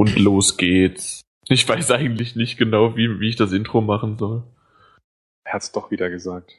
[0.00, 1.20] Und los geht's.
[1.46, 4.44] Ich weiß eigentlich nicht genau, wie, wie ich das Intro machen soll.
[5.44, 6.54] Er hat's doch wieder gesagt.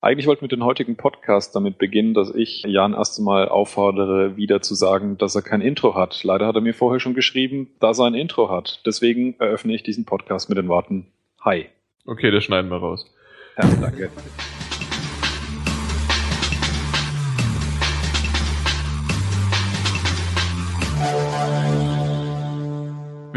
[0.00, 4.62] Eigentlich wollten wir den heutigen Podcast damit beginnen, dass ich Jan erst einmal auffordere, wieder
[4.62, 6.22] zu sagen, dass er kein Intro hat.
[6.22, 8.80] Leider hat er mir vorher schon geschrieben, dass er ein Intro hat.
[8.86, 11.08] Deswegen eröffne ich diesen Podcast mit den Worten
[11.40, 11.66] Hi.
[12.06, 13.12] Okay, das schneiden wir raus.
[13.60, 14.08] Ja, danke.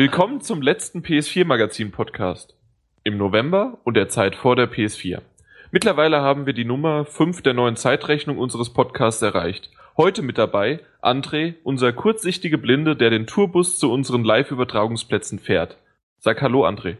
[0.03, 2.55] Willkommen zum letzten PS4 Magazin Podcast.
[3.03, 5.21] Im November und der Zeit vor der PS4.
[5.69, 9.69] Mittlerweile haben wir die Nummer 5 der neuen Zeitrechnung unseres Podcasts erreicht.
[9.95, 15.77] Heute mit dabei André, unser kurzsichtige Blinde, der den Tourbus zu unseren Live-Übertragungsplätzen fährt.
[16.17, 16.97] Sag Hallo, André.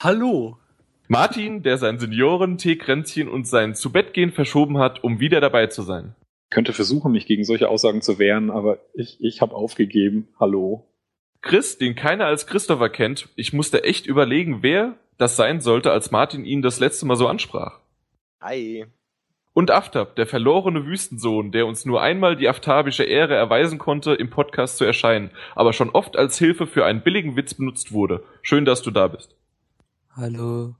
[0.00, 0.58] Hallo.
[1.08, 6.14] Martin, der sein Senioren-Teekränzchen und sein Zubettgehen verschoben hat, um wieder dabei zu sein.
[6.44, 10.28] Ich könnte versuchen, mich gegen solche Aussagen zu wehren, aber ich, ich habe aufgegeben.
[10.38, 10.87] Hallo.
[11.40, 16.10] Chris, den keiner als Christopher kennt, ich musste echt überlegen, wer das sein sollte, als
[16.10, 17.80] Martin ihn das letzte Mal so ansprach.
[18.40, 18.86] Hi.
[19.52, 24.30] Und Aftab, der verlorene Wüstensohn, der uns nur einmal die aftabische Ehre erweisen konnte, im
[24.30, 28.22] Podcast zu erscheinen, aber schon oft als Hilfe für einen billigen Witz benutzt wurde.
[28.42, 29.34] Schön, dass du da bist.
[30.14, 30.76] Hallo.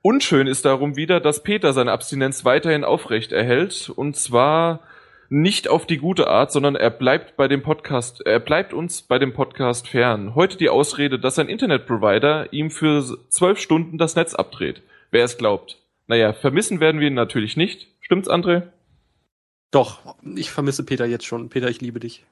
[0.00, 4.80] Unschön ist darum wieder, dass Peter seine Abstinenz weiterhin aufrecht erhält, und zwar
[5.32, 9.18] nicht auf die gute Art, sondern er bleibt bei dem Podcast, er bleibt uns bei
[9.18, 10.34] dem Podcast fern.
[10.34, 14.82] Heute die Ausrede, dass sein Internetprovider ihm für zwölf Stunden das Netz abdreht.
[15.10, 15.78] Wer es glaubt.
[16.06, 17.88] Naja, vermissen werden wir ihn natürlich nicht.
[18.00, 18.64] Stimmt's, André?
[19.70, 21.48] Doch, ich vermisse Peter jetzt schon.
[21.48, 22.26] Peter, ich liebe dich.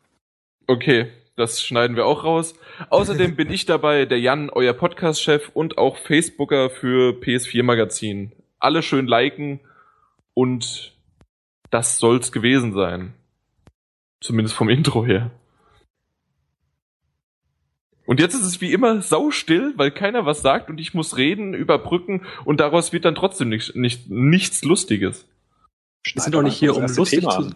[0.67, 1.07] Okay,
[1.37, 2.55] das schneiden wir auch raus.
[2.91, 8.33] Außerdem bin ich dabei, der Jan, euer Podcast-Chef und auch Facebooker für PS4 Magazin.
[8.59, 9.61] Alle schön liken
[10.35, 10.93] und
[11.71, 13.15] das soll's gewesen sein.
[14.21, 15.31] Zumindest vom Intro her.
[18.11, 21.55] Und jetzt ist es wie immer saustill, weil keiner was sagt und ich muss reden,
[21.55, 25.29] überbrücken und daraus wird dann trotzdem nicht, nicht, nichts Lustiges.
[26.03, 27.51] Wir sind doch nicht hier, um lustig Thema zu.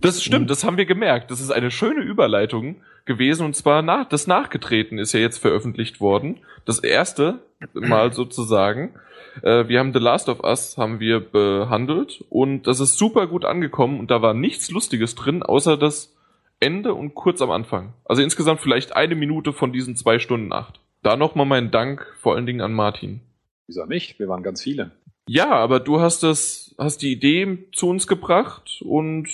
[0.00, 1.30] Das stimmt, das haben wir gemerkt.
[1.30, 6.00] Das ist eine schöne Überleitung gewesen und zwar nach, das Nachgetreten ist ja jetzt veröffentlicht
[6.00, 6.40] worden.
[6.64, 7.40] Das erste
[7.72, 8.94] Mal sozusagen.
[9.42, 13.44] Äh, wir haben The Last of Us haben wir behandelt und das ist super gut
[13.44, 16.14] angekommen und da war nichts Lustiges drin, außer das
[16.60, 17.92] Ende und kurz am Anfang.
[18.04, 20.80] Also insgesamt vielleicht eine Minute von diesen zwei Stunden acht.
[21.02, 23.20] Da nochmal mein Dank vor allen Dingen an Martin.
[23.66, 24.18] Wieso nicht?
[24.18, 24.92] Wir waren ganz viele.
[25.28, 29.28] Ja, aber du hast das, hast die Idee zu uns gebracht und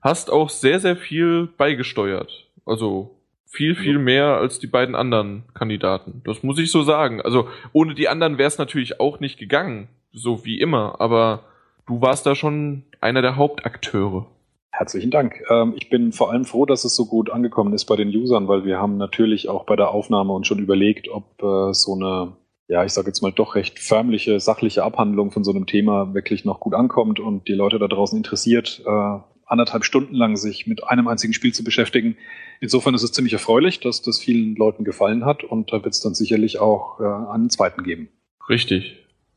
[0.00, 2.48] hast auch sehr, sehr viel beigesteuert.
[2.64, 3.16] Also
[3.52, 6.22] viel, viel mehr als die beiden anderen Kandidaten.
[6.24, 7.20] Das muss ich so sagen.
[7.20, 11.00] Also ohne die anderen wäre es natürlich auch nicht gegangen, so wie immer.
[11.00, 11.44] Aber
[11.86, 14.26] du warst da schon einer der Hauptakteure.
[14.70, 15.42] Herzlichen Dank.
[15.50, 18.48] Ähm, ich bin vor allem froh, dass es so gut angekommen ist bei den Usern,
[18.48, 22.32] weil wir haben natürlich auch bei der Aufnahme uns schon überlegt, ob äh, so eine,
[22.68, 26.46] ja, ich sage jetzt mal doch recht förmliche, sachliche Abhandlung von so einem Thema wirklich
[26.46, 29.18] noch gut ankommt und die Leute da draußen interessiert, äh,
[29.52, 32.16] anderthalb Stunden lang sich mit einem einzigen Spiel zu beschäftigen.
[32.60, 36.00] Insofern ist es ziemlich erfreulich, dass das vielen Leuten gefallen hat und da wird es
[36.00, 38.08] dann sicherlich auch äh, einen zweiten geben.
[38.48, 38.96] Richtig.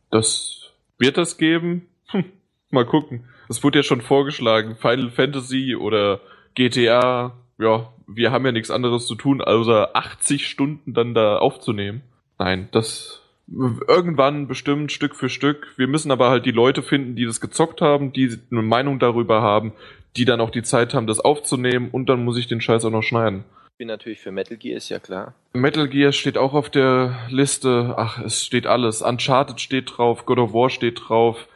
[0.09, 1.87] Das wird das geben.
[2.07, 2.25] Hm,
[2.71, 3.25] mal gucken.
[3.49, 4.75] Es wurde ja schon vorgeschlagen.
[4.75, 6.21] Final Fantasy oder
[6.55, 7.33] GTA.
[7.57, 12.01] Ja, wir haben ja nichts anderes zu tun, außer 80 Stunden dann da aufzunehmen.
[12.39, 15.67] Nein, das irgendwann bestimmt Stück für Stück.
[15.77, 19.41] Wir müssen aber halt die Leute finden, die das gezockt haben, die eine Meinung darüber
[19.41, 19.73] haben,
[20.15, 22.91] die dann auch die Zeit haben, das aufzunehmen und dann muss ich den Scheiß auch
[22.91, 23.43] noch schneiden.
[23.73, 25.33] Ich bin natürlich für Metal Gear, ist ja klar.
[25.53, 27.95] Metal Gear steht auch auf der Liste.
[27.97, 29.01] Ach, es steht alles.
[29.01, 31.47] Uncharted steht drauf, God of War steht drauf,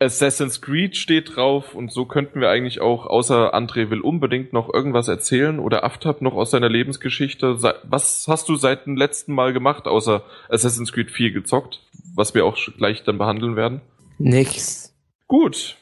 [0.00, 4.72] Assassin's Creed steht drauf und so könnten wir eigentlich auch, außer André will unbedingt noch
[4.72, 7.62] irgendwas erzählen oder Aftab noch aus seiner Lebensgeschichte.
[7.82, 11.80] Was hast du seit dem letzten Mal gemacht, außer Assassin's Creed 4 gezockt,
[12.14, 13.80] was wir auch gleich dann behandeln werden?
[14.18, 14.94] Nix.
[15.26, 15.76] Gut.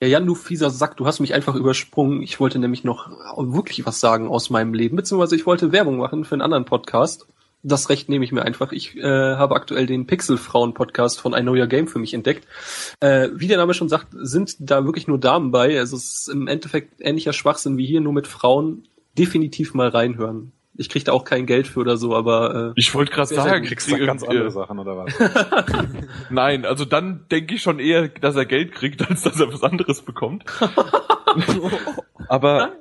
[0.00, 2.22] Ja, Jan, du fieser Sack, du hast mich einfach übersprungen.
[2.22, 6.24] Ich wollte nämlich noch wirklich was sagen aus meinem Leben, beziehungsweise ich wollte Werbung machen
[6.24, 7.26] für einen anderen Podcast.
[7.62, 8.72] Das Recht nehme ich mir einfach.
[8.72, 12.46] Ich äh, habe aktuell den Pixelfrauen-Podcast von I Know Your Game für mich entdeckt.
[13.00, 15.78] Äh, wie der Name schon sagt, sind da wirklich nur Damen bei.
[15.78, 18.86] Also es ist im Endeffekt ähnlicher Schwachsinn wie hier, nur mit Frauen.
[19.16, 20.52] Definitiv mal reinhören.
[20.80, 23.64] Ich krieg da auch kein Geld für oder so, aber äh, Ich wollte gerade sagen.
[23.64, 25.12] Kriegst du da ganz äh, andere Sachen oder was?
[26.30, 29.64] Nein, also dann denke ich schon eher, dass er Geld kriegt, als dass er was
[29.64, 30.44] anderes bekommt.
[32.28, 32.74] Aber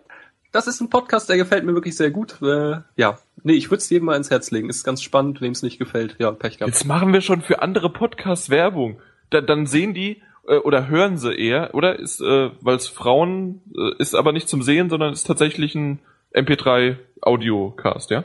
[0.52, 2.42] das ist ein Podcast, der gefällt mir wirklich sehr gut.
[2.42, 4.70] Äh, ja, nee, ich würde es jedem mal ins Herz legen.
[4.70, 6.16] Ist ganz spannend, wem es nicht gefällt.
[6.20, 6.74] Ja, Pech gehabt.
[6.74, 9.00] Jetzt machen wir schon für andere Podcasts Werbung.
[9.30, 13.62] Da, dann sehen die äh, oder hören sie eher, oder ist, äh, weil es Frauen
[13.76, 16.00] äh, ist aber nicht zum Sehen, sondern ist tatsächlich ein
[16.34, 18.24] MP3 Audiocast, ja?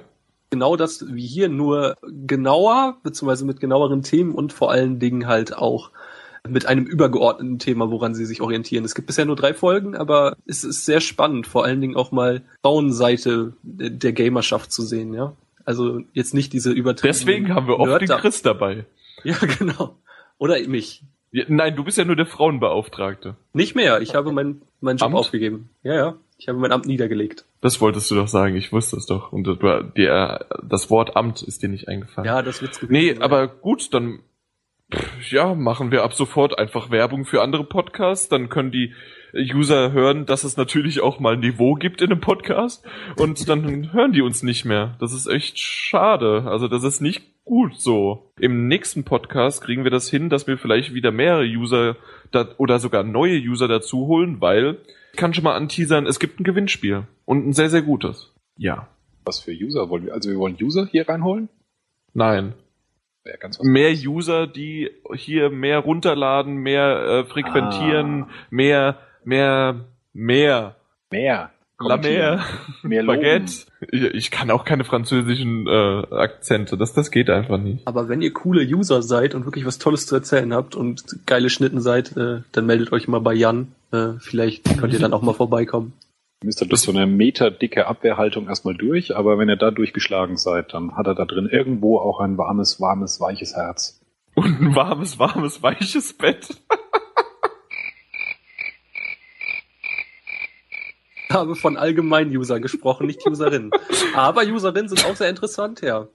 [0.50, 5.56] Genau das wie hier, nur genauer, beziehungsweise mit genaueren Themen und vor allen Dingen halt
[5.56, 5.90] auch
[6.48, 8.84] mit einem übergeordneten Thema, woran sie sich orientieren.
[8.84, 12.10] Es gibt bisher nur drei Folgen, aber es ist sehr spannend, vor allen Dingen auch
[12.10, 15.36] mal Frauenseite der Gamerschaft zu sehen, ja.
[15.64, 18.84] Also jetzt nicht diese übertriebenen Deswegen haben wir oft den Nerd- Chris dabei.
[19.22, 19.96] Ja, genau.
[20.38, 21.04] Oder mich.
[21.30, 23.36] Ja, nein, du bist ja nur der Frauenbeauftragte.
[23.52, 24.00] Nicht mehr.
[24.02, 25.16] Ich habe meinen meinen Job Amt?
[25.16, 25.70] aufgegeben.
[25.84, 26.14] Ja, ja.
[26.36, 27.44] Ich habe mein Amt niedergelegt.
[27.60, 29.30] Das wolltest du doch sagen, ich wusste es doch.
[29.32, 29.58] Und das-
[29.96, 32.26] der, das Wort Amt ist dir nicht eingefallen.
[32.26, 34.18] Ja, das wird's gewesen Nee, aber gut, dann
[34.92, 38.28] pff, ja, machen wir ab sofort einfach Werbung für andere Podcasts.
[38.28, 38.92] Dann können die
[39.34, 42.86] User hören, dass es natürlich auch mal Niveau gibt in einem Podcast.
[43.16, 44.96] Und dann hören die uns nicht mehr.
[45.00, 46.44] Das ist echt schade.
[46.46, 48.32] Also das ist nicht gut so.
[48.38, 51.96] Im nächsten Podcast kriegen wir das hin, dass wir vielleicht wieder mehrere User
[52.30, 54.78] da, oder sogar neue User dazu holen, weil
[55.12, 57.06] ich kann schon mal anteasern, es gibt ein Gewinnspiel.
[57.24, 58.34] Und ein sehr, sehr gutes.
[58.56, 58.88] Ja.
[59.24, 60.14] Was für User wollen wir?
[60.14, 61.48] Also wir wollen User hier reinholen?
[62.12, 62.54] Nein.
[63.24, 63.66] Wäre ganz was.
[63.66, 68.28] mehr User, die hier mehr runterladen, mehr äh, frequentieren, Ah.
[68.50, 70.76] mehr, mehr, mehr.
[71.10, 71.50] Mehr.
[71.84, 73.06] La Mehr loben.
[73.06, 73.52] Baguette.
[73.90, 76.76] Ich, ich kann auch keine französischen äh, Akzente.
[76.76, 77.86] Das, das geht einfach nicht.
[77.88, 81.50] Aber wenn ihr coole User seid und wirklich was Tolles zu erzählen habt und geile
[81.50, 83.72] Schnitten seid, äh, dann meldet euch mal bei Jan.
[83.92, 85.92] Äh, vielleicht könnt ihr dann auch mal vorbeikommen.
[86.42, 90.36] Ihr müsst halt durch so eine meterdicke Abwehrhaltung erstmal durch, aber wenn ihr da durchgeschlagen
[90.36, 94.00] seid, dann hat er da drin irgendwo auch ein warmes, warmes, weiches Herz.
[94.34, 96.48] Und ein warmes, warmes, weiches Bett.
[101.28, 103.70] Ich habe von allgemeinen Usern gesprochen, nicht Userinnen.
[104.16, 106.08] Aber Userinnen sind auch sehr interessant, ja.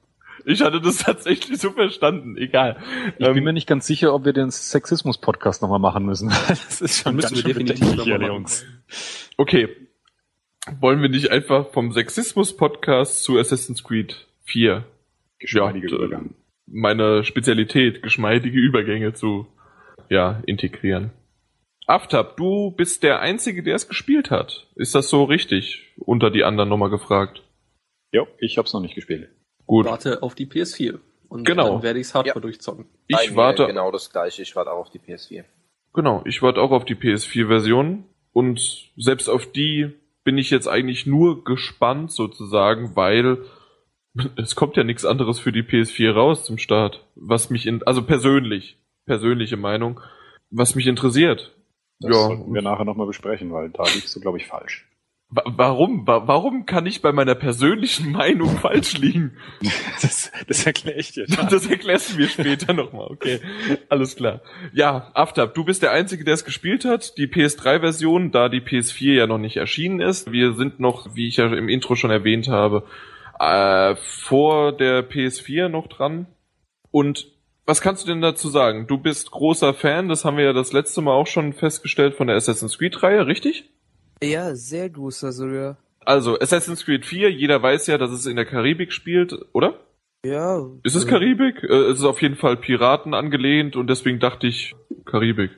[0.44, 2.36] Ich hatte das tatsächlich so verstanden.
[2.36, 2.78] Egal.
[3.18, 6.34] Ich Ähm, bin mir nicht ganz sicher, ob wir den Sexismus-Podcast nochmal machen müssen.
[6.50, 8.06] Das ist schon Müssen ganz wir definitiv.
[8.06, 8.66] Jungs.
[9.38, 9.87] Okay.
[10.80, 14.86] Wollen wir nicht einfach vom Sexismus-Podcast zu Assassin's Creed 4
[15.40, 16.36] Geschmeidiger Ja, Übergang.
[16.66, 19.48] meine Spezialität, geschmeidige Übergänge zu
[20.10, 21.12] ja, integrieren.
[21.86, 24.68] Aftab, du bist der Einzige, der es gespielt hat.
[24.76, 25.94] Ist das so richtig?
[25.98, 27.44] Unter die anderen nochmal gefragt.
[28.12, 29.30] Jo, ich hab's noch nicht gespielt.
[29.66, 29.86] Gut.
[29.86, 31.00] Warte auf die PS4.
[31.30, 31.74] Und Genau.
[31.74, 32.42] dann werde ich es hardcore Ja.
[32.42, 32.86] durchzocken.
[33.08, 35.44] Ich mir warte, Genau das gleiche, ich warte auch auf die PS4.
[35.94, 38.04] genau, ich warte auch auf die PS4-Version.
[38.34, 39.94] Und selbst auf die
[40.28, 43.46] bin ich jetzt eigentlich nur gespannt sozusagen, weil
[44.36, 47.06] es kommt ja nichts anderes für die PS4 raus zum Start.
[47.16, 50.02] Was mich in, also persönlich, persönliche Meinung,
[50.50, 51.56] was mich interessiert.
[52.02, 52.28] Das Ja.
[52.28, 54.86] sollten wir nachher nochmal besprechen, weil da liegst du, glaube ich, falsch.
[55.30, 56.08] Wa- Warum?
[56.08, 59.38] Wa warum kann ich bei meiner persönlichen Meinung falsch liegen?
[60.02, 61.26] Das, das erkläre ich dir.
[61.50, 63.40] Das erklärst du mir später nochmal, okay.
[63.90, 64.42] Alles klar.
[64.74, 67.18] Ja, Aftab, du bist der Einzige, der es gespielt hat.
[67.18, 70.32] Die PS3-Version, da die PS4 ja noch nicht erschienen ist.
[70.32, 72.84] Wir sind noch, wie ich ja im Intro schon erwähnt habe,
[73.40, 76.28] äh, vor der PS4 noch dran.
[76.92, 77.28] Und
[77.66, 78.86] was kannst du denn dazu sagen?
[78.88, 82.28] Du bist großer Fan, das haben wir ja das letzte Mal auch schon festgestellt von
[82.28, 83.66] der Assassin's Creed-Reihe, richtig?
[84.22, 85.78] Ja, sehr großer sogar.
[86.06, 89.80] Also, Assassin's Creed 4, jeder weiß ja, dass es in der Karibik spielt, oder?
[90.26, 90.66] Ja.
[90.84, 91.64] Ist es Karibik?
[91.64, 94.76] Äh, es ist auf jeden Fall Piraten angelehnt und deswegen dachte ich
[95.06, 95.52] Karibik.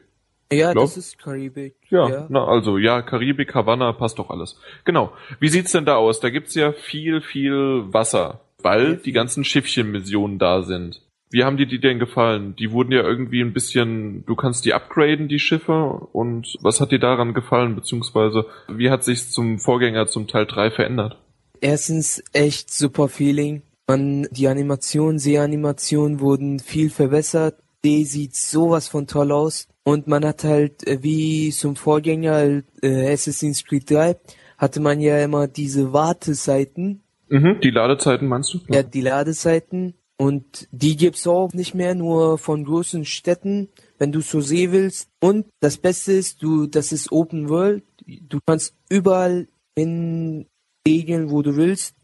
[0.52, 0.86] Ja, glaub?
[0.86, 1.76] das ist Karibik.
[1.90, 4.60] Ja, na also, ja, Karibik, Havanna, passt doch alles.
[4.84, 5.14] Genau.
[5.40, 6.20] Wie sieht's denn da aus?
[6.20, 11.02] Da gibt's ja viel, viel Wasser, weil die ganzen Schiffchen-Missionen da sind.
[11.32, 12.56] Wie haben dir die denn gefallen?
[12.58, 15.74] Die wurden ja irgendwie ein bisschen, du kannst die upgraden, die Schiffe,
[16.12, 20.72] und was hat dir daran gefallen, beziehungsweise wie hat sich's zum Vorgänger zum Teil 3
[20.72, 21.18] verändert?
[21.62, 23.62] Erstens echt super Feeling.
[23.88, 27.56] Man, die Animationen, Seeanimationen wurden viel verbessert.
[27.84, 29.68] Die sieht sowas von toll aus.
[29.84, 34.16] Und man hat halt, äh, wie zum Vorgänger äh, Assassin's Creed 3,
[34.58, 38.60] hatte man ja immer diese Warteseiten, Mhm, die Ladezeiten meinst du?
[38.70, 39.94] ja, die Ladezeiten.
[40.22, 45.10] Und die gibt's auch nicht mehr, nur von großen Städten, wenn du zur See willst.
[45.22, 47.84] Und das Beste ist, du, das ist Open World.
[48.06, 49.48] Du kannst überall
[49.78, 50.46] hin
[50.86, 51.96] segeln, wo du willst.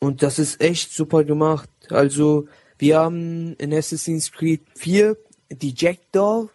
[0.00, 1.70] Und das ist echt super gemacht.
[1.88, 2.46] Also,
[2.78, 5.16] wir haben in Assassin's Creed 4
[5.50, 6.50] die Jackdaw.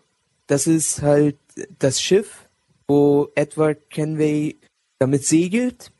[0.45, 1.37] Das ist halt
[1.79, 2.47] das Schiff,
[2.87, 4.59] wo Edward Kenway
[4.99, 5.91] damit segelt.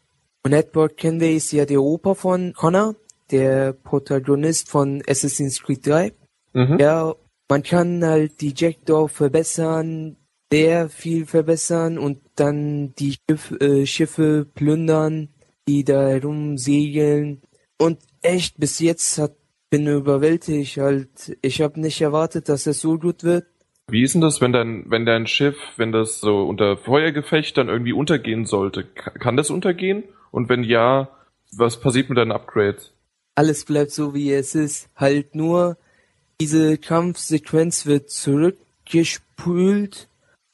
[0.44, 2.96] Und Edward Kenway ist ja der Opa von Connor,
[3.32, 6.14] der Protagonist von Assassin's Creed 3.
[6.54, 6.78] Mhm.
[6.80, 7.14] Ja,
[7.50, 10.18] man kann halt die Jackdaw verbessern,
[10.52, 15.30] sehr viel verbessern und dann die Schiff, äh, Schiffe plündern,
[15.68, 17.42] die da herum segeln.
[17.78, 19.36] Und echt, bis jetzt hat,
[19.70, 21.38] bin überwältigt halt.
[21.42, 23.46] Ich habe nicht erwartet, dass es so gut wird.
[23.88, 27.68] Wie ist denn das, wenn dein, wenn dein Schiff, wenn das so unter Feuergefecht dann
[27.70, 28.84] irgendwie untergehen sollte?
[28.86, 30.04] Ka- Kann das untergehen?
[30.32, 31.10] Und wenn ja,
[31.56, 32.94] was passiert mit deinen Upgrades?
[33.36, 34.88] Alles bleibt so wie es ist.
[34.96, 35.78] Halt nur
[36.42, 40.08] diese Kampfsequenz wird zurückgespült.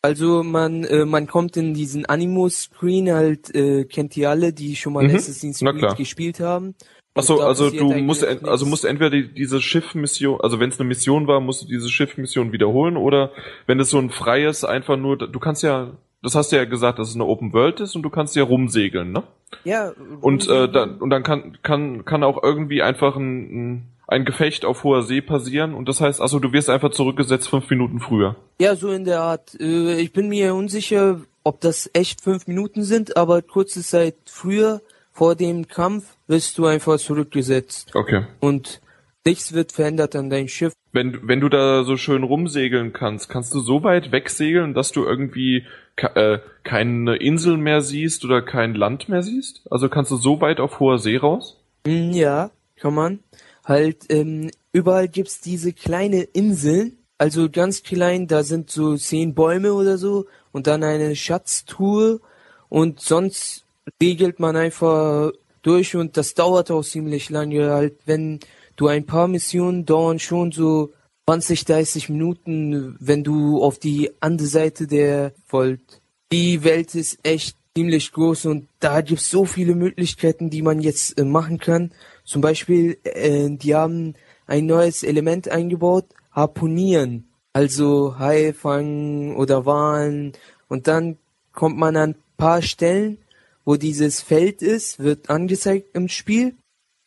[0.03, 4.93] Also man äh, man kommt in diesen Animo-Screen halt äh, kennt ihr alle, die schon
[4.93, 5.15] mal Mhm.
[5.15, 6.73] Assassin's Creed gespielt haben.
[7.13, 10.87] Achso, also du musst en- also musst entweder die, diese Schiffmission, also wenn es eine
[10.87, 13.31] Mission war, musst du diese Schiffmission wiederholen oder
[13.67, 16.99] wenn es so ein freies einfach nur, du kannst ja, das hast du ja gesagt,
[16.99, 19.23] dass es eine Open World ist und du kannst ja rumsegeln, ne?
[19.63, 24.25] ja Und äh, dann und dann kann kann kann auch irgendwie einfach ein, ein ein
[24.25, 27.99] Gefecht auf hoher See passieren und das heißt, also du wirst einfach zurückgesetzt fünf Minuten
[28.01, 28.35] früher.
[28.59, 29.59] Ja, so in der Art.
[29.59, 34.81] Äh, ich bin mir unsicher, ob das echt fünf Minuten sind, aber kurze Zeit früher,
[35.13, 37.95] vor dem Kampf, wirst du einfach zurückgesetzt.
[37.95, 38.25] Okay.
[38.41, 38.81] Und
[39.25, 40.73] nichts wird verändert an deinem Schiff.
[40.91, 45.05] Wenn, wenn du da so schön rumsegeln kannst, kannst du so weit wegsegeln, dass du
[45.05, 49.61] irgendwie äh, keine Insel mehr siehst oder kein Land mehr siehst?
[49.69, 51.57] Also kannst du so weit auf hoher See raus?
[51.85, 53.19] Hm, Ja, kann man.
[53.63, 59.73] Halt, ähm, überall gibt's diese kleine Inseln, also ganz klein, da sind so zehn Bäume
[59.73, 62.19] oder so und dann eine Schatztruhe
[62.67, 63.63] und sonst
[64.01, 67.69] regelt man einfach durch und das dauert auch ziemlich lange.
[67.69, 68.39] Halt, wenn
[68.81, 70.93] du ein paar Missionen dauern schon so
[71.27, 76.01] 20, 30 Minuten, wenn du auf die andere Seite der Volt.
[76.31, 81.19] Die Welt ist echt ziemlich groß und da gibt's so viele Möglichkeiten, die man jetzt
[81.19, 81.91] äh, machen kann.
[82.25, 84.15] Zum Beispiel, äh, die haben
[84.47, 87.27] ein neues Element eingebaut, Harpunieren.
[87.53, 90.33] Also Hai fangen oder Walen.
[90.69, 91.17] Und dann
[91.53, 93.19] kommt man an paar Stellen,
[93.63, 96.55] wo dieses Feld ist, wird angezeigt im Spiel.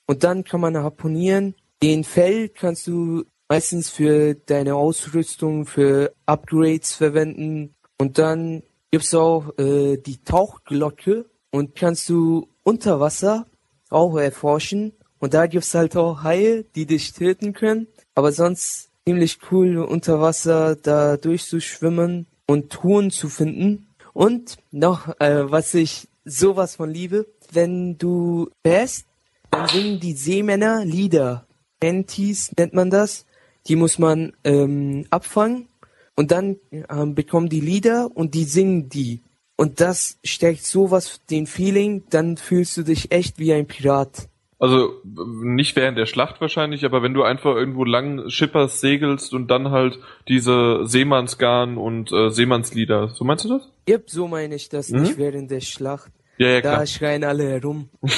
[0.07, 1.54] Und dann kann man harponieren.
[1.85, 7.75] Den Fell kannst du meistens für deine Ausrüstung, für Upgrades verwenden.
[7.99, 13.47] Und dann gibt's auch äh, die Tauchglocke und kannst du unter Wasser
[13.91, 14.95] auch erforschen.
[15.19, 17.87] Und da gibt's halt auch Haie, die dich töten können.
[18.14, 23.88] Aber sonst ziemlich cool unter Wasser da durchzuschwimmen und Truhen zu finden.
[24.14, 29.05] Und noch, äh, was ich sowas von liebe, wenn du fährst,
[29.50, 31.47] dann singen die Seemänner Lieder.
[31.81, 33.26] Panties nennt man das.
[33.69, 35.69] Die muss man ähm, abfangen
[36.16, 36.57] und dann
[36.90, 39.21] ähm, bekommen die Lieder und die singen die.
[39.57, 44.28] Und das stärkt sowas den Feeling, dann fühlst du dich echt wie ein Pirat.
[44.59, 49.49] Also nicht während der Schlacht wahrscheinlich, aber wenn du einfach irgendwo lang schipperst, segelst und
[49.49, 53.09] dann halt diese Seemannsgarn und äh, Seemannslieder.
[53.09, 53.69] So meinst du das?
[53.88, 55.02] Yep, so meine ich das Mhm.
[55.02, 56.11] nicht während der Schlacht.
[56.38, 56.78] Ja, ja, klar.
[56.78, 57.88] Da schreien alle herum.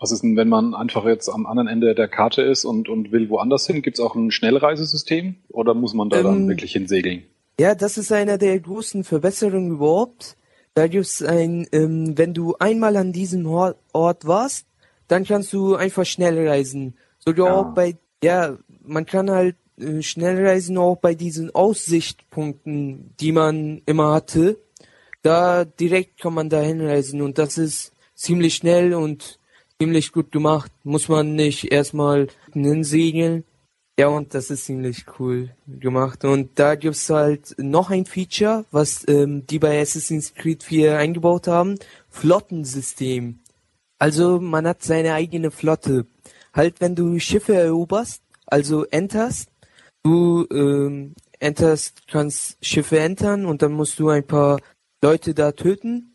[0.00, 3.12] Was ist denn, wenn man einfach jetzt am anderen Ende der Karte ist und, und
[3.12, 3.82] will woanders hin?
[3.82, 7.24] Gibt es auch ein Schnellreisesystem oder muss man da dann Ähm, wirklich hinsegeln?
[7.60, 10.36] Ja, das ist einer der großen Verbesserungen überhaupt.
[10.72, 14.66] Da gibt's ein, ähm, wenn du einmal an diesem Ort warst,
[15.08, 16.94] dann kannst du einfach schnell reisen.
[17.18, 17.54] Sogar Ja.
[17.54, 23.82] auch bei, ja, man kann halt äh, schnell reisen auch bei diesen Aussichtspunkten, die man
[23.84, 24.58] immer hatte.
[25.22, 29.39] Da direkt kann man da hinreisen und das ist ziemlich schnell und
[29.80, 30.70] ziemlich gut gemacht.
[30.84, 33.44] Muss man nicht erstmal hinsegeln.
[33.98, 36.24] Ja, und das ist ziemlich cool gemacht.
[36.24, 41.48] Und da gibt's halt noch ein Feature, was ähm, die bei Assassin's Creed 4 eingebaut
[41.48, 41.78] haben.
[42.08, 43.40] Flottensystem.
[43.98, 46.06] Also man hat seine eigene Flotte.
[46.54, 49.50] Halt, wenn du Schiffe eroberst, also enterst,
[50.02, 54.60] du ähm, enterst, kannst Schiffe entern und dann musst du ein paar
[55.02, 56.09] Leute da töten.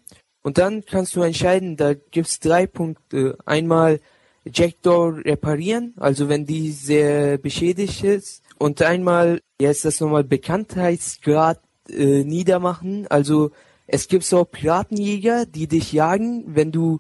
[0.46, 3.36] Und dann kannst du entscheiden, da gibt's drei Punkte.
[3.48, 4.00] Einmal
[4.46, 8.44] Jackdaw reparieren, also wenn die sehr beschädigt ist.
[8.60, 11.60] Und einmal, ist das nochmal Bekanntheitsgrad
[11.90, 13.08] äh, niedermachen.
[13.08, 13.50] Also
[13.88, 17.00] es gibt so Piratenjäger, die dich jagen, wenn du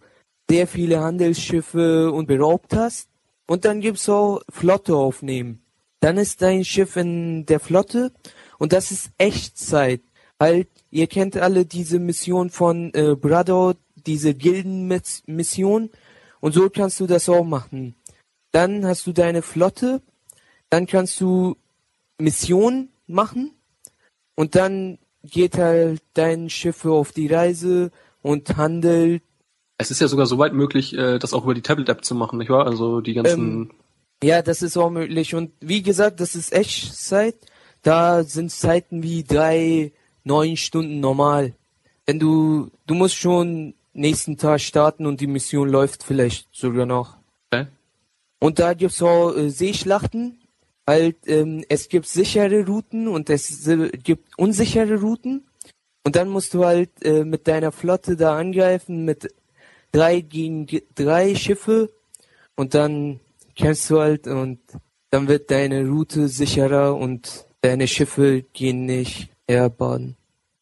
[0.49, 3.09] sehr viele Handelsschiffe und beraubt hast.
[3.45, 5.61] Und dann gibt's auch Flotte aufnehmen.
[5.99, 8.11] Dann ist dein Schiff in der Flotte
[8.57, 10.01] und das ist Echtzeit.
[10.39, 15.89] Halt, ihr kennt alle diese Mission von äh, Brotherhood, diese Gildenmission
[16.39, 17.95] und so kannst du das auch machen.
[18.51, 20.01] Dann hast du deine Flotte,
[20.69, 21.57] dann kannst du
[22.17, 23.51] Missionen machen
[24.35, 29.21] und dann geht halt dein Schiff auf die Reise und handelt.
[29.77, 32.39] Es ist ja sogar so weit möglich, äh, das auch über die Tablet-App zu machen,
[32.39, 32.67] nicht wahr?
[32.67, 33.41] Also die ganzen.
[33.41, 33.71] Ähm,
[34.23, 35.35] Ja, das ist auch möglich.
[35.35, 37.35] Und wie gesagt, das ist Echtzeit.
[37.81, 39.91] Da sind Zeiten wie drei,
[40.25, 41.53] neun Stunden normal.
[42.05, 47.15] Wenn du, du musst schon nächsten Tag starten und die Mission läuft vielleicht sogar noch.
[47.49, 47.67] Okay.
[48.39, 50.39] Und da gibt's auch äh, Seeschlachten.
[50.85, 55.47] Halt, ähm, es gibt sichere Routen und es äh, gibt unsichere Routen.
[56.03, 59.33] Und dann musst du halt äh, mit deiner Flotte da angreifen, mit
[59.91, 61.89] drei gegen ge- drei Schiffe
[62.55, 63.19] und dann
[63.55, 64.59] kämpfst du halt und
[65.09, 70.17] dann wird deine Route sicherer und deine Schiffe gehen nicht erbaden.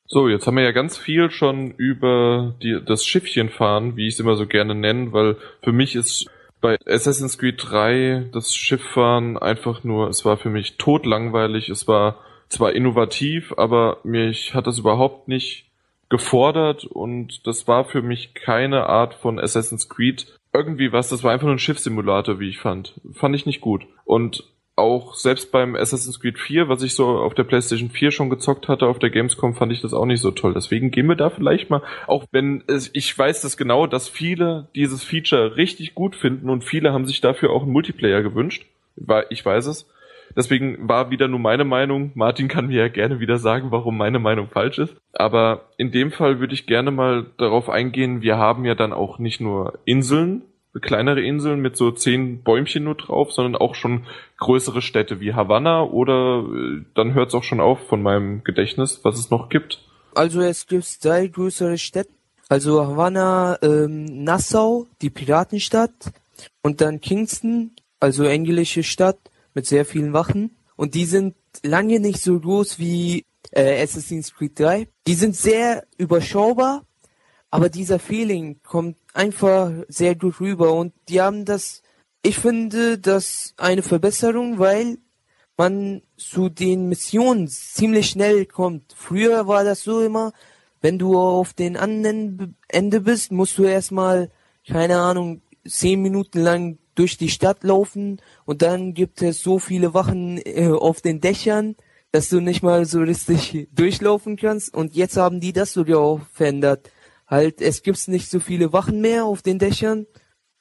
[0.05, 4.19] So, jetzt haben wir ja ganz viel schon über die, das Schiffchenfahren, wie ich es
[4.19, 6.27] immer so gerne nenne, weil für mich ist
[6.61, 12.19] bei Assassin's Creed 3 das Schifffahren einfach nur, es war für mich totlangweilig, es war
[12.47, 15.71] zwar innovativ, aber mich hat das überhaupt nicht
[16.09, 21.31] gefordert und das war für mich keine Art von Assassin's Creed irgendwie was, das war
[21.31, 22.93] einfach nur ein Schiffssimulator, wie ich fand.
[23.13, 23.87] Fand ich nicht gut.
[24.05, 24.43] Und
[24.75, 28.67] auch selbst beim Assassin's Creed 4, was ich so auf der PlayStation 4 schon gezockt
[28.67, 30.53] hatte, auf der Gamescom, fand ich das auch nicht so toll.
[30.53, 34.69] Deswegen gehen wir da vielleicht mal, auch wenn es, ich weiß das genau, dass viele
[34.75, 38.65] dieses Feature richtig gut finden und viele haben sich dafür auch einen Multiplayer gewünscht.
[39.29, 39.87] Ich weiß es.
[40.35, 42.11] Deswegen war wieder nur meine Meinung.
[42.15, 44.95] Martin kann mir ja gerne wieder sagen, warum meine Meinung falsch ist.
[45.13, 49.19] Aber in dem Fall würde ich gerne mal darauf eingehen, wir haben ja dann auch
[49.19, 50.43] nicht nur Inseln,
[50.81, 54.05] kleinere Inseln mit so zehn Bäumchen nur drauf, sondern auch schon
[54.37, 59.01] größere Städte wie Havanna oder äh, dann hört es auch schon auf von meinem Gedächtnis,
[59.03, 59.79] was es noch gibt.
[60.15, 62.11] Also es gibt drei größere Städte.
[62.49, 66.11] Also Havanna, ähm, Nassau, die Piratenstadt
[66.61, 69.17] und dann Kingston, also englische Stadt
[69.53, 70.57] mit sehr vielen Wachen.
[70.75, 74.87] Und die sind lange nicht so groß wie äh, Assassin's Creed 3.
[75.07, 76.83] Die sind sehr überschaubar,
[77.49, 81.81] aber dieser Feeling kommt einfach sehr gut rüber und die haben das,
[82.21, 84.97] ich finde das eine Verbesserung, weil
[85.57, 88.93] man zu den Missionen ziemlich schnell kommt.
[88.95, 90.33] Früher war das so immer,
[90.81, 94.31] wenn du auf den anderen Ende bist, musst du erstmal,
[94.67, 99.93] keine Ahnung, zehn Minuten lang durch die Stadt laufen und dann gibt es so viele
[99.93, 101.75] Wachen äh, auf den Dächern,
[102.11, 104.73] dass du nicht mal so richtig durchlaufen kannst.
[104.73, 106.91] Und jetzt haben die das sogar auch verändert.
[107.33, 110.05] Halt, es gibt nicht so viele Wachen mehr auf den Dächern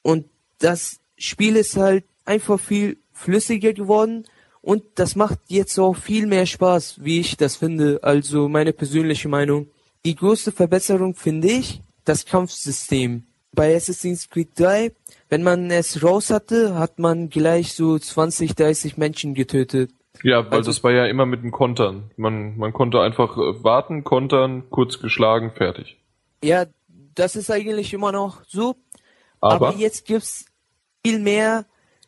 [0.01, 0.25] und
[0.57, 4.25] das Spiel ist halt einfach viel flüssiger geworden
[4.61, 7.99] und das macht jetzt auch viel mehr Spaß, wie ich das finde.
[8.01, 9.67] Also meine persönliche Meinung.
[10.03, 13.23] Die größte Verbesserung finde ich das Kampfsystem.
[13.53, 14.91] Bei Assassin's Creed 3,
[15.29, 19.91] wenn man es raus hatte, hat man gleich so 20, 30 Menschen getötet.
[20.23, 22.09] Ja, weil Also- das war ja immer mit dem Kontern.
[22.17, 25.97] Man, man konnte einfach warten, kontern, kurz geschlagen, fertig.
[26.43, 26.65] Ja,
[27.15, 28.75] das ist eigentlich immer noch so.
[29.39, 30.45] Aber, Aber jetzt gibt's
[31.05, 31.65] viel mehr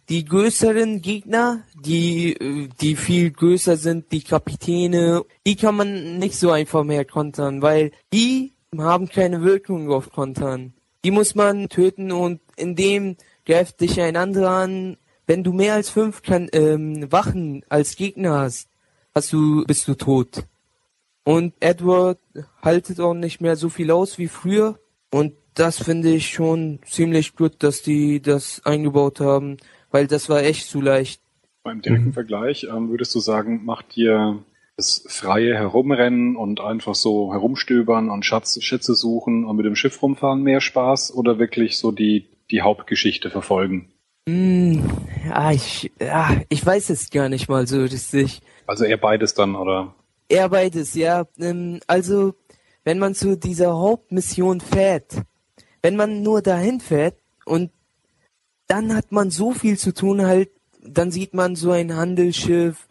[0.09, 6.51] die größeren Gegner, die, die viel größer sind, die Kapitäne, die kann man nicht so
[6.51, 10.73] einfach mehr kontern, weil die haben keine Wirkung auf Kontern.
[11.03, 14.97] Die muss man töten und in dem greift dich ein anderer an.
[15.27, 18.69] Wenn du mehr als fünf kann, ähm, Wachen als Gegner hast,
[19.13, 20.45] hast du, bist du tot.
[21.25, 22.19] Und Edward
[22.61, 24.79] haltet auch nicht mehr so viel aus wie früher.
[25.11, 29.57] Und das finde ich schon ziemlich gut, dass die das eingebaut haben,
[29.89, 31.21] weil das war echt zu leicht.
[31.63, 32.13] Beim direkten Mhm.
[32.13, 34.43] Vergleich ähm, würdest du sagen, macht dir
[34.77, 40.01] das freie Herumrennen und einfach so herumstöbern und Schatz, Schätze suchen und mit dem Schiff
[40.01, 43.89] rumfahren mehr Spaß oder wirklich so die, die Hauptgeschichte verfolgen?
[44.29, 44.83] Hm,
[45.27, 48.41] ja, ich, ja, ich weiß es gar nicht mal so richtig.
[48.67, 49.95] Also eher beides dann, oder?
[50.27, 51.27] Eher beides, ja.
[51.37, 52.35] Ähm, also,
[52.83, 55.21] wenn man zu dieser Hauptmission fährt,
[55.81, 57.71] wenn man nur dahin fährt und
[58.67, 60.49] dann hat man so viel zu tun halt,
[60.81, 62.87] dann sieht man so ein Handelsschiff,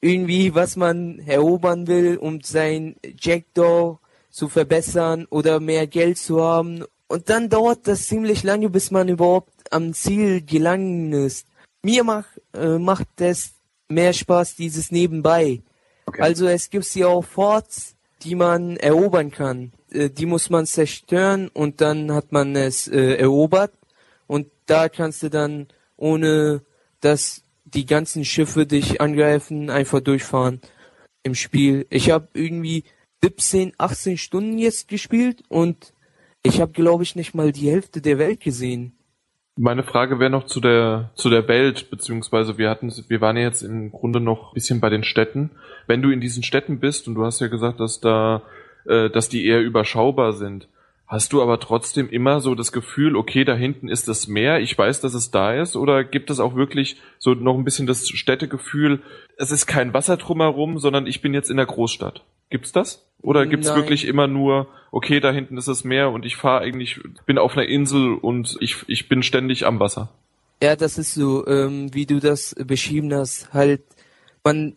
[0.00, 3.98] irgendwie, was man erobern will, um sein Jackdaw
[4.30, 6.84] zu verbessern oder mehr Geld zu haben.
[7.08, 11.46] Und dann dauert das ziemlich lange, bis man überhaupt am Ziel gelangen ist.
[11.82, 13.52] Mir mach, äh, macht es
[13.88, 15.62] mehr Spaß, dieses nebenbei.
[16.10, 16.22] Okay.
[16.22, 19.72] Also es gibt ja auch Forts, die man erobern kann.
[19.92, 23.72] Äh, Die muss man zerstören und dann hat man es äh, erobert.
[24.26, 26.62] Und da kannst du dann, ohne
[27.00, 30.60] dass die ganzen Schiffe dich angreifen, einfach durchfahren
[31.22, 31.86] im Spiel.
[31.90, 32.82] Ich habe irgendwie
[33.22, 35.92] 17, 18 Stunden jetzt gespielt und
[36.42, 38.96] ich habe, glaube ich, nicht mal die Hälfte der Welt gesehen.
[39.60, 43.42] Meine Frage wäre noch zu der, zu der Welt, beziehungsweise wir hatten, wir waren ja
[43.42, 45.50] jetzt im Grunde noch ein bisschen bei den Städten.
[45.86, 48.40] Wenn du in diesen Städten bist und du hast ja gesagt, dass da,
[48.86, 50.66] äh, dass die eher überschaubar sind,
[51.10, 54.78] hast du aber trotzdem immer so das Gefühl, okay, da hinten ist das Meer, ich
[54.78, 58.08] weiß, dass es da ist, oder gibt es auch wirklich so noch ein bisschen das
[58.08, 59.02] Städtegefühl,
[59.36, 62.22] es ist kein Wasser drumherum, sondern ich bin jetzt in der Großstadt?
[62.48, 63.04] Gibt's das?
[63.22, 63.76] Oder gibt's Nein.
[63.76, 67.56] wirklich immer nur, okay, da hinten ist das Meer und ich fahre eigentlich, bin auf
[67.56, 70.10] einer Insel und ich, ich bin ständig am Wasser?
[70.62, 73.52] Ja, das ist so, ähm, wie du das beschrieben hast.
[73.52, 73.82] Halt,
[74.44, 74.76] man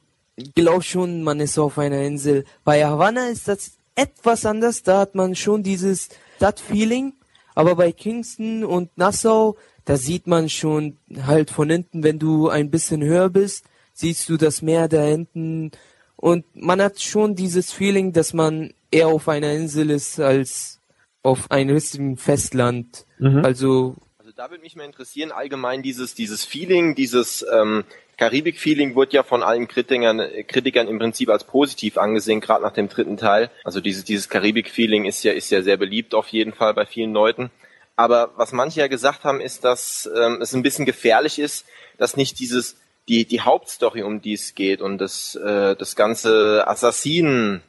[0.55, 2.45] glaubt schon, man ist auf einer Insel.
[2.63, 4.81] Bei Havanna ist das etwas anders.
[4.81, 6.09] Da hat man schon dieses
[6.43, 7.13] Stadtfeeling,
[7.55, 12.69] Aber bei Kingston und Nassau, da sieht man schon halt von hinten, wenn du ein
[12.69, 15.71] bisschen höher bist, siehst du das Meer da hinten.
[16.17, 20.81] Und man hat schon dieses Feeling, dass man eher auf einer Insel ist als
[21.21, 23.05] auf einem richtigen Festland.
[23.19, 23.45] Mhm.
[23.45, 23.95] Also Also
[24.35, 27.83] da würde mich mal interessieren, allgemein dieses, dieses Feeling, dieses ähm,
[28.17, 32.73] Karibik-Feeling wird ja von allen Kritikern, äh, Kritikern im Prinzip als positiv angesehen, gerade nach
[32.73, 33.51] dem dritten Teil.
[33.63, 37.13] Also dieses, dieses Karibik-Feeling ist ja, ist ja sehr beliebt auf jeden Fall bei vielen
[37.13, 37.51] Leuten.
[37.95, 41.65] Aber was manche ja gesagt haben, ist, dass ähm, es ein bisschen gefährlich ist,
[41.99, 46.67] dass nicht dieses die die Hauptstory, um die es geht und das äh, das ganze
[46.67, 47.61] Assassinen,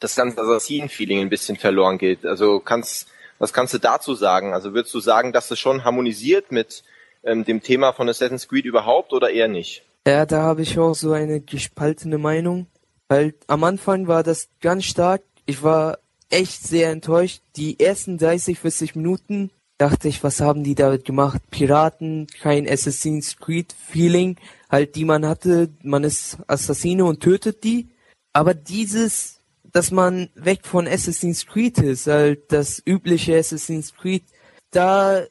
[0.00, 2.26] das ganze Assassinen-Feeling ein bisschen verloren geht.
[2.26, 3.08] Also kannst
[3.42, 4.54] was kannst du dazu sagen?
[4.54, 6.84] Also würdest du sagen, dass es schon harmonisiert mit
[7.24, 9.82] ähm, dem Thema von Assassin's Creed überhaupt oder eher nicht?
[10.06, 12.68] Ja, da habe ich auch so eine gespaltene Meinung.
[13.10, 15.22] Halt, am Anfang war das ganz stark.
[15.44, 15.98] Ich war
[16.30, 17.42] echt sehr enttäuscht.
[17.56, 21.42] Die ersten 30, 40 Minuten dachte ich, was haben die damit gemacht?
[21.50, 24.36] Piraten, kein Assassin's Creed Feeling,
[24.70, 25.68] halt, die man hatte.
[25.82, 27.88] Man ist Assassine und tötet die.
[28.32, 29.41] Aber dieses,
[29.72, 34.24] dass man weg von Assassin's Creed ist, halt, das übliche Assassin's Creed,
[34.70, 35.24] da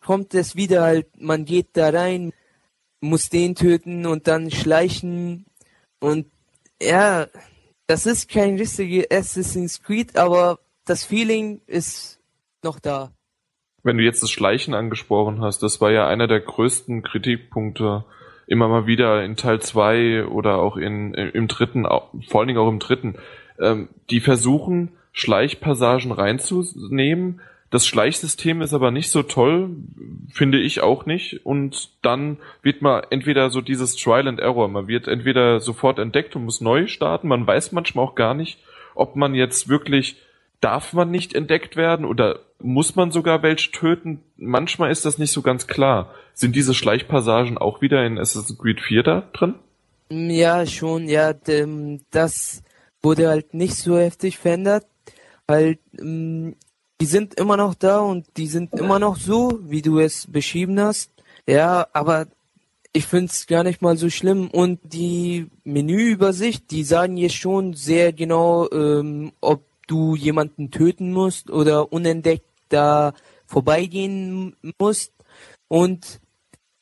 [0.00, 2.32] kommt es wieder halt, man geht da rein,
[3.00, 5.46] muss den töten und dann schleichen
[6.00, 6.26] und
[6.80, 7.26] ja,
[7.86, 12.20] das ist kein richtiger Assassin's Creed, aber das Feeling ist
[12.62, 13.12] noch da.
[13.82, 18.04] Wenn du jetzt das Schleichen angesprochen hast, das war ja einer der größten Kritikpunkte
[18.46, 22.68] immer mal wieder in Teil 2 oder auch in, im dritten, vor allen Dingen auch
[22.68, 23.16] im dritten.
[23.60, 27.40] Ähm, die versuchen, Schleichpassagen reinzunehmen.
[27.70, 29.70] Das Schleichsystem ist aber nicht so toll,
[30.32, 31.44] finde ich auch nicht.
[31.44, 36.36] Und dann wird man entweder so dieses Trial and Error, man wird entweder sofort entdeckt
[36.36, 37.28] und muss neu starten.
[37.28, 38.58] Man weiß manchmal auch gar nicht,
[38.94, 40.16] ob man jetzt wirklich
[40.60, 44.22] darf man nicht entdeckt werden oder muss man sogar welche töten?
[44.36, 46.14] Manchmal ist das nicht so ganz klar.
[46.34, 49.54] Sind diese Schleichpassagen auch wieder in Assassin's Creed 4 da drin?
[50.10, 51.34] Mm, Ja, schon, ja,
[52.10, 52.62] das
[53.06, 54.84] wurde halt nicht so heftig verändert.
[55.48, 56.56] Halt, ähm,
[57.00, 60.80] die sind immer noch da und die sind immer noch so, wie du es beschrieben
[60.80, 61.12] hast.
[61.46, 62.26] Ja, aber
[62.92, 64.50] ich find's gar nicht mal so schlimm.
[64.50, 71.48] Und die Menüübersicht, die sagen jetzt schon sehr genau, ähm, ob du jemanden töten musst
[71.48, 73.12] oder unentdeckt da
[73.46, 75.12] vorbeigehen musst.
[75.68, 76.20] Und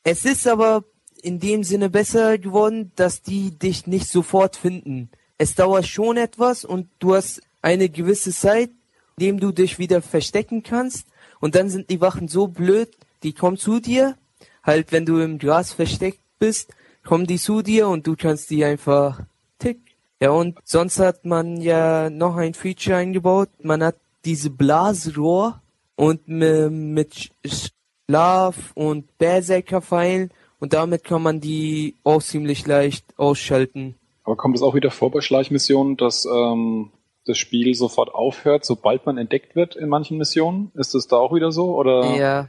[0.05, 0.85] es ist aber
[1.21, 5.11] in dem Sinne besser geworden, dass die dich nicht sofort finden.
[5.39, 8.71] Es dauert schon etwas und du hast eine gewisse Zeit,
[9.17, 11.07] in dem du dich wieder verstecken kannst.
[11.41, 12.91] Und dann sind die Wachen so blöd,
[13.23, 14.17] die kommen zu dir.
[14.63, 16.73] Halt, wenn du im Gras versteckt bist,
[17.05, 19.21] kommen die zu dir und du kannst die einfach
[19.59, 19.79] tick.
[20.21, 23.51] Ja, und sonst hat man ja noch ein Feature eingebaut.
[23.63, 25.61] Man hat diese Blasrohr
[25.97, 27.13] und mit
[27.45, 27.71] Sch-
[28.09, 33.97] Schlaf und Berserkerpfeilen und damit kann man die auch ziemlich leicht ausschalten.
[34.25, 36.91] Aber kommt es auch wieder vor bei Schleichmissionen, dass ähm,
[37.27, 40.73] das Spiel sofort aufhört, sobald man entdeckt wird in manchen Missionen?
[40.75, 41.77] Ist es da auch wieder so?
[41.77, 42.17] Oder?
[42.17, 42.49] Ja,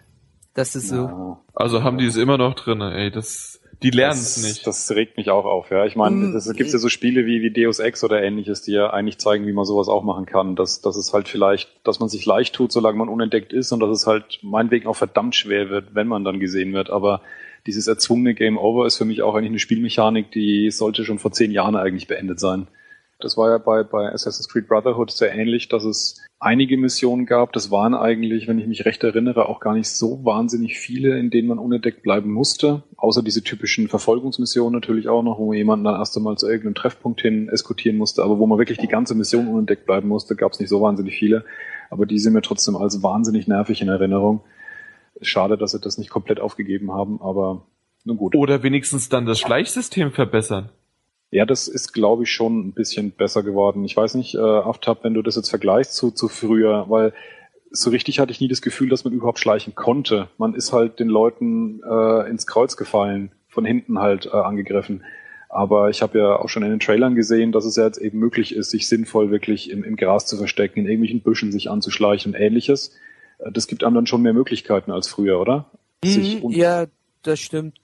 [0.53, 0.95] das ist so.
[0.95, 1.39] Ja.
[1.53, 4.67] Also haben die es immer noch drin, ey, das, die lernen das, es nicht.
[4.67, 5.85] Das regt mich auch auf, ja.
[5.85, 8.71] Ich meine, Mm, es gibt ja so Spiele wie, wie Deus Ex oder ähnliches, die
[8.71, 10.55] ja eigentlich zeigen, wie man sowas auch machen kann.
[10.55, 13.81] Dass, dass es halt vielleicht, dass man sich leicht tut, solange man unentdeckt ist und
[13.81, 16.89] dass es halt meinetwegen auch verdammt schwer wird, wenn man dann gesehen wird.
[16.89, 17.21] Aber
[17.65, 21.31] dieses erzwungene Game Over ist für mich auch eigentlich eine Spielmechanik, die sollte schon vor
[21.31, 22.67] zehn Jahren eigentlich beendet sein.
[23.19, 27.53] Das war ja bei, bei Assassin's Creed Brotherhood sehr ähnlich, dass es einige Missionen gab.
[27.53, 31.29] Das waren eigentlich, wenn ich mich recht erinnere, auch gar nicht so wahnsinnig viele, in
[31.29, 32.83] denen man unentdeckt bleiben musste.
[32.97, 36.75] Außer diese typischen Verfolgungsmissionen natürlich auch noch, wo man jemanden dann erst einmal zu irgendeinem
[36.75, 38.21] Treffpunkt hin eskortieren musste.
[38.21, 41.17] Aber wo man wirklich die ganze Mission unentdeckt bleiben musste, gab es nicht so wahnsinnig
[41.17, 41.45] viele.
[41.89, 44.41] Aber die sind mir trotzdem als wahnsinnig nervig in Erinnerung.
[45.21, 47.65] Schade, dass sie das nicht komplett aufgegeben haben, aber
[48.03, 48.35] nun gut.
[48.35, 50.69] Oder wenigstens dann das Schleichsystem verbessern.
[51.31, 53.83] Ja, das ist, glaube ich, schon ein bisschen besser geworden.
[53.83, 57.13] Ich weiß nicht, äh, Aftab, wenn du das jetzt vergleichst zu, zu früher, weil
[57.71, 60.29] so richtig hatte ich nie das Gefühl, dass man überhaupt schleichen konnte.
[60.37, 65.03] Man ist halt den Leuten äh, ins Kreuz gefallen, von hinten halt äh, angegriffen.
[65.49, 68.19] Aber ich habe ja auch schon in den Trailern gesehen, dass es ja jetzt eben
[68.19, 72.33] möglich ist, sich sinnvoll wirklich im, im Gras zu verstecken, in irgendwelchen Büschen sich anzuschleichen
[72.33, 72.95] und ähnliches.
[73.39, 75.69] Äh, Das gibt einem dann schon mehr Möglichkeiten als früher, oder?
[76.03, 76.85] Sich Mhm, ja,
[77.23, 77.79] das stimmt.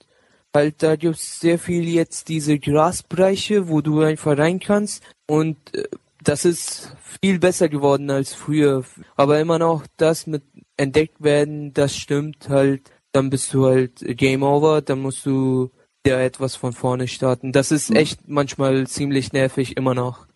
[0.54, 5.84] Halt, da gibt's sehr viel jetzt diese Grasbereiche, wo du einfach rein kannst und äh,
[6.22, 8.84] das ist viel besser geworden als früher.
[9.16, 10.42] Aber immer noch das mit
[10.76, 12.82] entdeckt werden, das stimmt halt.
[13.12, 15.70] Dann bist du halt Game Over, dann musst du
[16.06, 17.50] ja etwas von vorne starten.
[17.52, 17.96] Das ist Mhm.
[17.96, 20.26] echt manchmal ziemlich nervig immer noch.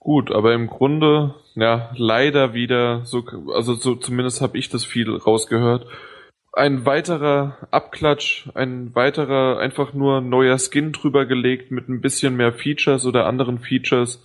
[0.00, 5.10] Gut, aber im Grunde ja, leider wieder so, also so zumindest habe ich das viel
[5.16, 5.86] rausgehört.
[6.52, 12.52] Ein weiterer Abklatsch, ein weiterer einfach nur neuer Skin drüber gelegt mit ein bisschen mehr
[12.52, 14.22] Features oder anderen Features.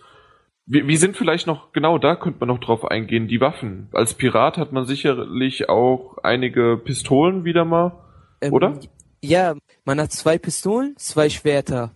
[0.66, 3.88] Wie, wie sind vielleicht noch, genau da könnte man noch drauf eingehen, die Waffen.
[3.94, 7.94] Als Pirat hat man sicherlich auch einige Pistolen wieder mal,
[8.42, 8.80] Ähm, oder?
[9.22, 11.92] Ja, man hat zwei Pistolen, zwei Schwerter.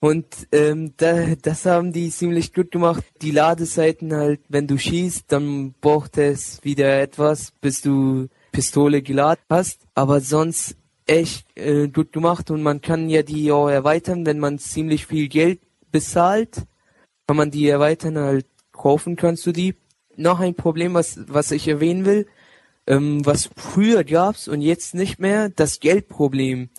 [0.00, 3.04] Und ähm, da, das haben die ziemlich gut gemacht.
[3.20, 9.44] Die Ladezeiten halt, wenn du schießt, dann braucht es wieder etwas, bis du Pistole geladen
[9.50, 9.82] hast.
[9.94, 14.58] Aber sonst echt äh, gut gemacht und man kann ja die auch erweitern, wenn man
[14.58, 15.60] ziemlich viel Geld
[15.90, 16.66] bezahlt,
[17.26, 19.74] kann man die erweitern, halt kaufen kannst du die.
[20.16, 22.26] Noch ein Problem, was, was ich erwähnen will,
[22.86, 26.70] ähm, was früher gab's und jetzt nicht mehr, das Geldproblem.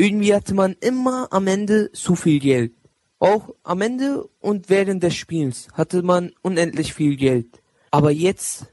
[0.00, 2.72] Irgendwie hatte man immer am Ende zu viel Geld.
[3.18, 7.60] Auch am Ende und während des Spiels hatte man unendlich viel Geld.
[7.90, 8.72] Aber jetzt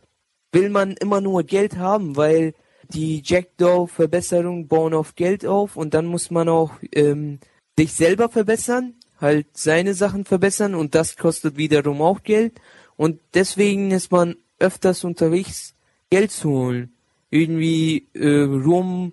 [0.53, 2.53] will man immer nur Geld haben, weil
[2.87, 7.39] die Jackdaw-Verbesserungen bauen auf Geld auf und dann muss man auch ähm,
[7.77, 12.61] sich selber verbessern, halt seine Sachen verbessern und das kostet wiederum auch Geld
[12.95, 15.75] und deswegen ist man öfters unterwegs,
[16.09, 16.93] Geld zu holen.
[17.29, 19.11] Irgendwie äh, Rum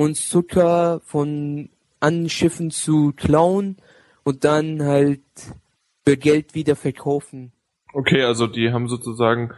[0.00, 1.68] und Zucker von
[2.00, 3.76] an Schiffen zu klauen
[4.24, 5.20] und dann halt
[6.06, 7.52] für Geld wieder verkaufen.
[7.92, 9.50] Okay, also die haben sozusagen,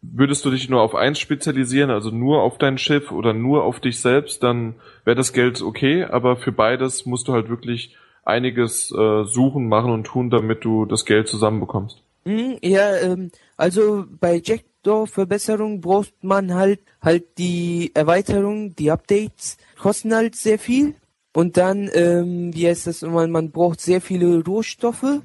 [0.00, 3.80] würdest du dich nur auf eins spezialisieren, also nur auf dein Schiff oder nur auf
[3.80, 8.90] dich selbst, dann wäre das Geld okay, aber für beides musst du halt wirklich einiges
[8.92, 12.02] äh, suchen, machen und tun, damit du das Geld zusammenbekommst.
[12.24, 14.38] Hm, ja, ähm, also bei
[14.80, 20.94] Jackdaw Verbesserung braucht man halt halt die Erweiterung, die Updates kosten halt sehr viel
[21.34, 25.20] und dann ähm, wie heißt das immer, man braucht sehr viele Rohstoffe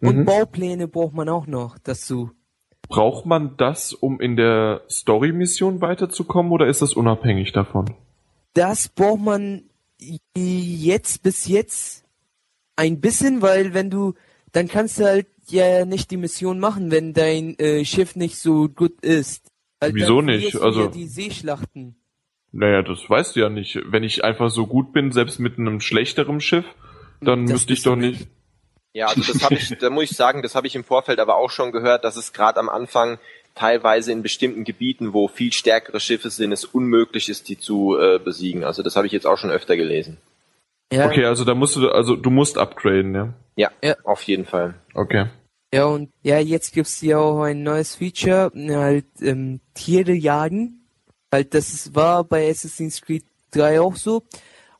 [0.00, 0.24] und Mhm.
[0.24, 2.30] Baupläne braucht man auch noch dazu.
[2.88, 7.94] Braucht man das, um in der Story-Mission weiterzukommen oder ist das unabhängig davon?
[8.54, 9.64] Das braucht man
[10.34, 12.04] jetzt bis jetzt
[12.76, 14.14] ein bisschen, weil wenn du
[14.52, 18.68] dann kannst du halt ja nicht die Mission machen, wenn dein äh, Schiff nicht so
[18.68, 19.46] gut ist.
[19.80, 20.56] Weil Wieso dann nicht?
[20.60, 21.96] Also- ja die Seeschlachten.
[22.54, 23.78] Naja, das weißt du ja nicht.
[23.86, 26.66] Wenn ich einfach so gut bin, selbst mit einem schlechteren Schiff,
[27.22, 28.26] dann Das müsste ich doch nicht.
[28.92, 31.36] Ja, also das habe ich, da muss ich sagen, das habe ich im Vorfeld aber
[31.36, 33.18] auch schon gehört, dass es gerade am Anfang
[33.54, 38.18] teilweise in bestimmten Gebieten, wo viel stärkere Schiffe sind, es unmöglich ist, die zu äh,
[38.18, 38.64] besiegen.
[38.64, 40.18] Also das habe ich jetzt auch schon öfter gelesen.
[40.92, 43.32] Ja, Okay, also da musst du, also du musst upgraden, ja.
[43.56, 43.96] Ja, Ja.
[44.04, 44.74] auf jeden Fall.
[44.92, 45.24] Okay.
[45.72, 50.86] Ja und ja, jetzt gibt's ja auch ein neues Feature, halt ähm, Tiere jagen.
[51.32, 54.22] Halt, das war bei Assassin's Creed 3 auch so.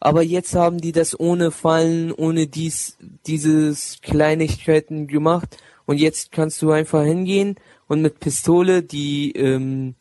[0.00, 5.56] Aber jetzt haben die das ohne Fallen, ohne dies, dieses Kleinigkeiten gemacht.
[5.86, 7.54] Und jetzt kannst du einfach hingehen
[7.86, 9.94] und mit Pistole die ähm,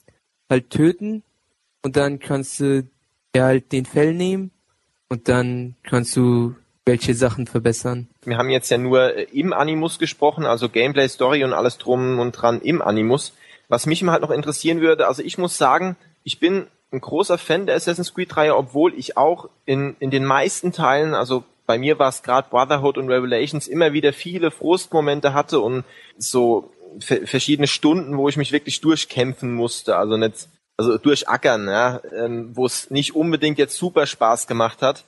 [0.50, 1.24] halt töten.
[1.84, 2.90] Und dann kannst du
[3.36, 4.52] ja halt den Fell nehmen.
[5.08, 8.08] Und dann kannst du welche Sachen verbessern.
[8.26, 12.20] Wir haben jetzt ja nur äh, im Animus gesprochen, also Gameplay, Story und alles drum
[12.20, 13.34] und dran im Animus.
[13.68, 17.68] Was mich halt noch interessieren würde, also ich muss sagen, ich bin ein großer Fan
[17.68, 22.00] der Assassin's Creed Reihe, obwohl ich auch in, in den meisten Teilen, also bei mir
[22.00, 25.86] war es gerade Brotherhood und Revelations, immer wieder viele Frustmomente hatte und
[26.18, 32.02] so ver- verschiedene Stunden, wo ich mich wirklich durchkämpfen musste, also nicht, also durchackern, ja,
[32.14, 35.06] ähm, wo es nicht unbedingt jetzt super Spaß gemacht hat.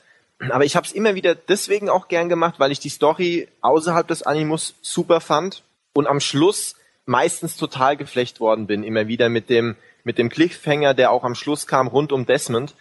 [0.52, 4.08] Aber ich habe es immer wieder deswegen auch gern gemacht, weil ich die Story außerhalb
[4.08, 6.76] des Animus super fand und am Schluss
[7.06, 11.36] meistens total geflecht worden bin, immer wieder mit dem mit dem Cliffhanger, der auch am
[11.36, 12.76] Schluss kam rund um Desmond.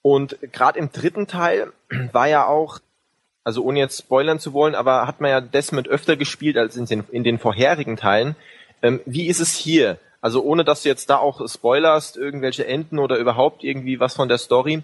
[0.00, 1.72] Und gerade im dritten Teil
[2.12, 2.78] war ja auch,
[3.44, 6.86] also ohne jetzt spoilern zu wollen, aber hat man ja Desmond öfter gespielt als in
[6.86, 8.36] den, in den vorherigen Teilen.
[8.82, 9.98] Ähm, wie ist es hier?
[10.20, 14.28] Also ohne dass du jetzt da auch spoilerst, irgendwelche Enden oder überhaupt irgendwie was von
[14.28, 14.82] der Story,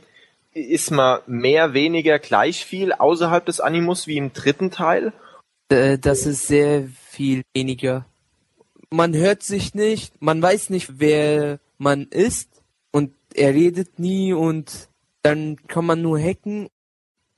[0.53, 5.13] ist man mehr, weniger gleich viel außerhalb des Animus wie im dritten Teil?
[5.69, 8.07] Äh, das ist sehr viel weniger.
[8.91, 14.89] Man hört sich nicht, man weiß nicht, wer man ist und er redet nie und
[15.23, 16.69] dann kann man nur hacken.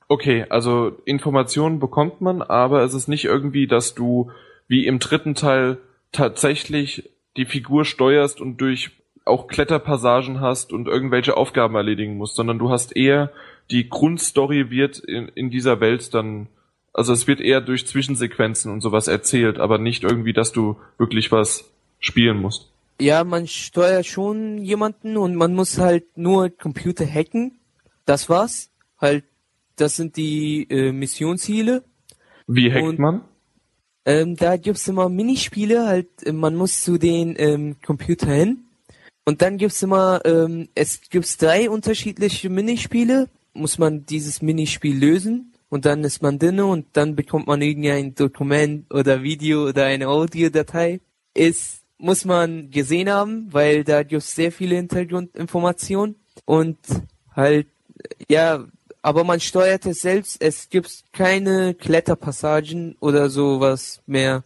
[0.07, 4.31] Okay, also Informationen bekommt man, aber es ist nicht irgendwie, dass du
[4.67, 5.77] wie im dritten Teil
[6.11, 8.91] tatsächlich die Figur steuerst und durch
[9.31, 13.31] auch Kletterpassagen hast und irgendwelche Aufgaben erledigen musst, sondern du hast eher
[13.71, 16.47] die Grundstory wird in, in dieser Welt dann,
[16.93, 21.31] also es wird eher durch Zwischensequenzen und sowas erzählt, aber nicht irgendwie, dass du wirklich
[21.31, 22.69] was spielen musst.
[22.99, 27.57] Ja, man steuert schon jemanden und man muss halt nur Computer hacken.
[28.05, 28.69] Das war's.
[28.99, 29.23] Halt,
[29.77, 31.83] das sind die äh, Missionsziele.
[32.47, 33.21] Wie hackt Und- man?
[34.03, 38.63] Ähm, da gibt's immer Minispiele, halt, man muss zu den ähm, Computer hin.
[39.25, 45.53] Und dann gibt's immer, ähm, es gibt's drei unterschiedliche Minispiele, muss man dieses Minispiel lösen
[45.69, 50.07] und dann ist man drinne und dann bekommt man irgendein Dokument oder Video oder eine
[50.07, 51.01] Audiodatei.
[51.33, 56.77] Ist, muss man gesehen haben, weil da gibt's sehr viele Hintergrundinformationen und
[57.35, 57.67] halt,
[58.27, 58.65] ja,
[59.03, 64.43] aber man steuert es selbst, es gibt keine Kletterpassagen oder sowas mehr.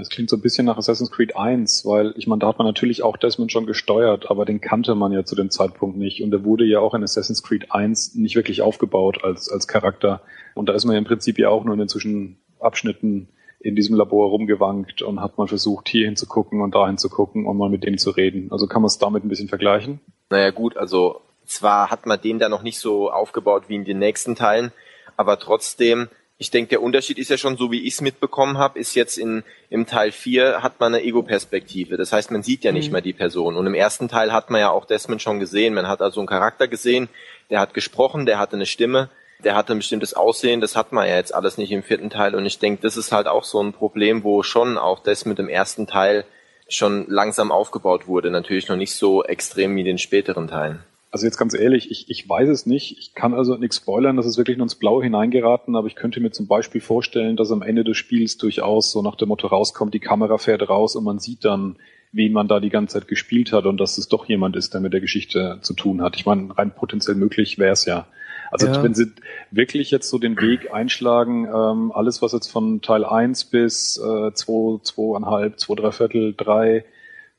[0.00, 2.66] Das klingt so ein bisschen nach Assassin's Creed 1, weil ich meine, da hat man
[2.66, 6.22] natürlich auch Desmond schon gesteuert, aber den kannte man ja zu dem Zeitpunkt nicht.
[6.22, 10.22] Und der wurde ja auch in Assassin's Creed 1 nicht wirklich aufgebaut als, als Charakter.
[10.54, 13.28] Und da ist man ja im Prinzip ja auch nur in den Zwischenabschnitten
[13.60, 17.68] in diesem Labor rumgewankt und hat mal versucht, hier hinzugucken und da hinzugucken und mal
[17.68, 18.50] mit denen zu reden.
[18.50, 20.00] Also kann man es damit ein bisschen vergleichen?
[20.30, 23.98] Naja gut, also zwar hat man den da noch nicht so aufgebaut wie in den
[23.98, 24.72] nächsten Teilen,
[25.18, 26.08] aber trotzdem,
[26.40, 29.18] ich denke, der Unterschied ist ja schon, so wie ich es mitbekommen habe, ist jetzt
[29.18, 31.98] in im Teil 4 hat man eine Ego-Perspektive.
[31.98, 32.92] Das heißt, man sieht ja nicht Mhm.
[32.92, 33.56] mehr die Person.
[33.56, 35.74] Und im ersten Teil hat man ja auch Desmond schon gesehen.
[35.74, 37.10] Man hat also einen Charakter gesehen,
[37.50, 39.10] der hat gesprochen, der hatte eine Stimme,
[39.44, 40.62] der hatte ein bestimmtes Aussehen.
[40.62, 42.34] Das hat man ja jetzt alles nicht im vierten Teil.
[42.34, 45.50] Und ich denke, das ist halt auch so ein Problem, wo schon auch Desmond im
[45.50, 46.24] ersten Teil
[46.70, 48.30] schon langsam aufgebaut wurde.
[48.30, 50.82] Natürlich noch nicht so extrem wie in den späteren Teilen.
[51.12, 52.96] Also jetzt ganz ehrlich, ich, ich weiß es nicht.
[52.98, 56.20] Ich kann also nichts spoilern, das ist wirklich nur ins Blaue hineingeraten, aber ich könnte
[56.20, 59.92] mir zum Beispiel vorstellen, dass am Ende des Spiels durchaus so nach dem Motto rauskommt,
[59.92, 61.76] die Kamera fährt raus und man sieht dann,
[62.12, 64.80] wen man da die ganze Zeit gespielt hat und dass es doch jemand ist, der
[64.80, 66.16] mit der Geschichte zu tun hat.
[66.16, 68.06] Ich meine, rein potenziell möglich wäre es ja.
[68.52, 68.82] Also Ja.
[68.82, 69.12] wenn sie
[69.50, 74.32] wirklich jetzt so den Weg einschlagen, ähm, alles, was jetzt von Teil 1 bis äh,
[74.32, 76.84] 2, 2,5, 2, 3 Viertel, 3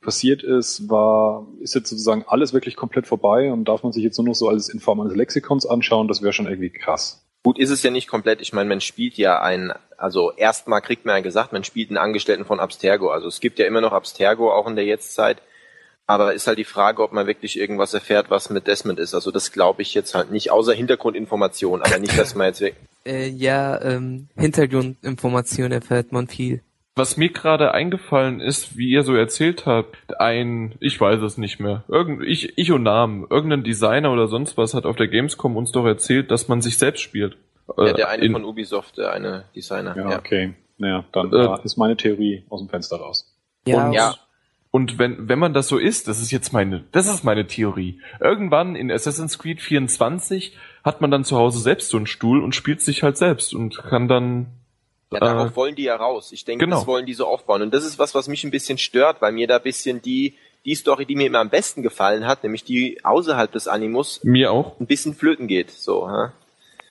[0.02, 4.18] passiert ist, war, ist jetzt sozusagen alles wirklich komplett vorbei und darf man sich jetzt
[4.18, 7.24] nur noch so als in Form eines Lexikons anschauen, das wäre schon irgendwie krass.
[7.44, 8.42] Gut ist es ja nicht komplett.
[8.42, 11.98] Ich meine, man spielt ja ein, also erstmal kriegt man ja gesagt, man spielt einen
[11.98, 13.10] Angestellten von Abstergo.
[13.10, 15.42] Also es gibt ja immer noch Abstergo, auch in der Jetztzeit.
[16.06, 19.16] Aber ist halt die Frage, ob man wirklich irgendwas erfährt, was mit Desmond ist.
[19.16, 22.86] Also das glaube ich jetzt halt nicht, außer Hintergrundinformation, aber nicht, dass man jetzt wirklich.
[23.06, 26.62] Äh, ja, ähm, Hintergrundinformationen erfährt man viel.
[26.96, 31.60] Was mir gerade eingefallen ist, wie ihr so erzählt habt, ein, ich weiß es nicht
[31.60, 35.56] mehr, irgend, ich, ich und Namen, irgendein Designer oder sonst was hat auf der Gamescom
[35.56, 37.38] uns doch erzählt, dass man sich selbst spielt.
[37.78, 39.96] Ja, Äh, der eine in- von Ubisoft, der eine Designer.
[39.96, 40.18] Ja, Ja.
[40.20, 40.54] okay.
[40.78, 43.34] Naja, dann Äh, äh, ist meine Theorie aus dem Fenster raus.
[43.66, 44.16] Ja, Und- Ja.
[44.74, 48.00] Und wenn, wenn man das so ist, das ist jetzt meine, das ist meine Theorie.
[48.22, 52.56] Irgendwann in Assassin's Creed 24 hat man dann zu Hause selbst so einen Stuhl und
[52.56, 54.48] spielt sich halt selbst und kann dann,
[55.12, 56.32] Ja, darauf Äh, wollen die ja raus.
[56.32, 56.78] Ich denke, genau.
[56.78, 57.62] das wollen die so aufbauen.
[57.62, 60.36] Und das ist was, was mich ein bisschen stört, weil mir da ein bisschen die,
[60.66, 64.52] die Story, die mir immer am besten gefallen hat, nämlich die außerhalb des Animus, mir
[64.52, 64.80] auch.
[64.80, 65.72] ein bisschen flöten geht.
[65.72, 66.30] So, hä?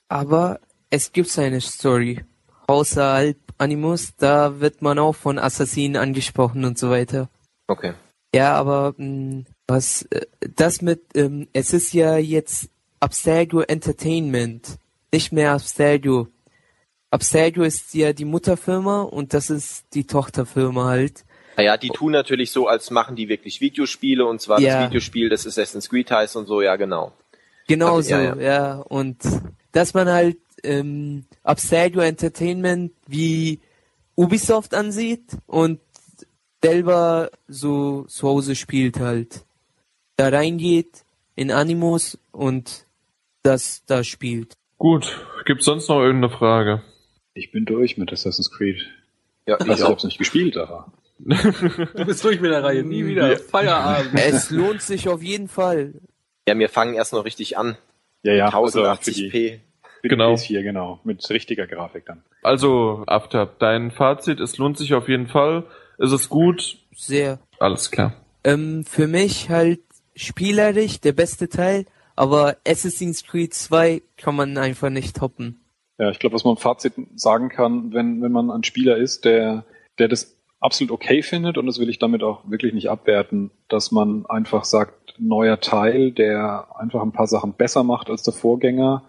[0.09, 2.19] aber es gibt eine Story.
[2.67, 7.29] Außerhalb Animus, da wird man auch von Assassinen angesprochen und so weiter.
[7.67, 7.93] Okay.
[8.35, 14.77] Ja, aber mh, was äh, das mit, ähm, es ist ja jetzt Abstergo Entertainment,
[15.13, 16.27] nicht mehr Abstergo.
[17.11, 21.25] Abstergo ist ja die Mutterfirma und das ist die Tochterfirma halt.
[21.57, 24.79] Naja, die tun natürlich so, als machen die wirklich Videospiele und zwar Ja.
[24.79, 27.11] das Videospiel, das Assassin's Creed heißt und so, ja genau.
[27.67, 28.73] Genau Also, so, ja, ja, ja.
[28.79, 29.17] Und
[29.73, 33.59] dass man halt ähm, Abstergo Entertainment wie
[34.15, 35.79] Ubisoft ansieht und
[36.63, 39.43] selber so zu Hause spielt halt.
[40.15, 41.03] Da reingeht
[41.35, 42.85] in Animus und
[43.43, 44.53] das da spielt.
[44.77, 46.83] Gut, gibt's sonst noch irgendeine Frage?
[47.33, 48.85] Ich bin durch mit Assassin's Creed.
[49.47, 49.89] Ja, Also ich auch.
[49.91, 50.91] hab's nicht gespielt, aber.
[51.23, 53.37] Du bist durch mit der Reihe, nie wieder.
[53.37, 54.13] Feierabend.
[54.15, 55.93] Es lohnt sich auf jeden Fall.
[56.47, 57.77] Ja, wir fangen erst noch richtig an.
[58.23, 59.11] Ja, ja, also für 1080p.
[59.31, 59.59] die,
[60.01, 60.35] für Genau.
[60.35, 60.99] die PS4, genau.
[61.03, 62.23] Mit richtiger Grafik dann.
[62.41, 65.65] Also, Aftab, dein Fazit, es lohnt sich auf jeden Fall.
[65.99, 66.77] Es ist gut.
[66.95, 67.39] Sehr.
[67.59, 68.15] Alles klar.
[68.43, 69.81] Ähm, für mich halt
[70.15, 75.60] spielerisch der beste Teil, aber Assassin's Creed 2 kann man einfach nicht toppen.
[76.01, 79.23] Ja, ich glaube, was man im Fazit sagen kann, wenn, wenn man ein Spieler ist,
[79.23, 79.65] der,
[79.99, 83.91] der das absolut okay findet, und das will ich damit auch wirklich nicht abwerten, dass
[83.91, 89.03] man einfach sagt, neuer Teil, der einfach ein paar Sachen besser macht als der Vorgänger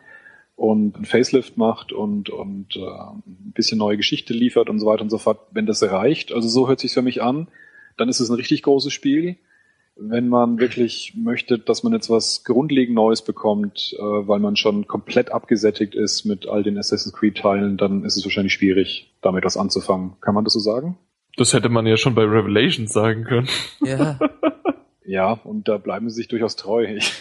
[0.55, 5.01] und ein Facelift macht und, und äh, ein bisschen neue Geschichte liefert und so weiter
[5.01, 7.49] und so fort, wenn das reicht, also so hört sich für mich an,
[7.97, 9.37] dann ist es ein richtig großes Spiel.
[10.09, 14.87] Wenn man wirklich möchte, dass man jetzt was grundlegend Neues bekommt, äh, weil man schon
[14.87, 19.45] komplett abgesättigt ist mit all den Assassin's Creed Teilen, dann ist es wahrscheinlich schwierig, damit
[19.45, 20.15] was anzufangen.
[20.21, 20.97] Kann man das so sagen?
[21.37, 23.49] Das hätte man ja schon bei Revelations sagen können.
[23.81, 24.19] Ja,
[25.05, 26.87] Ja, und da bleiben sie sich durchaus treu.
[26.97, 27.21] Ich,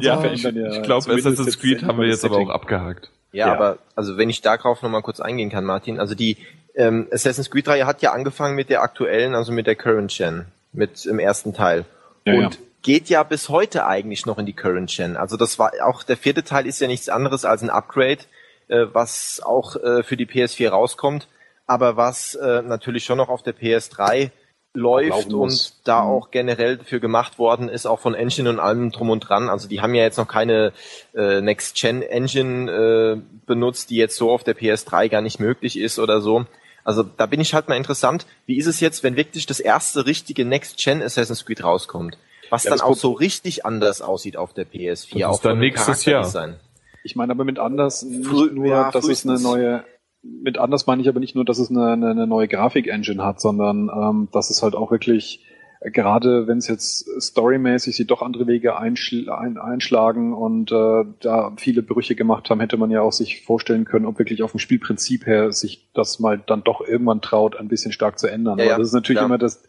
[0.00, 3.10] ja, verändern ja ich glaube, Assassin's Creed haben wir jetzt aber auch abgehakt.
[3.32, 3.54] Ja, Ja.
[3.54, 6.36] aber also wenn ich darauf nochmal kurz eingehen kann, Martin, also die
[6.74, 10.46] ähm, Assassin's Creed Reihe hat ja angefangen mit der aktuellen, also mit der Current Gen,
[10.72, 11.84] mit im ersten Teil.
[12.24, 12.60] Ja, und ja.
[12.82, 15.16] geht ja bis heute eigentlich noch in die Current Gen.
[15.16, 18.20] Also das war auch der vierte Teil ist ja nichts anderes als ein Upgrade,
[18.68, 21.28] äh, was auch äh, für die PS4 rauskommt,
[21.66, 24.30] aber was äh, natürlich schon noch auf der PS3
[24.74, 26.10] läuft und da Mhm.
[26.10, 29.50] auch generell dafür gemacht worden ist, auch von Engine und allem drum und dran.
[29.50, 30.72] Also die haben ja jetzt noch keine
[31.14, 36.20] äh, Next-Gen-Engine äh, benutzt, die jetzt so auf der PS3 gar nicht möglich ist oder
[36.20, 36.46] so.
[36.84, 40.06] Also da bin ich halt mal interessant, wie ist es jetzt, wenn wirklich das erste
[40.06, 42.18] richtige Next-Gen Assassin's Creed rauskommt?
[42.50, 45.40] Was Ja, dann auch so richtig anders aussieht auf der PS4, Das ist auch dann
[45.40, 46.22] von dem nächstes Jahr.
[46.22, 46.60] Charakterdesign.
[47.04, 49.84] Ich meine aber mit anders nicht nur, ja, dass es eine neue,
[50.22, 53.40] mit anders meine ich aber nicht nur, dass es eine, eine, eine neue Grafik-Engine hat,
[53.40, 55.44] sondern ähm, dass es halt auch wirklich,
[55.90, 61.52] gerade wenn es jetzt storymäßig sie doch andere Wege einschl ein, einschlagen und äh, da
[61.56, 64.60] viele Brüche gemacht haben, hätte man ja auch sich vorstellen können, ob wirklich auf dem
[64.60, 68.58] Spielprinzip her sich das mal dann doch irgendwann traut, ein bisschen stark zu ändern.
[68.58, 69.26] Ja, aber ja, das ist natürlich klar.
[69.26, 69.62] immer das,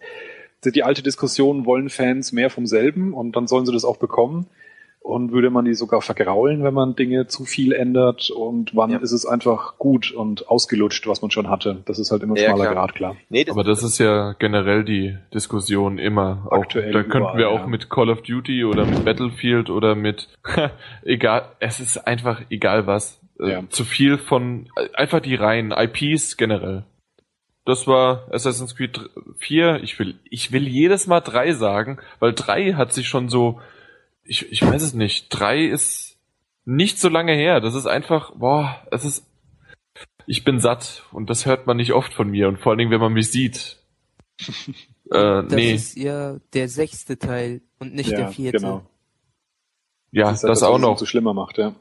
[0.64, 4.48] die alte Diskussion, wollen Fans mehr vom selben und dann sollen sie das auch bekommen.
[5.04, 8.30] Und würde man die sogar vergraulen, wenn man Dinge zu viel ändert?
[8.32, 9.00] Und wann Ja.
[9.00, 11.82] ist es einfach gut und ausgelutscht, was man schon hatte?
[11.86, 12.74] Das ist halt immer ein Ja, schmaler klar.
[12.74, 13.16] Grad, klar.
[13.28, 16.48] Nee, das, Aber das ist ja generell die Diskussion immer.
[16.50, 17.68] Auch, Aktuell da könnten überall, wir auch ja.
[17.68, 20.30] mit Call of Duty oder mit Battlefield oder mit
[21.04, 23.20] egal, es ist einfach egal was.
[23.42, 23.64] Äh, Ja.
[23.70, 26.86] Zu viel von äh, einfach die Reihen, IPs generell.
[27.66, 29.82] Das war Assassin's Creed 4.
[29.84, 33.60] Ich will, ich will jedes Mal 3 sagen, weil 3 hat sich schon so,
[34.24, 36.18] ich, ich weiß es nicht, 3 ist
[36.66, 37.60] nicht so lange her.
[37.60, 39.26] Das ist einfach, boah, es ist,
[40.26, 42.92] ich bin satt und das hört man nicht oft von mir und vor allen Dingen,
[42.92, 43.78] wenn man mich sieht.
[45.12, 48.58] äh, Das nee, ist ja der sechste Teil und nicht ja, der vierte.
[48.60, 48.86] Genau.
[50.12, 50.92] ja, ist das, halt auch was es noch.
[50.92, 51.76] umso schlimmer macht, ja.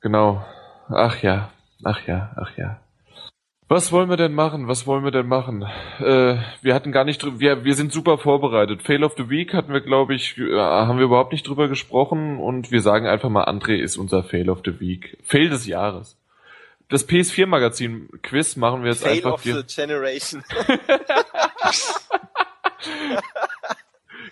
[0.00, 0.44] Genau.
[0.88, 1.52] Ach ja,
[1.84, 2.80] ach ja, ach ja.
[3.72, 4.66] Was wollen wir denn machen?
[4.66, 5.62] Was wollen wir denn machen?
[6.00, 8.82] Äh, wir hatten gar nicht drüber, wir, wir sind super vorbereitet.
[8.82, 12.40] Fail of the Week hatten wir, glaube ich, äh, haben wir überhaupt nicht drüber gesprochen
[12.40, 15.16] und wir sagen einfach mal, André ist unser Fail of the Week.
[15.22, 16.16] Fail des Jahres.
[16.88, 19.34] Das PS4-Magazin Quiz machen wir jetzt Fail einfach.
[19.34, 20.42] of the Generation.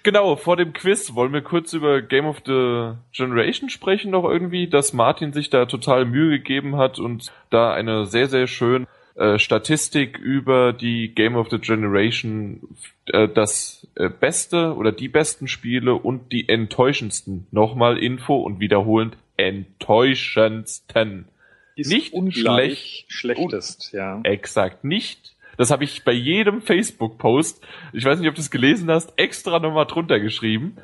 [0.04, 4.68] Genau, vor dem Quiz wollen wir kurz über Game of the Generation sprechen noch irgendwie,
[4.68, 8.86] dass Martin sich da total Mühe gegeben hat und da eine sehr, sehr schöne
[9.18, 12.60] äh, Statistik über die Game of the Generation,
[13.06, 17.48] äh, das äh, beste oder die besten Spiele und die enttäuschendsten.
[17.50, 21.26] Nochmal Info und wiederholend enttäuschendsten.
[21.74, 24.20] Ist Nicht ungleich schlechtest, ja.
[24.22, 25.34] Exakt nicht.
[25.56, 29.58] Das habe ich bei jedem Facebook-Post, ich weiß nicht, ob du es gelesen hast, extra
[29.58, 30.76] nochmal drunter geschrieben.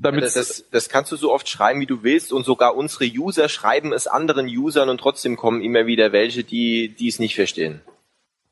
[0.00, 3.04] Damit Das, das, das kannst du so oft schreiben, wie du willst und sogar unsere
[3.04, 7.34] User schreiben es anderen Usern und trotzdem kommen immer wieder welche, die die es nicht
[7.34, 7.80] verstehen.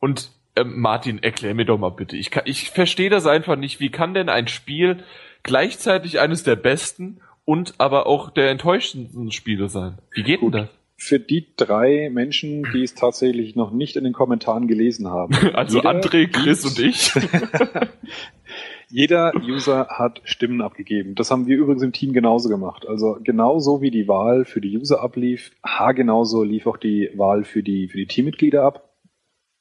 [0.01, 2.17] und ähm, Martin, erklär mir doch mal bitte.
[2.17, 3.79] Ich, kann, ich verstehe das einfach nicht.
[3.79, 5.05] Wie kann denn ein Spiel
[5.43, 9.99] gleichzeitig eines der besten und aber auch der enttäuschendsten Spiele sein?
[10.13, 10.69] Wie geht denn das?
[10.99, 15.35] Für die drei Menschen, die es tatsächlich noch nicht in den Kommentaren gelesen haben.
[15.55, 17.13] Also Jeder André, Chris und ich.
[18.89, 21.16] Jeder User hat Stimmen abgegeben.
[21.16, 22.87] Das haben wir übrigens im Team genauso gemacht.
[22.87, 27.45] Also genauso wie die Wahl für die User ablief, ha genauso lief auch die Wahl
[27.45, 28.95] für die, für die Teammitglieder ab.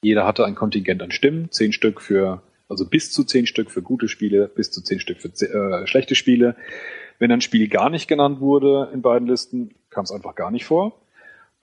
[0.02, 3.82] Jeder hatte ein Kontingent an Stimmen, zehn Stück für, also bis zu zehn Stück für
[3.82, 6.54] gute Spiele, bis zu zehn Stück für äh, schlechte Spiele.
[7.18, 10.66] Wenn ein Spiel gar nicht genannt wurde in beiden Listen, kam es einfach gar nicht
[10.66, 11.00] vor.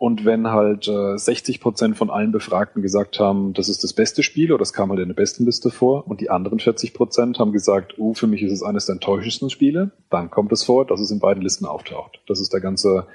[0.03, 4.21] Und wenn halt äh, 60 Prozent von allen Befragten gesagt haben, das ist das beste
[4.21, 7.39] Spiel, oder das kam halt in der besten Liste vor, und die anderen 40 Prozent
[7.39, 10.85] haben gesagt, oh, für mich ist es eines der enttäuschendsten Spiele, dann kommt es vor,
[10.85, 12.19] dass es in beiden Listen auftaucht.
[12.27, 13.07] Das ist der ganze,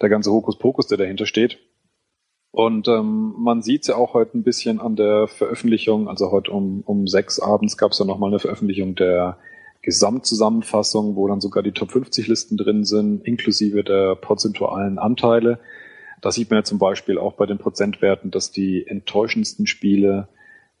[0.00, 1.58] der ganze Hokuspokus, der dahinter steht.
[2.50, 6.50] Und ähm, man sieht es ja auch heute ein bisschen an der Veröffentlichung, also heute
[6.50, 9.36] um, um sechs abends gab es ja nochmal eine Veröffentlichung der
[9.82, 15.58] Gesamtzusammenfassung, wo dann sogar die Top 50 Listen drin sind, inklusive der prozentualen Anteile.
[16.22, 20.28] Da sieht man ja zum Beispiel auch bei den Prozentwerten, dass die enttäuschendsten Spiele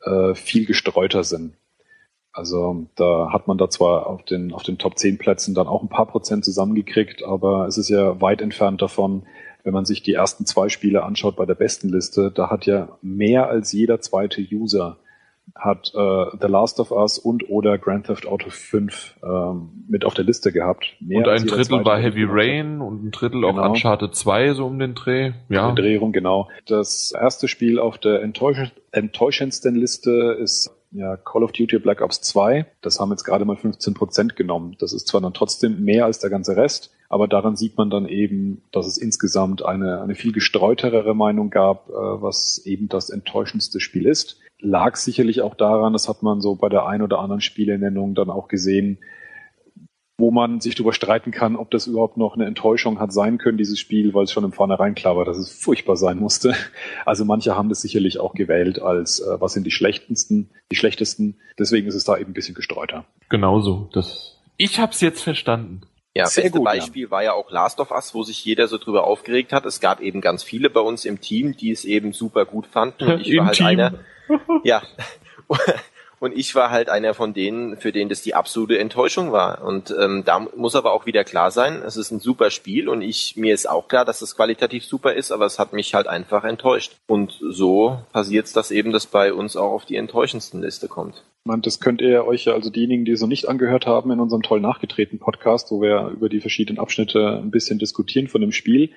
[0.00, 1.54] äh, viel gestreuter sind.
[2.32, 5.82] Also da hat man da zwar auf den, auf den Top 10 Plätzen dann auch
[5.82, 9.26] ein paar Prozent zusammengekriegt, aber es ist ja weit entfernt davon,
[9.64, 12.96] wenn man sich die ersten zwei Spiele anschaut bei der besten Liste, da hat ja
[13.02, 14.96] mehr als jeder zweite User
[15.54, 20.14] hat äh, The Last of Us und oder Grand Theft Auto 5 ähm, mit auf
[20.14, 20.86] der Liste gehabt.
[21.00, 22.24] Mehr und ein Drittel war Heavy.
[22.28, 23.70] Rain und ein Drittel auch Genau.
[23.70, 25.32] Uncharted 2, so um den Dreh.
[25.48, 25.66] Ja.
[25.66, 26.48] Eine Drehung, genau.
[26.66, 32.20] Das erste Spiel auf der enttäusch enttäuschendsten Liste ist ja Call of Duty Black Ops
[32.22, 32.66] 2.
[32.80, 34.76] Das haben jetzt gerade mal 15 Prozent genommen.
[34.78, 38.06] Das ist zwar dann trotzdem mehr als der ganze Rest, Aber daran sieht man dann
[38.08, 43.80] eben, dass es insgesamt eine, eine viel gestreuterere Meinung gab, äh, was eben das enttäuschendste
[43.80, 44.38] Spiel ist.
[44.62, 48.30] Lag sicherlich auch daran, das hat man so bei der ein oder anderen Spielenennung dann
[48.30, 48.98] auch gesehen,
[50.18, 53.58] wo man sich darüber streiten kann, ob das überhaupt noch eine Enttäuschung hat sein können,
[53.58, 56.54] dieses Spiel, weil es schon im Vornherein klar war, dass es furchtbar sein musste.
[57.04, 61.40] Also manche haben das sicherlich auch gewählt als, äh, was sind die schlechtesten, die schlechtesten.
[61.58, 63.04] Deswegen ist es da eben ein bisschen gestreuter.
[63.28, 63.90] Genauso.
[63.92, 65.82] Das, ich hab's jetzt verstanden.
[66.14, 68.76] Ja, Sehr beste gut, Beispiel war ja auch Last of Us, wo sich jeder so
[68.78, 69.64] drüber aufgeregt hat.
[69.64, 73.04] Es gab eben ganz viele bei uns im Team, die es eben super gut fanden.
[73.12, 73.66] Und ich Im war halt Team.
[73.66, 73.94] einer.
[74.64, 74.82] Ja.
[76.22, 79.64] Und ich war halt einer von denen, für den das die absolute Enttäuschung war.
[79.64, 83.02] Und ähm, da muss aber auch wieder klar sein, es ist ein super Spiel und
[83.02, 86.06] ich mir ist auch klar, dass es qualitativ super ist, aber es hat mich halt
[86.06, 86.94] einfach enttäuscht.
[87.08, 91.24] Und so passiert es, dass eben das bei uns auch auf die enttäuschendsten Liste kommt.
[91.42, 94.20] Man, das könnt ihr euch ja, also diejenigen, die es noch nicht angehört haben, in
[94.20, 98.52] unserem toll nachgetretenen Podcast, wo wir über die verschiedenen Abschnitte ein bisschen diskutieren von dem
[98.52, 98.90] Spiel.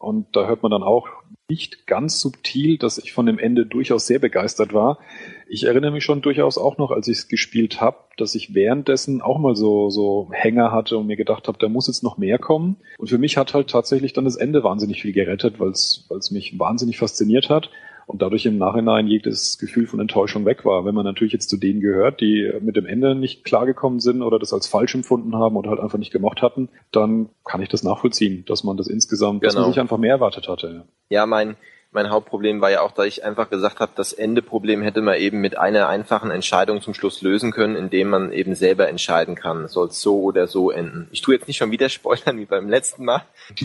[0.00, 1.08] Und da hört man dann auch
[1.50, 4.98] nicht ganz subtil, dass ich von dem Ende durchaus sehr begeistert war.
[5.46, 9.20] Ich erinnere mich schon durchaus auch noch, als ich es gespielt habe, dass ich währenddessen
[9.20, 12.38] auch mal so, so Hänger hatte und mir gedacht habe, da muss jetzt noch mehr
[12.38, 12.76] kommen.
[12.96, 16.58] Und für mich hat halt tatsächlich dann das Ende wahnsinnig viel gerettet, weil es mich
[16.58, 17.68] wahnsinnig fasziniert hat
[18.10, 20.84] und dadurch im Nachhinein jedes Gefühl von Enttäuschung weg war.
[20.84, 24.40] Wenn man natürlich jetzt zu denen gehört, die mit dem Ende nicht klargekommen sind oder
[24.40, 27.84] das als falsch empfunden haben oder halt einfach nicht gemocht hatten, dann kann ich das
[27.84, 29.72] nachvollziehen, dass man das insgesamt, dass man Genau.
[29.72, 30.86] sich einfach mehr erwartet hatte.
[31.08, 31.54] Ja, mein,
[31.92, 35.40] mein Hauptproblem war ja auch, dass ich einfach gesagt habe, das Endeproblem hätte man eben
[35.40, 39.86] mit einer einfachen Entscheidung zum Schluss lösen können, indem man eben selber entscheiden kann, soll
[39.86, 41.06] es so oder so enden.
[41.12, 43.22] Ich tue jetzt nicht schon wieder spoilern wie beim letzten Mal.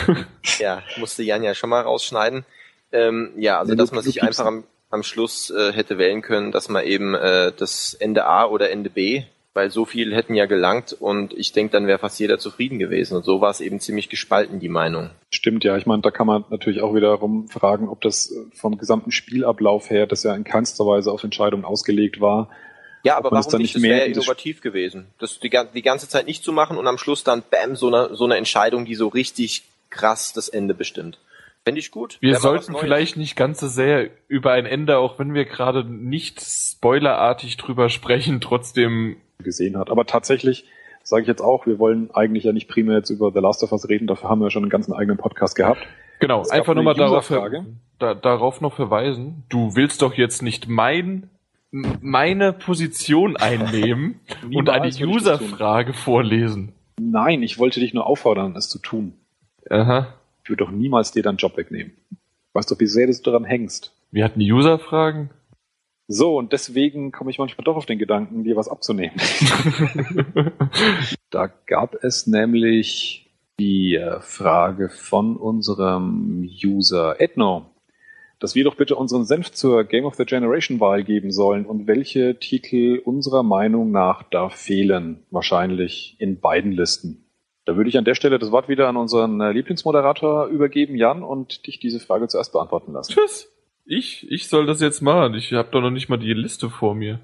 [0.58, 2.44] ja, musste Jan ja schon mal rausschneiden.
[2.92, 6.52] Ähm, ja, also Ja, dass man sich einfach am, am Schluss äh, hätte wählen können,
[6.52, 9.22] dass man eben äh, das Ende A oder Ende B,
[9.54, 13.16] weil so viel hätten ja gelangt und ich denke, dann wäre fast jeder zufrieden gewesen.
[13.16, 15.10] Und so war es eben ziemlich gespalten, die Meinung.
[15.30, 15.76] Stimmt, ja.
[15.76, 19.90] Ich meine, da kann man natürlich auch wiederum fragen, ob das äh, vom gesamten Spielablauf
[19.90, 22.48] her, das ja in keinster Weise auf Entscheidungen ausgelegt war,
[23.02, 23.58] Ja, aber warum nicht?
[23.58, 25.06] nicht Das mehr wäre innovativ gewesen.
[25.18, 28.14] Das die, die ganze Zeit nicht zu machen und am Schluss dann bam, so eine,
[28.14, 31.18] so eine Entscheidung, die so richtig krass das Ende bestimmt.
[31.64, 32.16] Fände ich gut.
[32.20, 36.40] Wir sollten vielleicht nicht ganz so sehr über ein Ende, auch wenn wir gerade nicht
[36.40, 39.90] spoilerartig drüber sprechen, trotzdem gesehen hat.
[39.90, 40.64] Aber tatsächlich
[41.02, 43.72] sage ich jetzt auch, wir wollen eigentlich ja nicht primär jetzt über The Last of
[43.72, 45.86] Us reden, dafür haben wir schon einen ganzen eigenen Podcast gehabt.
[46.20, 47.32] Genau, Es einfach nur eine mal darauf,
[47.98, 49.44] da, darauf noch verweisen.
[49.48, 51.30] Du willst doch jetzt nicht mein,
[51.70, 54.20] meine Position einnehmen
[54.54, 54.88] und eine.
[54.88, 56.74] Userfrage vorlesen.
[57.00, 59.14] Nein, ich wollte dich nur auffordern, es zu tun.
[59.70, 60.14] Aha.
[60.42, 61.92] Ich würde doch niemals dir deinen Job wegnehmen.
[62.52, 63.94] Weißt doch, wie sehr du daran hängst.
[64.10, 65.30] Wir hatten die Userfragen.
[66.08, 69.16] So, und deswegen komme ich manchmal doch auf den Gedanken, dir was abzunehmen.
[71.30, 73.30] Da gab es nämlich
[73.60, 77.66] die äh, Frage von unserem User Edno,
[78.40, 81.86] dass wir doch bitte unseren Senf zur Game of the Generation Wahl geben sollen und
[81.86, 87.29] welche Titel unserer Meinung nach da fehlen, wahrscheinlich in beiden Listen.
[87.64, 91.22] Da würde ich an der Stelle das Wort wieder an unseren äh, Lieblingsmoderator übergeben, Jan,
[91.22, 93.12] und dich diese Frage zuerst beantworten lassen.
[93.12, 93.52] Tschüss.
[93.84, 95.34] Ich, ich soll das jetzt machen.
[95.34, 97.20] Ich habe doch noch nicht mal die Liste vor mir.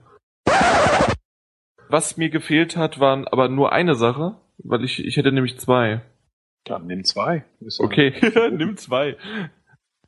[1.89, 6.03] Was mir gefehlt hat, waren aber nur eine Sache, weil ich, ich hätte nämlich zwei.
[6.65, 7.45] Dann nimm zwei.
[7.61, 8.13] Ist Okay,
[8.51, 9.17] nimm zwei.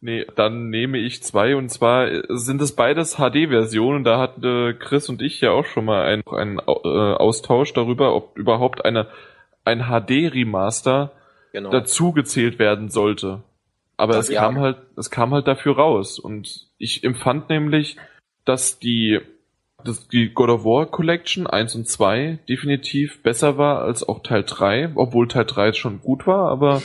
[0.01, 4.05] Nee, dann nehme ich zwei und zwar äh, sind es beides HD-Versionen.
[4.05, 8.37] Da hatten äh, Chris und ich ja auch schon mal einen, einen Austausch darüber, ob
[8.37, 9.09] überhaupt eine,
[9.69, 11.13] ein HD-Remaster
[11.53, 11.71] Genau.
[11.71, 13.43] dazu gezählt werden sollte.
[13.97, 14.43] Aber Das es ja.
[14.43, 16.19] kam halt, es kam halt dafür raus.
[16.19, 17.97] Und ich empfand nämlich,
[18.45, 19.21] dass die,
[19.83, 24.45] dass die God of War Collection 1 und 2 definitiv besser war als auch Teil
[24.45, 26.83] 3, obwohl Teil 3 schon gut war, aber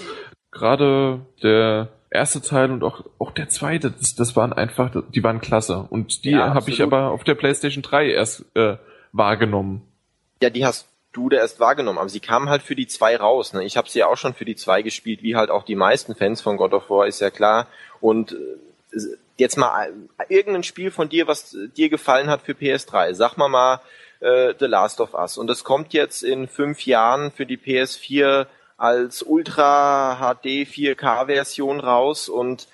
[0.51, 5.41] gerade der erste Teil und auch, auch der zweite, das, das waren einfach, die waren
[5.41, 5.86] klasse.
[5.89, 8.77] Und die Ja, habe ich aber auf der PlayStation 3 erst äh,
[9.11, 9.81] wahrgenommen.
[10.41, 13.53] Ja, die hast du da erst wahrgenommen, aber sie kamen halt für die zwei raus.
[13.53, 13.64] Ne?
[13.64, 16.16] Ich habe sie ja auch schon für die zwei gespielt, wie halt auch die meisten
[16.16, 17.68] Fans von God of War, ist ja klar.
[18.01, 18.99] Und äh,
[19.38, 19.88] jetzt mal
[20.18, 23.14] äh, irgendein Spiel von dir, was äh, dir gefallen hat für PS3.
[23.14, 23.82] Sag mal mal
[24.20, 25.38] äh, The Last of Us.
[25.38, 28.47] Und das kommt jetzt in fünf Jahren für die PS4
[28.78, 32.68] als Ultra HD 4K-Version raus und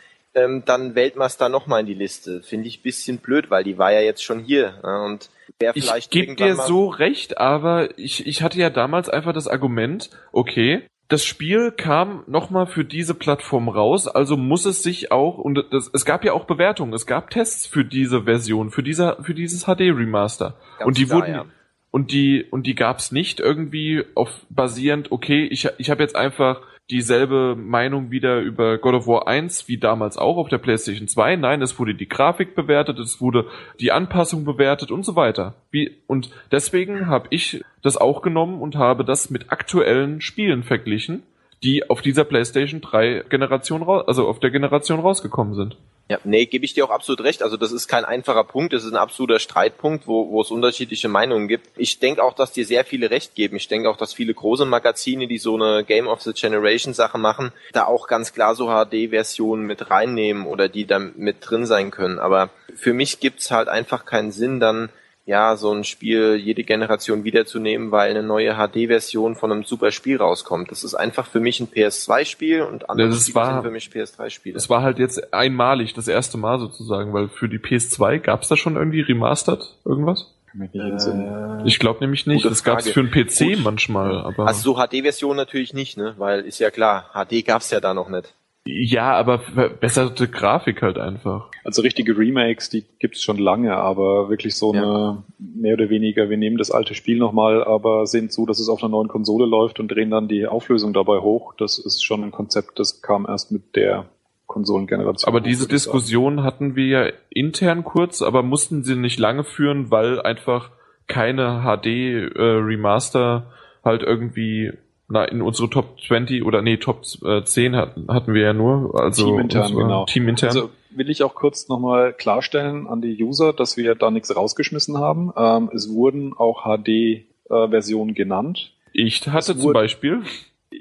[0.44, 0.96] ähm, dann
[1.38, 2.42] da nochmal in die Liste.
[2.42, 4.80] Finde ich bisschen blöd, weil die war ja jetzt schon hier.
[4.84, 5.02] Ne?
[5.04, 5.30] Und
[5.74, 9.48] Ich vielleicht gebe irgendwann dir so recht, aber ich, ich hatte ja damals einfach das
[9.48, 15.40] Argument, okay, das Spiel kam nochmal für diese Plattform raus, also muss es sich auch,
[15.40, 19.22] und das, es gab ja auch Bewertungen, es gab Tests für diese Version, für, dieser,
[19.24, 20.56] für dieses HD-Remaster.
[20.86, 21.46] Und die klar, wurden, ja.
[21.90, 26.62] und die und die gab's nicht irgendwie auf basierend, okay, ich ich habe jetzt einfach
[26.92, 31.36] dieselbe Meinung wieder über God of War 1 wie damals auch auf der PlayStation 2.
[31.36, 33.46] Nein, es wurde die Grafik bewertet, es wurde
[33.80, 35.56] die Anpassung bewertet und so weiter.
[35.72, 41.24] Wie, und deswegen habe ich das auch genommen und habe das mit aktuellen Spielen verglichen,
[41.64, 45.78] die auf dieser PlayStation 3 Generation also auf der Generation rausgekommen sind.
[46.10, 47.44] Ja, nee, gebe ich dir auch absolut recht.
[47.44, 51.08] Also das ist kein einfacher Punkt, das ist ein absoluter Streitpunkt, wo, wo es unterschiedliche
[51.08, 51.68] Meinungen gibt.
[51.78, 53.58] Ich denke auch, dass dir sehr viele recht geben.
[53.58, 57.20] Ich denke auch, dass viele große Magazine, die so eine Game of the Generation Sache
[57.20, 61.92] machen, da auch ganz klar so HD-Versionen mit reinnehmen oder die da mit drin sein
[61.92, 62.18] können.
[62.18, 64.90] Aber für mich gibt's halt einfach keinen Sinn, dann
[65.30, 70.18] ja, so ein Spiel jede Generation wiederzunehmen, weil eine neue HD-Version von einem super Spiel
[70.18, 70.72] rauskommt.
[70.72, 73.90] Das ist einfach für mich ein PS2-Spiel und andere das Spiele war- sind für mich
[73.94, 74.58] PS3-Spiele.
[74.58, 78.58] Es war halt jetzt einmalig das erste Mal sozusagen, weil für die PS2 gab's da
[78.58, 80.34] schon irgendwie remastered irgendwas?
[80.50, 81.62] Kann mich nicht entsinnen.
[81.68, 82.38] Ich glaube nämlich nicht.
[82.42, 82.94] Gute Das gab's Frage.
[82.94, 83.64] für einen PC Gut.
[83.64, 86.16] manchmal, aber Also so HD-Version natürlich nicht, ne?
[86.18, 88.34] Weil ist ja klar, HD gab's ja da noch nicht.
[88.66, 91.50] Ja, aber verbesserte Grafik halt einfach.
[91.64, 94.82] Also richtige Remakes, die gibt's schon lange, aber wirklich so Ja.
[94.82, 98.70] eine mehr oder weniger, wir nehmen das alte Spiel nochmal, aber sehen zu, dass es
[98.70, 101.54] auf einer neuen Konsole läuft und drehen dann die Auflösung dabei hoch.
[101.58, 104.06] Das ist schon ein Konzept, das kam erst mit der
[104.48, 105.28] Konsolengeneration.
[105.32, 105.68] Aber diese.
[105.68, 110.72] Diskussion hatten wir ja intern kurz, aber mussten sie nicht lange führen, weil einfach
[111.08, 113.52] keine HD äh, Remaster
[113.84, 114.72] halt irgendwie
[115.10, 119.00] na, in unsere Top 20 oder nee, Top äh, 10 hatten, hatten wir ja nur.
[119.00, 120.06] Also Teamintern, genau.
[120.06, 120.50] Teamintern.
[120.50, 124.98] Also will ich auch kurz nochmal klarstellen an die User, dass wir da nichts rausgeschmissen
[124.98, 125.32] haben.
[125.36, 128.72] Ähm, es wurden auch HD-Versionen genannt.
[128.94, 130.22] ich hatte es zum Beispiel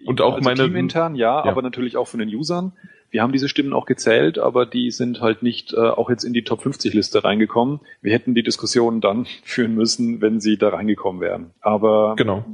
[0.05, 1.51] und auch also meine Teamintern, ja, Ja.
[1.51, 2.72] aber natürlich auch von den Usern.
[3.11, 6.35] Wir haben diese Stimmen auch gezählt, aber die sind halt nicht äh, auch jetzt in
[6.35, 7.81] die Top 50 Liste reingekommen.
[8.03, 11.51] Wir hätten die Diskussion dann führen müssen, wenn sie da reingekommen wären.
[11.62, 12.45] Aber genau.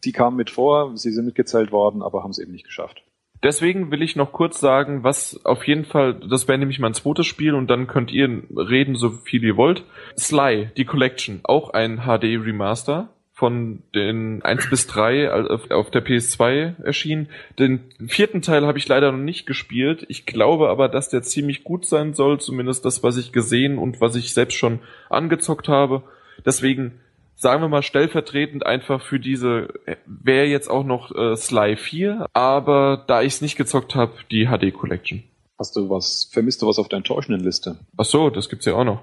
[0.00, 3.02] Sie kamen mit vor, sie sind mitgezählt worden, aber haben es eben nicht geschafft.
[3.42, 7.26] Deswegen will ich noch kurz sagen, was auf jeden Fall, das wäre nämlich mein zweites
[7.26, 9.84] Spiel und dann könnt ihr reden, so viel ihr wollt.
[10.18, 16.04] Sly, die Collection, auch ein HD Remaster von den 1 bis 3 auf auf der
[16.04, 17.30] PS2 erschienen.
[17.58, 20.04] Den vierten Teil habe ich leider noch nicht gespielt.
[20.08, 24.02] Ich glaube aber, dass der ziemlich gut sein soll, zumindest das, was ich gesehen und
[24.02, 26.02] was ich selbst schon angezockt habe.
[26.44, 27.00] Deswegen
[27.40, 29.68] sagen wir mal stellvertretend einfach für diese
[30.06, 34.46] wäre jetzt auch noch äh, Sly 4, aber da ich es nicht gezockt habe, die
[34.46, 35.22] HD Collection.
[35.58, 37.78] Hast du was, vermisst du was auf der enttäuschenden Liste?
[37.96, 39.02] Ach so, das gibt's ja auch noch.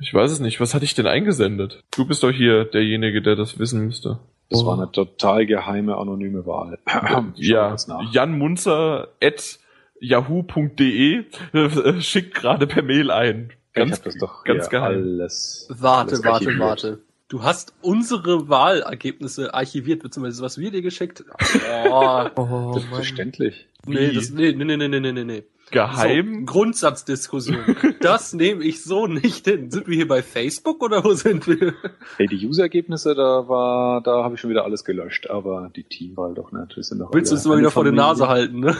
[0.00, 0.60] Ich weiß es nicht.
[0.60, 1.82] Was hatte ich denn eingesendet?
[1.96, 4.20] Du bist doch hier derjenige, der das wissen müsste.
[4.50, 4.66] Das Oh.
[4.66, 6.78] war eine total geheime, anonyme Wahl.
[7.36, 7.74] Ja.
[8.12, 9.58] Jan Munzer at
[10.00, 13.50] yahoo.de äh, schickt gerade per Mail ein.
[13.84, 14.94] Ich Ganz hab das doch ganz geheim.
[15.02, 15.66] alles.
[15.70, 16.60] Warte, alles warte, archiviert.
[16.60, 16.98] warte.
[17.28, 21.24] Du hast unsere Wahlergebnisse archiviert, beziehungsweise was wir dir geschickt.
[21.90, 22.72] Oh, Oh, Mann.
[22.74, 23.66] Selbstverständlich.
[23.86, 25.44] nee, das, nee, nee, nee, nee, nee, nee, nee.
[25.66, 26.46] So, geheim.
[26.46, 27.76] Grundsatzdiskussion.
[28.00, 29.70] Das nehme ich so nicht hin.
[29.70, 31.74] Sind wir hier bei Facebook oder wo sind wir?
[32.16, 36.32] Hey, die User-Ergebnisse, da war, da habe ich schon wieder alles gelöscht, aber die Teamwahl
[36.34, 36.76] doch nicht.
[36.76, 38.08] Wir sind doch Willst du es mal wieder vor der Familie.
[38.08, 38.76] Nase halten, ne?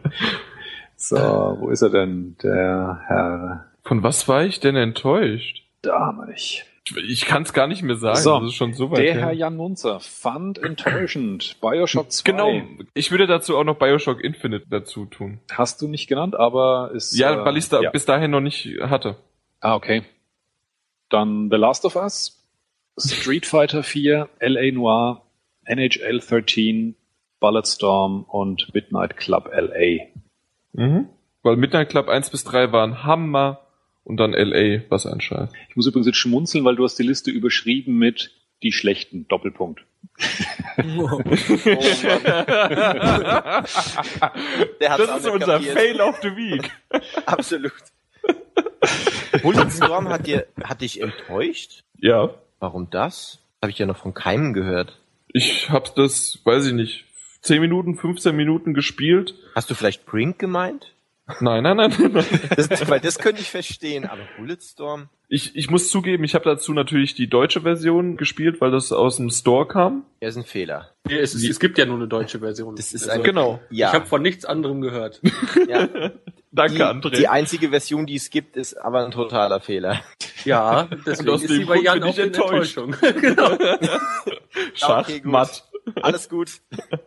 [1.05, 2.37] So, wo ist er denn?
[2.41, 5.61] Der Herr Von was war ich denn enttäuscht?
[5.81, 6.63] Damich.
[6.85, 8.19] Ich, ich kann es gar nicht mehr sagen.
[8.19, 9.21] So, das ist schon so weit Der her.
[9.23, 12.31] Herr Jan Munzer fand enttäuschend Bioshock 2.
[12.31, 12.61] Genau.
[12.93, 15.41] Ich würde dazu auch noch Bioshock Infinite dazu tun.
[15.51, 17.17] Hast du nicht genannt, aber ist.
[17.17, 17.89] Ja, äh, weil ich es da ja.
[17.89, 19.17] bis dahin noch nicht hatte.
[19.59, 20.03] Ah, okay.
[21.09, 22.47] Dann The Last of Us,
[22.97, 25.23] Street Fighter 4, LA Noir,
[25.65, 26.95] NHL 13,
[27.41, 30.13] Bulletstorm und Midnight Club LA.
[30.73, 31.09] Mhm.
[31.41, 33.61] Weil Midnight Club 1 bis 3 waren Hammer
[34.03, 35.49] und dann LA, was ein Scheiß.
[35.69, 38.31] Ich muss übrigens jetzt schmunzeln, weil du hast die Liste überschrieben mit
[38.63, 39.83] die schlechten Doppelpunkt.
[40.97, 41.21] Oh,
[44.79, 45.77] Der hat's das ist unser kapiert.
[45.77, 46.71] Fail of the Week.
[47.25, 47.71] Absolut.
[49.41, 51.83] Bulletstorm hat dir, hat dich enttäuscht?
[51.97, 52.29] Ja.
[52.59, 53.39] Warum das?
[53.61, 54.97] Habe ich ja noch von keinem gehört.
[55.27, 57.05] Ich hab das, weiß ich nicht,
[57.43, 59.35] 10 Minuten, 15 Minuten gespielt.
[59.55, 60.89] Hast du vielleicht Brink gemeint?
[61.39, 61.93] Nein, nein, nein.
[62.11, 62.25] nein.
[62.57, 65.07] Das, weil das könnte ich verstehen, aber Bulletstorm?
[65.29, 69.17] Ich, ich muss zugeben, ich habe dazu natürlich die deutsche Version gespielt, weil das aus
[69.17, 70.03] dem Store kam.
[70.21, 70.91] Ja, ist ein Fehler.
[71.07, 72.75] Nee, es, es gibt ja nur eine deutsche Version.
[72.75, 73.59] Das ist Also, ein- Genau.
[73.69, 75.21] Ja, Ich habe von nichts anderem gehört.
[75.67, 75.87] ja.
[76.51, 77.15] Danke, Die, André.
[77.15, 80.01] die einzige Version, die es gibt, ist aber ein totaler Fehler.
[80.45, 82.77] Ja, deswegen ist sie bei Jan auch enttäuscht.
[82.77, 82.95] Enttäuschung.
[83.21, 83.57] genau.
[84.75, 85.63] Schad, Okay, matt.
[86.01, 86.49] Alles gut.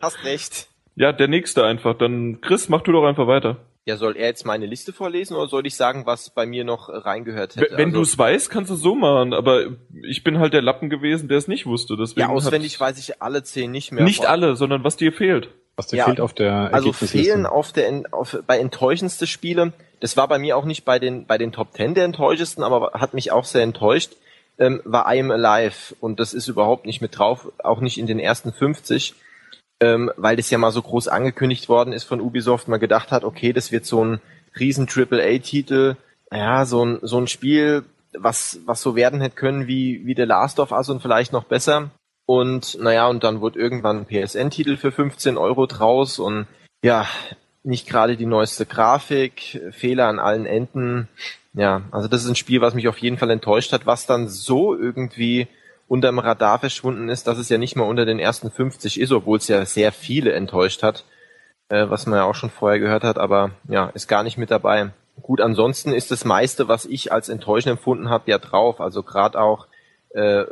[0.00, 0.68] Hast recht.
[0.96, 1.96] Ja, der nächste einfach.
[1.96, 3.58] Dann, Chris, mach du doch einfach weiter.
[3.84, 6.88] Ja, soll er jetzt meine Liste vorlesen oder soll ich sagen, was bei mir noch
[6.88, 7.70] reingehört hätte?
[7.70, 9.66] Wenn, wenn Also- du es weißt, kannst du es so machen, aber
[10.02, 11.96] ich bin halt der Lappen gewesen, der es nicht wusste.
[11.96, 14.02] Deswegen Ja, auswendig hat, weiß ich alle zehn nicht mehr.
[14.02, 15.50] Nicht Vor- alle, sondern was dir fehlt.
[15.76, 19.72] Was dir Ja, fehlt auf der Also fehlen auf der auf, bei enttäuschendste Spiele.
[20.00, 22.92] Das war bei mir auch nicht bei den bei den Top Ten der enttäuschendsten, aber
[22.94, 24.12] hat mich auch sehr enttäuscht.
[24.58, 28.06] Ähm, war I Am Alive und das ist überhaupt nicht mit drauf, auch nicht in
[28.06, 29.14] den ersten 50,
[29.80, 32.68] ähm, weil das ja mal so groß angekündigt worden ist von Ubisoft.
[32.68, 34.20] Man gedacht hat, okay, das wird so ein
[34.58, 35.96] riesen AAA-Titel,
[36.32, 37.84] ja, so ein so ein Spiel,
[38.14, 41.44] was was so werden hätte können wie wie The Last of Us und vielleicht noch
[41.44, 41.90] besser.
[42.26, 46.46] Und naja, und dann wurde irgendwann ein PSN-Titel für 15 Euro draus und
[46.82, 47.06] ja,
[47.62, 51.08] nicht gerade die neueste Grafik, Fehler an allen Enden.
[51.56, 54.28] Ja, also das ist ein Spiel, was mich auf jeden Fall enttäuscht hat, was dann
[54.28, 55.48] so irgendwie
[55.88, 59.38] unterm Radar verschwunden ist, dass es ja nicht mal unter den ersten 50 ist, obwohl
[59.38, 61.04] es ja sehr viele enttäuscht hat,
[61.70, 64.50] äh, was man ja auch schon vorher gehört hat, aber ja, ist gar nicht mit
[64.50, 64.90] dabei.
[65.22, 68.78] Gut, ansonsten ist das meiste, was ich als enttäuschend empfunden habe, ja drauf.
[68.78, 69.66] Also gerade auch
[70.10, 70.44] äh,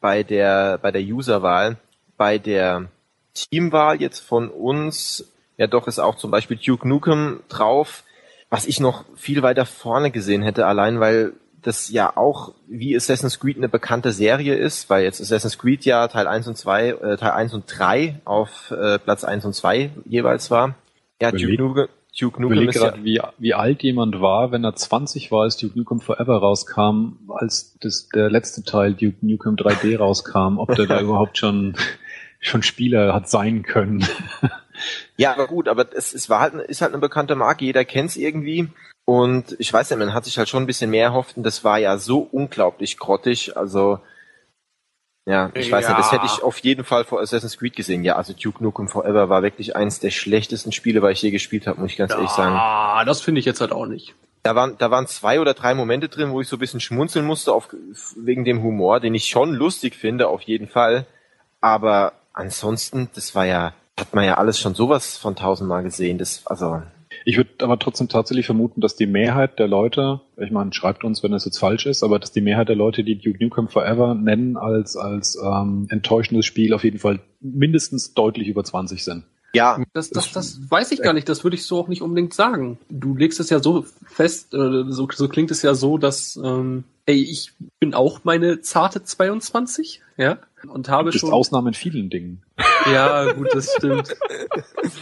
[0.00, 1.76] bei der bei der Userwahl,
[2.16, 2.86] bei der
[3.32, 8.02] Teamwahl jetzt von uns, ja doch ist auch zum Beispiel Duke Nukem drauf,
[8.50, 11.32] was ich noch viel weiter vorne gesehen hätte, allein weil
[11.62, 16.06] das ja auch wie Assassin's Creed eine bekannte Serie ist, weil jetzt Assassin's Creed ja
[16.08, 19.90] Teil 1 und 2, äh, Teil 1 und 3 auf äh, Platz 1 und 2
[20.04, 20.76] jeweils war.
[21.20, 21.88] Ja, Duke Nukem,
[22.18, 25.42] Duke Ich Nukem ist ja, gerade, wie, wie alt jemand war, wenn er 20 war,
[25.42, 30.74] als Duke Nukem Forever rauskam, als das, der letzte Teil Duke Nukem 3D rauskam, ob
[30.74, 31.74] der da überhaupt schon,
[32.40, 34.06] schon Spieler hat sein können.
[35.16, 38.16] Ja, aber gut, aber es, es war halt, ist halt eine bekannte Marke, jeder kennt's
[38.16, 38.68] irgendwie.
[39.04, 41.64] Und ich weiß nicht, man hat sich halt schon ein bisschen mehr erhofft und das
[41.64, 43.56] war ja so unglaublich grottig.
[43.56, 44.00] Also,
[45.26, 45.90] ja, ich weiß Ja.
[45.90, 48.04] nicht, das hätte ich auf jeden Fall vor Assassin's Creed gesehen.
[48.04, 51.66] Ja, also Duke Nukem Forever war wirklich eins der schlechtesten Spiele, weil ich je gespielt
[51.66, 52.54] habe, muss ich ganz ehrlich sagen.
[52.54, 54.14] Ah, das finde ich jetzt halt auch nicht.
[54.42, 57.26] Da waren, da waren zwei oder drei Momente drin, wo ich so ein bisschen schmunzeln
[57.26, 57.68] musste auf,
[58.16, 61.06] wegen dem Humor, den ich schon lustig finde, auf jeden Fall.
[61.60, 66.18] Aber ansonsten, das war ja, hat man ja alles schon sowas von tausendmal gesehen.
[66.18, 66.82] Das, also,
[67.24, 71.22] Ich würde aber trotzdem tatsächlich vermuten, dass die Mehrheit der Leute, ich meine, schreibt uns,
[71.22, 74.14] wenn das jetzt falsch ist, aber dass die Mehrheit der Leute, die Duke Nukem Forever
[74.14, 79.24] nennen als, als ähm, enttäuschendes Spiel, auf jeden Fall mindestens deutlich über 20 sind.
[79.54, 82.34] Ja, Das, das, das weiß ich gar nicht, das würde ich so auch nicht unbedingt
[82.34, 82.78] sagen.
[82.90, 86.84] Du legst es ja so fest, äh, so, so klingt es ja so, dass, ähm,
[87.06, 91.32] ey, ich bin auch meine zarte 22, ja, und habe schon.
[91.32, 92.42] Ausnahme in vielen Dingen.
[92.92, 94.14] Ja, gut, das stimmt.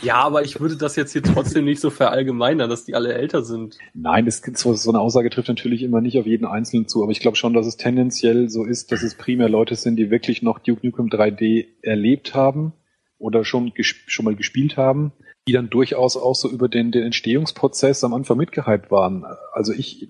[0.03, 3.42] Ja, aber ich würde das jetzt hier trotzdem nicht so verallgemeinern, dass die alle älter
[3.42, 3.78] sind.
[3.94, 7.03] Nein, es gibt so, so eine Aussage trifft natürlich immer nicht auf jeden Einzelnen zu,
[7.03, 10.11] aber ich glaube schon, dass es tendenziell so ist, dass es primär Leute sind, die
[10.11, 12.72] wirklich noch Duke Nukem 3D erlebt haben
[13.19, 15.12] oder schon, schon mal gespielt haben,
[15.49, 19.25] die dann durchaus auch so über den, den Entstehungsprozess am Anfang mitgehypt waren.
[19.53, 20.09] Also ich,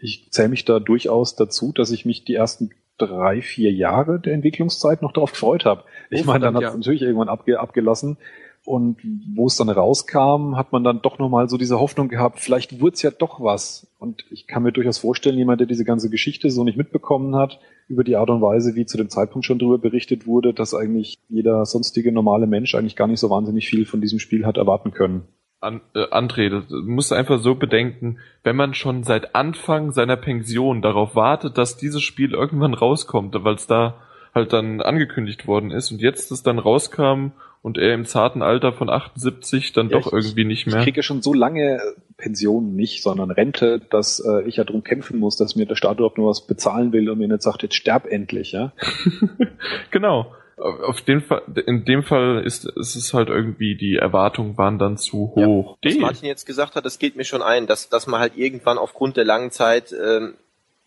[0.00, 4.34] ich zähle mich da durchaus dazu, dass ich mich die ersten drei, vier Jahre der
[4.34, 5.84] Entwicklungszeit noch darauf gefreut habe.
[6.10, 6.76] Ich Oh, meine, dann hat es ja.
[6.76, 8.18] natürlich irgendwann abge, abgelassen.
[8.64, 8.96] Und
[9.34, 13.02] wo es dann rauskam, hat man dann doch nochmal so diese Hoffnung gehabt, vielleicht wird's
[13.02, 13.86] ja doch was.
[13.98, 17.60] Und ich kann mir durchaus vorstellen, jemand, der diese ganze Geschichte so nicht mitbekommen hat,
[17.88, 21.18] über die Art und Weise, wie zu dem Zeitpunkt schon darüber berichtet wurde, dass eigentlich
[21.28, 24.92] jeder sonstige normale Mensch eigentlich gar nicht so wahnsinnig viel von diesem Spiel hat erwarten
[24.92, 25.24] können.
[25.60, 30.16] An, äh, André, das du musst einfach so bedenken, wenn man schon seit Anfang seiner
[30.16, 33.96] Pension darauf wartet, dass dieses Spiel irgendwann rauskommt, weil es da
[34.34, 37.32] halt dann angekündigt worden ist und jetzt es dann rauskam
[37.64, 40.82] und er im zarten Alter von 78 dann Ja, doch ich- irgendwie nicht Ich mehr.
[40.84, 41.80] kriege ja schon so lange
[42.18, 45.96] Pension nicht, sondern Rente, dass äh, ich ja drum kämpfen muss, dass mir der Staat
[45.96, 48.72] überhaupt nur was bezahlen will und mir nicht sagt, jetzt sterb endlich, ja.
[49.90, 50.32] Genau.
[50.56, 54.96] Auf den Fall, in dem Fall ist, ist es halt irgendwie, die Erwartungen waren dann
[54.96, 55.46] zu Ja.
[55.46, 55.76] hoch.
[55.82, 55.98] was D.
[56.00, 59.16] Martin jetzt gesagt hat, das geht mir schon ein, dass, dass man halt irgendwann aufgrund
[59.16, 60.34] der langen Zeit ähm,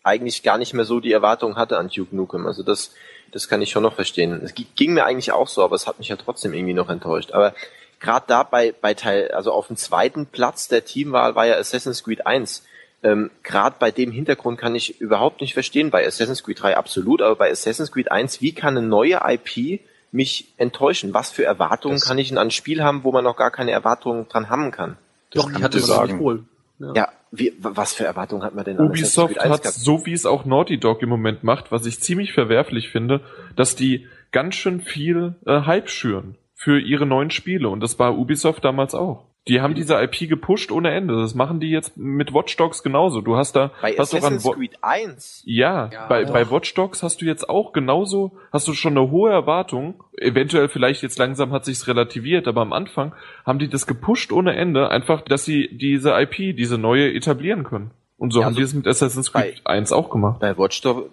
[0.02, 2.46] eigentlich gar nicht mehr so die Erwartungen hatte an Duke Nukem.
[2.46, 2.94] Also das,
[3.32, 4.40] das kann ich schon noch verstehen.
[4.44, 6.88] Es gi- ging mir eigentlich auch so, aber es hat mich ja trotzdem irgendwie noch
[6.88, 7.32] enttäuscht.
[7.32, 7.54] Aber
[8.00, 12.04] gerade da bei, bei Teil, also auf dem zweiten Platz der Teamwahl war ja Assassin's
[12.04, 12.64] Creed 1.
[13.02, 17.22] Ähm, gerade bei dem Hintergrund kann ich überhaupt nicht verstehen, bei Assassin's Creed 3 absolut,
[17.22, 21.14] aber bei Assassin's Creed 1, wie kann eine neue IP mich enttäuschen?
[21.14, 23.70] Was für Erwartungen Das- kann ich in ein Spiel haben, wo man noch gar keine
[23.70, 24.96] Erwartungen dran haben kann?
[25.30, 26.18] Das Doch, kann die hatte ich man sagen.
[26.20, 26.44] wohl.
[26.80, 26.92] Ja.
[26.94, 30.26] Ja, wie, was für Erwartungen hat man denn Ubisoft Creed 1 hat, so wie es
[30.26, 33.20] auch Naughty Dog im Moment macht, was ich ziemlich verwerflich finde,
[33.56, 37.68] dass die ganz schön viel äh, Hype schüren für ihre neuen Spiele.
[37.68, 39.26] Und das war Ubisoft damals auch.
[39.48, 41.16] Die haben diese IP gepusht ohne Ende.
[41.20, 43.20] Das machen die jetzt mit Watch Dogs genauso.
[43.22, 45.42] Du hast da, Bei hast Assassin's Wo- Creed 1?
[45.46, 46.32] ja, Ja, bei, doch.
[46.32, 50.68] bei Watch Dogs hast du jetzt auch genauso, hast du schon eine hohe Erwartung eventuell
[50.68, 53.14] vielleicht jetzt langsam hat sich's relativiert, aber am Anfang
[53.46, 57.92] haben die das gepusht ohne Ende, einfach, dass sie diese IP, diese neue etablieren können.
[58.20, 60.40] Und so Ja, haben also die es mit Assassin's Creed 1 auch gemacht.
[60.40, 61.08] Bei Watch, Dog,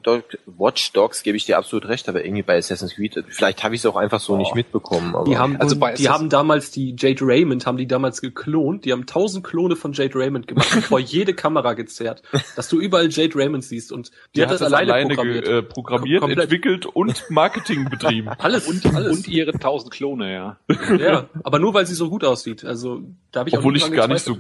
[0.47, 3.81] Watch Dogs gebe ich dir absolut recht, aber irgendwie bei Assassin's Creed, vielleicht habe ich
[3.81, 5.13] es auch einfach so nicht mitbekommen.
[5.15, 8.85] Aber Die haben, Also bei die haben damals die Jade Raymond, haben die damals geklont.
[8.85, 12.23] Die haben tausend Klone von Jade Raymond gemacht und vor jede Kamera gezerrt,
[12.55, 13.91] dass du überall Jade Raymond siehst.
[13.91, 15.45] Und die, hat das alleine, programmiert.
[15.45, 16.39] ge- äh, programmiert Komplett.
[16.45, 18.29] entwickelt und Marketing betrieben.
[18.29, 19.15] alles, Und, alles.
[19.15, 20.57] und ihre tausend Klone, ja.
[20.97, 22.65] ja, aber nur weil sie so gut aussieht.
[22.65, 24.37] Also da habe ich Obwohl auch ich gar nicht so.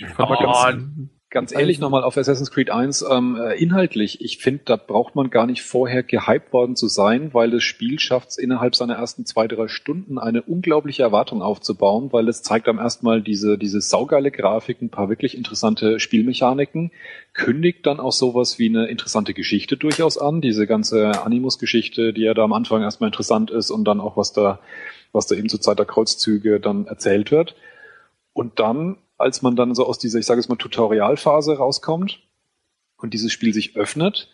[0.00, 0.24] Die Oh,
[1.30, 5.28] ganz, ehrlich nochmal auf Assassin's Creed 1, ähm, äh, inhaltlich, ich finde, da braucht man
[5.28, 9.26] gar nicht vorher gehypt worden zu sein, weil das Spiel schafft es innerhalb seiner ersten
[9.26, 13.80] zwei, drei Stunden eine unglaubliche Erwartung aufzubauen, weil es zeigt am ersten Mal diese, diese
[13.80, 16.92] saugeile Grafik, ein paar wirklich interessante Spielmechaniken,
[17.34, 22.34] kündigt dann auch sowas wie eine interessante Geschichte durchaus an, diese ganze Animus-Geschichte, die ja
[22.34, 24.60] da am Anfang erstmal interessant ist und dann auch was da,
[25.12, 27.54] was da eben zur Zeit der Kreuzzüge dann erzählt wird.
[28.32, 32.20] Und dann, als man dann so aus dieser, ich sage es mal, Tutorialphase rauskommt
[32.96, 34.28] und dieses Spiel sich öffnet,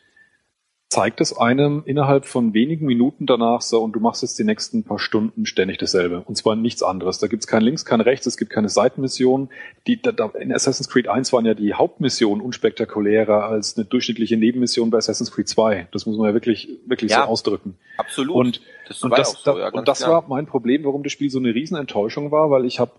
[0.91, 4.85] zeigt es einem innerhalb von wenigen Minuten danach so, und du machst jetzt die nächsten
[4.85, 6.21] paar Stunden ständig dasselbe.
[6.21, 7.19] Und zwar nichts anderes.
[7.19, 9.49] Da gibt's kein Links, kein Rechts, es gibt keine Seitenmission.
[9.89, 14.37] Die, da, da, in Assassin's Creed 1 waren ja die Hauptmissionen unspektakulärer als eine durchschnittliche
[14.37, 15.89] Nebenmission bei Assassin's Creed 2.
[15.91, 17.23] Das muss man ja wirklich, wirklich Ja.
[17.23, 17.77] so ausdrücken.
[17.97, 18.37] absolut.
[18.37, 21.31] Und das und war das, so, ja, und das war mein Problem, warum das Spiel
[21.31, 22.93] so eine Riesenenttäuschung war, weil ich habe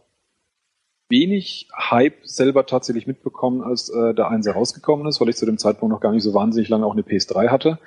[1.09, 5.57] wenig Hype selber tatsächlich mitbekommen, als äh, der Einser rausgekommen ist, weil ich zu dem
[5.57, 7.79] Zeitpunkt noch gar nicht so wahnsinnig lange auch eine PS3 hatte.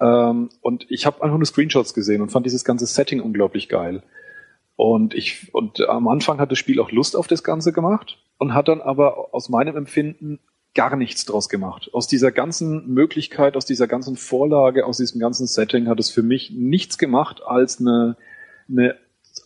[0.00, 4.02] Ähm, und ich habe einfach nur Screenshots gesehen und fand dieses ganze Setting unglaublich geil.
[4.76, 8.54] Und ich und am Anfang hat das Spiel auch Lust auf das Ganze gemacht und
[8.54, 10.38] hat dann aber aus meinem Empfinden
[10.74, 11.90] gar nichts draus gemacht.
[11.94, 16.22] Aus dieser ganzen Möglichkeit, aus dieser ganzen Vorlage, aus diesem ganzen Setting hat es für
[16.22, 18.16] mich nichts gemacht als eine,
[18.68, 18.96] eine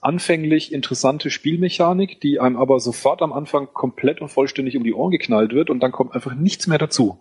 [0.01, 5.11] anfänglich interessante Spielmechanik, die einem aber sofort am Anfang komplett und vollständig um die Ohren
[5.11, 7.19] geknallt wird und dann kommt einfach nichts mehr dazu.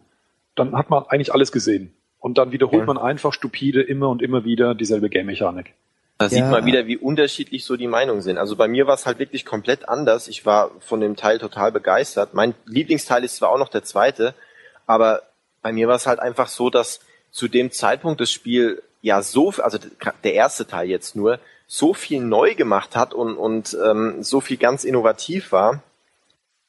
[0.55, 1.93] Dann hat man eigentlich alles gesehen.
[2.19, 2.85] Und dann wiederholt Ja.
[2.85, 5.73] man einfach stupide immer und immer wieder dieselbe Game-Mechanik.
[6.17, 6.49] Da sieht Ja.
[6.51, 8.37] man wieder, wie unterschiedlich so die Meinungen sind.
[8.37, 10.27] Also bei mir war es halt wirklich komplett anders.
[10.27, 12.33] Ich war von dem Teil total begeistert.
[12.33, 14.33] Mein Lieblingsteil ist zwar auch noch der zweite,
[14.85, 15.21] aber
[15.61, 16.99] bei mir war es halt einfach so, dass
[17.31, 19.77] zu dem Zeitpunkt das Spiel ja so, also
[20.25, 21.39] der erste Teil jetzt nur,
[21.71, 25.83] so viel neu gemacht hat und, und ähm, so viel ganz innovativ war,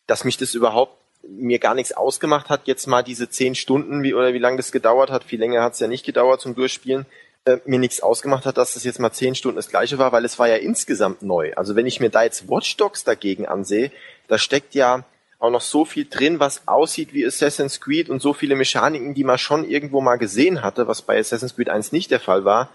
[0.07, 0.94] dass mich das überhaupt
[1.26, 4.72] mir gar nichts ausgemacht hat, jetzt mal diese zehn Stunden, wie oder wie lange das
[4.72, 7.07] gedauert hat, viel länger hat es ja nicht gedauert zum Durchspielen,
[7.46, 10.26] äh, mir nichts ausgemacht hat, dass das jetzt mal zehn Stunden das gleiche war, weil
[10.26, 11.55] es war ja insgesamt neu.
[11.55, 13.90] Also wenn ich mir da jetzt Watch Dogs dagegen ansehe,
[14.28, 15.05] da steckt ja
[15.38, 19.24] auch noch so viel drin, was aussieht wie Assassin's Creed und so viele Mechaniken, die
[19.24, 22.68] man schon irgendwo mal gesehen hatte, was bei Assassin's Creed 1 nicht der Fall war,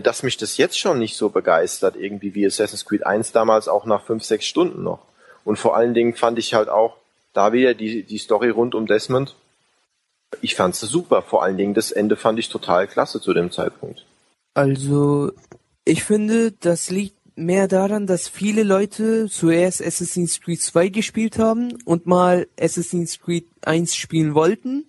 [0.00, 3.86] dass mich das jetzt schon nicht so begeistert, irgendwie wie Assassin's Creed 1 damals auch
[3.86, 5.00] nach fünf, sechs Stunden noch.
[5.44, 6.96] Und vor allen Dingen fand ich halt auch
[7.32, 9.34] da wieder die, die Story rund um Desmond.
[10.40, 11.22] Ich fand's super.
[11.22, 14.06] Vor allen Dingen das Ende fand ich total klasse zu dem Zeitpunkt.
[14.54, 15.32] Also,
[15.84, 21.76] ich finde, das liegt mehr daran, dass viele Leute zuerst Assassin's Creed 2 gespielt haben
[21.84, 24.88] und mal Assassin's Creed 1 spielen wollten.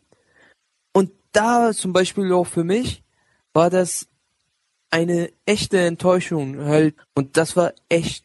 [0.94, 3.04] Und da zum Beispiel auch für mich
[3.54, 4.08] war das
[4.96, 6.96] eine echte Enttäuschung halt.
[7.16, 8.24] Und das war echt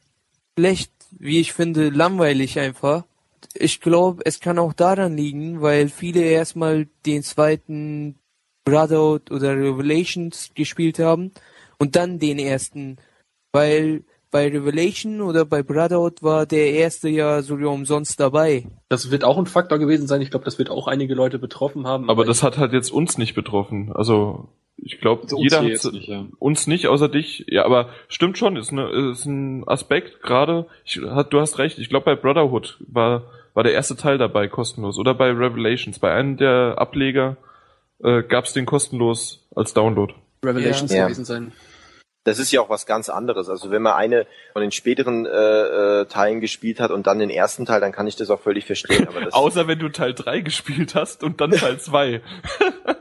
[0.57, 3.03] schlecht, wie ich finde, langweilig einfach.
[3.55, 8.15] Ich glaube, es kann auch daran liegen, weil viele erstmal den zweiten
[8.65, 11.33] Brotherhood oder Revelations gespielt haben
[11.79, 12.99] und dann den ersten,
[13.51, 18.67] weil bei Revelation oder bei Brotherhood war der erste ja sogar umsonst dabei.
[18.89, 20.23] Das wird auch ein Faktor gewesen sein.
[20.23, 22.09] Ich glaube, das wird auch einige Leute betroffen haben.
[22.09, 23.91] aber das hat halt jetzt uns nicht betroffen.
[23.93, 24.47] Also
[24.83, 26.27] ich glaube, Also uns jeder hat nicht, ja.
[26.39, 27.45] uns nicht, außer dich.
[27.49, 30.67] Ja, aber stimmt schon, ist, ne, ist ein Aspekt gerade.
[31.31, 31.79] Du hast recht.
[31.79, 33.25] Ich glaube, bei Brotherhood war
[33.55, 35.99] war der erste Teil dabei kostenlos oder bei Revelations.
[35.99, 37.37] Bei einem der Ableger
[38.03, 40.15] äh, gab es den kostenlos als Download.
[40.45, 41.05] Revelations Ja.
[41.05, 41.53] gewesen sein.
[42.25, 43.49] Das ist ja auch was ganz anderes.
[43.49, 45.31] Also wenn man eine von den späteren äh,
[46.01, 48.67] äh, Teilen gespielt hat und dann den ersten Teil, dann kann ich das auch völlig
[48.67, 49.09] verstehen.
[49.09, 52.21] Aber das, Außer wenn du Teil 3 gespielt hast und dann Teil 2.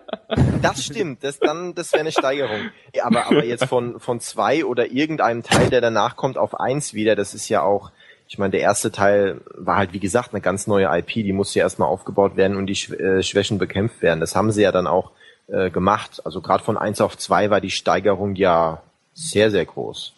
[0.62, 2.70] das stimmt, das dann, das wäre eine Steigerung.
[2.96, 6.94] Ja, aber, aber jetzt von, von zwei oder irgendeinem Teil, der danach kommt, auf eins
[6.94, 7.92] wieder, das ist ja auch,
[8.28, 11.60] ich meine, der erste Teil war halt, wie gesagt, eine ganz neue IP, die musste
[11.60, 14.20] ja erstmal aufgebaut werden und die äh, Schwächen bekämpft werden.
[14.20, 15.12] Das haben sie ja dann auch
[15.48, 16.22] äh, gemacht.
[16.26, 20.14] Also gerade von eins auf zwei war die Steigerung ja sehr, sehr groß.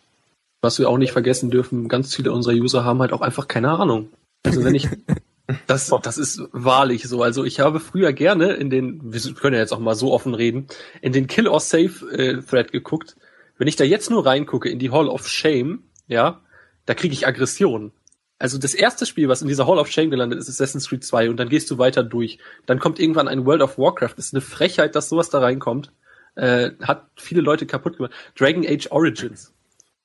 [0.62, 3.70] Was wir auch nicht vergessen dürfen, ganz viele unserer User haben halt auch einfach keine
[3.70, 4.10] Ahnung.
[4.46, 4.90] Also wenn ich,
[5.68, 7.22] das, das ist wahrlich so.
[7.24, 10.34] Also ich habe früher gerne in den, wir können ja jetzt auch mal so offen
[10.34, 10.68] reden,
[11.02, 13.16] in den Kill or Save äh, Thread geguckt,
[13.58, 16.42] Wenn ich da jetzt nur reingucke in die Hall of Shame, ja,
[16.86, 17.92] da kriege ich Aggression.
[18.40, 21.04] Also das erste Spiel, was in dieser Hall of Shame gelandet ist, ist Assassin's Creed
[21.04, 22.40] 2 und dann gehst du weiter durch.
[22.66, 24.14] Dann kommt irgendwann ein World of Warcraft.
[24.18, 25.92] Das ist eine Frechheit, dass sowas da reinkommt.
[26.36, 28.14] Äh, hat viele Leute kaputt gemacht.
[28.36, 29.54] Dragon Age Origins.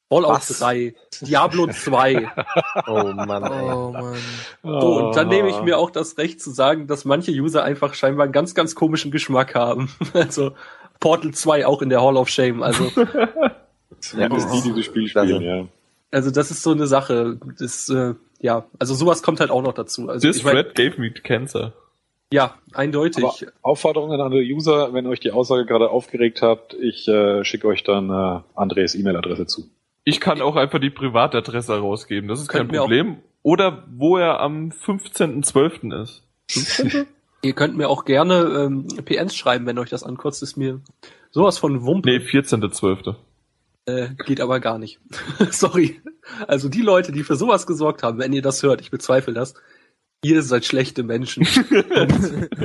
[0.09, 0.59] Fallout Was?
[0.61, 2.31] 3, Diablo 2.
[2.87, 3.73] Oh Mann, ey.
[3.73, 4.15] Oh Mann.
[4.63, 7.95] So, und dann nehme ich mir auch das Recht zu sagen, dass manche User einfach
[7.95, 9.91] scheinbar einen ganz, ganz komischen Geschmack haben.
[10.15, 10.53] Also
[11.01, 12.63] Portal 2 auch in der Hall of Shame.
[12.63, 12.91] Also,
[14.01, 15.67] Zumindest die, die dieses Spiel spielen, ja.
[16.11, 17.39] also das ist so eine Sache.
[17.59, 20.09] Das, äh, ja, also sowas kommt halt auch noch dazu.
[20.09, 21.73] Also This ich mein, thread gave me cancer.
[22.33, 23.25] ja, eindeutig.
[23.25, 27.67] Aber Aufforderung an andere User, wenn euch die Aussage gerade aufgeregt habt, ich äh, schicke
[27.67, 29.69] euch dann äh, Andres E-Mail-Adresse zu.
[30.09, 33.17] Ich kann auch einfach die Privatadresse rausgeben, das ist kein Problem.
[33.43, 36.01] Oder wo er am 15.12.
[36.01, 36.23] ist.
[37.43, 40.45] Ihr könnt mir auch gerne ähm, PNs schreiben, wenn euch das ankotzt.
[40.45, 40.81] Ist mir
[41.33, 42.09] sowas von Wumpe.
[42.09, 43.17] Nee, 14.12.
[43.87, 45.01] Äh, geht aber gar nicht.
[45.51, 46.01] Sorry.
[46.47, 49.55] Also die Leute, die für sowas gesorgt haben, wenn ihr das hört, ich bezweifle das,
[50.23, 51.47] ihr seid schlechte Menschen.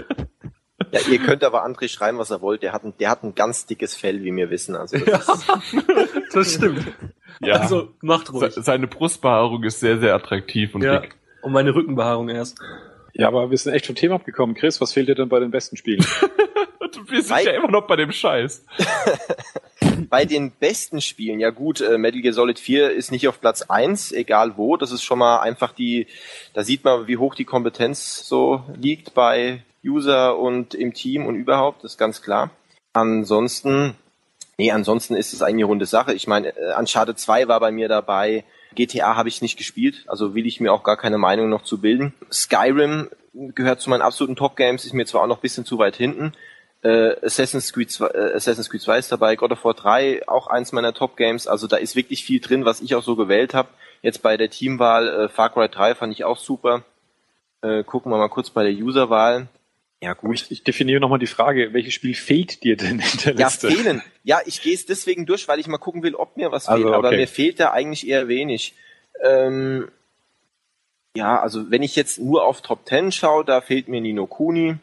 [0.92, 2.64] Ja, ihr könnt aber André schreiben, was er wollt.
[2.64, 4.76] Der hat ein, der hat ein ganz dickes Fell, wie wir wissen.
[4.76, 5.62] Also das ja,
[6.34, 6.86] das stimmt.
[7.40, 8.54] Ja, Also macht ruhig.
[8.54, 11.00] se- seine Brustbehaarung ist sehr, sehr attraktiv und Ja.
[11.00, 11.16] dick.
[11.42, 12.58] Und meine Rückenbehaarung erst.
[13.14, 14.56] Ja, aber wir sind echt vom Thema abgekommen.
[14.56, 16.06] Chris, was fehlt dir denn bei den besten Spielen?
[16.80, 18.66] Und wir sind Weil- ja immer noch bei dem Scheiß.
[20.10, 23.64] bei den besten Spielen, ja gut, äh, Metal Gear Solid 4 ist nicht auf Platz
[23.64, 24.78] 1, egal wo.
[24.78, 26.08] Das ist schon mal einfach die,
[26.54, 31.36] da sieht man, wie hoch die Kompetenz so liegt bei User und im Team und
[31.36, 32.52] überhaupt, das ist ganz klar.
[32.94, 33.96] Ansonsten,
[34.62, 36.14] nee, ansonsten ist es eine runde Sache.
[36.14, 38.44] Ich meine, äh, Uncharted 2 war bei mir dabei.
[38.76, 41.82] GTA habe ich nicht gespielt, also will ich mir auch gar keine Meinung noch zu
[41.82, 42.14] bilden.
[42.32, 45.80] Skyrim gehört zu meinen absoluten Top Games, ist mir zwar auch noch ein bisschen zu
[45.80, 46.34] weit hinten.
[46.84, 50.46] Äh, Assassin's Creed 2, äh, Assassin's Creed 2 ist dabei, God of War 3 auch
[50.46, 51.48] eins meiner Top Games.
[51.48, 53.70] Also da ist wirklich viel drin, was ich auch so gewählt habe.
[54.04, 56.84] Jetzt bei der Teamwahl äh, Far Cry 3 fand ich auch super.
[57.64, 59.48] Äh, gucken wir mal kurz bei der Userwahl.
[60.04, 60.34] Ja gut.
[60.34, 63.70] ich, ich definiere nochmal die Frage, welches Spiel fehlt dir denn in der Ja, Liste?
[63.70, 64.02] fehlen.
[64.24, 66.84] Ja, ich gehe es deswegen durch, weil ich mal gucken will, ob mir was Also,
[66.84, 66.96] fehlt.
[66.96, 67.18] Aber okay.
[67.18, 68.74] mir fehlt da eigentlich eher wenig.
[69.24, 69.90] Ähm,
[71.16, 74.76] ja, also wenn ich jetzt nur auf Top 10 schaue, da fehlt mir Nino Kuni,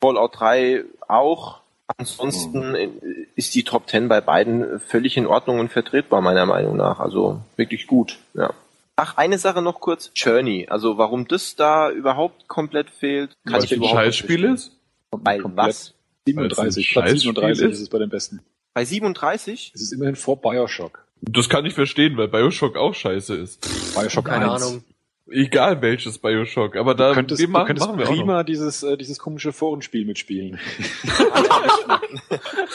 [0.00, 1.60] Fallout 3 auch.
[1.98, 3.26] Ansonsten Mhm.
[3.36, 6.98] ist die Top 10 bei beiden völlig in Ordnung und vertretbar, meiner Meinung nach.
[6.98, 8.52] Also wirklich gut, ja.
[8.96, 10.10] Ach, eine Sache noch kurz.
[10.14, 10.66] Journey.
[10.68, 14.54] Also warum das da überhaupt komplett fehlt, kann Was ich ein überhaupt nicht Scheißspiel verstehen.
[14.54, 14.76] ist?
[15.10, 15.66] Weil Komplett.
[15.68, 15.94] was?
[16.26, 18.40] 37, Weil es ein Platz 37 Scheißspiel ist es bei den besten.
[18.72, 19.72] Bei 37?
[19.74, 21.04] Es ist immerhin vor Bioshock.
[21.20, 23.94] Das kann ich verstehen, weil Bioshock auch scheiße ist.
[23.94, 24.62] Bioshock Keine 1.
[24.62, 24.84] Ahnung.
[25.30, 28.16] Egal welches Bioshock, aber da Du könntest, du machen, könntest machen wir auch noch.
[28.16, 30.58] prima dieses, äh, dieses komische Forenspiel mitspielen.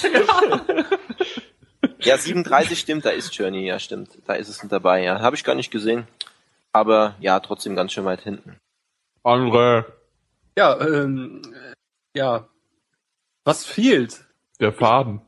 [0.12, 0.26] Ja,
[2.00, 4.18] 37 stimmt, da ist Journey, ja stimmt.
[4.26, 5.22] Da ist es mit dabei, ja.
[5.22, 6.08] Habe ich gar nicht gesehen.
[6.72, 8.58] Aber ja, trotzdem ganz schön weit hinten.
[9.24, 9.86] Andere,
[10.58, 12.48] Ja, ähm, äh, ja.
[13.44, 14.26] Was fehlt?
[14.60, 15.22] der Faden.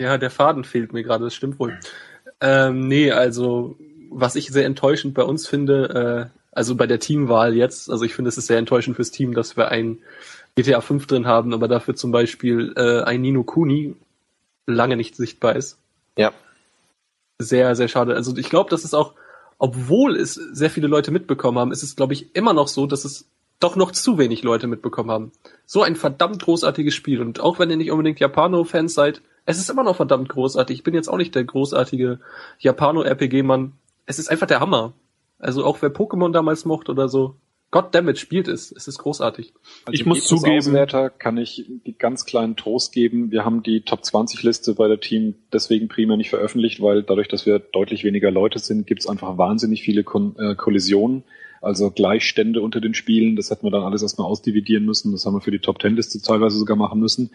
[0.00, 1.78] Ja, der Faden fehlt mir gerade, das stimmt wohl.
[2.40, 3.76] Ähm, nee, also
[4.10, 8.14] was ich sehr enttäuschend bei uns finde, äh, also bei der Teamwahl jetzt, also ich
[8.14, 9.98] finde es ist sehr enttäuschend fürs Team, dass wir ein
[10.54, 13.94] GTA 5 drin haben, aber dafür zum Beispiel äh, ein Nino Kuni
[14.66, 15.78] lange nicht sichtbar ist.
[16.16, 16.32] Ja.
[17.38, 18.14] Sehr, sehr schade.
[18.14, 19.14] Also ich glaube, das ist auch,
[19.58, 23.04] obwohl es sehr viele Leute mitbekommen haben, ist es, glaube ich, immer noch so, dass
[23.04, 23.28] es
[23.60, 25.32] doch noch zu wenig Leute mitbekommen haben.
[25.64, 27.20] So ein verdammt großartiges Spiel.
[27.20, 30.78] Und auch wenn ihr nicht unbedingt Japano-Fans seid, es ist immer noch verdammt großartig.
[30.78, 32.20] Ich bin jetzt auch nicht der großartige
[32.58, 33.72] Japano-RPG-Mann.
[34.04, 34.92] Es ist einfach der Hammer.
[35.38, 37.36] Also auch wer Pokémon damals mochte oder so,
[37.72, 38.70] Goddammit, spielt es.
[38.72, 39.52] Es ist großartig.
[39.84, 43.30] Also Ich muss zugeben- Auswerter kann ich die ganz kleinen Trost geben.
[43.32, 47.28] Wir haben die Top 20 Liste bei der Team deswegen primär nicht veröffentlicht, weil dadurch,
[47.28, 51.24] dass wir deutlich weniger Leute sind, gibt es einfach wahnsinnig viele Kon äh, Kollisionen.
[51.60, 53.34] Also Gleichstände unter den Spielen.
[53.34, 55.10] Das hätten wir dann alles erstmal ausdividieren müssen.
[55.12, 57.30] Das haben wir für die Top 10 Liste teilweise sogar machen müssen.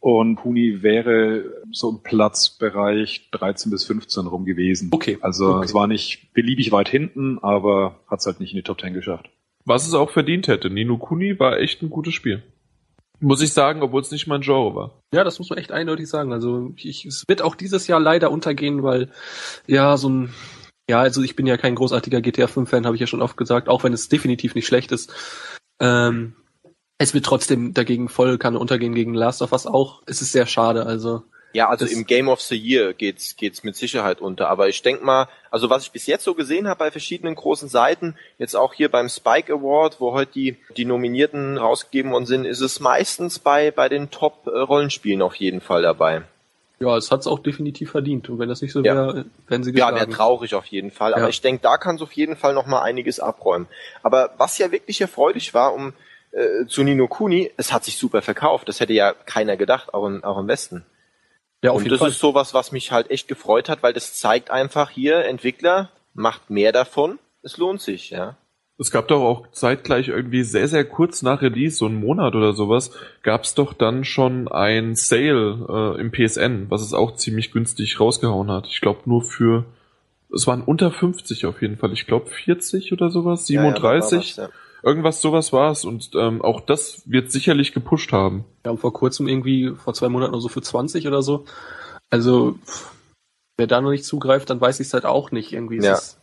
[0.00, 4.90] Und Puni wäre so im Platzbereich 13 bis 15 rum gewesen.
[4.92, 5.16] Okay.
[5.22, 5.64] Also Okay.
[5.64, 8.92] es war nicht beliebig weit hinten, aber hat es halt nicht in die Top 10
[8.92, 9.30] geschafft.
[9.64, 10.70] Was es auch verdient hätte.
[10.70, 12.42] Nino Kuni war echt ein gutes Spiel.
[13.20, 15.00] Muss ich sagen, obwohl es nicht mein Genre war.
[15.14, 16.32] Ja, das muss man echt eindeutig sagen.
[16.32, 19.10] Also ich, es wird auch dieses Jahr leider untergehen, weil
[19.66, 20.34] ja so ein
[20.88, 23.36] ja, also ich bin ja kein großartiger GTA 5 Fan, habe ich ja schon oft
[23.36, 25.12] gesagt, auch wenn es definitiv nicht schlecht ist.
[25.80, 26.36] Ähm,
[26.98, 30.02] es wird trotzdem dagegen voll kann untergehen gegen Last of Us auch.
[30.06, 31.22] Es ist sehr schade, also
[31.54, 34.48] Ja, also im Game of the Year geht's geht's mit Sicherheit unter.
[34.50, 37.68] Aber ich denk mal, also was ich bis jetzt so gesehen habe bei verschiedenen großen
[37.68, 42.44] Seiten, jetzt auch hier beim Spike Award, wo heute die die Nominierten rausgegeben worden sind,
[42.44, 46.22] ist es meistens bei bei den Top Rollenspielen auf jeden Fall dabei.
[46.80, 48.28] Ja, es hat's auch definitiv verdient.
[48.28, 48.94] Und wenn das nicht so Ja.
[48.96, 49.96] wäre, wären sie Ja, geschlagen.
[49.96, 51.14] wäre traurig auf jeden Fall.
[51.14, 51.28] Aber Ja.
[51.28, 53.68] ich denke, da kann es auf jeden Fall noch mal einiges abräumen.
[54.02, 55.92] Aber was ja wirklich erfreulich war, um
[56.32, 58.68] äh, zu Nino Kuni, es hat sich super verkauft.
[58.68, 60.84] Das hätte ja keiner gedacht, auch, in, auch im Westen.
[61.64, 62.10] Ja, auf Und jeden das Fall.
[62.10, 66.50] ist sowas, was mich halt echt gefreut hat, weil das zeigt einfach hier, Entwickler, macht
[66.50, 67.18] mehr davon.
[67.42, 68.36] Es lohnt sich, ja.
[68.76, 72.52] Es gab doch auch zeitgleich irgendwie sehr, sehr kurz nach Release, so einen Monat oder
[72.54, 72.90] sowas,
[73.22, 78.50] gab's doch dann schon ein Sale äh, im PSN, was es auch ziemlich günstig rausgehauen
[78.50, 78.66] hat.
[78.66, 79.64] Ich glaube nur für,
[80.34, 81.92] es waren unter 50 auf jeden Fall.
[81.92, 84.18] Ich glaube 40 oder sowas, Ja, ja, da war 37.
[84.18, 84.48] was, ja.
[84.84, 88.44] Irgendwas sowas war's und ähm, auch das wird sicherlich gepusht haben.
[88.62, 91.46] Wir haben vor kurzem irgendwie, vor zwei Monaten oder so für 20 oder so.
[92.10, 92.58] Also,
[93.56, 95.52] wer da noch nicht zugreift, dann weiß ich es halt auch nicht.
[95.52, 95.94] Irgendwie ist Ja.
[95.94, 96.18] es,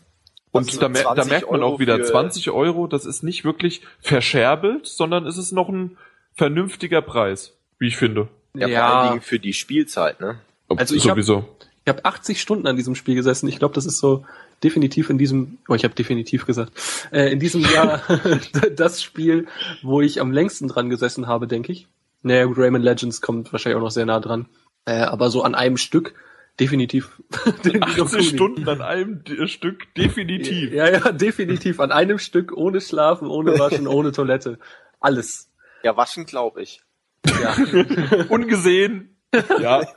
[0.53, 3.05] Und Also da, mer da 20 merkt man Euro auch wieder, für- 20 Euro, das
[3.05, 5.97] ist nicht wirklich verscherbelt, sondern es ist noch ein
[6.33, 8.27] vernünftiger Preis, wie ich finde.
[8.53, 8.87] Ja, Ja.
[8.89, 10.39] vor allen Dingen für die Spielzeit, ne?
[10.75, 11.45] Also ich hab- Sowieso.
[11.83, 13.47] Ich habe 80 Stunden an diesem Spiel gesessen.
[13.49, 14.23] Ich glaube, das ist so
[14.63, 16.71] definitiv in diesem, oh, ich habe definitiv gesagt,
[17.11, 18.01] äh, in diesem Jahr
[18.75, 19.47] das Spiel,
[19.81, 21.87] wo ich am längsten dran gesessen habe, denke ich.
[22.21, 24.47] Naja, gut, Rayman Legends kommt wahrscheinlich auch noch sehr nah dran.
[24.85, 26.13] Äh, aber so an einem Stück
[26.59, 27.19] definitiv.
[27.65, 28.23] den Nino 80 Kuni.
[28.23, 30.71] Stunden an einem D Stück, definitiv.
[30.71, 31.79] Ja, ja, definitiv.
[31.79, 34.59] An einem Stück, ohne Schlafen, ohne Waschen, ohne Toilette.
[34.99, 35.51] Alles.
[35.83, 36.81] Ja, waschen glaube ich.
[37.25, 37.55] Ja.
[38.29, 39.17] Ungesehen.
[39.59, 39.87] Ja,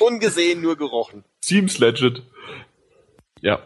[0.00, 1.24] Ungesehen, nur gerochen.
[1.44, 2.22] seems legit.
[3.40, 3.60] Ja.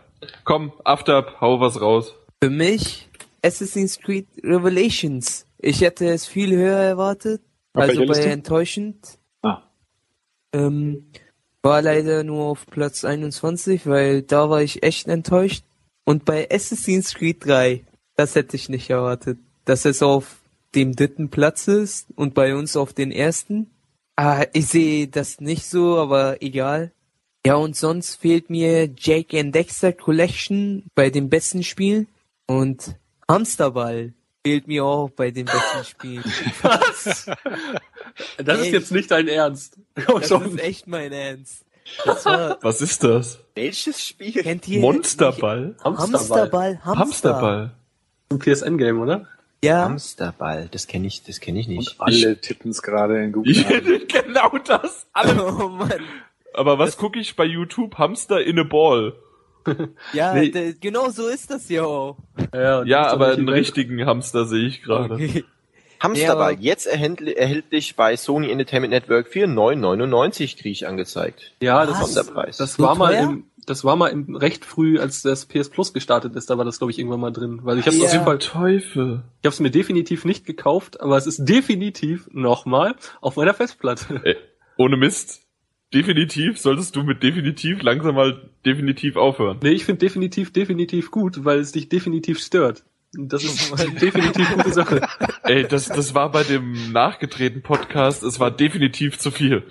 [0.45, 2.15] Komm, Aftab, hau was raus.
[2.43, 3.09] Für mich
[3.43, 5.47] Assassin's Creed Revelations.
[5.59, 7.43] Ich hätte es viel höher erwartet.
[7.73, 8.31] Auf also bei Liste?
[8.31, 9.19] enttäuschend.
[9.43, 9.63] Ah.
[10.53, 11.13] Ähm,
[11.63, 15.65] war leider nur auf Platz 21, weil da war ich echt enttäuscht.
[16.05, 17.85] Und bei Assassin's Creed 3,
[18.17, 19.39] das hätte ich nicht erwartet.
[19.65, 20.39] Dass es auf
[20.75, 23.71] dem dritten Platz ist und bei uns auf den ersten.
[24.21, 26.91] Ah, ich sehe das nicht so, aber egal.
[27.47, 32.09] Ja, und sonst fehlt mir Jake and Dexter Collection bei den besten Spielen.
[32.47, 32.97] Und
[33.31, 34.13] Hamsterball
[34.45, 36.25] fehlt mir auch bei den besten Spielen.
[36.63, 37.27] Was?
[38.39, 38.73] Das ist Ey.
[38.73, 39.79] jetzt nicht dein Ernst.
[40.07, 40.45] Komm Das schon.
[40.57, 41.65] ist echt mein Ernst.
[42.05, 43.39] Das war, Was ist das?
[43.55, 44.43] Welches Spiel?
[44.43, 45.77] kennt ihr Monsterball?
[45.85, 46.99] Hamsterball, Hamster.
[46.99, 47.71] Hamsterball.
[48.33, 49.29] Ein PSN-Game, oder?
[49.63, 51.97] Ja, Hamsterball, das kenne ich, das kenne ich nicht.
[51.99, 53.55] Alle tippen es gerade in Google.
[54.09, 55.07] Genau das.
[55.13, 55.45] Alle.
[55.65, 55.93] oh Mann.
[56.55, 57.99] Aber was gucke ich bei YouTube?
[57.99, 59.15] Hamster in a Ball.
[60.13, 60.75] Ja, Nee.
[60.81, 62.17] genau so ist das ja auch.
[62.55, 65.15] Ja, Ja, aber einen richtigen Hamster sehe ich gerade.
[65.15, 65.45] Okay.
[66.01, 71.53] Hamsterball, Ja, jetzt erhältlich, erhältlich bei Sony Entertainment Network für 9,99 kriege ich angezeigt.
[71.61, 72.15] Ja, das,
[72.57, 76.35] das war mal im, das war mal im, recht früh, als das PS Plus gestartet
[76.37, 78.05] ist, da war das glaube ich irgendwann mal drin, weil ich habe Ja.
[78.07, 79.23] auf jeden Fall, Teufel.
[79.41, 84.21] ich habe es mir definitiv nicht gekauft, aber es ist definitiv nochmal auf meiner Festplatte.
[84.25, 84.37] Ey,
[84.77, 85.43] ohne Mist.
[85.95, 89.59] Definitiv solltest du mit definitiv langsam mal definitiv aufhören.
[89.63, 92.85] Nee, ich finde definitiv, definitiv gut, weil es dich definitiv stört.
[93.15, 95.01] Das ist eine definitiv gute Sache.
[95.45, 99.63] Ey, das, das war bei dem nachgedrehten Podcast, es war definitiv zu viel.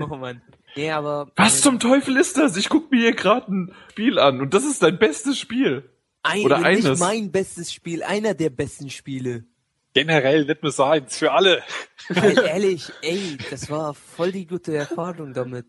[0.00, 0.42] Oh Mann.
[0.76, 1.30] Nee, aber.
[1.36, 2.56] Was zum Teufel ist das?
[2.56, 5.88] Ich guck mir hier gerade ein Spiel an und das ist dein bestes Spiel.
[6.22, 6.98] Ein, oder nicht eines.
[7.00, 9.44] mein bestes Spiel, einer der besten Spiele.
[9.92, 11.62] Generell nicht nur seins, für alle.
[12.08, 15.66] Weil ehrlich, ey, das war voll die gute Erfahrung damit.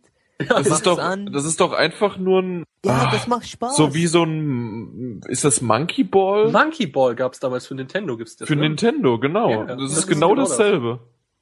[0.49, 1.27] Das ist doch, an.
[1.31, 3.77] das ist doch einfach nur ein, Ja, Ah, das macht Spaß.
[3.77, 6.51] so wie so ein, ist das Monkey Ball?
[6.51, 8.47] Monkey Ball gab's damals für Nintendo, gibt's das.
[8.47, 8.63] Für ne?
[8.63, 9.49] Nintendo, genau.
[9.49, 10.57] Ja, das, das ist ist genau genau das.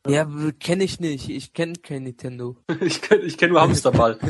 [0.08, 0.28] Ja,
[0.60, 1.30] kenne ich nicht.
[1.30, 2.58] Ich kenne kein Nintendo.
[2.82, 4.20] Ich kenne ich kenn nur Hamsterball.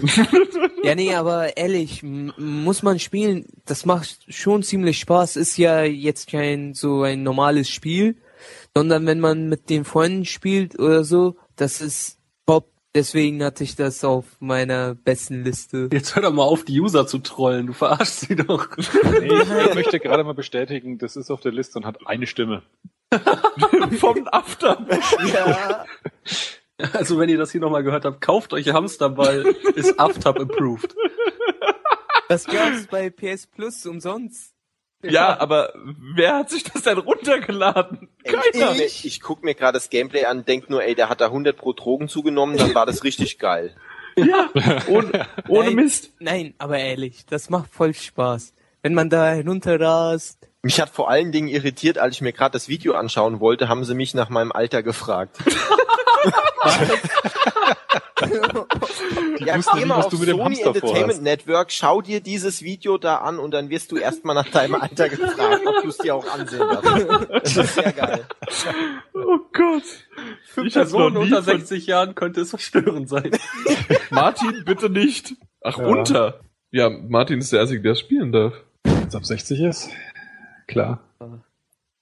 [0.83, 3.45] Ja, nee, aber ehrlich, muss man spielen.
[3.63, 5.37] Das macht schon ziemlich Spaß.
[5.37, 8.17] Ist ja jetzt kein so ein normales Spiel,
[8.75, 12.69] sondern wenn man mit den Freunden spielt oder so, das ist top.
[12.93, 15.87] Deswegen hatte ich das auf meiner besten Liste.
[15.93, 17.67] Jetzt hör doch mal auf, die User zu trollen.
[17.67, 18.67] Du verarschst sie doch.
[18.77, 22.61] Nee, ich möchte gerade mal bestätigen, das ist auf der Liste und hat eine Stimme.
[23.99, 24.85] Vom After.
[25.33, 25.85] Ja.
[26.93, 29.45] Also wenn ihr das hier nochmal gehört habt, kauft euch Hamsterball,
[29.75, 30.95] ist Aftab approved.
[32.29, 34.53] Das gab's bei PS Plus umsonst.
[35.03, 35.73] Ja, aber
[36.15, 38.09] wer hat sich das denn runtergeladen?
[38.23, 38.67] Ich Keiner.
[38.67, 41.25] guck mir, ich guck mir gerade das Gameplay an, denk nur, ey, der hat da
[41.25, 43.75] 100 pro Drogen zugenommen, dann war das richtig geil.
[44.15, 44.49] Ja,
[44.87, 45.75] ohne, ohne Nein.
[45.75, 46.13] Mist.
[46.19, 48.53] Nein, aber ehrlich, das macht voll Spaß.
[48.81, 50.49] Wenn man da herunterrast.
[50.65, 53.83] Mich hat vor allen Dingen irritiert, als ich mir gerade das Video anschauen wollte, haben
[53.83, 55.37] sie mich nach meinem Alter gefragt.
[58.21, 58.27] ja,
[59.37, 61.21] geh nicht, mal was auf du mit dem Sony Hamster Entertainment vorhast.
[61.21, 65.09] Network, schau dir dieses Video da an und dann wirst du erstmal nach deinem Alter
[65.09, 67.29] gefragt, ob du es dir auch ansehen darfst.
[67.43, 68.25] Das ist sehr geil.
[69.13, 69.83] Oh Gott.
[70.45, 73.31] für Ich Personen unter von- 60 Jahren könnte es verstörend sein.
[74.11, 75.33] Martin, bitte nicht.
[75.61, 75.83] Ach, Ja.
[75.85, 76.39] runter.
[76.71, 78.53] Ja, Martin ist der Einzige, der spielen darf.
[78.85, 79.89] Wenn es ab 60 ist,
[80.67, 81.03] klar.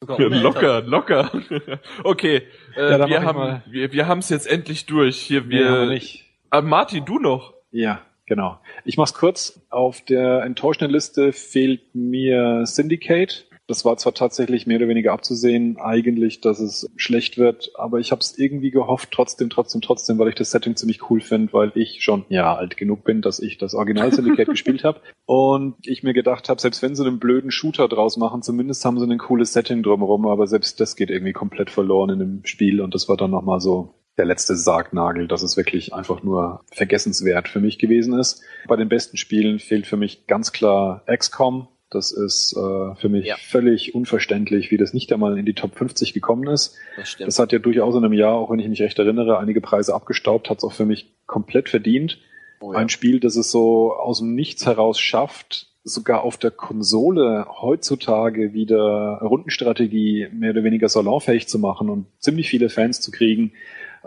[0.07, 1.31] Ja, locker, locker.
[2.03, 2.41] okay,
[2.75, 5.17] äh, Ja, wir haben wir, wir haben es jetzt endlich durch.
[5.17, 5.85] Hier Nee, wir.
[5.85, 6.25] nicht.
[6.49, 7.53] Ah, Martin, du noch.
[7.71, 8.59] Ja, genau.
[8.83, 9.61] Ich mach's kurz.
[9.69, 13.47] Auf der enttäuschenden Liste fehlt mir Syndicate.
[13.72, 18.11] Das war zwar tatsächlich mehr oder weniger abzusehen, eigentlich, dass es schlecht wird, aber ich
[18.11, 21.72] habe es irgendwie gehofft, trotzdem, trotzdem, trotzdem, weil ich das Setting ziemlich cool finde, weil
[21.76, 26.03] ich schon ja alt genug bin, dass ich das Original Syndicate gespielt habe und ich
[26.03, 29.18] mir gedacht habe, selbst wenn sie einen blöden Shooter draus machen, zumindest haben sie ein
[29.18, 33.07] cooles Setting drumherum, aber selbst das geht irgendwie komplett verloren in dem Spiel und das
[33.07, 37.80] war dann nochmal so der letzte Sargnagel, dass es wirklich einfach nur vergessenswert für mich
[37.80, 38.43] gewesen ist.
[38.68, 41.69] Bei den besten Spielen fehlt für mich ganz klar XCOM.
[41.91, 43.35] Das ist äh, für mich Ja.
[43.38, 46.76] völlig unverständlich, wie das nicht einmal in die Top 50 gekommen ist.
[46.95, 47.18] Das.
[47.19, 49.93] Das hat ja durchaus in einem Jahr, auch wenn ich mich recht erinnere, einige Preise
[49.93, 52.18] abgestaubt, hat es auch für mich komplett verdient.
[52.61, 52.80] Oh ja.
[52.80, 58.53] Ein Spiel, das es so aus dem Nichts heraus schafft, sogar auf der Konsole heutzutage
[58.53, 63.51] wieder Rundenstrategie mehr oder weniger salonfähig zu machen und ziemlich viele Fans zu kriegen.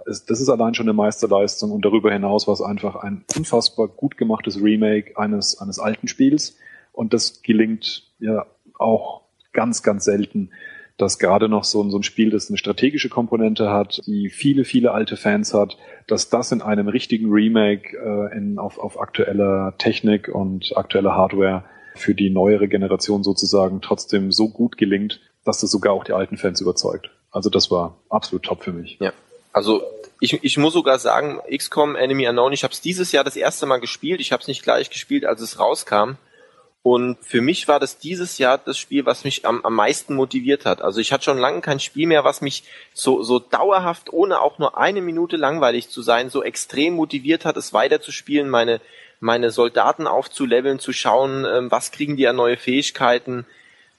[0.06, 4.16] Das ist allein schon eine Meisterleistung und darüber hinaus war es einfach ein unfassbar gut
[4.16, 6.56] gemachtes Remake eines, eines alten Spiels
[6.94, 8.46] und das gelingt ja
[8.78, 9.22] auch
[9.52, 10.50] ganz, ganz selten
[10.96, 14.64] dass gerade noch so, ein- so ein Spiel, das eine strategische Komponente hat, die viele,
[14.64, 15.76] viele alte Fans hat,
[16.06, 21.64] dass das in einem richtigen Remake äh, in, auf, auf aktueller Technik und aktueller Hardware
[21.96, 26.36] für die neuere Generation sozusagen trotzdem so gut gelingt, dass das sogar auch die alten
[26.36, 27.10] Fans überzeugt.
[27.32, 28.96] Also das war absolut top für mich.
[29.00, 29.12] Ja.
[29.52, 29.82] Also
[30.20, 33.66] ich, ich muss sogar sagen, XCOM Enemy Unknown, ich habe es dieses Jahr das erste
[33.66, 34.20] Mal gespielt.
[34.20, 36.12] Ich habe es nicht gleich gespielt, als es rauskam.
[36.84, 40.66] Und für mich war das dieses Jahr das Spiel, was mich am, am meisten motiviert
[40.66, 40.82] hat.
[40.82, 42.62] Also ich hatte schon lange kein Spiel mehr, was mich
[42.92, 47.56] so, so dauerhaft, ohne auch nur eine Minute langweilig zu sein, so extrem motiviert hat,
[47.56, 48.82] es weiterzuspielen, meine,
[49.18, 53.46] meine Soldaten aufzuleveln, zu schauen, ähm, was kriegen die an neue Fähigkeiten.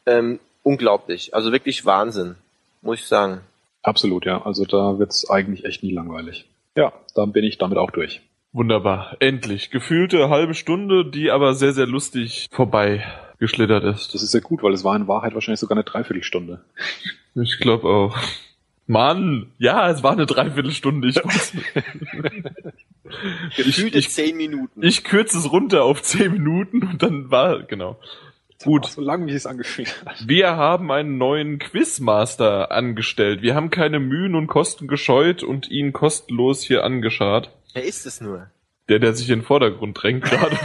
[0.05, 1.33] Ähm, unglaublich.
[1.33, 2.35] Also wirklich Wahnsinn,
[2.83, 3.41] muss ich sagen.
[3.81, 4.45] Absolut, ja.
[4.45, 6.45] Also da wird's eigentlich echt nie langweilig.
[6.75, 8.21] Ja, dann bin ich damit auch durch.
[8.55, 9.69] Wunderbar, endlich.
[9.69, 13.03] Gefühlte halbe Stunde, die aber sehr, sehr lustig vorbei
[13.37, 14.13] geschlittert ist.
[14.13, 16.61] Das ist sehr gut, weil es war in Wahrheit wahrscheinlich sogar eine Dreiviertelstunde.
[17.35, 18.17] Ich glaube auch.
[18.87, 21.09] Mann, ja, es war eine Dreiviertelstunde.
[21.09, 21.73] Ich, weiß nicht.
[23.57, 24.81] Gefühlte ich, zehn Minuten.
[24.81, 27.99] ich kürze es runter auf zehn Minuten und dann war, genau.
[28.63, 28.85] Gut.
[28.85, 30.29] So lang, wie es angefühlt hat.
[30.29, 33.41] Wir haben einen neuen Quizmaster angestellt.
[33.41, 37.51] Wir haben keine Mühen und Kosten gescheut und ihn kostenlos hier angeschart.
[37.75, 38.47] Wer ist es nur?
[38.87, 40.55] Der, der sich in den Vordergrund drängt gerade.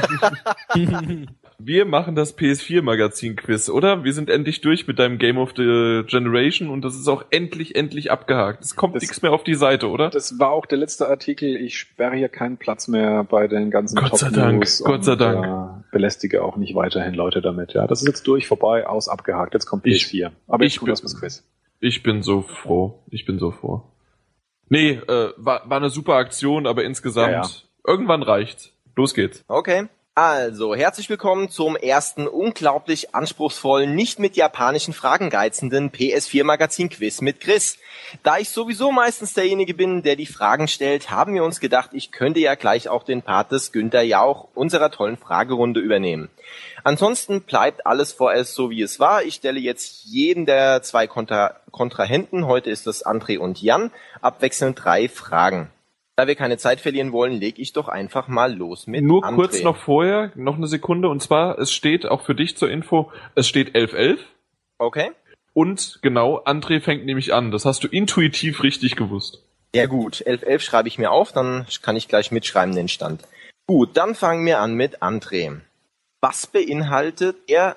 [1.62, 4.02] Wir machen das PS4-Magazin-Quiz, oder?
[4.04, 7.74] Wir sind endlich durch mit deinem Game of the Generation und das ist auch endlich,
[7.76, 8.62] endlich abgehakt.
[8.64, 10.08] Es kommt nichts mehr auf die Seite, oder?
[10.08, 11.56] Das war auch der letzte Artikel.
[11.56, 15.44] Ich sperre hier keinen Platz mehr bei den ganzen Gott sei Dank, Gott sei Dank.
[15.44, 17.74] Äh, belästige auch nicht weiterhin Leute damit.
[17.74, 19.52] Ja, das ist jetzt durch, vorbei, aus, abgehakt.
[19.52, 20.30] Jetzt kommt Ich- PS4.
[20.46, 21.44] Aber ich ich tue bin- das Quiz.
[21.80, 23.02] Ich bin so froh.
[23.10, 23.82] Ich bin so froh.
[24.70, 27.48] Nee, äh, war, war eine super Aktion, aber insgesamt, Ja, ja.
[27.86, 28.72] irgendwann reicht's.
[28.96, 29.44] Los geht's.
[29.48, 29.88] Okay.
[30.22, 37.78] Also, herzlich willkommen zum ersten unglaublich anspruchsvollen, nicht mit japanischen Fragen geizenden PS4-Magazin-Quiz mit Chris.
[38.22, 42.12] Da ich sowieso meistens derjenige bin, der die Fragen stellt, haben wir uns gedacht, ich
[42.12, 46.28] könnte ja gleich auch den Part des Günther Jauch unserer tollen Fragerunde übernehmen.
[46.84, 49.22] Ansonsten bleibt alles vorerst so, wie es war.
[49.22, 53.90] Ich stelle jetzt jeden der zwei Kontra Kontrahenten, heute ist das André und Jan,
[54.20, 55.70] abwechselnd drei Fragen.
[56.20, 59.34] Da wir keine Zeit verlieren wollen, lege ich doch einfach mal los mit Nur André.
[59.36, 63.10] kurz noch vorher, noch eine Sekunde, und zwar, es steht auch für dich zur Info,
[63.34, 64.18] es steht 11.11
[64.76, 65.12] Okay.
[65.54, 67.50] und genau, André fängt nämlich an.
[67.52, 69.42] Das hast du intuitiv richtig gewusst.
[69.74, 73.22] Ja gut, 11.11 schreibe ich mir auf, dann kann ich gleich mitschreiben den Stand.
[73.66, 75.60] Gut, dann fangen wir an mit André.
[76.20, 77.76] Was beinhaltet er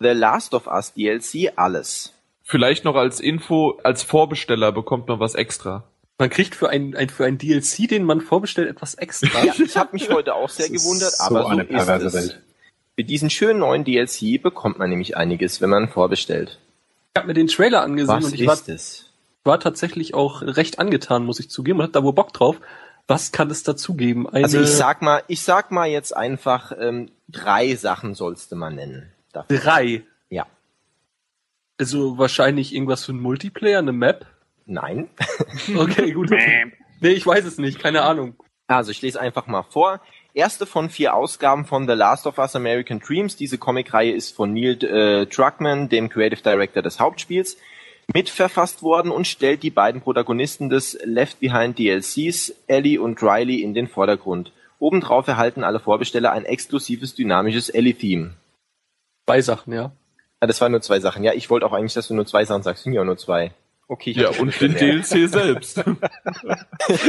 [0.00, 2.14] The Last of Us DLC alles?
[2.44, 5.84] Vielleicht noch als Info, als Vorbesteller bekommt man was extra.
[6.18, 9.44] Man kriegt für ein, ein, für ein DLC, den man vorbestellt, etwas extra.
[9.44, 11.68] Ja, ich habe mich heute auch sehr Das ist gewundert, so aber so eine ist
[11.68, 12.14] perverse es.
[12.14, 12.42] Welt.
[12.96, 16.58] Für diesen schönen neuen DLC bekommt man nämlich einiges, wenn man vorbestellt.
[17.14, 19.10] Ich habe mir den Trailer angesehen Was und ich war, ist es?
[19.44, 22.60] war tatsächlich auch recht angetan, muss ich zugeben, und hab da wohl Bock drauf.
[23.06, 24.28] Was kann es dazugeben?
[24.28, 28.56] Eine Also ich sag mal, ich sag mal jetzt einfach, ähm, drei Sachen sollst du
[28.56, 29.12] mal nennen.
[29.32, 29.58] Dafür.
[29.58, 30.02] drei.
[30.28, 30.46] Ja.
[31.78, 34.26] Also wahrscheinlich irgendwas für einen Multiplayer, eine Map.
[34.68, 35.08] Nein.
[35.76, 36.30] Okay, gut.
[37.00, 38.36] nee, ich weiß es nicht, keine Ahnung.
[38.66, 40.00] Also ich lese einfach mal vor.
[40.34, 43.34] Erste von vier Ausgaben von The Last of Us American Dreams.
[43.34, 47.56] Diese Comicreihe ist von Neil äh, Druckmann, dem Creative Director des Hauptspiels.
[48.12, 53.74] mitverfasst worden und stellt die beiden Protagonisten des Left Behind DLCs, Ellie und Riley, in
[53.74, 54.52] den Vordergrund.
[54.78, 58.34] Obendrauf erhalten alle Vorbesteller ein exklusives dynamisches Ellie-Theme.
[59.26, 59.92] Zwei Sachen, ja.
[60.40, 61.24] Ah, das waren nur zwei Sachen.
[61.24, 62.84] Ja, ich wollte auch eigentlich, dass du nur zwei Sachen sagst.
[62.84, 63.52] Sind ja auch nur zwei.
[63.90, 64.74] Okay, ich Ja, und den.
[64.74, 65.76] DLC selbst.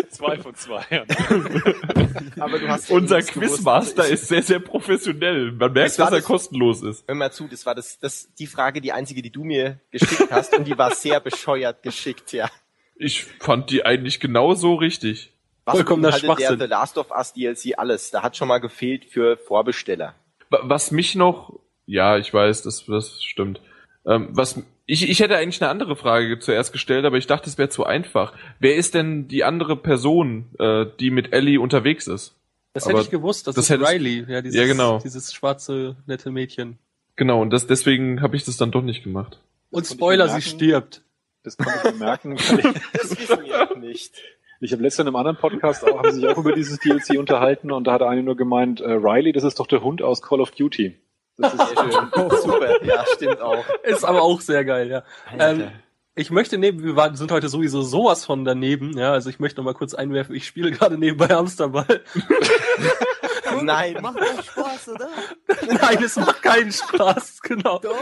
[0.10, 0.81] Zwei von zwei.
[0.89, 1.03] Ja.
[2.39, 3.34] Aber du hast Unser gewusst.
[3.34, 5.51] Quizmaster ist sehr, sehr professionell.
[5.51, 7.03] Man merkt, dass er das- kostenlos ist.
[7.07, 10.31] Hör mal zu, das war das, das, die Frage, die einzige, die du mir geschickt
[10.31, 12.49] hast und die war sehr bescheuert geschickt, ja.
[12.95, 15.31] Ich fand die eigentlich genauso richtig.
[15.65, 16.60] Was Vollkommener beinhaltet der Schwachsinn.
[16.60, 18.11] The Last of Us DLC alles?
[18.11, 20.15] Da hat schon mal gefehlt für Vorbesteller.
[20.49, 23.61] Wa- Was mich noch, ja, ich weiß, das, das stimmt.
[24.06, 27.60] Ähm, was ich, ich hätte eigentlich eine andere Frage zuerst gestellt, aber ich dachte, es
[27.60, 28.34] wäre zu einfach.
[28.60, 32.36] Wer ist denn die andere Person, äh, die mit Ellie unterwegs ist?
[32.74, 34.99] Das Aber hätte ich gewusst, das, das ist Riley, ja, dieses, Ja, genau.
[34.99, 36.80] dieses schwarze, nette Mädchen.
[37.16, 39.40] Genau, und das, deswegen habe ich das dann doch nicht gemacht.
[39.70, 41.03] Und Spoiler, sie stirbt.
[41.44, 42.32] Das konnte ich bemerken.
[42.32, 44.16] weil ich Das wissen wir noch nicht.
[44.60, 47.20] ich habe letztens in einem anderen Podcast auch, haben sie sich auch über dieses DLC
[47.20, 50.24] unterhalten und da hat einer nur gemeint, äh, Riley, das ist doch der Hund aus
[50.24, 50.98] Call of Duty.
[51.40, 52.30] Das ist, Sehr schön.
[52.41, 53.66] Super, ja, stimmt auch.
[53.84, 55.03] Ist aber auch sehr geil, ja.
[55.38, 55.70] Ähm,
[56.16, 59.61] ich möchte neben, wir waren, sind heute sowieso sowas von daneben, ja, also ich möchte
[59.61, 62.02] noch mal kurz einwerfen, ich spiele gerade nebenbei Hamsterball.
[63.65, 63.98] Nein.
[64.02, 65.10] Macht auch Spaß, oder?
[65.81, 67.80] Nein, es macht keinen Spaß, genau.
[67.80, 67.95] Doch.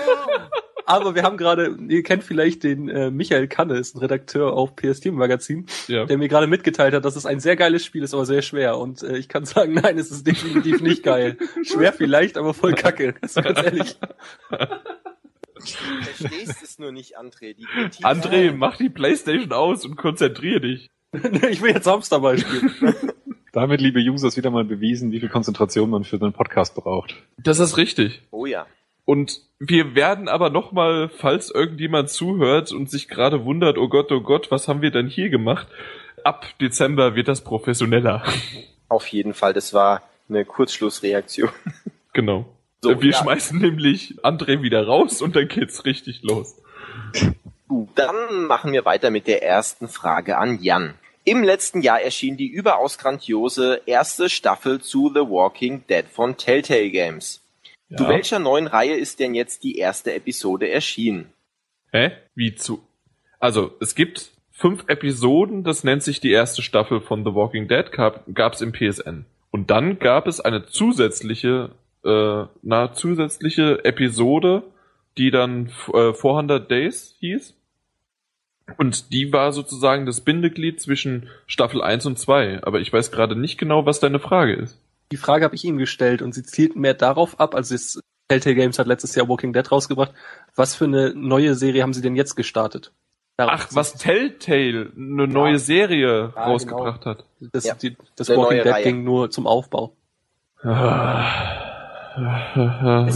[0.85, 4.75] Aber wir haben gerade, ihr kennt vielleicht den äh, Michael Kanne, ist ein Redakteur auf
[4.77, 6.05] PS Team Magazin, Ja.
[6.05, 8.77] der mir gerade mitgeteilt hat, dass es ein sehr geiles Spiel ist, aber sehr schwer.
[8.77, 11.38] Und äh, ich kann sagen, nein, es ist definitiv nicht geil.
[11.63, 13.15] Schwer vielleicht, aber voll kacke.
[13.19, 13.97] Das ist ganz ehrlich.
[14.49, 17.53] Du verstehst es nur nicht, André.
[17.55, 17.67] Die
[17.97, 20.89] die- André, mach die Playstation aus und konzentrier dich.
[21.11, 22.71] ich will jetzt Hamsterball spielen.
[23.57, 27.15] Damit, liebe Users, wieder mal bewiesen, wie viel Konzentration man für einen Podcast braucht.
[27.38, 28.21] Das ist richtig.
[28.29, 28.67] Oh ja.
[29.03, 34.21] Und wir werden aber nochmal, falls irgendjemand zuhört und sich gerade wundert, oh Gott, oh
[34.21, 35.67] Gott, was haben wir denn hier gemacht?
[36.23, 38.23] Ab Dezember wird das professioneller.
[38.89, 41.49] Auf jeden Fall, das war eine Kurzschlussreaktion.
[42.13, 42.45] genau.
[42.81, 43.17] So, wir ja.
[43.17, 46.61] schmeißen nämlich André wieder raus und dann geht's richtig los.
[47.67, 50.93] Gut, dann machen wir weiter mit der ersten Frage an Jan.
[51.27, 56.89] Im letzten Jahr erschien die überaus grandiose erste Staffel zu The Walking Dead von Telltale
[56.89, 57.43] Games.
[57.93, 58.09] Zu Ja.
[58.09, 61.33] welcher neuen Reihe ist denn jetzt die erste Episode erschienen?
[61.91, 62.11] Hä?
[62.33, 62.81] Wie zu?
[63.41, 67.91] Also, es gibt fünf Episoden, das nennt sich die erste Staffel von The Walking Dead,
[67.91, 69.25] gab, gab's im PSN.
[69.51, 71.71] Und dann gab es eine zusätzliche,
[72.05, 74.63] äh, na, zusätzliche Episode,
[75.17, 77.53] die dann äh, 400 Days hieß.
[78.76, 82.64] Und die war sozusagen das Bindeglied zwischen Staffel 1 und 2.
[82.64, 84.77] Aber ich weiß gerade nicht genau, was deine Frage ist.
[85.11, 88.56] Die Frage habe ich Ihnen gestellt und sie zielt mehr darauf ab, also das Telltale
[88.56, 90.11] Games hat letztes Jahr Walking Dead rausgebracht.
[90.56, 92.91] Was für eine neue Serie haben Sie denn jetzt gestartet?
[93.38, 97.23] Darauf Ach, was Telltale eine neue Serie Ja, rausgebracht hat.
[97.39, 97.76] Das, Ja.
[97.76, 98.84] die, das Walking Dead Reihe.
[98.84, 99.95] ging nur zum Aufbau.
[100.60, 100.68] Ist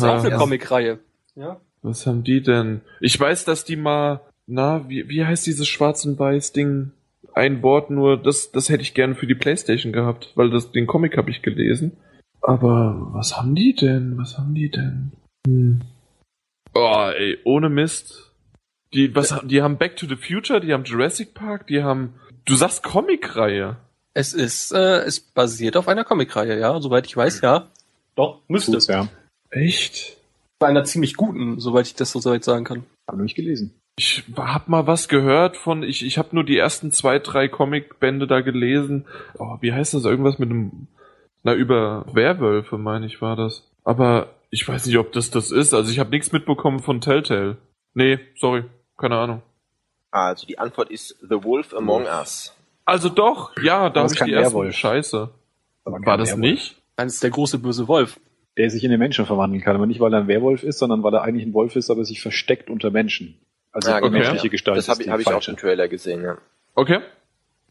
[0.03, 0.37] auch Eine Ja.
[0.37, 0.99] Comicreihe.
[1.35, 1.59] Ja.
[1.81, 2.81] Was haben die denn?
[2.99, 4.21] Ich weiß, dass die mal,
[4.51, 6.91] na, wie, wie heißt dieses Schwarz und Weiß Ding?
[7.33, 10.85] Ein Wort nur, das, das hätte ich gerne für die Playstation gehabt, weil das, den
[10.87, 11.93] Comic habe ich gelesen.
[12.41, 14.17] Aber was haben die denn?
[14.17, 15.11] Was haben die denn?
[15.47, 15.81] Hm.
[16.73, 18.31] Oh, ey, ohne Mist.
[18.93, 22.15] Die, was, haben- die haben Back to the Future, die haben Jurassic Park, die haben,
[22.45, 23.77] du sagst Comicreihe.
[24.13, 27.69] Es ist, äh, es basiert auf einer Comicreihe, ja, soweit ich weiß, ja.
[28.15, 28.73] Doch, müsste.
[28.73, 29.07] Tut's, ja.
[29.51, 30.17] Echt?
[30.59, 32.83] Bei einer ziemlich guten, soweit ich das so soweit sagen kann.
[33.07, 33.73] Hab noch nicht gelesen.
[34.03, 38.25] Ich hab mal was gehört von, ich, ich habe nur die ersten zwei, drei Comicbände
[38.25, 39.05] da gelesen.
[39.37, 40.05] Oh, wie heißt das?
[40.05, 40.87] Irgendwas mit einem,
[41.43, 43.69] na, über Werwölfe, meine ich, war das.
[43.83, 45.75] Aber ich weiß nicht, ob das das ist.
[45.75, 47.57] Also ich habe nichts mitbekommen von Telltale.
[47.93, 48.63] Nee, sorry,
[48.97, 49.43] keine Ahnung.
[50.09, 52.57] Also die Antwort ist The Wolf Among Us.
[52.85, 54.75] Also doch, ja, da habe es ich ist die kein ersten Werwolf.
[54.75, 55.29] Scheiße.
[55.83, 56.41] War das Werwolf.
[56.41, 56.81] nicht?
[56.97, 58.19] Nein, es ist der große böse Wolf.
[58.57, 59.75] Der sich in den Menschen verwandeln kann.
[59.75, 62.03] Aber nicht, weil er ein Werwolf ist, sondern weil er eigentlich ein Wolf ist, aber
[62.03, 63.37] sich versteckt unter Menschen.
[63.71, 64.11] Also Ja, genau.
[64.11, 64.77] menschliche Gestalt.
[64.77, 66.37] Das habe hab ich auch im Trailer gesehen, ja.
[66.75, 66.99] Okay.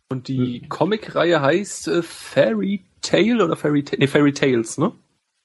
[0.08, 4.00] Und die Comicreihe heißt äh, Fairy Tale oder Fairy Tale?
[4.00, 4.92] Nee, Fairy Tales, ne?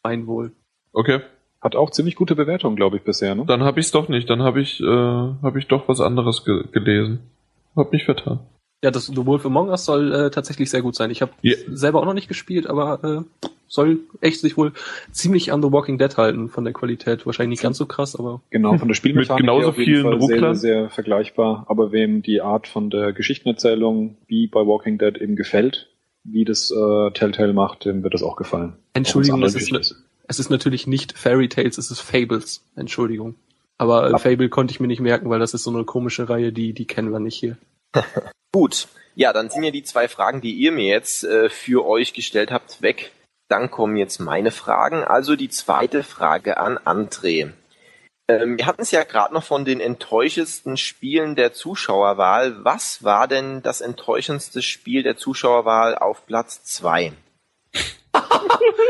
[0.03, 0.51] Mein wohl.
[0.93, 1.21] Okay.
[1.61, 3.35] Hat auch ziemlich gute Bewertungen, glaube ich, bisher.
[3.35, 3.45] Ne?
[3.45, 4.29] Dann habe ich es doch nicht.
[4.29, 7.19] Dann habe ich, äh, habe ich doch was anderes ge gelesen.
[7.75, 8.39] Hab mich vertan.
[8.85, 11.09] Ja, das The Wolf Among Us soll äh, tatsächlich sehr gut sein.
[11.09, 11.55] Ich habe Ja.
[11.73, 14.73] selber auch noch nicht gespielt, aber äh, soll echt sich wohl
[15.11, 17.25] ziemlich an The Walking Dead halten von der Qualität.
[17.25, 20.19] Wahrscheinlich nicht ganz so krass, aber Genau, von der Spielmechanik Mit genauso vielen Fall sehr,
[20.21, 20.55] Rucklern?
[20.55, 21.65] sehr, sehr vergleichbar.
[21.67, 25.89] Aber wem die Art von der Geschichtenerzählung wie bei Walking Dead eben gefällt,
[26.23, 28.73] wie das äh, Telltale macht, dem wird das auch gefallen.
[28.93, 29.95] Entschuldigung, es ist, Geschichte
[30.27, 32.63] es ist natürlich nicht Fairy Tales, es ist Fables.
[32.75, 33.33] Entschuldigung.
[33.79, 36.51] Aber äh, Fable konnte ich mir nicht merken, weil das ist so eine komische Reihe,
[36.53, 37.57] die, die kennen wir nicht hier.
[38.53, 38.87] Gut.
[39.15, 42.51] Ja, dann sind ja die zwei Fragen, die ihr mir jetzt äh, für euch gestellt
[42.51, 43.11] habt, weg.
[43.47, 45.03] Dann kommen jetzt meine Fragen.
[45.03, 47.51] Also die zweite Frage an André.
[48.27, 52.65] Ähm, wir hatten es ja gerade noch von den enttäuschendsten Spielen der Zuschauerwahl.
[52.65, 57.13] Was war denn das enttäuschendste Spiel der Zuschauerwahl auf Platz zwei?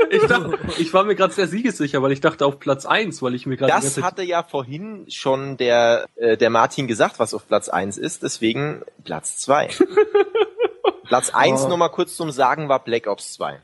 [0.09, 3.35] Ich, dachte, ich war mir gerade sehr siegessicher, weil ich dachte auf Platz eins, weil
[3.35, 7.47] ich mir gerade Das hatte ja vorhin schon der, äh, der Martin gesagt, was auf
[7.47, 9.69] Platz eins ist, deswegen Platz zwei.
[11.07, 11.69] Platz eins Oh.
[11.69, 13.59] nur mal kurz zum Sagen war Black Ops 2.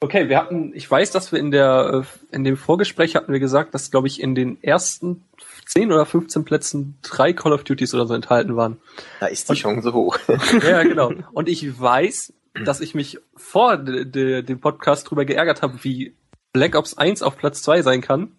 [0.00, 3.40] Okay, wir hatten, ich weiß, dass wir in der, äh, in dem Vorgespräch hatten wir
[3.40, 5.24] gesagt, dass, glaube ich, in den ersten
[5.66, 8.78] 10 oder 15 Plätzen drei Call of Duties oder so enthalten waren.
[9.20, 10.18] Da ist die Chance hoch.
[10.62, 11.10] Ja, genau.
[11.32, 16.14] Und ich weiß, dass ich mich vor de, de, dem Podcast drüber geärgert habe, wie
[16.52, 18.32] Black Ops 1 auf Platz 2 sein kann.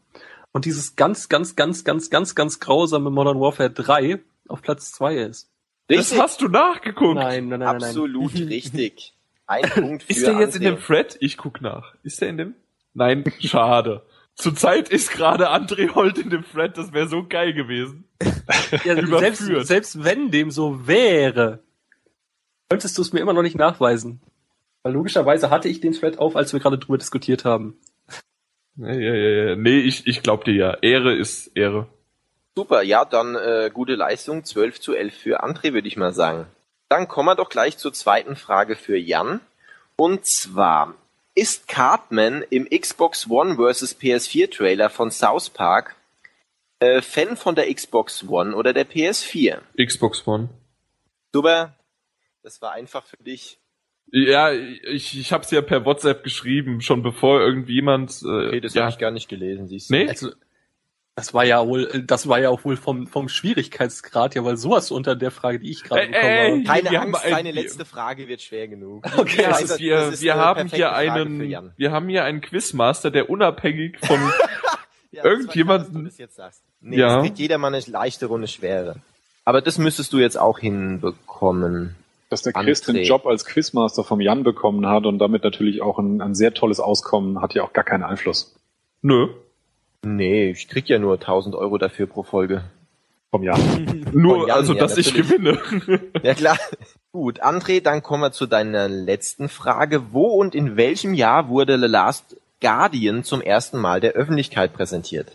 [0.51, 5.17] Und dieses ganz, ganz, ganz, ganz, ganz, ganz grausame Modern Warfare 3 auf Platz 2
[5.17, 5.49] ist.
[5.87, 7.15] Das hast du nachgeguckt.
[7.15, 7.89] Nein, nein, nein, nein, nein.
[7.89, 9.13] Absolut richtig.
[9.47, 10.65] Ein Punkt für Ist der jetzt in André.
[10.65, 11.17] dem Thread?
[11.19, 11.93] Ich guck nach.
[12.03, 12.55] Ist der in dem?
[12.93, 14.03] Nein, schade.
[14.33, 18.05] Zurzeit ist gerade André Holt in dem Thread, das wäre so geil gewesen.
[18.83, 21.59] Ja, selbst, selbst wenn dem so wäre,
[22.69, 24.21] könntest du es mir immer noch nicht nachweisen.
[24.83, 27.79] Weil logischerweise hatte ich den Thread auf, als wir gerade drüber diskutiert haben.
[28.77, 29.55] Ja, ja, ja, ja.
[29.55, 30.73] Nee, ich, ich glaub dir ja.
[30.81, 31.87] Ehre ist Ehre.
[32.55, 36.47] Super, ja, dann äh, gute Leistung, 12 zu 11 für André, würde ich mal sagen.
[36.89, 39.41] Dann kommen wir doch gleich zur zweiten Frage für Jan.
[39.97, 40.93] Und zwar,
[41.35, 43.99] ist Cartman im Xbox One vs.
[43.99, 45.95] PS4 Trailer von South Park
[46.79, 49.59] äh, Fan von der Xbox One oder der PS4?
[49.77, 50.49] Xbox One.
[51.33, 51.75] Super,
[52.45, 53.59] das war einfach für dich.
[54.11, 58.21] Ja, ich, ich hab's ja per WhatsApp geschrieben, schon bevor irgendjemand.
[58.23, 58.83] Äh, Okay, das ja.
[58.83, 59.95] habe ich gar nicht gelesen, siehst du.
[59.95, 60.07] Nee?
[60.07, 60.29] Also,
[61.15, 64.91] das war ja wohl, das war ja auch wohl vom, vom Schwierigkeitsgrad, ja, weil sowas
[64.91, 66.63] unter der Frage, die ich gerade bekommen ey, habe.
[66.65, 69.05] Keine wir Angst, ein- deine letzte Frage wird schwer genug.
[69.17, 72.41] Okay, Ja, ist, wir das ist wir haben hier Frage einen, wir haben hier einen
[72.41, 74.19] Quizmaster, der unabhängig von,
[75.11, 76.63] Ja, Irgendjemand- das war klar, dass du das jetzt sagst.
[76.81, 77.07] Nee, Ja.
[77.15, 77.21] ja.
[77.21, 78.97] kriegt jeder mal eine leichte Runde schwere.
[79.45, 81.95] Aber das müsstest du jetzt auch hinbekommen.
[82.35, 82.93] Dass der Chris André.
[82.93, 86.53] den Job als Quizmaster vom Jan bekommen hat und damit natürlich auch ein, ein sehr
[86.53, 88.55] tolles Auskommen, hat ja auch gar keinen Einfluss
[89.01, 89.29] nö,
[90.03, 92.63] Nee, ich krieg ja nur 1000 Euro dafür pro Folge.
[93.31, 94.05] vom Jan.
[94.13, 95.29] nur, Jan, also, ja, dass ich natürlich.
[95.29, 96.01] gewinne.
[96.23, 96.57] Ja klar.
[97.11, 100.13] Gut, André, dann kommen wir zu deiner letzten Frage.
[100.13, 105.31] Wo und in welchem Jahr wurde The Last Guardian zum ersten Mal der Öffentlichkeit präsentiert?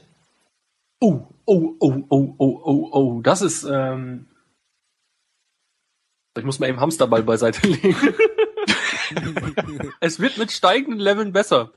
[1.01, 4.27] Oh, oh, oh, oh, oh, oh, oh, das ist, ähm,
[6.39, 7.97] ich muss mal eben Hamsterball beiseite legen.
[10.01, 11.71] es wird mit steigenden Leveln besser.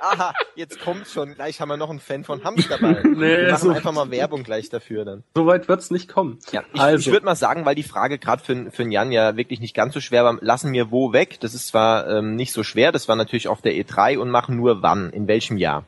[0.00, 1.34] Aha, jetzt kommt schon.
[1.34, 3.02] Gleich haben wir noch einen Fan von Hamsterball.
[3.04, 5.24] Nee, wir machen so- einfach mal Werbung gleich dafür dann.
[5.34, 6.38] Soweit wird's nicht kommen.
[6.50, 6.96] Ja, ich, Also.
[7.10, 9.92] ich würde mal sagen, weil die Frage gerade für, für Jan ja wirklich nicht ganz
[9.92, 11.38] so schwer war, lassen wir wo weg.
[11.40, 14.56] Das ist zwar ähm, nicht so schwer, das war natürlich auf der E3 und machen
[14.56, 15.84] nur wann, in welchem Jahr.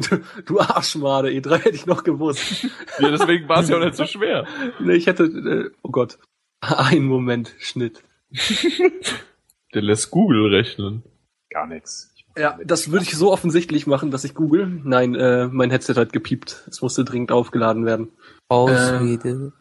[0.00, 2.62] Du, du Arschmade, E3 hätte ich noch gewusst.
[2.98, 4.46] ja, deswegen war es ja auch nicht so schwer.
[4.80, 6.18] Nee, ich hätte, äh, oh Gott.
[6.60, 8.02] Ein Moment, Schnitt.
[9.74, 11.02] Der lässt Google rechnen.
[11.50, 12.14] Gar nichts.
[12.36, 14.80] Ja, das würde ich so offensichtlich machen, dass ich google.
[14.84, 16.64] Nein, äh, mein Headset hat gepiept.
[16.70, 18.10] Es musste dringend aufgeladen werden.
[18.48, 19.52] Ausrede.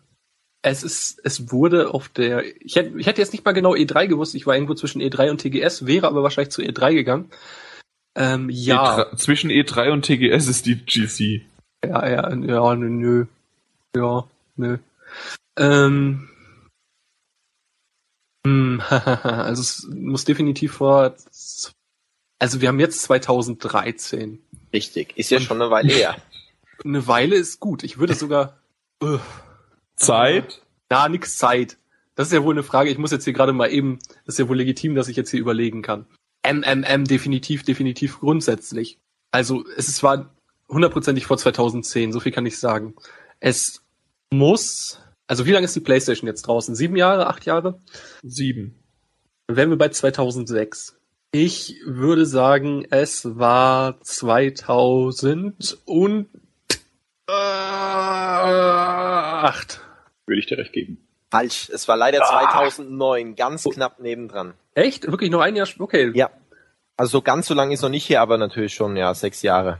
[0.61, 4.07] Es ist, es wurde auf der, ich hätte, ich hätte jetzt nicht mal genau E3
[4.07, 7.30] gewusst, ich war irgendwo zwischen E3 und TGS, wäre aber wahrscheinlich zu E3 gegangen.
[8.18, 11.45] Ähm, ja, E3, zwischen E3 und TGS ist die GC.
[11.85, 13.26] ja, ja, ja, nö, nö.
[13.95, 14.80] Ja, nö.
[15.56, 16.27] Ähm,
[18.45, 21.15] hm, also es muss definitiv vor,
[22.39, 24.39] also wir haben jetzt 2013.
[24.73, 26.18] Richtig, ist ja schon eine Weile her.
[26.85, 27.84] Eine Weile ist gut.
[27.84, 28.56] Ich würde sogar,
[29.95, 30.61] Zeit?
[30.89, 31.77] Na, nix Zeit.
[32.15, 32.91] Das ist ja wohl eine Frage.
[32.91, 35.31] Ich muss jetzt hier gerade mal eben, das ist ja wohl legitim, dass ich jetzt
[35.31, 36.06] hier überlegen kann.
[36.52, 38.99] MMM definitiv, definitiv grundsätzlich.
[39.32, 40.34] Also es ist zwar
[40.69, 42.95] hundertprozentig vor 2010, so viel kann ich sagen.
[43.40, 43.82] Es
[44.32, 46.76] muss, also wie lange ist die PlayStation jetzt draußen?
[46.76, 47.80] Sieben Jahre, acht Jahre?
[48.24, 48.84] Sieben.
[49.48, 50.98] Dann wären wir bei 2006.
[51.32, 56.28] Ich würde sagen, es war 2000 und
[57.30, 57.34] äh,
[59.44, 59.82] acht.
[60.26, 61.06] Würde ich dir recht geben.
[61.30, 64.54] Falsch, es war leider 2009, ganz knapp nebendran.
[64.76, 65.10] Echt?
[65.12, 65.68] Wirklich noch ein Jahr?
[65.78, 66.12] Okay.
[66.16, 66.30] Ja,
[66.98, 69.80] also so ganz so lang ist noch nicht hier, aber natürlich schon, ja, sechs Jahre.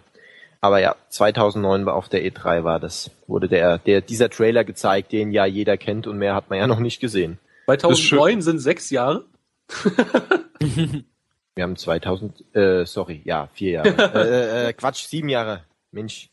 [0.62, 5.12] Aber ja, 2009 war auf der E3 war das, wurde der, der, dieser Trailer gezeigt,
[5.12, 7.40] den ja jeder kennt und mehr hat man ja noch nicht gesehen.
[7.66, 9.26] 2009 sind sechs Jahre.
[10.60, 13.90] Wir haben 2000, äh, sorry, ja, vier Jahre.
[14.14, 15.64] äh, äh, Quatsch, sieben Jahre.
[15.92, 16.30] Mensch.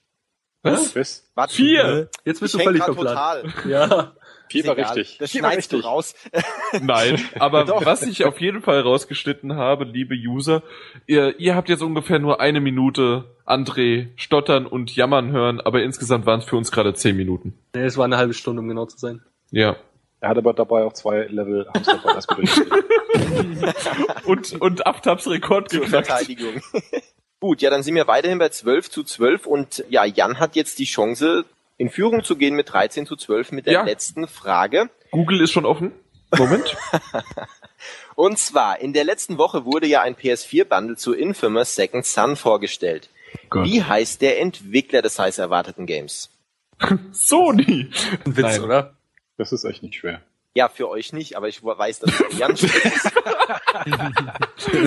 [0.62, 1.24] Was?
[1.34, 2.08] Warte, Vier?
[2.24, 3.54] Jetzt bist Ich du völlig grad verplant.
[3.54, 3.70] total.
[3.70, 4.12] Ja.
[4.54, 4.92] Vier Ist war egal.
[4.94, 5.18] richtig.
[5.18, 5.90] Das Vier war schneidest du richtig.
[5.90, 6.14] raus.
[6.80, 10.62] Nein, aber was ich auf jeden Fall rausgeschnitten habe, liebe User,
[11.08, 16.24] ihr, ihr habt jetzt ungefähr nur eine Minute André stottern und jammern hören, aber insgesamt
[16.26, 17.58] waren es für uns gerade zehn Minuten.
[17.74, 19.22] Nee, es war eine halbe Stunde, um genau zu sein.
[19.50, 19.74] Ja.
[20.20, 22.70] Er hat aber dabei auch zwei Level durchgespielt.
[24.24, 26.06] Und, und Aftabs Rekord Zur geknackt.
[26.06, 26.60] Verteidigung.
[27.40, 30.78] Gut, ja, dann sind wir weiterhin bei 12 zu 12 und ja, Jan hat jetzt
[30.78, 31.44] die Chance,
[31.76, 33.82] in Führung zu gehen mit 13 zu 12 mit der Ja.
[33.84, 34.90] letzten Frage.
[35.10, 35.92] Google ist schon offen.
[36.36, 36.76] Moment.
[38.16, 43.10] Und zwar, in der letzten Woche wurde ja ein PS4-Bundle zu Infamous Second Son vorgestellt.
[43.50, 43.64] Gott.
[43.66, 46.30] Wie heißt der Entwickler des heiß erwarteten Games?
[47.12, 47.90] Sony.
[48.24, 48.62] Ein Witz, Nein.
[48.62, 48.94] oder?
[49.36, 50.20] Das ist echt nicht schwer.
[50.54, 53.12] Ja, für euch nicht, aber ich weiß, dass es für Jan schwer ist.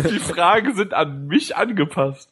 [0.11, 2.31] Die Fragen sind an mich angepasst.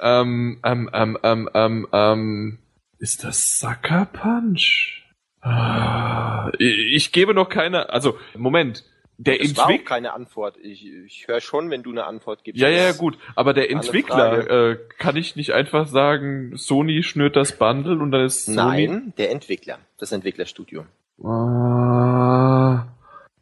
[0.00, 2.58] Ähm, ähm, ähm, ähm, ähm, ähm,
[2.98, 5.02] ist das Sucker Punch?
[5.40, 8.84] Ah, ich, gebe noch keine, also, Moment.
[9.18, 10.58] Der Das war auch Entwickler, keine Antwort.
[10.58, 12.60] Ich, ich höre schon, wenn du eine Antwort gibst.
[12.60, 17.56] ja, ja, gut, aber der Entwickler, äh, kann ich nicht einfach sagen, Sony schnürt das
[17.56, 18.56] Bundle und dann ist Sony?
[18.56, 20.84] Nein, der Entwickler, das Entwicklerstudio.
[21.24, 22.88] Ah,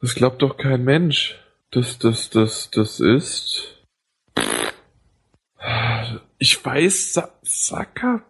[0.01, 1.41] das glaubt doch kein Mensch.
[1.71, 3.83] Das, das, das, das ist.
[6.39, 8.23] Ich weiß, Sa Sucker.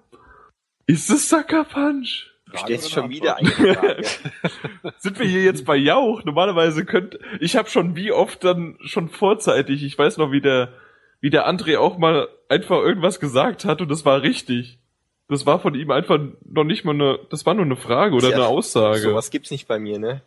[0.86, 2.31] Ist es Sucker Punch?
[2.51, 4.05] Du stellst schon wieder eine Frage.
[4.98, 6.24] Sind wir hier jetzt bei Jauch?
[6.24, 9.82] Normalerweise könnt ich habe schon wie oft dann schon vorzeitig.
[9.82, 10.73] Ich weiß noch, wie der
[11.20, 14.78] wie der André auch mal einfach irgendwas gesagt hat und das war richtig.
[15.28, 18.28] Das war von ihm einfach noch nicht mal eine, das war nur eine Frage oder
[18.28, 18.98] Tja, eine Aussage.
[18.98, 20.23] Sowas gibt's nicht bei mir, ne?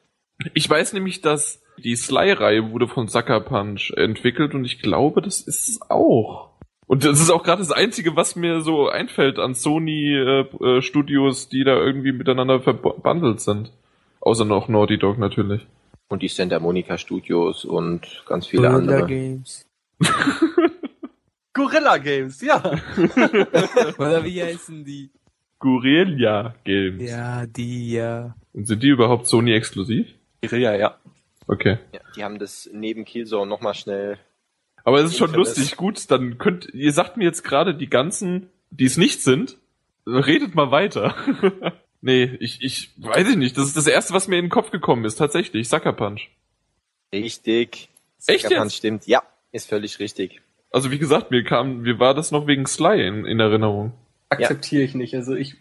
[0.53, 5.41] Ich weiß nämlich, dass die Sly-Reihe wurde von Sucker Punch entwickelt und ich glaube, das
[5.41, 6.56] ist es auch.
[6.88, 11.76] Und das ist auch gerade das Einzige, was mir so einfällt an Sony-Studios, die da
[11.76, 13.73] irgendwie miteinander verbandelt sind.
[14.22, 15.68] Außer noch Naughty Dog natürlich.
[16.07, 19.07] Und die Santa Monica Studios und ganz viele Gorilla andere.
[19.07, 19.68] Games.
[21.53, 22.64] Gorilla Games, ja.
[23.97, 25.11] Oder wie heißen die?
[25.59, 27.09] Guerilla Games.
[27.09, 28.35] Ja, die, ja.
[28.53, 30.07] Und sind die überhaupt Sony-exklusiv?
[30.41, 30.97] Guerilla, ja.
[31.47, 31.80] Okay.
[31.93, 34.19] Ja, die haben das neben Killzone nochmal schnell.
[34.88, 35.76] Aber es ist schon lustig.
[35.76, 39.57] Gut, dann könnt, ihr sagt mir jetzt gerade die ganzen, die es nicht sind,
[40.05, 41.14] redet mal weiter.
[42.01, 43.57] nee, ich, ich weiß ich nicht.
[43.57, 45.15] Das ist das erste, was mir in den Kopf gekommen ist.
[45.18, 45.68] Tatsächlich.
[45.68, 46.30] Sucker Punch.
[47.11, 47.89] Richtig.
[48.27, 48.61] Echt Sucker jetzt?
[48.61, 49.07] Punch stimmt.
[49.07, 50.41] Ja, ist völlig richtig.
[50.72, 53.91] Also wie gesagt, mir kam, mir war das noch wegen Sly in, in Erinnerung.
[54.30, 55.14] Akzeptiere ich nicht.
[55.15, 55.57] Also ich.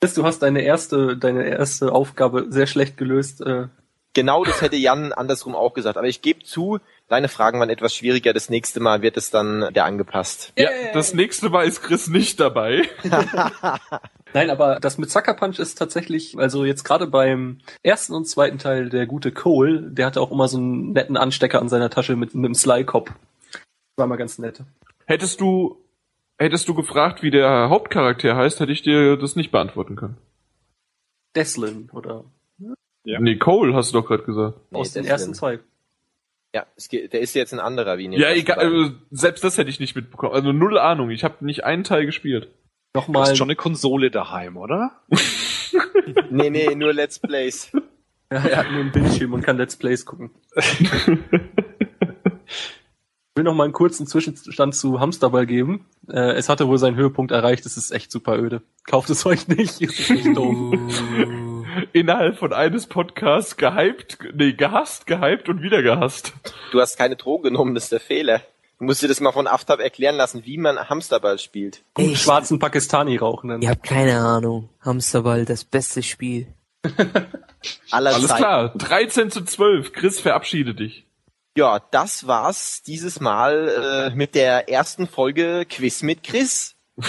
[0.00, 3.42] Chris, Du hast deine erste, deine erste Aufgabe sehr schlecht gelöst.
[3.42, 3.68] Äh,
[4.16, 5.98] Genau das hätte Jan andersrum auch gesagt.
[5.98, 6.78] Aber ich gebe zu,
[7.08, 8.32] deine Fragen waren etwas schwieriger.
[8.32, 10.52] Das nächste Mal wird es dann der angepasst.
[10.58, 12.88] Ja, das nächste Mal ist Chris nicht dabei.
[14.32, 18.58] Nein, aber das mit Sucker Punch ist tatsächlich, also jetzt gerade beim ersten und zweiten
[18.58, 22.16] Teil, der gute Cole, der hatte auch immer so einen netten Anstecker an seiner Tasche
[22.16, 23.10] mit, mit einem Sly-Cop.
[23.96, 24.62] War mal ganz nett.
[25.06, 25.82] Hättest du,
[26.38, 30.18] hättest du gefragt, wie der Hauptcharakter heißt, hätte ich dir das nicht beantworten können.
[31.34, 32.24] Deslin oder
[33.04, 33.20] Ja.
[33.20, 34.58] Nee, Cole hast du doch gerade gesagt.
[34.70, 35.60] Nee, aus den ersten zwei.
[36.56, 39.44] Ja, es geht, der ist jetzt ein anderer wie in den Ja, egal, also, selbst
[39.44, 40.32] das hätte ich nicht mitbekommen.
[40.32, 41.10] Also null Ahnung.
[41.10, 42.48] Ich habe nicht einen Teil gespielt.
[42.94, 43.24] Du Nochmal.
[43.24, 44.92] hast schon eine Konsole daheim, oder?
[46.30, 47.70] Nee, nee, nur Let's Plays.
[48.32, 50.30] Ja, er hat nur einen Bildschirm und kann Let's Plays gucken.
[52.46, 55.84] Ich will noch mal einen kurzen Zwischenstand zu Hamsterball geben.
[56.08, 57.66] Äh, es hatte wohl seinen Höhepunkt erreicht.
[57.66, 58.62] Es ist echt super öde.
[58.84, 59.82] Kauft es euch nicht.
[59.82, 60.74] Es ist echt doof.
[61.92, 66.32] Innerhalb von eines Podcasts gehypt, nee, gehasst, gehypt und wieder gehasst.
[66.72, 68.40] Du hast keine Drogen genommen, das ist der Fehler.
[68.78, 71.82] Du musst dir das mal von Aftab erklären lassen, wie man Hamsterball spielt.
[71.94, 72.22] Gut Echt?
[72.22, 73.62] schwarzen Pakistani rauchen dann.
[73.62, 74.68] ihr habt keine Ahnung.
[74.82, 76.46] Hamsterball, das beste Spiel.
[77.90, 78.38] Aller Alles Zeiten.
[78.38, 79.92] klar, 13 zu 12.
[79.92, 81.06] Chris, verabschiede dich.
[81.56, 86.74] Ja, das war's dieses Mal äh, mit der ersten Folge Quiz mit Chris.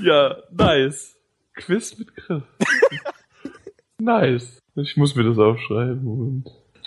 [0.00, 1.16] Ja, nice.
[1.54, 2.42] Quiz mit Chris.
[3.98, 4.58] nice.
[4.74, 6.06] Ich muss mir das aufschreiben.
[6.06, 6.44] Und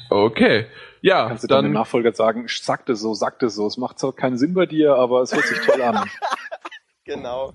[0.10, 0.68] okay.
[1.02, 1.74] Ja, Kannst du dann dem.
[1.74, 3.68] Nachfolger sagen, sagte so, sagte so.
[3.68, 6.10] Es macht zwar keinen Sinn bei dir, aber es hört sich toll an.
[7.06, 7.54] Genau.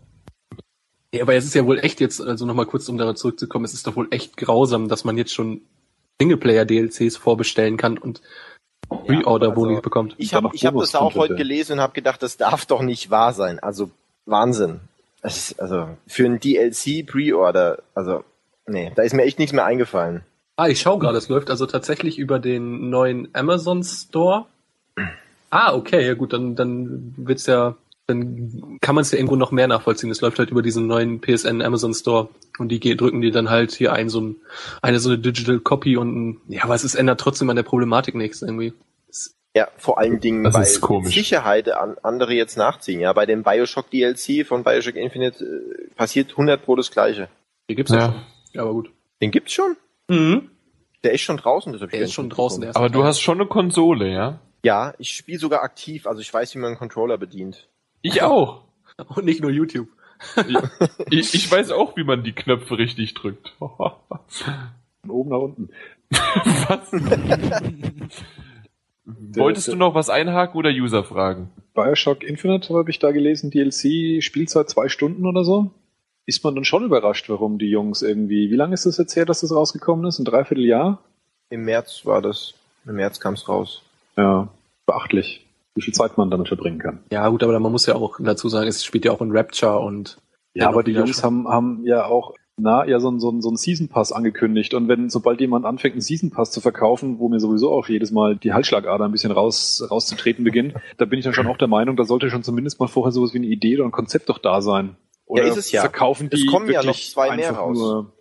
[1.14, 3.72] Ja, aber es ist ja wohl echt jetzt, also nochmal kurz, um darauf zurückzukommen, es
[3.72, 5.60] ist doch wohl echt grausam, dass man jetzt schon
[6.20, 8.20] Singleplayer-DLCs vorbestellen kann und
[8.88, 10.16] Pre-Order-Boni also- bekommt.
[10.18, 13.32] Ich habe hab das auch heute gelesen und habe gedacht, das darf doch nicht wahr
[13.32, 13.60] sein.
[13.60, 13.92] Also
[14.26, 14.80] Wahnsinn.
[15.24, 18.24] Ist, also für ein DLC Pre-Order, also
[18.66, 20.22] nee, da ist mir echt nichts mehr eingefallen.
[20.56, 24.44] Ah, ich schau gerade, es läuft also tatsächlich über den neuen Amazon Store.
[25.48, 27.74] Ah, okay, ja gut, dann, dann wird's ja,
[28.06, 30.10] dann kann man es ja irgendwo noch mehr nachvollziehen.
[30.10, 32.28] Es läuft halt über diesen neuen PSN Amazon Store
[32.58, 34.36] und die drücken dir dann halt hier ein so ein,
[34.82, 38.14] eine so eine Digital Copy und ein, ja, aber es ändert trotzdem an der Problematik
[38.14, 38.74] nichts irgendwie.
[39.56, 41.14] Ja, vor allen Dingen, Das weil ist komisch.
[41.14, 43.00] Sicherheit an andere jetzt nachziehen.
[43.00, 47.28] Ja, bei dem Bioshock DLC von Bioshock Infinite äh, passiert 100 pro das Gleiche.
[47.68, 48.04] Hier gibt's ja, Ja.
[48.06, 48.14] schon.
[48.52, 48.90] Ja, aber gut.
[49.22, 49.76] Den gibt's schon?
[50.08, 50.50] Mhm.
[51.04, 51.72] Der ist schon draußen.
[51.72, 52.62] Das hab ich Der ist schon draußen.
[52.62, 54.40] Der Aber du hast schon eine Konsole, ja?
[54.64, 56.06] Ja, ich spiele sogar aktiv.
[56.06, 57.68] Also ich weiß, wie man einen Controller bedient.
[58.02, 58.62] Ich auch.
[59.14, 59.88] Und nicht nur YouTube.
[61.10, 63.54] Ich, ich weiß auch, wie man die Knöpfe richtig drückt.
[63.58, 65.68] Von oben nach unten.
[66.10, 66.90] was?
[69.06, 71.50] Wolltest du noch was einhaken oder User fragen?
[71.74, 75.70] Bioshock Infinite habe ich da gelesen, DLC, Spielzeit zwei Stunden oder so.
[76.26, 79.26] Ist man dann schon überrascht, warum die Jungs irgendwie, wie lange ist es jetzt her,
[79.26, 80.18] dass das rausgekommen ist?
[80.18, 81.00] Ein Dreivierteljahr?
[81.50, 82.54] Im März war das.
[82.86, 83.82] Im März kam's raus.
[84.16, 84.48] Ja,
[84.86, 85.44] beachtlich,
[85.74, 87.00] wie viel Zeit man damit verbringen kann.
[87.12, 89.80] Ja, gut, aber man muss ja auch dazu sagen, es spielt ja auch in Rapture
[89.80, 90.16] und
[90.54, 91.24] Ja, aber die Jungs schon.
[91.24, 94.74] haben, haben ja auch na, ja so einen so einen- so einen Season Pass angekündigt
[94.74, 98.12] und wenn sobald jemand anfängt einen Season Pass zu verkaufen, wo mir sowieso auch jedes
[98.12, 101.68] Mal die Halsschlagader ein bisschen raus rauszutreten beginnt, da bin ich dann schon auch der
[101.68, 104.38] Meinung, da sollte schon zumindest mal vorher sowas wie eine Idee oder ein Konzept doch
[104.38, 104.96] da sein.
[105.26, 105.80] Oder ist es ja.
[105.80, 107.76] verkaufen die Es kommen ja wirklich noch zwei mehr raus.
[107.78, 108.12] nur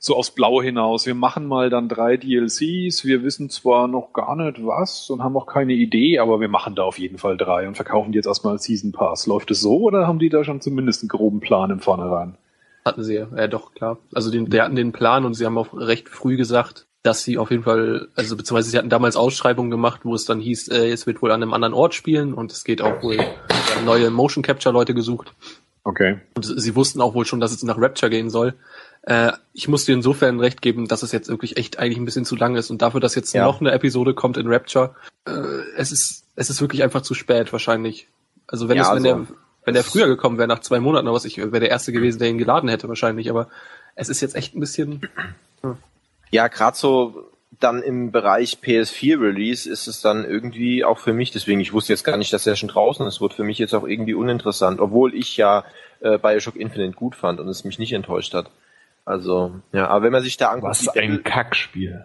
[0.00, 1.06] so aufs Blaue hinaus.
[1.06, 5.36] Wir machen mal dann drei DLCs, wir wissen zwar noch gar nicht was und haben
[5.36, 8.26] auch keine Idee, aber wir machen da auf jeden Fall drei und verkaufen die jetzt
[8.26, 9.26] erstmal als Season Pass.
[9.26, 12.36] Läuft es so oder haben die da schon zumindest einen groben Plan im Vornherein?
[12.84, 13.98] Hatten sie ja, ja doch, klar.
[14.14, 17.38] Also den, die hatten den Plan und sie haben auch recht früh gesagt, dass sie
[17.38, 20.90] auf jeden Fall, also beziehungsweise sie hatten damals Ausschreibungen gemacht, wo es dann hieß, äh,
[20.90, 23.18] es wird wohl an einem anderen Ort spielen und es geht auch wohl
[23.84, 25.32] neue Motion Capture Leute gesucht.
[25.84, 26.18] Okay.
[26.36, 28.54] Und sie wussten auch wohl schon, dass es nach Rapture gehen soll.
[29.02, 32.24] Äh, ich muss dir insofern recht geben, dass es jetzt wirklich echt eigentlich ein bisschen
[32.24, 33.44] zu lang ist und dafür, dass jetzt Ja.
[33.44, 34.94] noch eine Episode kommt in Rapture,
[35.26, 35.30] äh,
[35.76, 38.08] es ist es ist wirklich einfach zu spät wahrscheinlich.
[38.46, 39.36] Also wenn Ja, es wenn also- der
[39.68, 42.18] wenn der früher gekommen wäre nach zwei Monaten oder was, ich wäre der erste gewesen,
[42.18, 43.30] der ihn geladen hätte wahrscheinlich.
[43.30, 43.48] Aber
[43.94, 45.08] es ist jetzt echt ein bisschen
[46.30, 47.30] Ja, gerade so
[47.60, 51.92] dann im Bereich PS4 Release ist es dann irgendwie auch für mich, deswegen ich wusste
[51.92, 54.80] jetzt gar nicht, dass er schon draußen ist, wird für mich jetzt auch irgendwie uninteressant,
[54.80, 55.64] obwohl ich ja
[56.00, 58.50] äh, Bioshock Infinite gut fand und es mich nicht enttäuscht hat.
[59.04, 62.04] Also, ja, aber wenn man sich da anguckt, Was ein Kackspiel.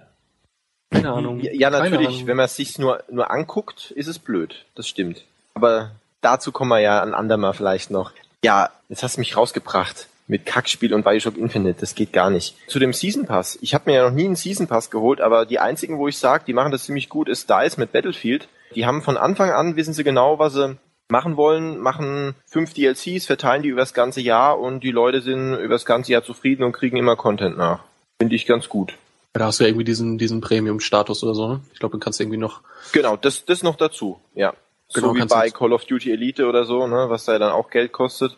[0.90, 1.41] keine Ahnung.
[1.41, 2.27] Ja, ja natürlich, Ahnung.
[2.27, 4.65] wenn man es sich nur, nur anguckt, ist es blöd.
[4.73, 5.26] Das stimmt.
[5.53, 5.91] Aber
[6.24, 8.12] dazu kommen wir ja ein andermal vielleicht noch.
[8.44, 11.80] Ja, jetzt hast du mich rausgebracht mit Kackspiel und Bioshock Infinite.
[11.80, 12.56] Das geht gar nicht.
[12.68, 13.58] Zu dem Season Pass.
[13.62, 16.18] Ich habe mir ja noch nie einen Season Pass geholt, aber die einzigen, wo ich
[16.18, 18.48] sage, die machen das ziemlich gut, ist DICE mit Battlefield.
[18.76, 20.78] Die haben von Anfang an, wissen sie genau, was sie
[21.10, 25.56] machen wollen, machen fünf DLCs, verteilen die über das ganze Jahr und die Leute sind
[25.56, 27.84] über das ganze Jahr zufrieden und kriegen immer Content nach.
[28.20, 28.94] Finde ich ganz gut.
[29.34, 31.62] Da hast du ja irgendwie diesen, diesen Premium-Status oder so, ne?
[31.74, 32.62] Ich glaube, du kannst irgendwie noch.
[32.91, 34.54] Genau, das, das noch dazu, ja.
[34.94, 37.52] Genau, so wie bei Call of Duty Elite oder so, ne, was da ja dann
[37.52, 38.38] auch Geld kostet.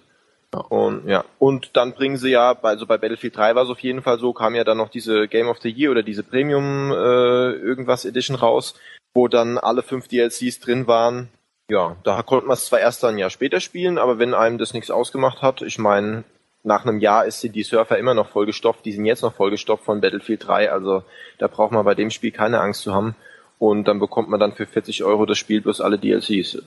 [0.53, 0.61] Ja.
[0.61, 4.01] Und ja, und dann bringen sie ja, also bei Battlefield 3 war es auf jeden
[4.01, 7.51] Fall so, kam ja dann noch diese Game of the Year oder diese Premium äh,
[7.51, 8.75] irgendwas Edition raus,
[9.13, 11.29] wo dann alle fünf DLCs drin waren.
[11.69, 14.57] Ja, da konnte man es zwar erst dann ein Jahr später spielen, aber wenn einem
[14.57, 16.23] das nichts ausgemacht hat, ich meine,
[16.63, 19.83] nach einem Jahr ist, sind die Surfer immer noch vollgestopft, die sind jetzt noch vollgestopft
[19.83, 21.03] von Battlefield 3, also
[21.39, 23.15] da braucht man bei dem Spiel keine Angst zu haben.
[23.57, 26.61] Und dann bekommt man dann für 40 Euro das Spiel plus alle DLCs.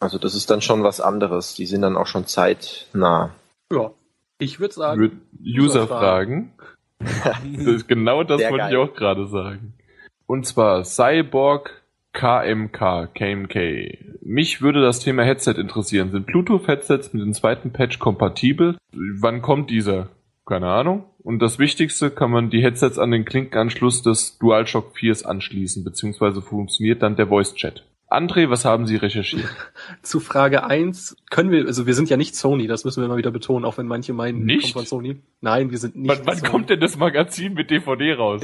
[0.00, 1.54] Also das ist dann schon was anderes.
[1.54, 3.30] Die sind dann auch schon zeitnah.
[3.72, 3.92] Ja.
[4.38, 6.52] Ich würde sagen, User fragen.
[6.98, 8.80] Das ist genau das Sehr wollte ich geil.
[8.80, 9.74] auch gerade sagen.
[10.26, 11.82] Und zwar Cyborg
[12.12, 14.20] KMK, KMK.
[14.20, 16.10] Mich würde das Thema Headset interessieren.
[16.10, 18.76] Sind Bluetooth-Headsets mit dem zweiten Patch kompatibel?
[18.92, 20.08] Wann kommt dieser?
[20.44, 21.04] Keine Ahnung.
[21.24, 26.42] Und das Wichtigste, kann man die Headsets an den Klinkenanschluss des DualShock 4s anschließen, beziehungsweise
[26.42, 27.84] funktioniert dann der Voice-Chat.
[28.10, 29.48] André, was haben Sie recherchiert?
[30.02, 33.16] zu Frage eins können wir, also wir sind ja nicht Sony, das müssen wir mal
[33.16, 34.74] wieder betonen, auch wenn manche meinen, wir Nicht?
[34.74, 35.16] kommen von Sony.
[35.40, 36.50] Nein, wir sind nicht wann wann Sony.
[36.50, 38.42] kommt denn das Magazin mit DVD raus?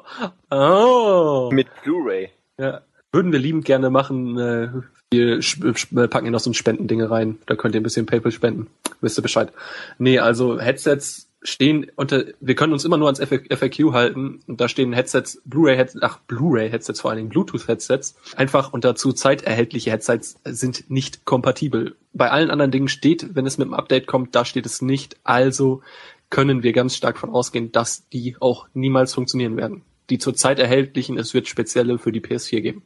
[0.50, 1.50] oh.
[1.52, 2.28] Mit Blu-ray.
[2.58, 2.82] Ja.
[3.12, 4.38] Würden wir liebend gerne machen.
[4.38, 4.68] Äh,
[5.10, 7.38] wir sp- sp- packen hier noch so ein Spendendinge rein.
[7.46, 8.68] Da könnt ihr ein bisschen PayPal spenden.
[9.00, 9.52] Wisst ihr Bescheid.
[9.98, 14.68] Nee, also Headsets stehen unter, wir können uns immer nur ans FAQ halten und da
[14.68, 20.90] stehen Headsets, Blu-ray-Headsets, ach, Blu-ray-Headsets vor allen Dingen, Bluetooth-Headsets, einfach und dazu zeiterhältliche Headsets sind
[20.90, 21.96] nicht kompatibel.
[22.12, 25.16] Bei allen anderen Dingen steht, wenn es mit dem Update kommt, da steht es nicht.
[25.24, 25.82] Also
[26.28, 29.82] können wir ganz stark von ausgehen, dass die auch niemals funktionieren werden.
[30.10, 32.82] Die zurzeit erhältlichen, es wird spezielle für die PS4 geben.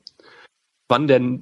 [0.89, 1.39] Wann der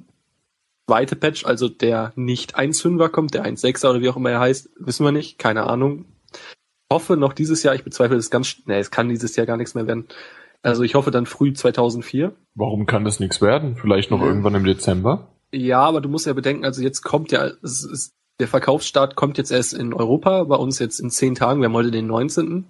[0.89, 4.69] zweite Patch, also der nicht 1.5er kommt, der 1.6er oder wie auch immer er heißt,
[4.77, 6.05] wissen wir nicht, keine Ahnung.
[6.93, 9.75] Hoffe noch dieses Jahr, ich bezweifle es ganz, nee, es kann dieses Jahr gar nichts
[9.75, 10.05] mehr werden.
[10.61, 12.31] Also ich hoffe dann früh 2004.
[12.55, 13.75] Warum kann das nichts werden?
[13.75, 14.27] Vielleicht noch Ja.
[14.27, 15.27] irgendwann im Dezember?
[15.51, 19.51] Ja, aber du musst ja bedenken, also jetzt kommt ja, ist, der Verkaufsstart kommt jetzt
[19.51, 22.65] erst in Europa, bei uns jetzt in zehn Tagen, wir haben heute den 19.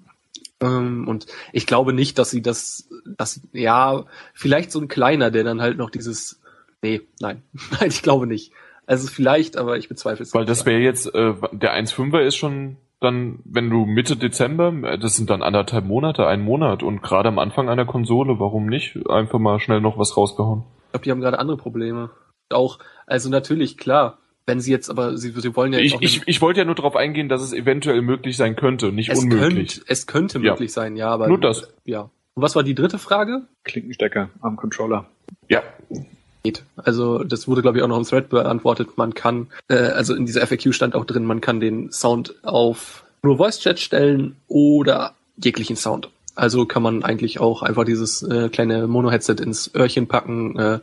[0.61, 5.43] Ähm, und ich glaube nicht, dass sie das, das, ja, vielleicht so ein kleiner, der
[5.43, 6.41] dann halt noch dieses,
[6.81, 7.43] nee, nein,
[7.79, 8.51] nein, ich glaube nicht.
[8.85, 10.33] Also vielleicht, aber ich bezweifle es.
[10.33, 14.97] Weil das wäre jetzt, äh, der 1.5er ist schon dann, wenn du Mitte Dezember, äh,
[14.97, 18.97] das sind dann anderthalb Monate, ein Monat und gerade am Anfang einer Konsole, warum nicht
[19.09, 20.63] einfach mal schnell noch was rausgehauen?
[20.87, 22.11] Ich glaube, die haben gerade andere Probleme.
[22.51, 26.21] Auch, also natürlich, klar, wenn sie jetzt, aber sie, sie wollen ja Ich, auch ich,
[26.25, 29.75] ich wollte ja nur darauf eingehen, dass es eventuell möglich sein könnte, nicht es unmöglich.
[29.75, 30.51] Könnte, es könnte Ja.
[30.51, 31.73] möglich sein, ja, aber Nur das.
[31.85, 32.09] ja.
[32.35, 33.43] Und was war die dritte Frage?
[33.63, 35.05] Klinkenstecker am Controller.
[35.49, 35.61] Ja,
[36.43, 36.63] geht.
[36.75, 38.97] Also das wurde, glaube ich, auch noch im Thread beantwortet.
[38.97, 43.03] Man kann, äh, also in dieser FAQ stand auch drin, man kann den Sound auf
[43.23, 46.09] nur Voice Chat stellen oder jeglichen Sound.
[46.35, 50.79] Also kann man eigentlich auch einfach dieses äh, kleine Mono-Headset ins Öhrchen packen äh,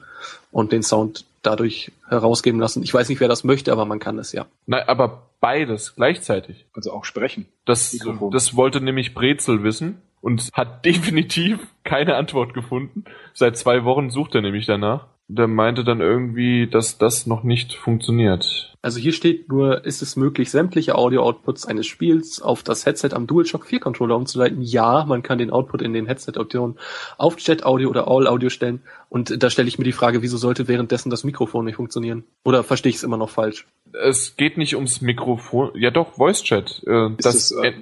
[0.50, 2.82] und den Sound dadurch herausgeben lassen.
[2.82, 4.46] Ich weiß nicht, wer das möchte, aber man kann es ja.
[4.66, 6.66] Nein, aber beides gleichzeitig.
[6.74, 7.46] Also auch sprechen.
[7.64, 8.30] Das, Mikrofon.
[8.30, 13.04] das wollte nämlich Brezel wissen und hat definitiv keine Antwort gefunden.
[13.34, 15.06] Seit zwei Wochen sucht er nämlich danach.
[15.32, 18.76] Der meinte dann irgendwie, dass das noch nicht funktioniert.
[18.82, 23.26] Also hier steht nur, ist es möglich, sämtliche Audio-Outputs eines Spiels auf das Headset am
[23.26, 24.62] DualShock 4 Controller umzuleiten?
[24.62, 26.78] Ja, man kann den Output in den Headset-Optionen
[27.18, 28.82] auf Chat-Audio oder All-Audio stellen.
[29.08, 32.24] Und da stelle ich mir die Frage, wieso sollte währenddessen das Mikrofon nicht funktionieren?
[32.42, 33.68] Oder verstehe ich es immer noch falsch?
[33.92, 35.72] Es geht nicht ums Mikrofon.
[35.74, 36.82] Ja doch, Voice Chat.
[36.86, 37.72] Äh, das, das, äh,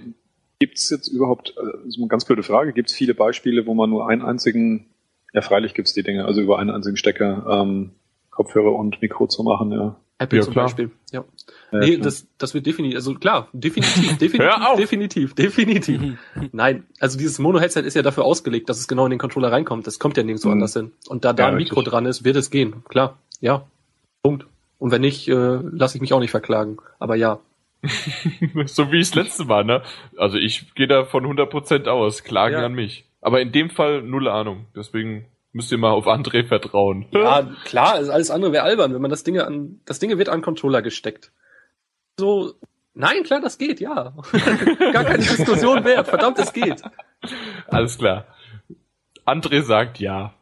[0.58, 3.66] Gibt es jetzt überhaupt, äh, das ist eine ganz blöde Frage, gibt es viele Beispiele,
[3.66, 4.86] wo man nur einen einzigen,
[5.38, 7.90] ja freilich gibt es die Dinge, also über einen einzigen Stecker ähm,
[8.30, 9.96] Kopfhörer und Mikro zu machen, ja.
[10.20, 10.64] Apple Ja, zum klar.
[10.66, 10.90] Beispiel.
[11.12, 11.24] Ja.
[11.70, 12.04] Ja, nee, klar.
[12.04, 14.76] das, das wird definitiv, also klar, definitiv, definitiv, Hör auf!
[14.78, 16.18] definitiv, definitiv.
[16.52, 19.86] Nein, also dieses Mono-Headset ist ja dafür ausgelegt, dass es genau in den Controller reinkommt.
[19.86, 20.54] Das kommt ja nirgendwo Mhm.
[20.54, 20.92] anders hin.
[21.08, 21.92] Und da da Ja, ein Mikro richtig.
[21.92, 22.82] dran ist, wird es gehen.
[22.88, 23.66] Klar, ja.
[24.22, 24.46] Punkt.
[24.78, 26.78] Und wenn nicht, äh, lasse ich mich auch nicht verklagen.
[26.98, 27.38] Aber ja.
[28.66, 29.82] so wie es letzte Mal, ne?
[30.16, 32.24] Also ich gehe da von 100% aus.
[32.24, 32.66] Klagen Ja.
[32.66, 33.04] an mich.
[33.20, 34.66] Aber in dem Fall null Ahnung.
[34.76, 37.06] Deswegen müsst ihr mal auf André vertrauen.
[37.12, 40.28] Ja, klar, also alles andere wäre albern, wenn man das Ding an, das Ding wird
[40.28, 41.32] an Controller gesteckt.
[42.18, 42.54] So,
[42.94, 44.14] nein, klar, das geht, ja.
[44.92, 46.08] Gar keine Diskussion wert.
[46.08, 46.82] Verdammt, es geht.
[47.66, 48.26] Alles klar.
[49.24, 50.34] André sagt ja.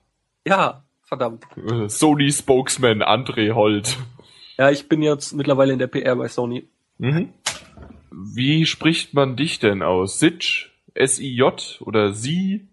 [0.47, 1.45] Ja, verdammt.
[1.89, 3.97] Sony Spokesman André Holt.
[4.59, 6.69] Ja, ich bin jetzt mittlerweile in der PR bei Sony.
[6.99, 7.33] Mhm.
[8.11, 10.19] Wie spricht man dich denn aus?
[10.19, 10.73] Sitch?
[11.01, 12.67] S-I-J oder Sie?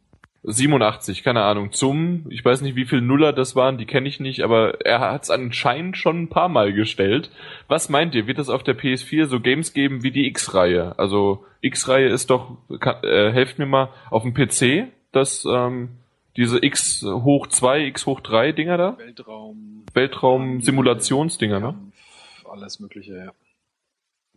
[0.43, 1.71] 87, keine Ahnung.
[1.71, 4.99] Zum, ich weiß nicht, wie viel Nuller das waren, die kenne ich nicht, aber er
[4.99, 7.31] hat es anscheinend schon ein paar Mal gestellt.
[7.69, 8.27] Was meint ihr?
[8.27, 10.99] Wird es auf der PS4 so Games geben wie die X-Reihe?
[10.99, 15.89] Also X-Reihe ist doch, kann, äh, helft mir mal, auf dem PC, das ähm,
[16.35, 18.97] diese X hoch 2, X hoch 3 Dinger da?
[18.97, 21.75] Weltraum, Weltraum-Simulationsdinger, ne?
[22.49, 23.31] Alles mögliche, ja.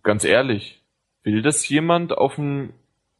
[0.03, 0.81] ganz ehrlich,
[1.25, 2.71] will das jemand auf dem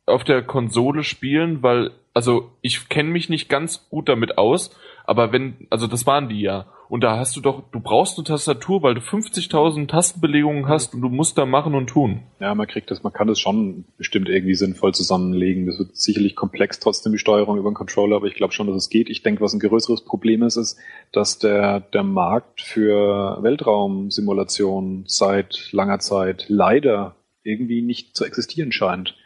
[0.07, 4.71] auf der Konsole spielen, weil also ich kenne mich nicht ganz gut damit aus,
[5.05, 8.25] aber wenn also das waren die ja und da hast du doch du brauchst eine
[8.25, 12.23] Tastatur, weil du 50.000 Tastenbelegungen hast und du musst da machen und tun.
[12.41, 15.67] Ja, man kriegt das, man kann das schon bestimmt irgendwie sinnvoll zusammenlegen.
[15.67, 18.77] Das wird sicherlich komplex trotzdem die Steuerung über den Controller, aber ich glaube schon, dass
[18.77, 19.11] es geht.
[19.11, 20.79] Ich denke, was ein größeres Problem ist, ist,
[21.13, 29.17] dass der, der Markt für Weltraumsimulation seit langer Zeit leider irgendwie nicht zu existieren scheint.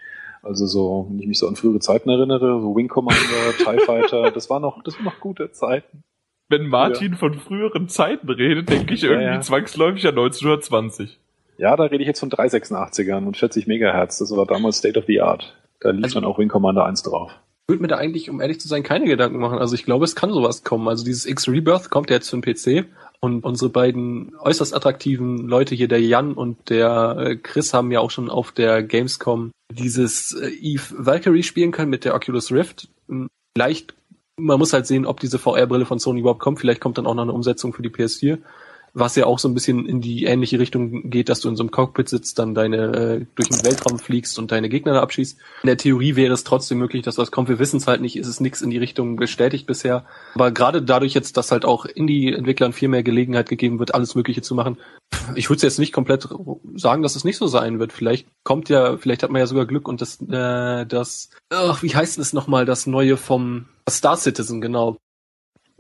[0.42, 3.20] Also so, wenn ich mich so an frühere Zeiten erinnere, so Wing Commander,
[3.58, 6.02] TIE Fighter, das war noch, das waren noch gute Zeiten.
[6.48, 9.40] Wenn Martin von früheren Zeiten redet, denke ich irgendwie ja.
[9.40, 11.20] zwangsläufig an 1920.
[11.58, 14.18] Ja, da rede ich jetzt von 386ern und 40 Megahertz.
[14.18, 15.56] Das war damals State of the Art.
[15.80, 17.30] Da lief Also- dann auch Wing Commander 1 drauf.
[17.66, 19.58] Ich würde mir da eigentlich, um ehrlich zu sein, keine Gedanken machen.
[19.58, 20.88] Also ich glaube, es kann sowas kommen.
[20.88, 22.86] Also dieses X-Rebirth kommt ja jetzt für den PC
[23.20, 28.00] und unsere beiden äußerst attraktiven Leute hier, der Jan und der äh, Chris, haben ja
[28.00, 32.88] auch schon auf der Gamescom dieses äh, Eve Valkyrie spielen können mit der Oculus Rift.
[33.08, 33.94] Hm, Vielleicht,
[34.36, 36.60] man muss halt sehen, ob diese VR-Brille von Sony überhaupt kommt.
[36.60, 38.38] Vielleicht kommt dann auch noch eine Umsetzung für die PS4.
[38.94, 41.62] Was ja auch so ein bisschen in die ähnliche Richtung geht, dass du in so
[41.62, 45.38] einem Cockpit sitzt, dann deine äh, durch den Weltraum fliegst und deine Gegner da abschießt.
[45.62, 47.48] In der Theorie wäre es trotzdem möglich, dass was kommt.
[47.48, 50.04] Wir wissen es halt nicht, ist es nichts in die Richtung bestätigt bisher.
[50.34, 54.42] Aber gerade dadurch jetzt, dass halt auch Indie-Entwicklern viel mehr Gelegenheit gegeben wird, alles Mögliche
[54.42, 54.78] zu machen,
[55.34, 56.28] ich würde jetzt nicht komplett
[56.74, 57.92] sagen, dass es nicht so sein wird.
[57.92, 61.94] Vielleicht kommt ja, vielleicht hat man ja sogar Glück und das, äh, das, ach, wie
[61.94, 64.96] heißt es nochmal, das neue vom Star Citizen, genau.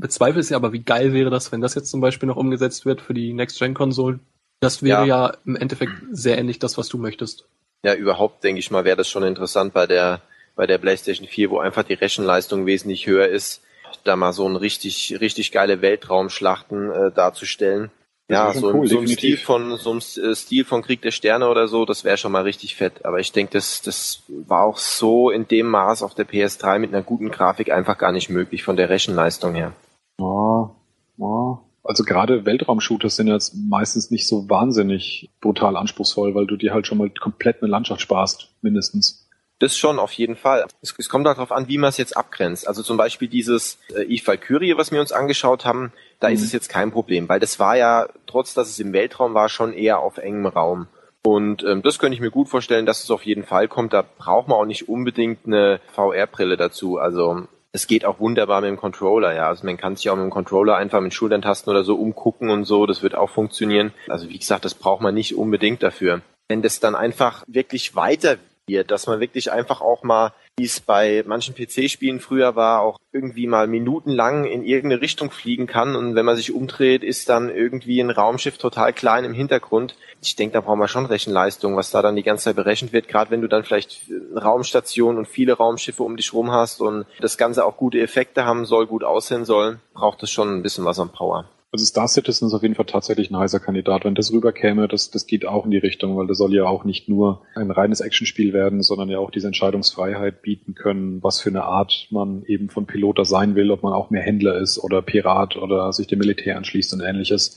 [0.00, 2.86] Bezweifle es ja, aber wie geil wäre das, wenn das jetzt zum Beispiel noch umgesetzt
[2.86, 4.20] wird für die Next-Gen-Konsolen?
[4.60, 5.26] Das wäre ja.
[5.28, 5.36] Ja.
[5.46, 7.46] im Endeffekt sehr ähnlich das, was du möchtest.
[7.82, 10.20] Ja, überhaupt denke ich mal, wäre das schon interessant bei der
[10.56, 13.62] bei der PlayStation 4, wo einfach die Rechenleistung wesentlich höher ist,
[14.04, 17.90] da mal so ein richtig richtig geile Weltraumschlachten äh, darzustellen.
[18.28, 20.82] Ja, wäre schon so, im- cool, so im Stil von so im äh, Stil von
[20.82, 23.04] Krieg der Sterne oder so, das wäre schon mal richtig fett.
[23.04, 26.92] Aber ich denke, das, das war auch so in dem Maß auf der PS3 mit
[26.92, 29.72] einer guten Grafik einfach gar nicht möglich von der Rechenleistung her.
[30.20, 30.70] Ja,
[31.18, 31.60] ja.
[31.82, 36.86] Also gerade Weltraumshooters sind jetzt meistens nicht so wahnsinnig brutal anspruchsvoll, weil du dir halt
[36.86, 39.26] schon mal komplett eine Landschaft sparst, mindestens.
[39.60, 40.66] Das schon, auf jeden Fall.
[40.82, 42.68] Es, es kommt darauf an, wie man es jetzt abgrenzt.
[42.68, 46.46] Also zum Beispiel dieses äh, Eve Valkyrie, was wir uns angeschaut haben, da ist Mhm.
[46.46, 49.72] es jetzt kein Problem, weil das war ja, trotz dass es im Weltraum war, schon
[49.72, 50.86] eher auf engem Raum.
[51.22, 53.92] Und ähm, das könnte ich mir gut vorstellen, dass es auf jeden Fall kommt.
[53.92, 56.96] Da braucht man auch nicht unbedingt eine VR-Brille dazu.
[56.98, 57.42] Also
[57.72, 59.48] es geht auch wunderbar mit dem Controller, ja.
[59.48, 62.64] Also man kann sich auch mit dem Controller einfach mit Schulterntasten oder so umgucken und
[62.64, 62.86] so.
[62.86, 63.92] Das wird auch funktionieren.
[64.08, 66.22] Also wie gesagt, das braucht man nicht unbedingt dafür.
[66.48, 70.78] Wenn das dann einfach wirklich weiter wird, dass man wirklich einfach auch mal, wie es
[70.78, 76.14] bei manchen PC-Spielen früher war, auch irgendwie mal minutenlang in irgendeine Richtung fliegen kann und
[76.14, 79.96] wenn man sich umdreht, ist dann irgendwie ein Raumschiff total klein im Hintergrund.
[80.20, 83.08] Ich denke, da brauchen wir schon Rechenleistung, was da dann die ganze Zeit berechnet wird,
[83.08, 87.06] gerade wenn du dann vielleicht eine Raumstation und viele Raumschiffe um dich rum hast und
[87.20, 90.84] das Ganze auch gute Effekte haben soll, gut aussehen soll, braucht es schon ein bisschen
[90.84, 91.46] was an Power.
[91.72, 94.04] Also Star Citizen ist auf jeden Fall tatsächlich ein heißer Kandidat.
[94.04, 96.82] Wenn das rüberkäme, das, das geht auch in die Richtung, weil das soll ja auch
[96.82, 101.50] nicht nur ein reines Actionspiel werden, sondern ja auch diese Entscheidungsfreiheit bieten können, was für
[101.50, 105.00] eine Art man eben von Piloter sein will, ob man auch mehr Händler ist oder
[105.00, 107.56] Pirat oder sich dem Militär anschließt und ähnliches.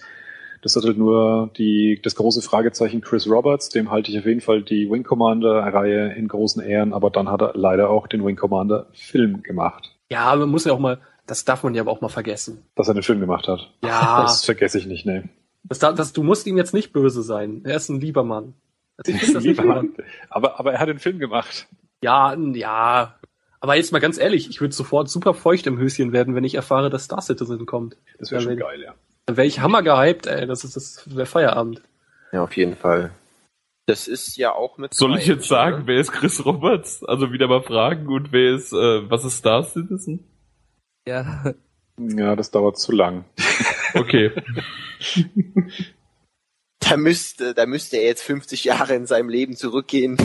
[0.61, 4.41] Das hat halt nur die, das große Fragezeichen Chris Roberts, dem halte ich auf jeden
[4.41, 8.23] Fall die Wing Commander Reihe in großen Ehren, aber dann hat er leider auch den
[8.23, 9.89] Wing Commander Film gemacht.
[10.09, 12.63] Ja, man muss ja auch mal, das darf man ja aber auch mal vergessen.
[12.75, 13.71] Dass er den Film gemacht hat.
[13.83, 14.21] Ja.
[14.23, 15.29] Das vergesse ich nicht, ne.
[15.63, 17.61] Das, da- das, du musst ihm jetzt nicht böse sein.
[17.63, 18.53] Er ist ein lieber Mann.
[18.97, 19.75] Also ich finde das nicht Lieber.
[19.75, 19.95] Mann.
[20.29, 21.67] Aber, aber er hat den Film gemacht.
[22.03, 23.15] Ja, ja.
[23.59, 26.55] Aber jetzt mal ganz ehrlich, ich würde sofort super feucht im Höschen werden, wenn ich
[26.55, 27.95] erfahre, dass Star Citizen kommt.
[28.19, 28.93] Das wäre schon geil, ja.
[29.25, 30.45] Dann wäre ich hammer gehypt, ey.
[30.45, 31.81] Das ist das wäre Feierabend.
[32.33, 33.11] Ja, auf jeden Fall.
[33.85, 34.93] Das ist ja auch mit.
[34.93, 35.87] Soll ich jetzt sagen, ne?
[35.87, 37.03] wer ist Chris Roberts?
[37.05, 40.25] Also wieder mal fragen und wer ist, äh, was ist Star Citizen?
[41.07, 41.53] Ja,
[41.97, 43.25] Ja, das dauert zu lang.
[43.95, 44.31] Okay.
[46.79, 50.17] Da müsste, da müsste er jetzt 50 Jahre in seinem Leben zurückgehen.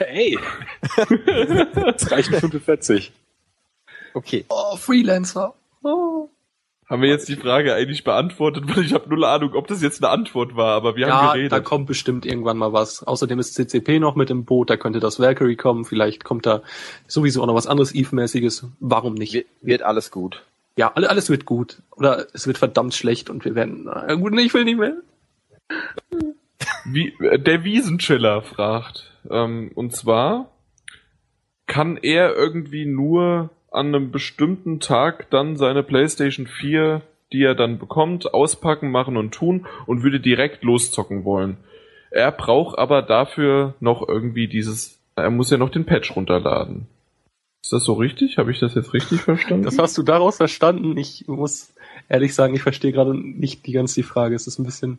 [0.00, 0.38] Ey!
[1.74, 3.10] Das reichen 45.
[4.12, 4.44] Okay.
[4.50, 5.54] Oh, Freelancer.
[5.82, 6.28] Oh.
[6.88, 10.02] Haben wir jetzt die Frage eigentlich beantwortet, weil ich habe null Ahnung, ob das jetzt
[10.02, 11.52] eine Antwort war, aber wir haben Ja, geredet.
[11.52, 13.02] da kommt bestimmt irgendwann mal was.
[13.02, 16.62] Außerdem ist CCP noch mit im Boot, da könnte das Valkyrie kommen, vielleicht kommt da
[17.06, 18.66] sowieso auch noch was anderes Eve-mäßiges.
[18.80, 19.34] Warum nicht?
[19.34, 20.44] Wird, wird alles gut.
[20.76, 21.82] Ja, alle- alles wird gut.
[21.96, 24.94] Oder es wird verdammt schlecht und wir werden, na gut, nee, ich will nicht mehr.
[26.84, 30.50] Wie, äh, der Wiesenchiller fragt, ähm, und zwar,
[31.66, 37.78] kann er irgendwie nur an einem bestimmten Tag dann seine PlayStation 4, die er dann
[37.78, 41.58] bekommt, auspacken, machen und tun und würde direkt loszocken wollen.
[42.10, 46.86] Er braucht aber dafür noch irgendwie dieses, er muss ja noch den Patch runterladen.
[47.62, 48.38] Ist das so richtig?
[48.38, 49.64] Habe ich das jetzt richtig verstanden?
[49.64, 50.96] Das hast du daraus verstanden.
[50.96, 51.74] Ich muss
[52.08, 54.34] ehrlich sagen, ich verstehe gerade nicht die ganze Frage.
[54.34, 54.98] Es ist ein bisschen.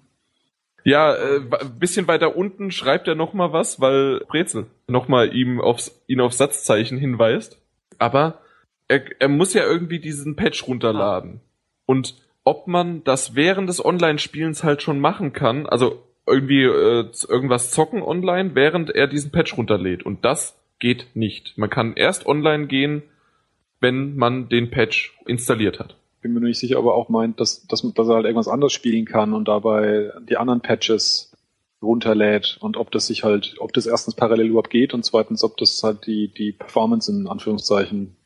[0.83, 5.35] Ja, äh, ein bisschen weiter unten schreibt er noch mal was, weil Brezel noch mal
[5.35, 7.57] ihm aufs, ihn auf Satzzeichen hinweist.
[7.97, 8.39] Aber
[8.89, 11.39] er, er muss ja irgendwie diesen Patch runterladen.
[11.85, 17.71] Und ob man das während des Online-Spielens halt schon machen kann, also irgendwie äh, irgendwas
[17.71, 20.03] zocken online, während er diesen Patch runterlädt.
[20.03, 21.57] Und das geht nicht.
[21.57, 23.03] Man kann erst online gehen,
[23.79, 25.95] wenn man den Patch installiert hat.
[26.21, 28.73] Bin mir nicht sicher, ob er auch meint, dass, dass, dass er halt irgendwas anderes
[28.73, 31.31] spielen kann und dabei die anderen Patches
[31.81, 35.55] runterlädt und ob das sich halt, ob das erstens parallel überhaupt geht und zweitens, ob
[35.57, 38.17] das halt die, die Performance in Anführungszeichen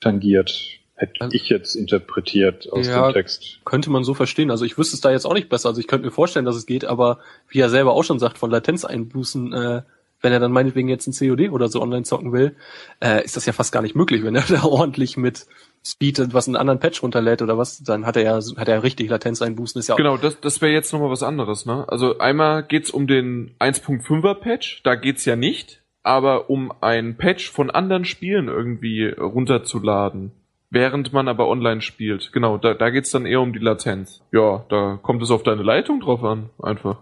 [0.00, 0.78] tangiert.
[0.94, 3.08] Hätte Also- ich jetzt interpretiert aus Ja.
[3.08, 3.60] dem Text.
[3.64, 4.50] Könnte man so verstehen.
[4.50, 5.68] Also ich wüsste es da jetzt auch nicht besser.
[5.68, 7.18] Also ich könnte mir vorstellen, dass es geht, aber
[7.48, 9.82] wie er selber auch schon sagt, von Latenzeinbußen, äh,
[10.20, 12.56] wenn er dann meinetwegen jetzt ein COD oder so online zocken will,
[13.00, 15.46] äh, ist das ja fast gar nicht möglich, wenn er da ordentlich mit
[15.86, 19.08] Speed was einen anderen Patch runterlädt oder was, dann hat er ja, hat er richtig
[19.08, 21.84] Latenzeinbußen, ist ja auch Genau, das, das wäre jetzt nochmal was anderes, ne?
[21.88, 27.50] Also einmal geht's um den 1.5er Patch, da geht's ja nicht, aber um ein Patch
[27.50, 30.32] von anderen Spielen irgendwie runterzuladen,
[30.70, 32.32] während man aber online spielt.
[32.32, 34.22] Genau, da, da geht's dann eher um die Latenz.
[34.32, 36.98] Ja, da kommt es auf deine Leitung drauf an, einfach.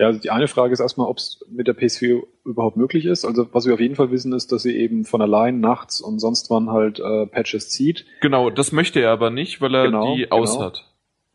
[0.00, 3.24] Ja, also die eine Frage ist erstmal, ob es mit der PS4 überhaupt möglich ist.
[3.24, 6.20] Also was wir auf jeden Fall wissen, ist, dass sie eben von allein nachts und
[6.20, 8.06] sonst wann halt äh, Patches zieht.
[8.20, 10.66] Genau, das möchte er aber nicht, weil er Genau, die aus genau.
[10.66, 10.84] hat.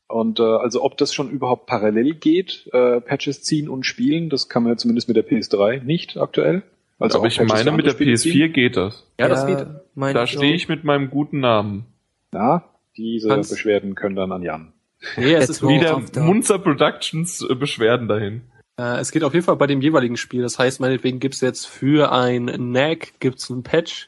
[0.07, 4.47] Und äh, also ob das schon überhaupt parallel geht, äh, Patches ziehen und spielen, das
[4.47, 6.63] kann man ja zumindest mit der PS3 nicht aktuell.
[6.99, 8.53] Also aber ich meine, mit der andere Spiele PS4 ziehen.
[8.53, 9.05] geht das.
[9.19, 9.67] Ja, das geht.
[9.95, 11.85] meine Da stehe ich mit meinem guten Namen.
[12.33, 12.63] Ja,
[12.97, 14.73] diese Kannst- Beschwerden können dann an Jan.
[15.17, 18.41] Nee, es ist Wieder Munzer Productions äh, Beschwerden dahin.
[18.79, 20.41] Äh, es geht auf jeden Fall bei dem jeweiligen Spiel.
[20.41, 24.07] Das heißt, meinetwegen gibt's jetzt für ein NAC gibt's einen Patch,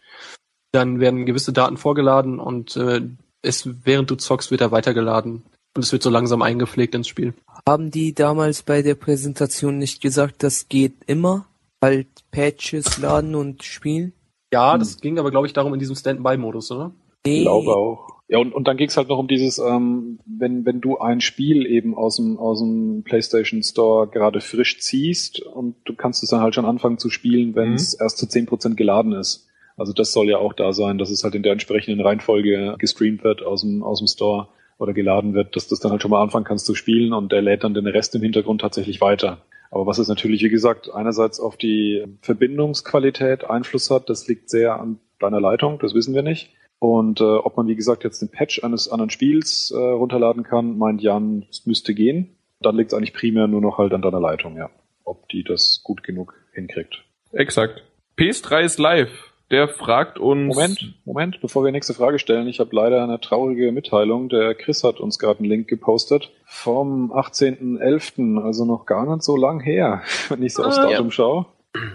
[0.71, 3.01] dann werden gewisse Daten vorgeladen und äh,
[3.41, 5.43] es, während du zockst, wird er weitergeladen.
[5.75, 7.33] Und es wird so langsam eingepflegt ins Spiel.
[7.67, 11.45] Haben die damals bei der Präsentation nicht gesagt, das geht immer?
[11.85, 14.13] Halt Patches laden und spielen?
[14.51, 16.95] Ja, das ging aber, glaube ich, darum in diesem Standby-Modus, oder?
[17.27, 17.37] Nee.
[17.37, 18.07] Ich glaube auch.
[18.27, 21.21] Ja, und, und dann ging es halt noch um dieses, ähm, wenn, wenn du ein
[21.21, 26.31] Spiel eben aus dem, aus dem PlayStation Store gerade frisch ziehst und du kannst es
[26.31, 27.75] dann halt schon anfangen zu spielen, wenn Mhm.
[27.75, 29.47] es erst zu 10% geladen ist.
[29.77, 33.23] Also das soll ja auch da sein, dass es halt in der entsprechenden Reihenfolge gestreamt
[33.23, 34.47] wird aus dem, aus dem Store
[34.79, 37.31] oder geladen wird, dass du das dann halt schon mal anfangen kannst zu spielen und
[37.31, 39.45] der lädt dann den Rest im Hintergrund tatsächlich weiter.
[39.71, 44.79] Aber was es natürlich, wie gesagt, einerseits auf die Verbindungsqualität Einfluss hat, das liegt sehr
[44.79, 46.53] an deiner Leitung, das wissen wir nicht.
[46.79, 50.77] Und äh, ob man, wie gesagt, jetzt den Patch eines anderen Spiels äh, runterladen kann,
[50.77, 52.35] meint Jan, es müsste gehen.
[52.59, 54.69] Dann liegt es eigentlich primär nur noch halt an deiner Leitung, ja.
[55.03, 57.03] Ob die das gut genug hinkriegt.
[57.31, 57.83] Exakt.
[58.17, 59.34] PS3 ist live.
[59.51, 60.55] Der fragt uns.
[60.55, 64.27] Moment, Moment, bevor wir die nächste Frage stellen, ich habe leider eine traurige Mitteilung.
[64.29, 69.35] Der Chris hat uns gerade einen Link gepostet vom 18.11., also noch gar nicht so
[69.37, 71.45] lang her, wenn ich so aufs Ah, Datum schaue.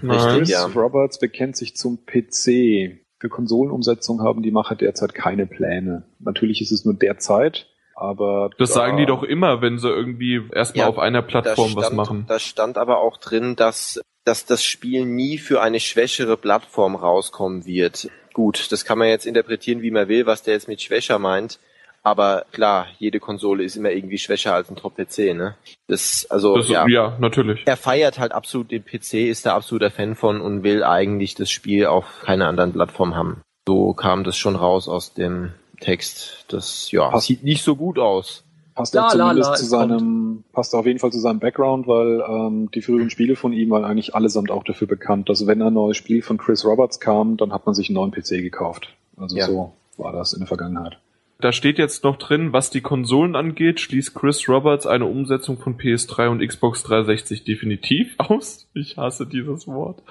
[0.03, 0.39] Nein.
[0.39, 0.67] Chris ja.
[0.67, 3.01] Roberts bekennt sich zum PC.
[3.19, 6.05] Für Konsolenumsetzung haben die Macher derzeit keine Pläne.
[6.21, 10.41] Natürlich ist es nur derzeit, aber Das da- sagen die doch immer, wenn sie irgendwie
[10.55, 12.25] erstmal Ja, auf einer Plattform was stand, machen.
[12.29, 17.67] da stand aber auch drin, dass, dass das Spiel nie für eine schwächere Plattform rauskommen
[17.67, 18.09] wird.
[18.33, 21.59] Gut, das kann man jetzt interpretieren, wie man will, was der jetzt mit schwächer meint.
[22.03, 25.57] Aber klar, jede Konsole ist immer irgendwie schwächer als ein Top-PC, ne?
[25.87, 26.87] Das, also, Das, ja.
[26.89, 27.17] ja.
[27.21, 27.63] natürlich.
[27.67, 31.51] Er feiert halt absolut den PC, ist da absoluter Fan von und will eigentlich das
[31.51, 33.43] Spiel auf keiner anderen Plattform haben.
[33.69, 36.47] So kam das schon raus aus dem Text.
[36.49, 37.27] Das, ja, Passt.
[37.27, 38.45] sieht nicht so gut aus.
[38.81, 41.86] Passt La, la, zumindest la, zu es seinem, passt auf jeden Fall zu seinem Background,
[41.86, 45.62] weil ähm, die früheren Spiele von ihm waren eigentlich allesamt auch dafür bekannt, dass wenn
[45.62, 48.89] ein neues Spiel von Chris Roberts kam, dann hat man sich einen neuen PC gekauft.
[49.16, 49.47] Also Ja.
[49.47, 50.98] so war das in der Vergangenheit.
[51.40, 55.78] Da steht jetzt noch drin, was die Konsolen angeht, schließt Chris Roberts eine Umsetzung von
[55.78, 58.69] PS3 und Xbox 360 definitiv aus.
[58.74, 60.02] Ich hasse dieses Wort.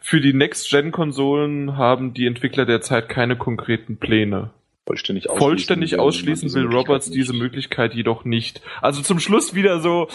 [0.00, 4.50] Für die Next-Gen-Konsolen haben die Entwickler derzeit keine konkreten Pläne.
[4.86, 5.38] Vollständig ausschließen.
[5.48, 7.16] Vollständig ausschließen will Roberts nicht.
[7.16, 8.60] diese Möglichkeit jedoch nicht.
[8.80, 10.08] Also zum Schluss wieder so,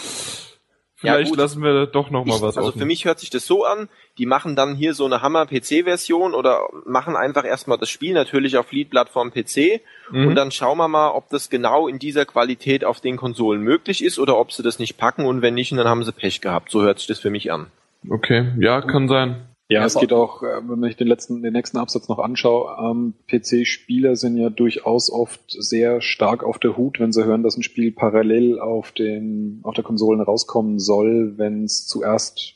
[1.02, 1.38] Ja, vielleicht gut.
[1.38, 2.80] lassen wir doch noch mal Ich, was also offen.
[2.80, 3.88] für mich hört sich das so an,
[4.18, 8.70] die machen dann hier so eine Hammer-PC-Version oder machen einfach erstmal das Spiel natürlich auf
[8.72, 9.80] Lead-Plattform PC
[10.10, 10.26] Mhm.
[10.28, 14.02] und dann schauen wir mal, ob das genau in dieser Qualität auf den Konsolen möglich
[14.04, 16.70] ist oder ob sie das nicht packen und wenn nicht, dann haben sie Pech gehabt.
[16.70, 17.68] So hört sich das für mich an.
[18.10, 19.46] Okay, ja, kann sein.
[19.68, 22.74] Ja, Ja, es geht auch, äh, wenn ich den letzten, den nächsten Absatz noch anschaue,
[22.80, 27.56] ähm, PC-Spieler sind ja durchaus oft sehr stark auf der Hut, wenn sie hören, dass
[27.56, 32.54] ein Spiel parallel auf den, auf der Konsolen rauskommen soll, wenn es zuerst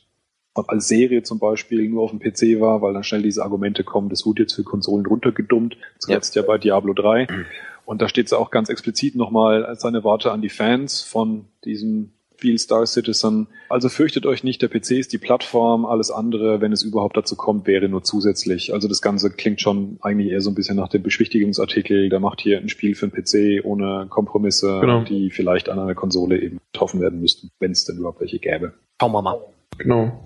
[0.55, 4.09] als Serie zum Beispiel nur auf dem PC war, weil dann schnell diese Argumente kommen,
[4.09, 7.27] das wurde jetzt für Konsolen runtergedummt, zuletzt ja, bei Diablo 3.
[7.85, 11.45] Und da steht es auch ganz explizit nochmal als seine Worte an die Fans von
[11.65, 12.12] diesem
[12.43, 13.47] Spiel Star Citizen.
[13.69, 17.37] Also fürchtet euch nicht, der PC ist die Plattform, alles andere, wenn es überhaupt dazu
[17.37, 18.73] kommt, wäre nur zusätzlich.
[18.73, 22.41] Also das Ganze klingt schon eigentlich eher so ein bisschen nach dem Beschwichtigungsartikel, der macht
[22.41, 25.03] hier ein Spiel für den PC ohne Kompromisse, Genau.
[25.05, 28.73] die vielleicht an einer Konsole eben getroffen werden müssten, wenn es denn überhaupt welche gäbe.
[28.99, 29.39] Schauen wir mal.
[29.77, 30.19] Genau.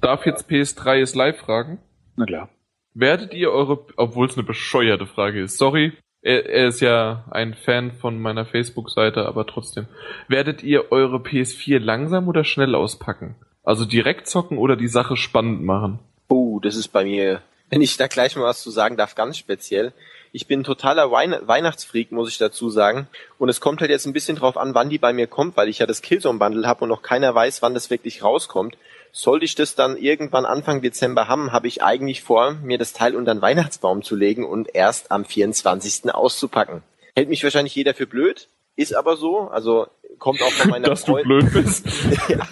[0.00, 1.78] Darf jetzt PS3 ist live fragen?
[2.16, 2.48] Na klar.
[2.94, 5.92] Werdet ihr eure, obwohl es eine bescheuerte Frage ist, sorry,
[6.22, 9.86] er, er ist ja ein Fan von meiner Facebook-Seite, aber trotzdem.
[10.28, 13.36] Werdet ihr eure PS4 langsam oder schnell auspacken?
[13.64, 15.98] Also direkt zocken oder die Sache spannend machen?
[16.28, 19.38] Oh, das ist bei mir, wenn ich da gleich mal was zu sagen darf, ganz
[19.38, 19.92] speziell.
[20.32, 23.08] Ich bin ein totaler Wein Weihnachtsfreak, muss ich dazu sagen.
[23.38, 25.68] Und es kommt halt jetzt ein bisschen drauf an, wann die bei mir kommt, weil
[25.68, 28.76] ich ja das Killzone-Bundle habe und noch keiner weiß, wann das wirklich rauskommt.
[29.12, 33.16] Sollte ich das dann irgendwann Anfang Dezember haben, habe ich eigentlich vor, mir das Teil
[33.16, 36.14] unter den Weihnachtsbaum zu legen und erst am 24.
[36.14, 36.82] auszupacken.
[37.16, 39.48] Hält mich wahrscheinlich jeder für blöd, ist aber so.
[39.48, 39.88] Also
[40.18, 41.86] kommt auch von meiner Dass du Freund- blöd bist.
[42.28, 42.46] ja.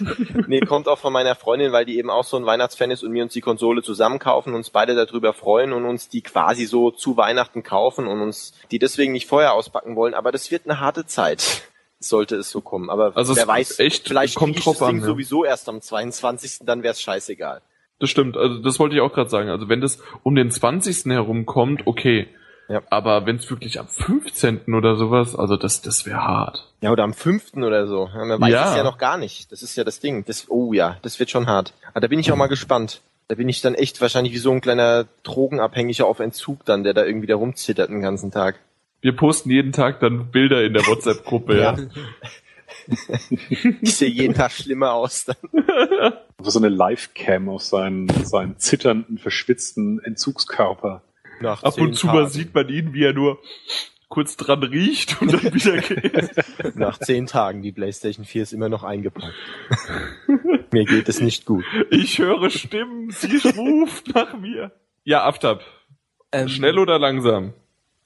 [0.47, 3.13] Nee, kommt auch von meiner Freundin, weil die eben auch so ein Weihnachtsfan ist und
[3.13, 6.91] wir uns die Konsole zusammen kaufen, uns beide darüber freuen und uns die quasi so
[6.91, 10.13] zu Weihnachten kaufen und uns die deswegen nicht vorher auspacken wollen.
[10.13, 11.61] Aber das wird eine harte Zeit,
[11.99, 12.89] sollte es so kommen.
[12.89, 15.07] Aber Also wer weiß, echt vielleicht kommt drauf das Ding an, ja.
[15.07, 16.59] sowieso erst am 22.
[16.63, 17.61] Dann wäre es scheißegal.
[17.99, 19.49] Das stimmt, also das wollte ich auch gerade sagen.
[19.49, 21.05] Also wenn das um den 20.
[21.11, 22.27] herum kommt, okay.
[22.69, 22.81] Ja.
[22.91, 24.73] Aber wenn es wirklich am 15.
[24.75, 26.71] oder sowas, also das, das wäre hart.
[26.81, 27.55] Ja, oder am 5.
[27.55, 28.07] oder so.
[28.13, 28.69] Man weiß Ja.
[28.69, 29.51] es ja noch gar nicht.
[29.51, 30.23] Das ist ja das Ding.
[30.25, 31.73] Das, oh ja, das wird schon hart.
[31.91, 33.01] Aber da bin ich auch mal gespannt.
[33.27, 36.93] Da bin ich dann echt wahrscheinlich wie so ein kleiner Drogenabhängiger auf Entzug dann, der
[36.93, 38.59] da irgendwie da rumzittert den ganzen Tag.
[39.01, 41.77] Wir posten jeden Tag dann Bilder in der WhatsApp-Gruppe, ja.
[43.81, 45.25] Ich sehe jeden Tag schlimmer aus.
[45.25, 45.37] Dann.
[46.41, 51.01] So eine Live-Cam auf seinen, seinen zitternden, verschwitzten Entzugskörper.
[51.41, 52.19] Nach Ab zehn und zu Tagen.
[52.19, 53.39] mal sieht man ihn, wie er nur
[54.07, 56.75] kurz dran riecht und dann wieder geht.
[56.77, 59.33] Nach zehn Tagen, die PlayStation 4 ist immer noch eingepackt.
[60.71, 61.65] Mir geht es nicht gut.
[61.91, 64.71] Ich höre Stimmen, sie ruft nach mir.
[65.03, 65.61] Ja, Aftab.
[66.31, 67.53] Ähm, Schnell oder langsam?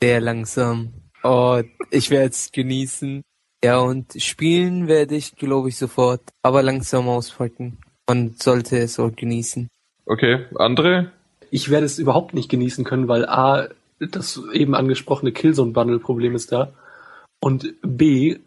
[0.04, 0.92] Sehr langsam.
[1.24, 3.22] Oh, ich werde es genießen.
[3.64, 6.20] Ja, und spielen werde ich, glaube ich, sofort.
[6.42, 7.78] Aber langsam auspacken.
[8.10, 9.70] Man sollte es auch genießen.
[10.06, 11.08] Okay, André?
[11.52, 13.70] Ich werde es überhaupt nicht genießen können, weil A,
[14.00, 16.74] das eben angesprochene Killzone-Bundle-Problem ist da.
[17.40, 18.40] Und B, äh,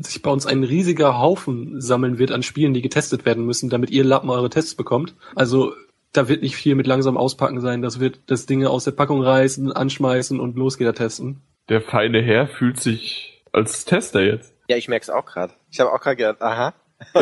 [0.00, 3.90] sich bei uns ein riesiger Haufen sammeln wird an Spielen, die getestet werden müssen, damit
[3.90, 5.14] ihr Lappen eure Tests bekommt.
[5.36, 5.72] Also
[6.14, 7.82] da wird nicht viel mit langsam auspacken sein.
[7.82, 11.42] Das wird das Dinge aus der Packung reißen, anschmeißen und los geht er testen.
[11.68, 14.54] Der feine Herr fühlt sich als Tester jetzt.
[14.68, 15.52] Ja, ich merke es auch gerade.
[15.70, 16.74] Ich habe auch gerade gedacht, aha.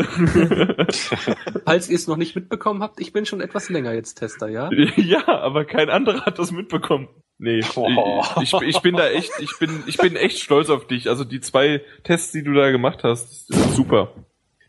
[1.65, 4.71] Falls ihr es noch nicht mitbekommen habt, ich bin schon etwas länger jetzt Tester, ja?
[4.97, 7.09] Ja, aber kein anderer hat das mitbekommen.
[7.39, 8.23] Nee, Oh.
[8.41, 11.09] ich, ich, ich bin da echt, ich bin, ich bin echt stolz auf dich.
[11.09, 14.13] Also die zwei Tests, die du da gemacht hast, sind super.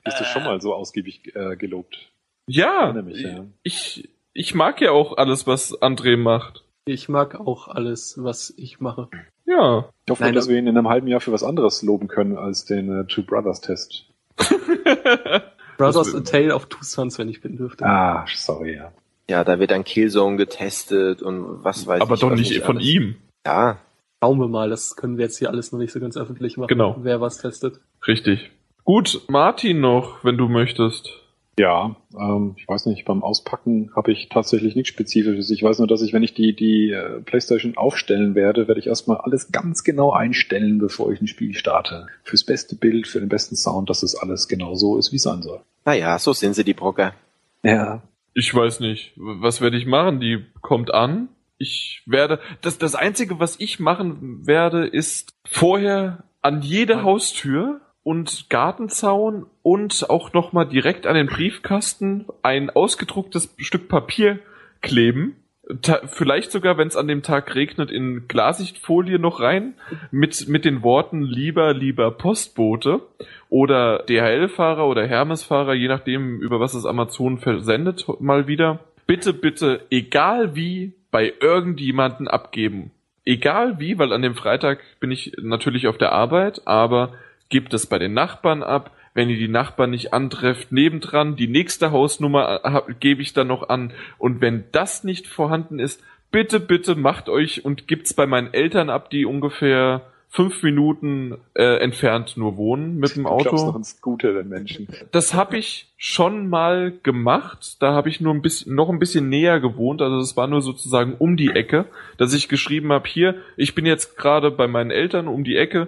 [0.04, 2.12] Bist du schon mal so ausgiebig äh, gelobt?
[2.48, 3.46] Ja, mich, ja.
[3.62, 6.64] ich, ich mag ja auch alles, was André macht.
[6.86, 9.08] Ich mag auch alles, was ich mache.
[9.46, 9.90] Ja.
[10.06, 12.08] Ich hoffe, Nein, dass das- wir ihn in einem halben Jahr für was anderes loben
[12.08, 14.06] können als den äh, Two Brothers Test.
[15.78, 17.86] Brothers A Tale of Two Sons, wenn ich bin dürfte.
[17.86, 18.92] Ah, sorry, ja.
[19.30, 22.20] Ja, da wird dann Killzone getestet und was weiß aber ich.
[22.20, 22.88] doch was nicht von alles.
[22.90, 23.16] ihm.
[23.46, 23.78] Ja,
[24.22, 26.70] Schauen wir mal, das können wir jetzt hier alles noch nicht so ganz öffentlich machen,
[26.70, 26.96] Genau.
[27.02, 27.82] wer was testet.
[28.08, 28.52] Richtig.
[28.86, 31.10] Gut, Martin noch, wenn du möchtest.
[31.58, 35.52] Ja, ähm, ich weiß nicht, beim Auspacken habe ich tatsächlich nichts Spezifisches.
[35.52, 38.88] Ich weiß nur, dass ich, wenn ich die, die äh, Playstation aufstellen werde, werde ich
[38.88, 42.08] erstmal alles ganz genau einstellen, bevor ich ein Spiel starte.
[42.24, 45.24] Fürs beste Bild, für den besten Sound, dass es alles genau so ist, wie es
[45.24, 45.60] sein soll.
[45.86, 47.14] naja, so sind sie, die Brocker.
[47.62, 48.02] Ja.
[48.34, 49.14] Ich weiß nicht.
[49.16, 50.20] Was werde ich machen?
[50.20, 51.30] Die kommt an.
[51.60, 52.40] Ich werde.
[52.62, 60.10] Das, das Einzige, was ich machen werde, ist vorher an jede Haustür und Gartenzaun und
[60.10, 64.40] auch nochmal direkt an den Briefkasten ein ausgedrucktes Stück Papier
[64.82, 65.38] kleben.
[65.82, 69.76] Ta vielleicht sogar, wenn es an dem Tag regnet, in Glasichtfolie noch rein
[70.12, 73.00] mit, mit den Worten lieber, lieber Postbote
[73.48, 78.80] oder DHL-Fahrer oder Hermes-Fahrer, je nachdem, über was es Amazon versendet, mal wieder.
[79.08, 82.92] Bitte, bitte, egal wie, bei irgendjemanden abgeben.
[83.24, 87.14] Egal wie, weil an dem Freitag bin ich natürlich auf der Arbeit, aber
[87.54, 88.90] gebt es bei den Nachbarn ab.
[89.14, 93.70] Wenn ihr die Nachbarn nicht antrefft, nebendran, die nächste Hausnummer äh, gebe ich dann noch
[93.70, 93.94] an.
[94.18, 98.90] Und wenn das nicht vorhanden ist, bitte, bitte macht euch und gibt's bei meinen Eltern
[98.90, 103.78] ab, die ungefähr fünf Minuten äh, entfernt nur wohnen mit dem Du glaubst noch Auto.
[103.78, 104.88] ins Gute den Menschen.
[105.12, 107.78] Das habe ich schon mal gemacht.
[107.84, 110.02] Da habe ich nur ein bisschen, noch ein bisschen näher gewohnt.
[110.02, 111.86] Also es war nur sozusagen um die Ecke,
[112.18, 115.88] dass ich geschrieben habe, hier, ich bin jetzt gerade bei meinen Eltern um die Ecke.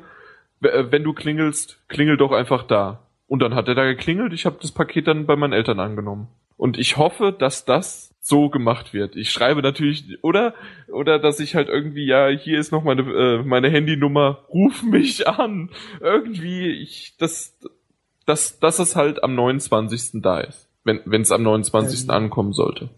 [0.61, 3.07] Äh, Wenn du klingelst, klingel doch einfach da.
[3.27, 4.33] Und dann hat er da geklingelt.
[4.33, 6.27] Ich habe das Paket dann bei meinen Eltern angenommen.
[6.57, 9.15] Und ich hoffe, dass das so gemacht wird.
[9.15, 10.53] Ich schreibe natürlich, oder,
[10.87, 15.27] oder dass ich halt irgendwie, ja, hier ist noch meine, äh, meine Handynummer, ruf mich
[15.27, 15.69] an.
[16.01, 17.57] Irgendwie, ich, das,
[18.25, 20.21] dass, dass es halt am 29.
[20.21, 20.69] da ist.
[20.83, 22.03] Wenn wenn es am 29.
[22.03, 22.09] Ähm.
[22.11, 22.89] ankommen sollte.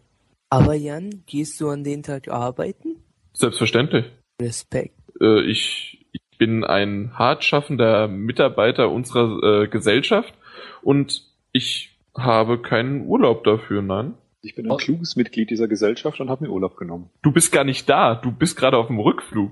[0.49, 2.97] Aber Jan, gehst du an den Tag arbeiten?
[3.33, 4.05] Selbstverständlich.
[4.41, 4.95] Respekt.
[5.19, 5.96] Äh, ich
[6.37, 10.33] bin ein hart schaffender Mitarbeiter unserer äh, Gesellschaft
[10.81, 14.13] und ich habe keinen Urlaub dafür, nein.
[14.41, 17.09] Ich bin ein kluges Mitglied dieser Gesellschaft und habe mir Urlaub genommen.
[17.21, 19.51] Du bist gar nicht da, du bist gerade auf dem Rückflug.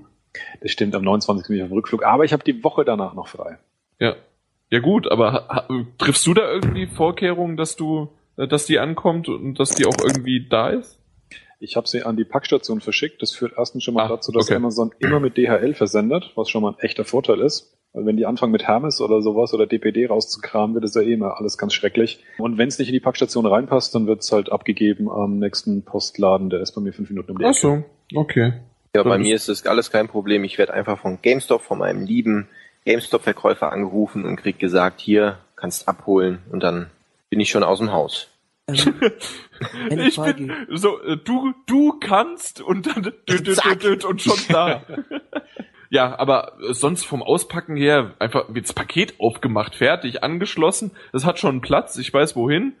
[0.60, 1.48] Das stimmt, am 29.
[1.48, 3.58] bin ich auf dem Rückflug, aber ich habe die Woche danach noch frei.
[3.98, 4.16] Ja.
[4.68, 5.68] Ja gut, aber
[5.98, 9.96] triffst du da irgendwie Vorkehrungen, dass du, äh, dass die ankommt und dass die auch
[10.02, 10.95] irgendwie da ist?
[11.58, 13.22] Ich habe sie an die Packstation verschickt.
[13.22, 14.56] Das führt erstens schon mal Ah, dazu, dass okay.
[14.56, 17.72] Amazon immer mit DHL versendet, was schon mal ein echter Vorteil ist.
[17.92, 21.14] Weil wenn die anfangen mit Hermes oder sowas oder DPD rauszukramen, wird es ja eh
[21.14, 22.22] immer alles ganz schrecklich.
[22.36, 25.82] Und wenn es nicht in die Packstation reinpasst, dann wird es halt abgegeben am nächsten
[25.82, 27.84] Postladen, der ist bei mir fünf Minuten um die Ach so,
[28.14, 28.52] okay.
[28.94, 30.44] Ja, bei mir ist das alles kein Problem.
[30.44, 32.48] Ich werde einfach von GameStop, von meinem lieben
[32.86, 36.90] GameStop-Verkäufer angerufen und krieg gesagt, hier, kannst abholen und dann
[37.30, 38.28] bin ich schon aus dem Haus.
[39.90, 40.34] Ähm, ich Frage.
[40.34, 43.80] bin so, äh, du, du kannst und dann dü, dü, Zack.
[43.80, 44.82] dü, und schon da.
[45.90, 50.90] ja, aber äh, sonst vom Auspacken her einfach wird das Paket aufgemacht, fertig, angeschlossen.
[51.12, 52.76] Das hat schon Platz, ich weiß wohin.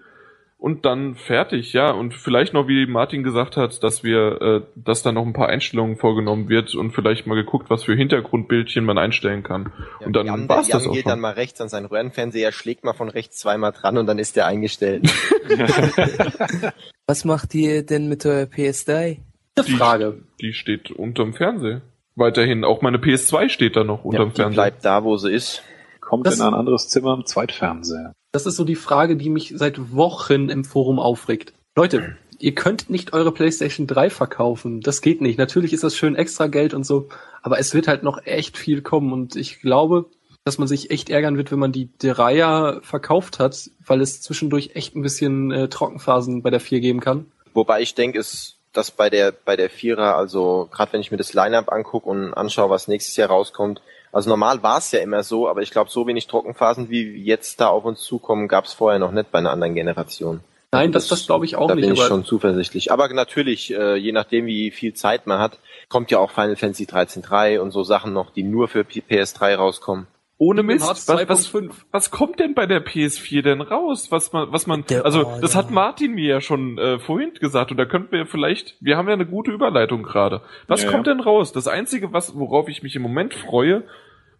[0.58, 1.90] Und dann fertig, ja.
[1.90, 5.48] Und vielleicht noch, wie Martin gesagt hat, dass wir, äh, dass da noch ein paar
[5.48, 9.72] Einstellungen vorgenommen wird und vielleicht mal geguckt, was für Hintergrundbildchen man einstellen kann.
[10.00, 11.10] Ja, und dann Jan, war's Jan das auch geht schon.
[11.10, 14.36] dann mal rechts an seinen Röhrenfernseher, schlägt mal von rechts zweimal dran und dann ist
[14.36, 15.08] der eingestellt.
[17.06, 19.18] Was macht ihr denn mit eurer PS3?
[19.56, 20.22] Gute Frage.
[20.40, 21.82] Die steht unterm Fernseher.
[22.14, 24.54] Weiterhin, auch meine PS2 steht da noch ja, unterm die Fernseher.
[24.54, 25.62] bleibt da, wo sie ist.
[26.00, 28.12] Kommt Das- in ein anderes Zimmer im Zweitfernseher.
[28.36, 31.54] Das ist so die Frage, die mich seit Wochen im Forum aufregt.
[31.74, 34.82] Leute, ihr könnt nicht eure PlayStation 3 verkaufen.
[34.82, 35.38] Das geht nicht.
[35.38, 37.08] Natürlich ist das schön extra Geld und so,
[37.40, 40.10] aber es wird halt noch echt viel kommen und ich glaube,
[40.44, 44.72] dass man sich echt ärgern wird, wenn man die Dreier verkauft hat, weil es zwischendurch
[44.74, 47.32] echt ein bisschen äh, Trockenphasen bei der 4 geben kann.
[47.54, 51.16] Wobei ich denke, ist dass bei der bei der Vierer, also gerade wenn ich mir
[51.16, 53.80] das Lineup angucke und anschaue, was nächstes Jahr rauskommt,
[54.12, 57.60] also normal war es ja immer so, aber ich glaube, so wenig Trockenphasen wie jetzt
[57.60, 60.40] da auf uns zukommen, gab es vorher noch nicht bei einer anderen Generation.
[60.72, 61.84] Nein, das, das glaube ich auch da nicht.
[61.86, 62.92] bin ich schon zuversichtlich.
[62.92, 65.58] Aber natürlich, äh, je nachdem, wie viel Zeit man hat,
[65.88, 69.54] kommt ja auch Final Fantasy 13.3 und so Sachen noch, die nur für P- PS3
[69.54, 70.06] rauskommen.
[70.38, 71.70] Ohne Mist, was, was, 2.5.
[71.92, 74.12] was kommt denn bei der PS4 denn raus?
[74.12, 75.40] Was man, was man, Der also Order.
[75.40, 78.98] das hat Martin mir ja schon äh, vorhin gesagt und da könnten wir vielleicht, wir
[78.98, 80.42] haben ja eine gute Überleitung gerade.
[80.66, 81.14] Was Ja, kommt ja.
[81.14, 81.52] denn raus?
[81.52, 83.84] Das einzige, was worauf ich mich im Moment freue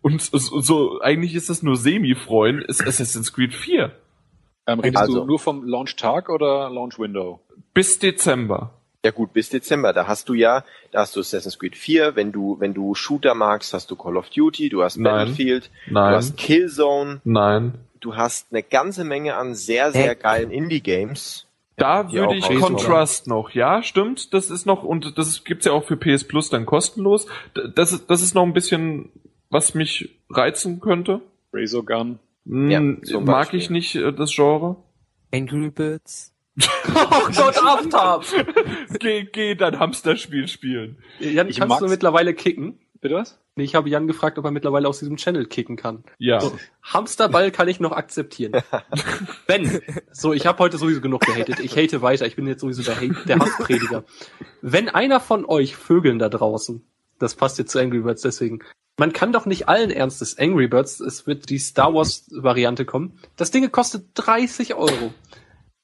[0.03, 3.93] und so, so eigentlich ist es nur semi-freuen, ist Assassin's Creed 4
[4.67, 7.41] Ähm, redest Also- du nur vom Launch-Tag oder Launch-Window?
[7.73, 8.75] bis Dezember.
[9.07, 12.33] Ja gut, bis Dezember, da hast du ja, da hast du Assassin's Creed 4, wenn
[12.33, 15.13] du, wenn du Shooter magst, hast du Call of Duty, du hast Nein.
[15.29, 17.75] Battlefield, du Nein, hast Killzone, nein.
[18.01, 20.17] du hast eine ganze Menge an sehr, sehr Äh.
[20.17, 21.47] geilen Indie-Games.
[21.77, 22.47] Da die würde ich.
[22.59, 26.51] Contrast noch, ja, stimmt, das ist noch, und das gibt's ja auch für PS Plus
[26.51, 27.27] dann kostenlos.
[27.77, 29.11] Das ist, das ist noch ein bisschen,
[29.51, 31.21] was mich reizen könnte.
[31.53, 32.19] Razor Gun.
[32.45, 32.81] Hm, Ja,
[33.21, 33.61] mag Beispiel.
[33.61, 34.77] ich nicht äh, das Genre.
[35.33, 36.33] Angry Birds?
[36.95, 38.25] Oh Gott, Aftab!
[38.99, 40.99] geh, geh dein Hamsterspiel spielen.
[41.19, 41.91] Jan, Ich kannst du mag's.
[41.91, 42.79] mittlerweile kicken?
[43.01, 43.39] Bitte was?
[43.57, 46.05] Nee, ich habe Jan gefragt, ob er mittlerweile aus diesem Channel kicken kann.
[46.19, 46.41] Ja.
[46.41, 48.53] So, Hamsterball kann ich noch akzeptieren.
[49.47, 49.81] Wenn,
[50.13, 51.61] so, ich habe heute sowieso genug gehatet.
[51.61, 52.27] Ich hate weiter.
[52.27, 54.05] Ich bin jetzt sowieso der, Hate, der Hassprediger.
[54.63, 56.83] Wenn einer von euch Vögeln da draußen,
[57.19, 58.61] das passt jetzt zu Angry Birds deswegen,
[58.99, 63.19] man kann doch nicht allen Ernstes Angry Birds, es wird die Star Wars Variante kommen.
[63.37, 65.13] Das Ding kostet 30 Euro.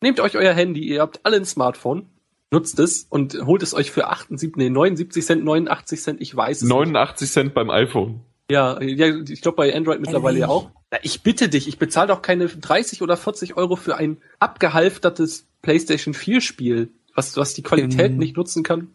[0.02, 2.06] Nehmt euch euer Handy, ihr habt alle ein Smartphone,
[2.50, 6.58] nutzt es und holt es euch für 78, nee, 79 Cent, 89 Cent, ich weiß
[6.58, 6.70] es nicht.
[6.70, 8.20] 89 Cent beim iPhone.
[8.50, 10.70] Ja, ja ich glaube bei Android mittlerweile ja auch.
[10.90, 15.46] Na, ich bitte dich, ich bezahle doch keine 30 oder 40 Euro für ein abgehalftertes
[15.62, 18.88] PlayStation 4 Spiel, was, was die Qualität Ähm, nicht nutzen kann.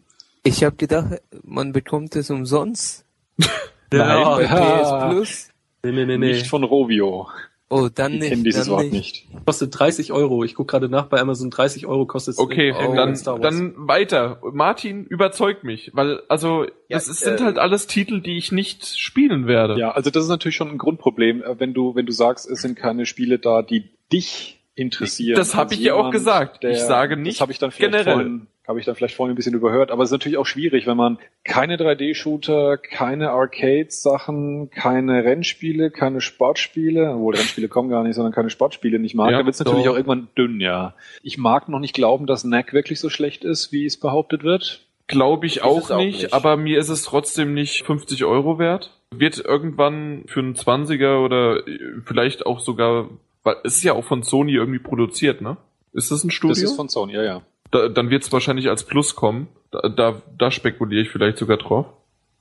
[0.44, 3.04] Ich habe gedacht, man bekommt es umsonst
[3.92, 4.36] Ja.
[4.36, 5.08] bei Ja.
[5.08, 5.48] PS Plus.
[5.82, 6.32] Nee, nee, nee, nee.
[6.32, 7.28] Nicht von Rovio.
[7.70, 8.28] Oh, dann Ich nicht.
[8.30, 8.92] kenne dieses Wort nicht.
[8.92, 9.44] nicht.
[9.44, 10.42] Kostet 30 Euro.
[10.42, 11.50] Ich gucke gerade nach bei Amazon.
[11.50, 12.38] 30 Euro kostet es.
[12.38, 13.42] Okay, in- Oh, dann, Star Wars.
[13.42, 14.40] dann weiter.
[14.52, 18.86] Martin, überzeugt mich, weil, also, das ist, sind äh, halt alles Titel, die ich nicht
[18.98, 19.78] spielen werde.
[19.78, 22.62] Ja, also das ist natürlich schon ein Grundproblem, äh, wenn du, wenn du sagst, es
[22.62, 25.36] sind keine Spiele da, die dich interessieren.
[25.36, 26.64] Das hab als ich ja auch gesagt.
[26.64, 28.04] Ich sage nicht Das habe ich dann generell.
[28.14, 29.90] vorhin, habe ich dann vielleicht vorhin ein bisschen überhört.
[29.90, 36.20] Aber es ist natürlich auch schwierig, wenn man keine 3D-Shooter, keine Arcade-Sachen, keine Rennspiele, keine
[36.20, 39.30] Sportspiele, obwohl Rennspiele kommen gar nicht, sondern keine Sportspiele nicht mag.
[39.30, 40.94] Ja, da wird es natürlich auch irgendwann dünn, ja.
[41.22, 44.84] Ich mag noch nicht glauben, dass Knack wirklich so schlecht ist, wie es behauptet wird.
[45.06, 46.34] Glaube ich auch auch nicht, nicht.
[46.34, 48.98] aber mir ist es trotzdem nicht 50 Euro wert.
[49.10, 53.08] Wird irgendwann für einen 20er oder äh, vielleicht auch sogar,
[53.42, 55.56] weil es ist ja auch von Sony irgendwie produziert, ne?
[55.94, 56.54] Ist das ein Studio?
[56.54, 57.42] Das ist von Sony, ja, ja.
[57.70, 59.48] Da, dann wird es wahrscheinlich als Plus kommen.
[59.70, 61.86] Da, da, da spekuliere ich vielleicht sogar drauf.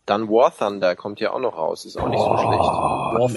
[0.06, 2.38] Dann War Thunder kommt ja auch noch raus, ist auch nicht Oh.
[2.38, 2.62] so schlecht.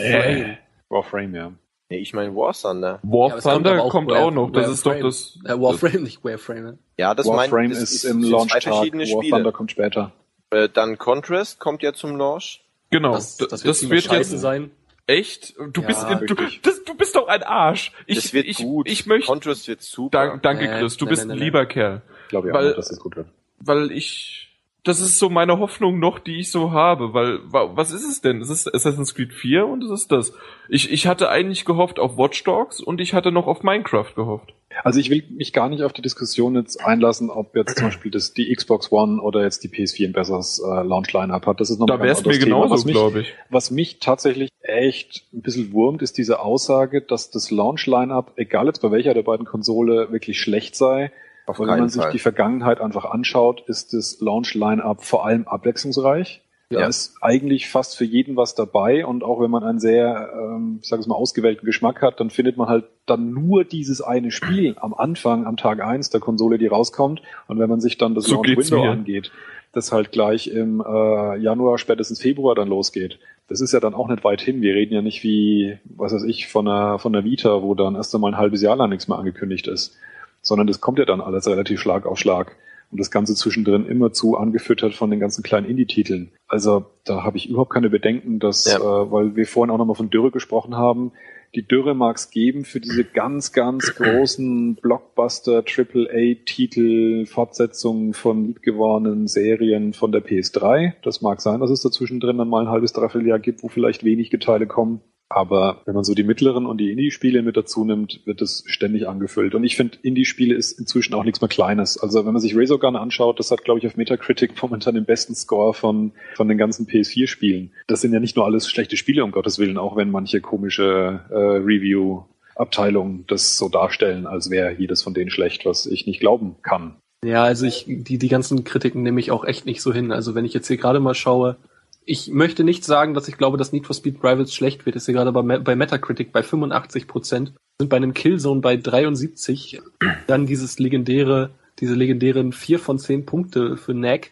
[0.04, 0.56] Warframe.
[0.88, 1.52] Warframe, ja.
[1.88, 3.00] Nee, ich meine War Thunder.
[3.02, 4.50] War Ja, kommt Thunder aber auch kommt War- auch noch.
[4.52, 5.04] Das ist doch Warframe.
[5.06, 5.38] das.
[5.44, 6.78] Äh, Warframe, nicht Warframe.
[6.96, 9.36] Ja, das mein, Warframe das ist, sind im zwei Launch-Tag, verschiedene War Spiele.
[9.36, 10.12] Thunder kommt später.
[10.50, 12.64] Äh, dann Contrast kommt ja zum Launch.
[12.90, 13.12] Genau.
[13.14, 14.70] Das, Das, das wird, ziemlich scheiße jetzt sein.
[15.10, 15.54] Echt.
[15.72, 17.92] Du Ja, bist, du, das, du bist doch ein Arsch.
[18.06, 18.88] Ich, das wird ich, gut.
[18.88, 19.26] ich möchte.
[19.26, 20.10] Contrast wird super.
[20.28, 20.96] Dank, danke, Äh, Chris.
[20.96, 22.02] Du nein, bist nein, ein nein, lieber Kerl.
[22.24, 23.26] Ich glaube ja, Weil- auch, dass das gut wird.
[23.58, 24.49] Weil ich.
[24.82, 27.12] Das ist so meine Hoffnung noch, die ich so habe.
[27.12, 28.40] Weil, wa- was ist es denn?
[28.40, 30.32] Es ist Assassin's Creed 4 und es ist das.
[30.68, 34.54] Ich, ich hatte eigentlich gehofft auf Watch Dogs und ich hatte noch auf Minecraft gehofft.
[34.84, 38.10] Also ich will mich gar nicht auf die Diskussion jetzt einlassen, ob jetzt zum Beispiel
[38.10, 41.60] das, die Xbox One oder jetzt die PS4 ein besseres äh, Launch-Line-Up hat.
[41.60, 43.34] Das ist noch Da wäre es mir genauso, was mich, glaube ich.
[43.50, 48.80] was mich tatsächlich echt ein bisschen wurmt, ist diese Aussage, dass das Launch-Line-Up, egal jetzt
[48.80, 51.10] bei welcher der beiden Konsole, wirklich schlecht sei.
[51.50, 52.12] Auf wenn man sich Fall.
[52.12, 56.42] die Vergangenheit einfach anschaut, ist das Launch-Line-Up vor allem abwechslungsreich.
[56.72, 56.86] Da Ja.
[56.86, 60.88] ist eigentlich fast für jeden was dabei und auch wenn man einen sehr, ähm, ich
[60.88, 64.76] sage es mal, ausgewählten Geschmack hat, dann findet man halt dann nur dieses eine Spiel
[64.80, 67.22] am Anfang, am Tag eins der Konsole, die rauskommt.
[67.48, 68.90] Und wenn man sich dann das So Launch Window mir.
[68.92, 69.32] angeht,
[69.72, 73.18] das halt gleich im äh, Januar, spätestens Februar dann losgeht.
[73.48, 74.62] Das ist ja dann auch nicht weit hin.
[74.62, 77.96] Wir reden ja nicht wie, was weiß ich, von einer, von einer Vita, wo dann
[77.96, 79.96] erst einmal ein halbes Jahr lang nichts mehr angekündigt ist.
[80.42, 82.56] Sondern das kommt ja dann alles relativ Schlag auf Schlag.
[82.90, 86.32] Und das Ganze zwischendrin immer zu angefüttert von den ganzen kleinen Indie-Titeln.
[86.48, 88.78] Also da habe ich überhaupt keine Bedenken, dass, Ja.
[88.78, 91.12] äh, weil wir vorhin auch nochmal von Dürre gesprochen haben,
[91.54, 99.26] die Dürre mag es geben für diese ganz, ganz großen Blockbuster, AAA-Titel, Fortsetzungen von liebgewordenen
[99.26, 100.94] Serien von der PS3.
[101.02, 103.68] Das mag sein, dass es dazwischen drin dann mal ein halbes, dreiviertel Jahr gibt, wo
[103.68, 105.00] vielleicht wenige Teile kommen.
[105.32, 109.06] Aber wenn man so die mittleren und die Indie-Spiele mit dazu nimmt, wird es ständig
[109.06, 109.54] angefüllt.
[109.54, 111.98] Und ich finde, Indie-Spiele ist inzwischen auch nichts mehr Kleines.
[111.98, 115.04] Also wenn man sich Razor Gun anschaut, das hat, glaube ich, auf Metacritic momentan den
[115.04, 117.70] besten Score von, von den ganzen PS4-Spielen.
[117.86, 121.20] Das sind ja nicht nur alles schlechte Spiele, um Gottes Willen, auch wenn manche komische
[121.30, 126.56] äh, Review-Abteilungen das so darstellen, als wäre jedes von denen schlecht, was ich nicht glauben
[126.62, 126.96] kann.
[127.24, 130.10] Ja, also ich, die, die ganzen Kritiken nehme ich auch echt nicht so hin.
[130.10, 131.56] Also wenn ich jetzt hier gerade mal schaue,
[132.04, 134.96] ich möchte nicht sagen, dass ich glaube, dass Need for Speed Rivals schlecht wird.
[134.96, 139.80] Ist hier gerade bei, bei Metacritic bei 85 Prozent, sind bei einem Killzone bei 73.
[140.26, 144.30] Dann dieses legendäre, diese legendären 4 von 10 Punkte für Knack.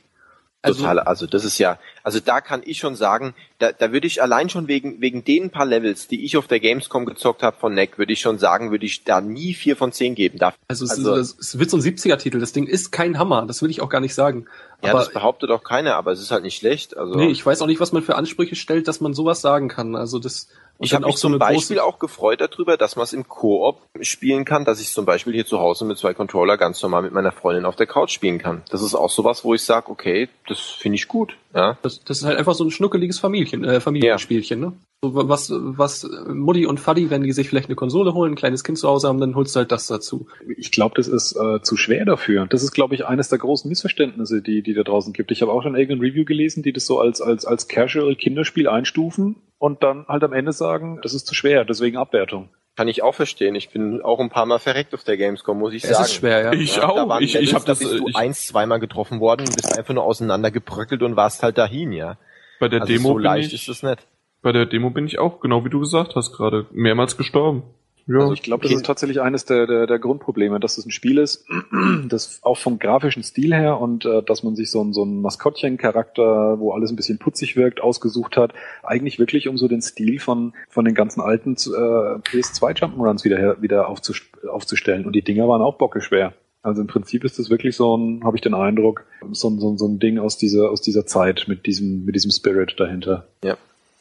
[0.61, 4.07] Also, Total, also das ist ja, also da kann ich schon sagen, da, da würde
[4.07, 7.57] ich allein schon wegen, wegen den paar Levels, die ich auf der Gamescom gezockt habe
[7.59, 10.39] von Neck, würde ich schon sagen, würde ich da nie vier von zehn geben.
[10.39, 12.41] Da, also, es, also- ist, es wird so ein 70er-Titel.
[12.41, 13.47] Das Ding ist kein Hammer.
[13.47, 14.47] Das will ich auch gar nicht sagen.
[14.83, 16.97] ja, Aber das behauptet auch keiner, aber es ist halt nicht schlecht.
[16.97, 19.69] Also nee, ich weiß auch nicht, was man für Ansprüche stellt, dass man sowas sagen
[19.69, 19.97] kann.
[19.97, 20.49] Also das
[20.81, 24.45] ich habe mich zum eine Beispiel auch gefreut darüber, dass man es im Koop spielen
[24.45, 27.33] kann, dass ich zum Beispiel hier zu Hause mit zwei Controller ganz normal mit meiner
[27.33, 28.63] Freundin auf der Couch spielen kann.
[28.71, 31.37] Das ist auch sowas, wo ich sage, okay, das finde ich gut.
[31.55, 34.73] Ja, Das, das ist halt einfach so ein schnuckeliges Familien, äh, Familienspielchen, ne?
[35.03, 38.65] So, was, was Mutti und Faddy, wenn die sich vielleicht eine Konsole holen, ein kleines
[38.65, 40.27] Kind zu Hause haben, dann holst du halt das dazu.
[40.57, 42.47] Ich glaube, das ist äh, zu schwer dafür.
[42.47, 45.31] Das ist, glaube ich, eines der großen Missverständnisse, die, die da draußen gibt.
[45.31, 49.37] Ich habe auch schon irgendein Review gelesen, die das so als, als, als Casual-Kinderspiel einstufen
[49.59, 52.49] und dann halt am Ende sagen, das ist zu schwer, deswegen Abwertung.
[52.79, 53.57] Kann ich auch verstehen.
[53.57, 56.05] Ich bin auch ein paar Mal verreckt auf der Gamescom, muss ich Es sagen.
[56.05, 56.53] ist schwer, ja.
[56.53, 57.09] Ich Ja, da auch.
[57.09, 59.77] waren Ich, ich Levels, habe da das bist du ich, eins, zweimal getroffen worden, bist
[59.77, 62.19] einfach nur auseinandergebröckelt und warst halt dahin, ja.
[62.61, 64.07] bei der Also Demo so bin leicht ich, ist es nicht.
[64.43, 67.65] bei der Demo bin ich auch, genau wie du gesagt hast gerade, mehrmals gestorben.
[68.09, 68.21] Ja.
[68.21, 68.77] Also ich glaube, das Okay.
[68.77, 71.45] ist tatsächlich eines der, der, der Grundprobleme, dass es ein Spiel ist,
[72.09, 75.21] das auch vom grafischen Stil her und äh, dass man sich so ein, so ein
[75.21, 78.53] Maskottchen-Charakter, wo alles ein bisschen putzig wirkt, ausgesucht hat,
[78.83, 83.61] eigentlich wirklich um so den Stil von, von den ganzen alten äh, PS2 Jump'n'Runs wieder,
[83.63, 84.21] wieder aufzus
[84.51, 85.05] aufzustellen.
[85.05, 86.33] Und die Dinger waren auch bockeschwer.
[86.63, 89.71] Also im Prinzip ist das wirklich so ein, habe ich den Eindruck, so ein, so,
[89.71, 93.29] ein, so ein Ding aus dieser, aus dieser Zeit mit diesem, mit diesem Spirit dahinter.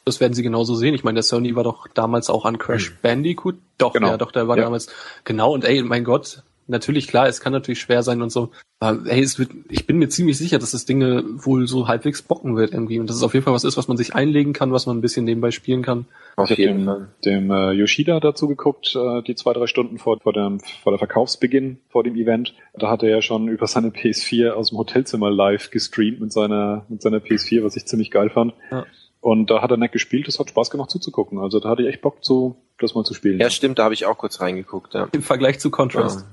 [0.08, 0.94] Das werden sie genauso sehen.
[0.94, 3.56] Ich meine, der Sony war doch damals auch an Crash Bandicoot.
[3.76, 4.08] Doch, Genau.
[4.08, 4.64] ja, doch, der war Ja.
[4.64, 4.88] damals.
[5.24, 8.50] Genau, und ey, mein Gott, natürlich, klar, es kann natürlich schwer sein und so.
[8.80, 11.00] Aber ey, es wird, ich bin mir ziemlich sicher, dass das Ding
[11.44, 13.00] wohl so halbwegs bocken wird irgendwie.
[13.00, 14.96] Und dass es auf jeden Fall was ist, was man sich einlegen kann, was man
[14.96, 16.06] ein bisschen nebenbei spielen kann.
[16.36, 19.98] Auf Ich habe jeden dem, dem äh, Yoshida dazu geguckt, äh, die zwei, drei Stunden
[19.98, 22.54] vor, vor, dem, vor der Verkaufsbeginn, vor dem Event.
[22.74, 26.84] Da hat er ja schon über seine PS4 aus dem Hotelzimmer live gestreamt mit seiner,
[26.88, 28.52] mit seiner PS4, was ich ziemlich geil fand.
[28.70, 28.86] Ja.
[29.20, 31.38] Und da hat er nett gespielt, es hat Spaß gemacht zuzugucken.
[31.38, 33.40] Also da hatte ich echt Bock, zu, das mal zu spielen.
[33.40, 35.08] Ja, stimmt, da habe ich auch kurz reingeguckt, ja.
[35.12, 36.24] Im Vergleich zu Contrast.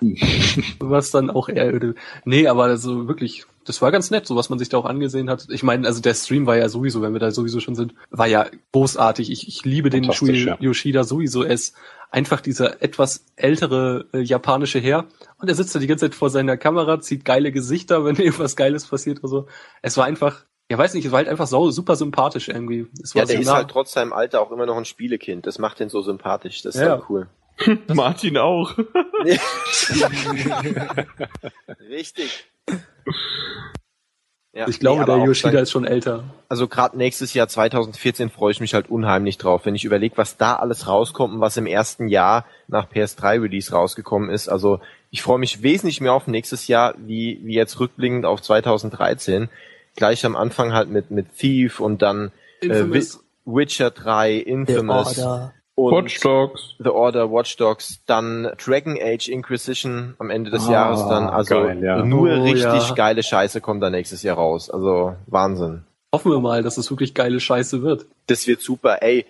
[0.78, 1.94] was dann auch eher öde.
[2.24, 5.28] Nee, aber also wirklich, das war ganz nett, so was man sich da auch angesehen
[5.30, 5.46] hat.
[5.50, 8.26] Ich meine, also der Stream war ja sowieso, wenn wir da sowieso schon sind, war
[8.26, 9.30] ja großartig.
[9.30, 10.56] Ich, ich liebe den Shui ja.
[10.60, 11.42] Yoshida sowieso.
[11.42, 11.74] Er ist
[12.10, 15.06] einfach dieser etwas ältere äh, japanische Herr
[15.38, 18.56] und er sitzt da die ganze Zeit vor seiner Kamera, zieht geile Gesichter, wenn irgendwas
[18.56, 19.46] Geiles passiert oder so.
[19.82, 22.86] Es war einfach, ja weiß nicht, es war halt einfach sau, super sympathisch irgendwie.
[23.02, 24.84] Es war Ja, der so ist nah- halt trotz seinem Alter auch immer noch ein
[24.84, 25.46] Spielekind.
[25.46, 26.62] Das macht ihn so sympathisch.
[26.62, 26.90] Das ist Ja.
[26.90, 27.28] halt cool.
[27.92, 28.76] Martin auch.
[31.88, 32.44] Richtig.
[34.54, 36.24] Ja, ich glaube, nee, der Yoshida sein- ist schon älter.
[36.48, 40.36] Also gerade nächstes Jahr 2014 freue ich mich halt unheimlich drauf, wenn ich überlege, was
[40.36, 44.48] da alles rauskommt und was im ersten Jahr nach PS3 Release rausgekommen ist.
[44.48, 44.80] Also
[45.10, 49.48] ich freue mich wesentlich mehr auf nächstes Jahr, wie, wie jetzt rückblickend auf 2013.
[49.98, 52.30] Gleich am Anfang halt mit, mit Thief und dann
[52.62, 52.84] äh.
[53.44, 55.54] Witcher 3, Der Infamous Order.
[55.74, 56.74] und Watch Dogs.
[56.78, 61.28] The Order, Watch Dogs, dann Dragon Age Inquisition am Ende des Ah, Jahres dann.
[61.28, 62.04] Also geil, ja.
[62.04, 62.94] nur Oh, richtig ja.
[62.94, 64.70] geile Scheiße kommt da nächstes Jahr raus.
[64.70, 65.82] Also Wahnsinn.
[66.14, 68.06] Hoffen wir mal, dass es wirklich geile Scheiße wird.
[68.28, 69.02] Das wird super.
[69.02, 69.26] Ey,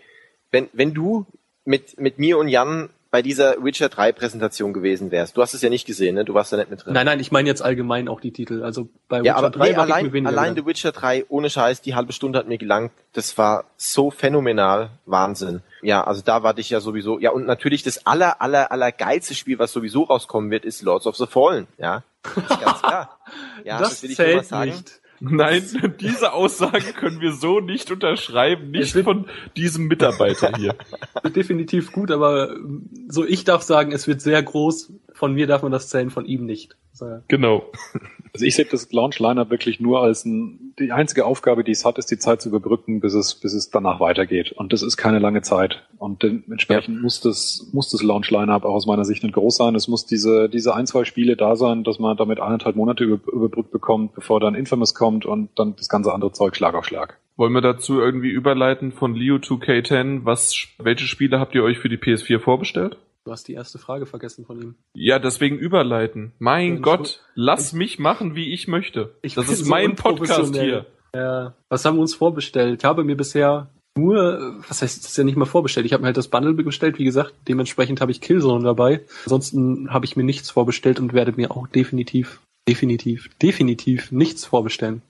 [0.51, 1.25] wenn, wenn du
[1.65, 5.37] mit, mit mir und Jan bei dieser Witcher 3 Präsentation gewesen wärst.
[5.37, 6.25] Du hast es ja nicht gesehen, ne?
[6.25, 6.93] Du warst da nicht mit drin.
[6.93, 8.63] Nein, nein, ich meine jetzt allgemein auch die Titel.
[8.63, 10.55] Also bei ja, aber nee, war ich mir allein, weniger allein.
[10.55, 12.93] The Witcher 3, ohne Scheiß, die halbe Stunde hat mir gelangt.
[13.15, 14.91] Das war so phänomenal.
[15.07, 15.63] Wahnsinn.
[15.81, 17.19] Ja, also da warte ich ja sowieso.
[17.19, 21.07] Ja, und natürlich das aller, aller, aller geilste Spiel, was sowieso rauskommen wird, ist Lords
[21.07, 21.67] of the Fallen.
[21.79, 23.19] Ja, das ist ganz klar.
[23.65, 24.71] Ja, das, will ich nur mal sagen.
[24.71, 24.98] nicht.
[25.21, 25.63] Nein,
[26.01, 29.27] diese Aussage können wir so nicht unterschreiben, nicht von
[29.57, 30.75] diesem Mitarbeiter hier.
[31.35, 32.55] Definitiv gut, aber
[33.09, 34.93] so ich darf sagen, es wird sehr groß.
[35.19, 36.77] Von mir darf man das zählen, von ihm nicht.
[36.93, 37.19] So.
[37.27, 37.65] Genau.
[38.35, 41.85] Also ich sehe das Launch Lineup wirklich nur als ein, die einzige Aufgabe, die es
[41.85, 44.53] hat, ist die Zeit zu überbrücken, bis es, bis es danach weitergeht.
[44.53, 45.83] Und das ist keine lange Zeit.
[45.97, 49.75] Und dementsprechend muss das, muss das Launch Lineup auch aus meiner Sicht nicht groß sein.
[49.75, 53.33] Es muss diese, diese ein, zwei Spiele da sein, dass man damit eineinhalb Monate über,
[53.33, 57.19] überbrückt bekommt, bevor dann Infamous kommt und dann das ganze andere Zeug Schlag auf Schlag.
[57.37, 60.27] Wollen wir dazu irgendwie überleiten von Leo 2K10?
[60.27, 62.99] Was, welche Spiele habt ihr euch für die PS4 vorbestellt?
[63.29, 64.75] Du hast die erste Frage vergessen von ihm.
[64.95, 66.33] Ja, deswegen überleiten.
[66.39, 69.15] Mein Ja, Gott, lass mich machen, wie ich möchte.
[69.21, 70.87] Ich das ist so mein Podcast hier.
[71.15, 72.81] Ja, was haben wir uns vorbestellt?
[72.81, 73.69] Ich habe mir bisher
[73.99, 75.85] nur, äh, was heißt, das ist ja nicht mal vorbestellt.
[75.85, 77.35] Ich habe mir halt das Bundle bestellt, wie gesagt.
[77.47, 79.05] Dementsprechend habe ich Killzone dabei.
[79.25, 85.03] Ansonsten habe ich mir nichts vorbestellt und werde mir auch definitiv, definitiv, definitiv nichts vorbestellen.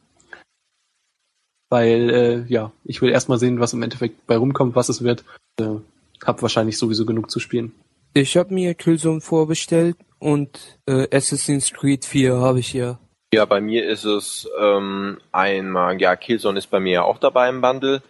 [1.71, 5.25] Weil, äh, ja, ich will erstmal sehen, was im Endeffekt bei rumkommt, was es wird.
[5.61, 5.77] Äh,
[6.25, 7.73] hab wahrscheinlich sowieso genug zu spielen.
[8.15, 12.99] Ich habe mir Killzone vorbestellt und äh, Assassin's Creed 4 habe ich ja.
[13.33, 17.49] Ja, bei mir ist es ähm, einmal, ja, Killzone ist bei mir ja auch dabei
[17.49, 18.03] im Bundle.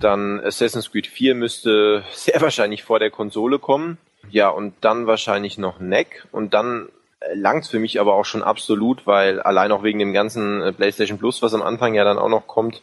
[0.00, 3.98] Dann Assassin's Creed 4 müsste sehr wahrscheinlich vor der Konsole kommen.
[4.30, 6.26] Ja, und dann wahrscheinlich noch Neck.
[6.32, 6.88] Und dann
[7.20, 10.72] äh, langt's für mich aber auch schon absolut, weil allein auch wegen dem ganzen äh,
[10.72, 12.82] PlayStation Plus, was am Anfang ja dann auch noch kommt,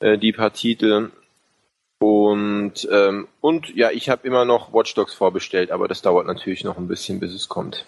[0.00, 1.10] äh, die paar Titel.
[1.98, 6.62] Und ähm, und ja, ich habe immer noch Watch Dogs vorbestellt, aber das dauert natürlich
[6.64, 7.86] noch ein bisschen, bis es kommt.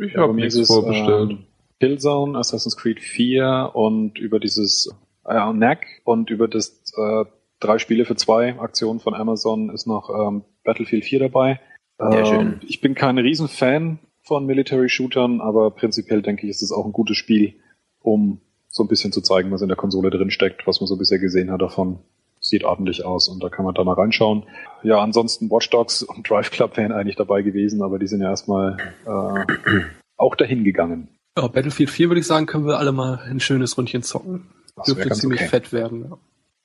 [0.00, 1.30] Ich Ja, habe nichts ist es, vorbestellt.
[1.30, 1.46] ähm,
[1.80, 4.90] Killzone, Assassin's Creed 4 und über dieses
[5.24, 7.24] äh, Knack und über das äh,
[7.60, 11.60] drei Spiele für zwei Aktion von Amazon ist noch ähm, Battlefield 4 dabei.
[11.98, 12.60] Sehr Ähm, schön.
[12.66, 16.92] Ich bin kein Riesenfan von Military Shootern, aber prinzipiell denke ich, ist es auch ein
[16.92, 17.54] gutes Spiel,
[18.00, 20.96] um so ein bisschen zu zeigen, was in der Konsole drin steckt, was man so
[20.96, 22.00] bisher gesehen hat davon.
[22.46, 24.44] Sieht ordentlich aus und da kann man da mal reinschauen.
[24.82, 28.28] Ja, ansonsten Watch Dogs und Drive Club wären eigentlich dabei gewesen, aber die sind ja
[28.28, 28.76] erstmal
[29.06, 29.80] äh,
[30.16, 31.08] auch dahin gegangen.
[31.38, 34.46] Ja, Battlefield 4 würde ich sagen, können wir alle mal ein schönes Rundchen zocken.
[34.76, 35.48] Das Dürfte ziemlich okay.
[35.48, 36.06] fett werden.
[36.10, 36.18] Ja.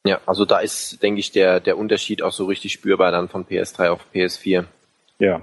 [0.06, 3.46] Ja, also da ist, denke ich, der, der Unterschied auch so richtig spürbar dann von
[3.46, 4.64] PS3 auf PS4.
[5.20, 5.42] Ja,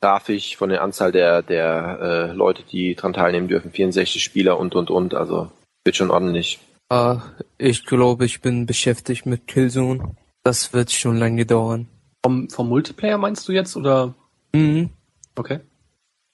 [0.00, 4.76] Grafisch, von der Anzahl der, der äh, Leute, die dran teilnehmen dürfen, 64 Spieler und
[4.76, 5.50] und und, also
[5.84, 6.60] wird schon ordentlich.
[6.88, 7.22] Ah,
[7.58, 10.16] ich glaube, ich bin beschäftigt mit Killzone.
[10.42, 11.88] Das wird schon lange dauern.
[12.24, 14.14] Vom, vom Multiplayer meinst du jetzt oder?
[14.52, 14.90] Mhm.
[15.36, 15.60] Okay.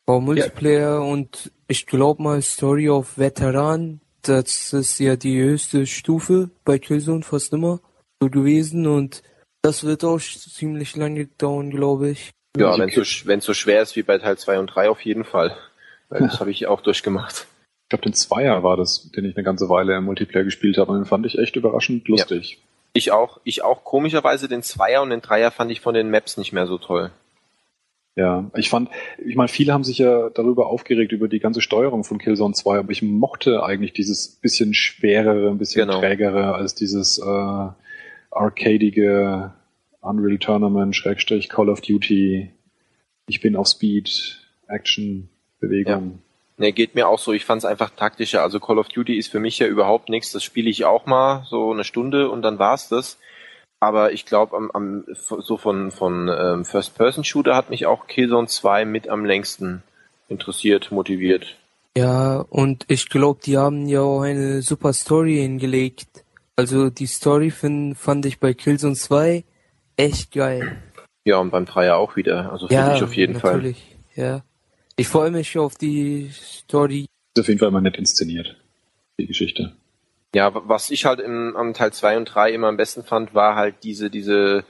[0.07, 6.51] War Multiplayer und ich glaube mal Story of Veteran, das ist ja die höchste Stufe
[6.65, 7.81] bei Killzone fast immer
[8.21, 9.23] so gewesen und
[9.63, 12.31] das wird auch ziemlich lange dauern, glaube ich.
[12.57, 15.25] Ja, wenn es so, so schwer ist wie bei Teil 2 und 3 auf jeden
[15.25, 15.57] Fall.
[16.09, 17.47] Weil das habe ich auch durchgemacht.
[17.95, 20.93] Ich glaube, den Zweier war das, den ich eine ganze Weile im Multiplayer gespielt habe
[20.93, 22.59] und den fand ich echt überraschend lustig.
[22.93, 26.37] Ich auch, ich auch komischerweise den Zweier und den Dreier fand ich von den Maps
[26.37, 27.11] nicht mehr so toll.
[28.17, 28.91] Ja, ich fand,
[29.25, 32.79] ich meine, viele haben sich ja darüber aufgeregt, über die ganze Steuerung von Killzone 2,
[32.79, 36.01] aber ich mochte eigentlich dieses bisschen schwerere, ein bisschen Genau.
[36.01, 37.69] trägere als dieses äh,
[38.31, 39.53] arcadige
[40.01, 42.51] Unreal Tournament, Schrägstrich, Call of Duty,
[43.27, 45.29] ich bin auf Speed, Action,
[45.61, 46.21] Bewegung.
[46.57, 47.33] Ne, geht mir auch so.
[47.33, 48.43] Ich fand es einfach taktischer.
[48.43, 50.31] Also Call of Duty ist für mich ja überhaupt nichts.
[50.33, 53.19] Das spiele ich auch mal so eine Stunde und dann war's das.
[53.81, 58.85] Aber ich glaube, am, am, so von, von ähm, First-Person-Shooter hat mich auch Killzone 2
[58.85, 59.83] mit am längsten
[60.29, 61.57] interessiert, motiviert.
[61.97, 66.25] Ja, und ich glaube, die haben ja auch eine super Story hingelegt.
[66.57, 69.45] Also die Story find, fand ich bei Killzone 2
[69.97, 70.77] echt geil.
[71.25, 72.53] Ja, und beim Dreier auch wieder.
[72.53, 73.55] Also finde ja, ich auf jeden Fall.
[73.57, 73.97] natürlich.
[74.15, 74.43] Ja.
[74.97, 77.07] Ich freue mich auf die Story.
[77.35, 78.57] Ist auf jeden Fall immer nett inszeniert,
[79.19, 79.73] die Geschichte.
[80.37, 83.57] Ja, was ich halt im, am Teil 2 und 3 immer am besten fand, war
[83.57, 84.65] halt diese, diese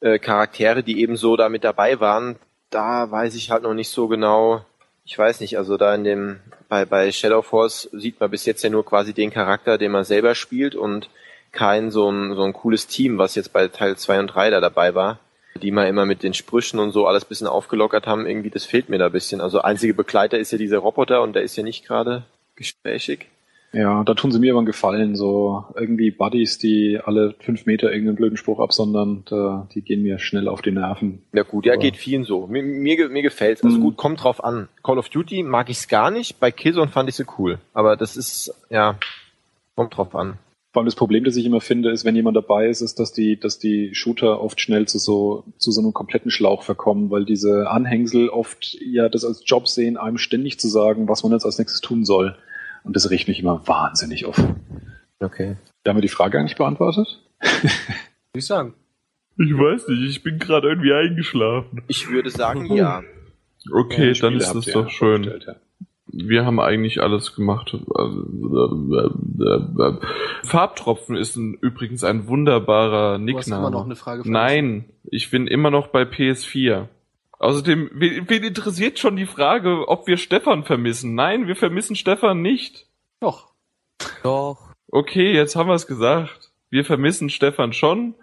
[0.00, 2.36] äh, Charaktere, die eben so da mit dabei waren.
[2.70, 4.64] Da weiß ich halt noch nicht so genau.
[5.04, 8.62] Ich weiß nicht, also da in dem, bei, bei Shadow Force sieht man bis jetzt
[8.62, 11.10] ja nur quasi den Charakter, den man selber spielt und
[11.50, 14.60] kein so ein, so ein cooles Team, was jetzt bei Teil 2 und 3 da
[14.60, 15.18] dabei war,
[15.62, 18.26] die mal immer mit den Sprüchen und so alles bisschen aufgelockert haben.
[18.26, 19.40] Irgendwie, das fehlt mir da ein bisschen.
[19.40, 22.24] Also einzige Begleiter ist ja dieser Roboter und der ist ja nicht gerade
[22.56, 23.26] gesprächig.
[23.72, 27.92] Ja, da tun sie mir aber einen Gefallen, so irgendwie Buddies, die alle fünf Meter
[27.92, 31.22] irgendeinen blöden Spruch absondern, da, die gehen mir schnell auf die Nerven.
[31.32, 32.48] Ja gut, ja, Aber- geht vielen so.
[32.48, 33.62] Mir, mir, mir gefällt's.
[33.62, 33.82] Also Mhm.
[33.82, 34.68] gut, kommt drauf an.
[34.82, 37.58] Call of Duty mag ich's gar nicht, bei Killzone fand ich sie cool.
[37.72, 38.98] Aber das ist, ja,
[39.76, 40.38] kommt drauf an.
[40.72, 43.12] Vor allem das Problem, das ich immer finde, ist, wenn jemand dabei ist, ist, dass
[43.12, 47.24] die, dass die Shooter oft schnell zu so, zu so einem kompletten Schlauch verkommen, weil
[47.24, 51.44] diese Anhängsel oft ja das als Job sehen, einem ständig zu sagen, was man jetzt
[51.44, 52.36] als nächstes tun soll.
[52.84, 54.40] Und das riecht mich immer wahnsinnig auf.
[55.18, 55.56] Okay.
[55.82, 57.20] Da haben wir die Frage eigentlich beantwortet?
[57.40, 57.68] Würde
[58.34, 58.74] ich sagen.
[59.36, 61.82] Ich weiß nicht, ich bin gerade irgendwie eingeschlafen.
[61.88, 63.02] Ich würde sagen, ja.
[63.72, 65.24] Okay, Ja, dann ist das doch schön.
[65.24, 65.56] ja.
[66.12, 67.76] Wir haben eigentlich alles gemacht.
[70.44, 73.70] Farbtropfen ist ein, übrigens ein wunderbarer Du hast immer Nickname.
[73.70, 74.24] noch eine Frage.
[74.24, 76.88] für Nein, ich bin immer noch bei PS4.
[77.38, 81.14] Außerdem, wen, wen interessiert schon die Frage, ob wir Stefan vermissen?
[81.14, 82.86] Nein, wir vermissen Stefan nicht.
[83.20, 83.48] Doch.
[84.22, 84.70] Doch.
[84.88, 86.50] Okay, jetzt haben wir es gesagt.
[86.70, 88.14] Wir vermissen Stefan schon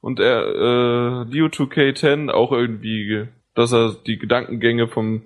[0.00, 5.22] und er, äh, Leo 2K10 auch irgendwie, dass er die Gedankengänge vom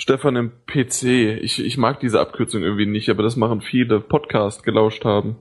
[0.00, 4.62] Stefan im PC, ich, ich mag diese Abkürzung irgendwie nicht, aber das machen viele Podcast
[4.62, 5.36] gelauscht haben.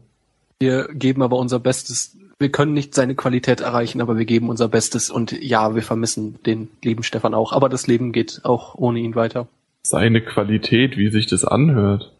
[0.59, 2.17] Wir geben aber unser Bestes.
[2.39, 5.09] Wir können nicht seine Qualität erreichen, aber wir geben unser Bestes.
[5.09, 7.53] Und ja, wir vermissen den lieben Stefan auch.
[7.53, 9.47] Aber das Leben geht auch ohne ihn weiter.
[9.83, 12.11] Seine Qualität, wie sich das anhört.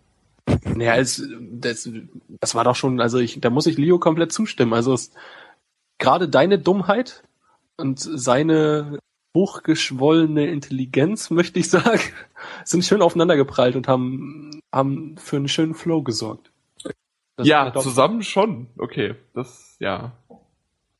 [0.76, 1.90] Naja, es, das,
[2.40, 4.72] das war doch schon, also ich, da muss ich Leo komplett zustimmen.
[4.72, 5.11] Also es,
[5.98, 7.22] gerade deine Dummheit
[7.76, 8.98] und seine
[9.35, 12.01] hochgeschwollene Intelligenz, möchte ich sagen,
[12.64, 16.51] sind schön aufeinandergeprallt und haben, haben für einen schönen Flow gesorgt.
[17.35, 18.68] Das ja, zusammen schon.
[18.77, 20.11] Okay, das, ja.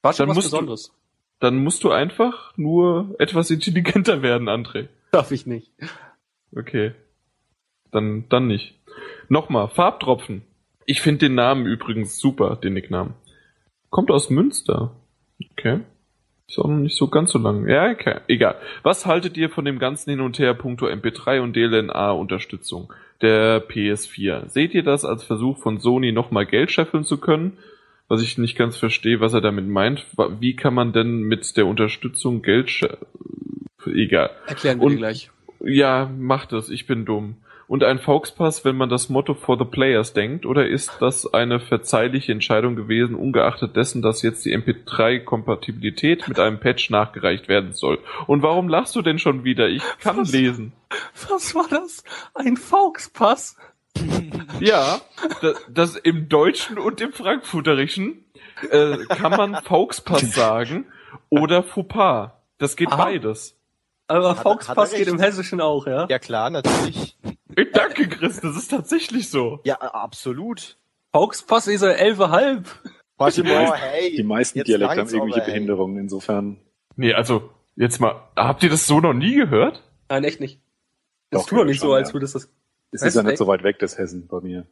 [0.02, 0.94] war schon dann was musst du- Besonderes.
[1.42, 4.90] Dann musst du einfach nur etwas intelligenter werden, André.
[5.12, 5.72] Darf ich nicht.
[6.56, 6.94] Okay.
[7.92, 8.76] Dann, dann nicht.
[9.30, 10.44] Nochmal, Farbtropfen.
[10.86, 13.14] Ich finde den Namen übrigens super, den Nicknamen.
[13.90, 14.96] Kommt aus Münster.
[15.52, 15.80] Okay.
[16.50, 17.68] Ist auch noch nicht so ganz so lang.
[17.70, 18.16] Ja, okay.
[18.28, 18.56] Egal.
[18.82, 24.50] Was haltet ihr von dem ganzen Hin und Her puncto MP3 und DLNA-Unterstützung der PS4?
[24.50, 27.58] Seht ihr das als Versuch von Sony nochmal Geld scheffeln zu können?
[28.08, 30.08] Was ich nicht ganz verstehe, was er damit meint.
[30.40, 32.98] Wie kann man denn mit der Unterstützung Geld sche
[33.86, 34.32] Egal.
[34.48, 35.30] Erklären wir Und- gleich.
[35.62, 37.36] Ja, macht es, ich bin dumm.
[37.70, 41.60] Und ein Fauxpass, wenn man das Motto for the players denkt, oder ist das eine
[41.60, 48.00] verzeihliche Entscheidung gewesen, ungeachtet dessen, dass jetzt die MP3-Kompatibilität mit einem Patch nachgereicht werden soll?
[48.26, 49.68] Und warum lachst du denn schon wieder?
[49.68, 50.32] Ich kann Was?
[50.32, 50.74] lesen.
[51.30, 52.04] Was war das?
[52.34, 53.56] Ein Fauxpass?
[54.60, 55.00] Ja,
[55.44, 58.26] das, das im Deutschen und im Frankfurterischen
[58.72, 60.86] äh, kann man Fauxpass sagen
[61.30, 62.32] oder Fauxpas.
[62.58, 63.04] Das geht Aha.
[63.04, 63.59] beides.
[64.10, 66.08] Aber hat er Fauxpass geht im Hessischen auch, ja?
[66.10, 67.18] Ja klar, natürlich.
[67.56, 69.60] Ich danke, Chris, das ist tatsächlich so.
[69.64, 70.78] Ja, absolut.
[71.14, 72.68] Fauxpass ist er elfehalb.
[73.18, 74.16] Warte Die meisten- mal, hey.
[74.16, 75.46] Die meisten Dialekte haben irgendwelche aber.
[75.46, 76.58] Behinderungen, insofern.
[76.96, 79.84] Nee, also, jetzt mal, habt ihr das so noch nie gehört?
[80.10, 80.60] Nein, echt nicht.
[81.30, 82.14] Das tut doch nicht schon, so, als ja.
[82.16, 82.50] würdest das.
[82.92, 84.66] Es ist ja nicht so weit weg, das Hessen bei mir.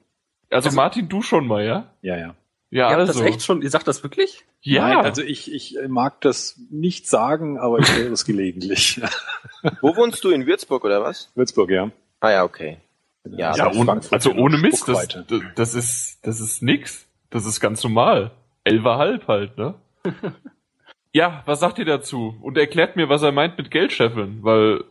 [0.50, 1.94] Also, Also- Martin, du schon mal, ja?
[2.02, 2.36] Ja, ja.
[2.70, 3.20] Ja, Ihr habt also.
[3.22, 4.44] das echt schon, ihr sagt das wirklich?
[4.62, 9.00] Ja, Nein, also ich, ich mag das nicht sagen, aber ich höre es gelegentlich.
[9.82, 10.30] Wo wohnst du?
[10.32, 11.32] In Würzburg oder was?
[11.36, 11.92] Würzburg, ja.
[12.20, 12.78] Ah ja, okay.
[13.26, 15.08] Ja, ja Also ohne, also in ohne Mist, das,
[15.56, 17.08] das- ist, das ist nix.
[17.30, 18.32] Das ist ganz normal.
[18.64, 19.76] Elferhalb halt, ne?
[21.14, 22.36] ja, was sagt ihr dazu?
[22.42, 24.84] Und erklärt mir, was er meint mit Geld scheffeln, weil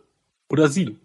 [0.48, 0.96] Oder sie.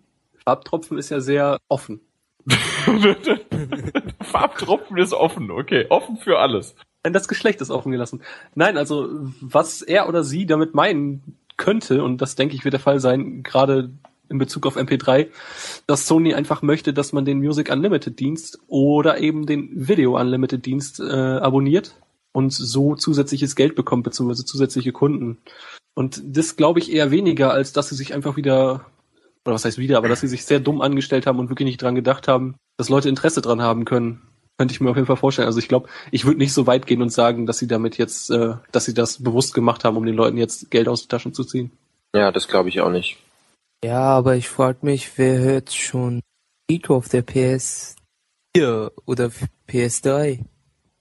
[0.45, 2.01] Farbtropfen ist ja sehr offen.
[4.21, 6.75] Farbtropfen ist offen, okay, offen für alles.
[7.03, 8.21] Das Geschlecht ist offen gelassen.
[8.53, 9.09] Nein, also
[9.41, 13.43] was er oder sie damit meinen könnte, und das denke ich wird der Fall sein,
[13.43, 13.91] gerade
[14.29, 15.27] in Bezug auf MP3,
[15.87, 20.65] dass Sony einfach möchte, dass man den Music Unlimited Dienst oder eben den Video Unlimited
[20.65, 21.95] Dienst äh, abonniert
[22.31, 25.39] und so zusätzliches Geld bekommt, beziehungsweise zusätzliche Kunden.
[25.93, 28.85] Und das glaube ich eher weniger, als dass sie sich einfach wieder,
[29.45, 31.81] oder was heißt wieder, aber dass sie sich sehr dumm angestellt haben und wirklich nicht
[31.81, 34.21] dran gedacht haben, dass Leute Interesse dran haben können.
[34.57, 35.47] Könnte ich mir auf jeden Fall vorstellen.
[35.47, 38.29] Also ich glaube, ich würde nicht so weit gehen und sagen, dass sie damit jetzt,
[38.29, 41.33] äh, dass sie das bewusst gemacht haben, um den Leuten jetzt Geld aus den Taschen
[41.33, 41.71] zu ziehen.
[42.15, 43.17] Ja, das glaube ich auch nicht.
[43.83, 46.21] Ja, aber ich frag mich, wer hört schon
[46.69, 49.31] Lied auf der PS4 oder
[49.67, 50.45] PS3?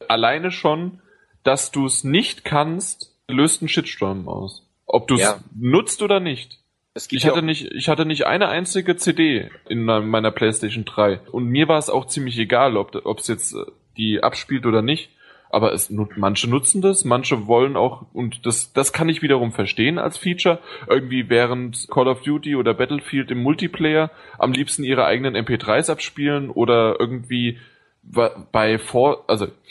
[0.08, 1.02] Alleine schon,
[1.42, 4.66] dass du es nicht kannst, löst einen Shitstorm aus.
[4.86, 5.40] Ob du es Ja.
[5.54, 6.58] nutzt oder nicht.
[6.94, 11.20] Ich hatte nicht, ich hatte nicht eine einzige CD in meiner PlayStation 3.
[11.30, 13.64] Und mir war es auch ziemlich egal, ob es jetzt äh,
[13.96, 15.10] die abspielt oder nicht.
[15.52, 19.98] Aber es, manche nutzen das, manche wollen auch, und das, das kann ich wiederum verstehen
[19.98, 25.36] als Feature, irgendwie während Call of Duty oder Battlefield im Multiplayer am liebsten ihre eigenen
[25.36, 27.58] MP3s abspielen oder irgendwie
[28.02, 29.48] bei For also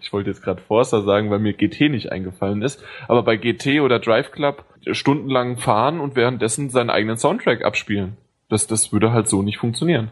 [0.00, 3.80] ich wollte jetzt gerade Forza sagen, weil mir GT nicht eingefallen ist, aber bei GT
[3.80, 8.16] oder Drive Club stundenlang fahren und währenddessen seinen eigenen Soundtrack abspielen.
[8.48, 10.10] Das, das würde halt so nicht funktionieren.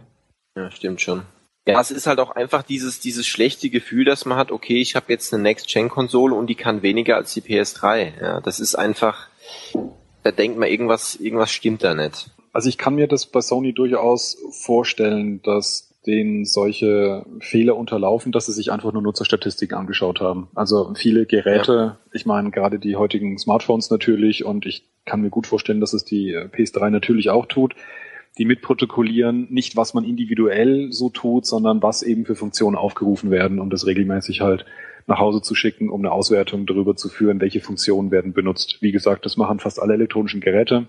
[0.57, 1.23] Ja, stimmt schon.
[1.69, 4.94] Ja, es ist halt auch einfach dieses, dieses schlechte Gefühl, dass man hat, okay, ich
[4.94, 8.12] habe jetzt eine Next-Gen-Konsole und die kann weniger als die PS3.
[8.20, 9.28] Ja, das ist einfach,
[10.23, 12.31] da denkt man, irgendwas, irgendwas stimmt da nicht.
[12.53, 18.47] Also ich kann mir das bei Sony durchaus vorstellen, dass denen solche Fehler unterlaufen, dass
[18.47, 20.49] sie sich einfach nur Nutzerstatistiken angeschaut haben.
[20.55, 25.47] Also viele Geräte, ich meine gerade die heutigen Smartphones natürlich und ich kann mir gut
[25.47, 27.74] vorstellen, dass es die äh, PS3 natürlich auch tut,
[28.39, 33.61] die mitprotokollieren, nicht was man individuell so tut, sondern was eben für Funktionen aufgerufen werden,
[33.61, 34.66] um das regelmäßig halt
[35.07, 38.78] nach Hause zu schicken, um eine Auswertung darüber zu führen, welche Funktionen werden benutzt.
[38.81, 40.89] Wie gesagt, das machen fast alle elektronischen Geräte.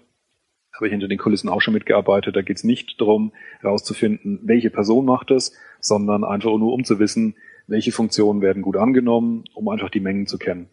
[0.77, 2.35] Habe ich hinter den Kulissen auch schon mitgearbeitet.
[2.35, 6.99] Da geht es nicht darum, herauszufinden, welche Person macht es, sondern einfach nur um zu
[6.99, 7.35] wissen,
[7.67, 10.69] welche Funktionen werden gut angenommen, um einfach die Mengen zu kennen.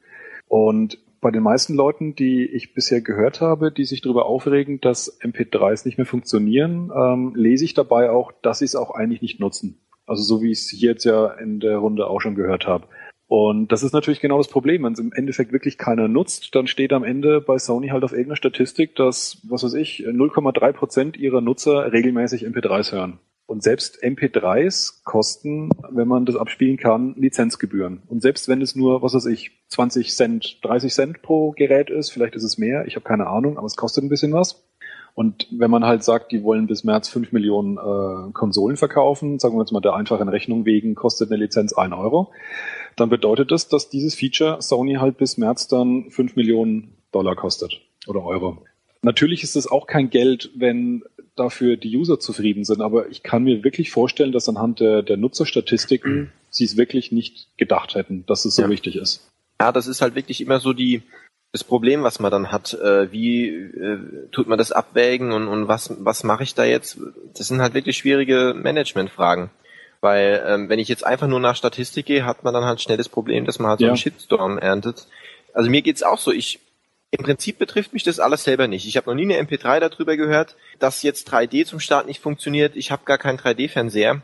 [0.46, 5.20] Und bei den meisten Leuten, die ich bisher gehört habe, die sich darüber aufregen, dass
[5.22, 9.40] MP3s nicht mehr funktionieren, ähm, lese ich dabei auch, dass sie es auch eigentlich nicht
[9.40, 9.80] nutzen.
[10.06, 12.88] Also so wie ich es jetzt ja in der Runde auch schon gehört habe.
[13.26, 14.82] Und das ist natürlich genau das Problem.
[14.84, 18.12] Wenn es im Endeffekt wirklich keiner nutzt, dann steht am Ende bei Sony halt auf
[18.12, 23.18] irgendeiner Statistik, dass, was weiß ich, 0,3 Prozent ihrer Nutzer regelmäßig MP3s hören.
[23.46, 28.02] Und selbst MP3s kosten, wenn man das abspielen kann, Lizenzgebühren.
[28.08, 32.10] Und selbst wenn es nur, was weiß ich, 20 Cent, 30 Cent pro Gerät ist,
[32.10, 34.64] vielleicht ist es mehr, ich habe keine Ahnung, aber es kostet ein bisschen was.
[35.14, 39.54] Und wenn man halt sagt, die wollen bis März 5 Millionen äh, Konsolen verkaufen, sagen
[39.54, 42.32] wir jetzt mal der einfachen Rechnung wegen, kostet eine Lizenz 1 Euro,
[42.96, 47.80] dann bedeutet das, dass dieses Feature Sony halt bis März dann 5 Millionen Dollar kostet
[48.06, 48.58] oder Euro.
[49.02, 51.04] Natürlich ist es auch kein Geld, wenn
[51.36, 55.16] dafür die User zufrieden sind, aber ich kann mir wirklich vorstellen, dass anhand der, der
[55.16, 58.70] Nutzerstatistiken sie es wirklich nicht gedacht hätten, dass es so Ja.
[58.70, 59.28] wichtig ist.
[59.60, 61.02] Ja, das ist halt wirklich immer so die,
[61.52, 62.74] das Problem, was man dann hat.
[62.74, 63.98] Äh, wie äh,
[64.30, 66.98] tut man das abwägen und, und was, was mache ich da jetzt?
[67.36, 69.50] Das sind halt wirklich schwierige Managementfragen.
[70.04, 72.98] Weil ähm, wenn ich jetzt einfach nur nach Statistik gehe, hat man dann halt schnell
[72.98, 73.92] das Problem, dass man halt so Ja.
[73.92, 75.06] einen Shitstorm erntet.
[75.54, 76.30] Also mir geht's auch so.
[76.30, 76.60] Ich
[77.10, 78.86] im Prinzip betrifft mich das alles selber nicht.
[78.86, 82.76] Ich habe noch nie eine MP3 darüber gehört, dass jetzt 3D zum Start nicht funktioniert.
[82.76, 84.20] Ich habe gar keinen 3D-Fernseher.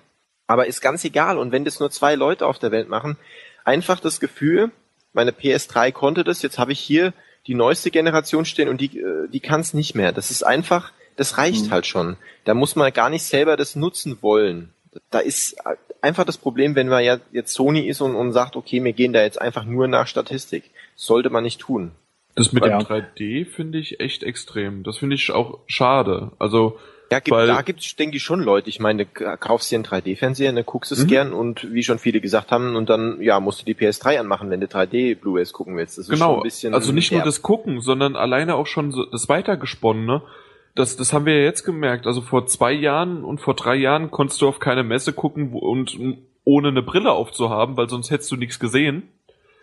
[0.49, 1.39] Aber ist ganz egal.
[1.39, 3.17] Und wenn das nur zwei Leute auf der Welt machen,
[3.65, 4.71] einfach das Gefühl,
[5.15, 7.15] meine PS3 konnte das, jetzt habe ich hier
[7.47, 10.13] die neueste Generation stehen und die, äh, die kann es nicht mehr.
[10.13, 11.71] Das ist einfach, das reicht Mhm.
[11.71, 12.17] halt schon.
[12.45, 14.75] Da muss man gar nicht selber das nutzen wollen.
[15.11, 15.57] Da ist
[16.03, 19.13] einfach das Problem, wenn man ja jetzt Sony ist und, und sagt, okay, wir gehen
[19.13, 20.71] da jetzt einfach nur nach Statistik.
[20.97, 21.93] Sollte man nicht tun.
[22.35, 22.79] Das mit Ja.
[22.79, 24.83] dem 3D finde ich echt extrem.
[24.83, 26.33] Das finde ich auch schade.
[26.39, 26.79] Also,
[27.13, 28.69] Ja, gibt, Weil- da gibt's, denke ich, schon Leute.
[28.69, 31.09] Ich meine, kaufst dir einen 3D-Fernseher, ne, guckst es Mhm.
[31.09, 34.49] gern und wie schon viele gesagt haben, und dann, ja, musst du die PS3 anmachen,
[34.49, 35.99] wenn du 3D Blu-rays gucken willst.
[35.99, 36.37] Das ist schon genau.
[36.37, 37.25] ein bisschen Also nicht nur derb.
[37.27, 40.23] das Gucken, sondern alleine auch schon so das Weitergesponnene.
[40.75, 42.07] Das, das haben wir ja jetzt gemerkt.
[42.07, 45.99] Also vor zwei Jahren und vor drei Jahren konntest du auf keine Messe gucken und
[46.45, 49.09] ohne eine Brille aufzuhaben, weil sonst hättest du nichts gesehen.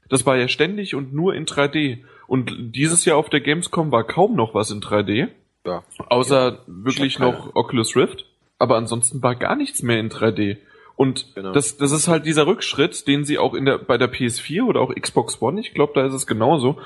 [0.10, 2.00] Das war ja ständig und nur in 3D.
[2.28, 5.28] Und dieses Jahr auf der Gamescom war kaum noch was in 3D.
[5.66, 5.84] Ja.
[6.10, 8.26] Außer wirklich Ich hab noch Oculus Rift.
[8.60, 10.58] Aber ansonsten war gar nichts mehr in 3D.
[10.96, 11.52] Und Genau.
[11.52, 14.82] das, das ist halt dieser Rückschritt, den sie auch in der, bei der PS4 oder
[14.82, 16.80] auch Xbox One, ich glaube, da ist es genauso,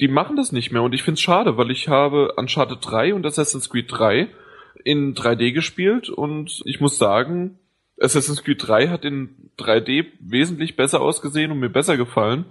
[0.00, 0.82] die machen das nicht mehr.
[0.82, 4.28] Und ich find's schade, weil ich habe Uncharted 3 und Assassin's Creed 3
[4.84, 7.58] in 3D gespielt und ich muss sagen,
[8.00, 12.44] Assassin's Creed 3 hat in 3D wesentlich besser ausgesehen und mir besser gefallen.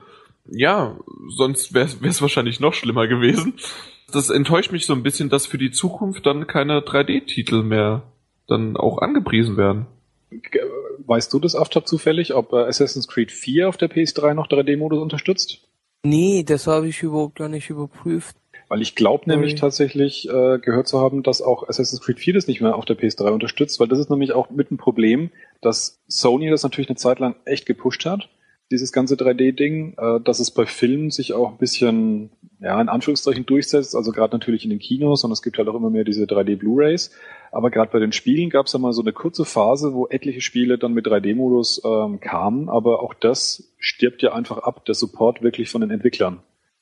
[0.49, 0.97] Ja,
[1.29, 3.53] sonst wäre es wahrscheinlich noch schlimmer gewesen.
[4.11, 8.03] Das enttäuscht mich so ein bisschen, dass für die Zukunft dann keine 3D-Titel mehr
[8.47, 9.85] dann auch angepriesen werden.
[10.31, 10.61] Ge-
[11.05, 14.99] Weißt du das, Aftab, zufällig, ob äh, Assassin's Creed 4 auf der PS3 noch 3D-Modus
[15.01, 15.61] unterstützt?
[16.05, 18.35] Nee, das habe ich überhaupt gar nicht überprüft.
[18.67, 22.47] Weil ich glaube nämlich tatsächlich äh, gehört zu haben, dass auch Assassin's Creed 4 das
[22.47, 25.29] nicht mehr auf der PS3 unterstützt, weil das ist nämlich auch mit ein Problem,
[25.61, 28.29] dass Sony das natürlich eine Zeit lang echt gepusht hat,
[28.71, 33.45] dieses ganze 3D-Ding, äh, dass es bei Filmen sich auch ein bisschen, ja, in Anführungszeichen
[33.45, 36.23] durchsetzt, also gerade natürlich in den Kinos und es gibt halt auch immer mehr diese
[36.25, 37.11] 3D-Blu-Rays.
[37.53, 40.41] Aber gerade bei den Spielen gab es ja mal so eine kurze Phase, wo etliche
[40.41, 45.43] Spiele dann mit 3D-Modus ähm, kamen, aber auch das stirbt ja einfach ab, der Support
[45.43, 46.39] wirklich von den Entwicklern,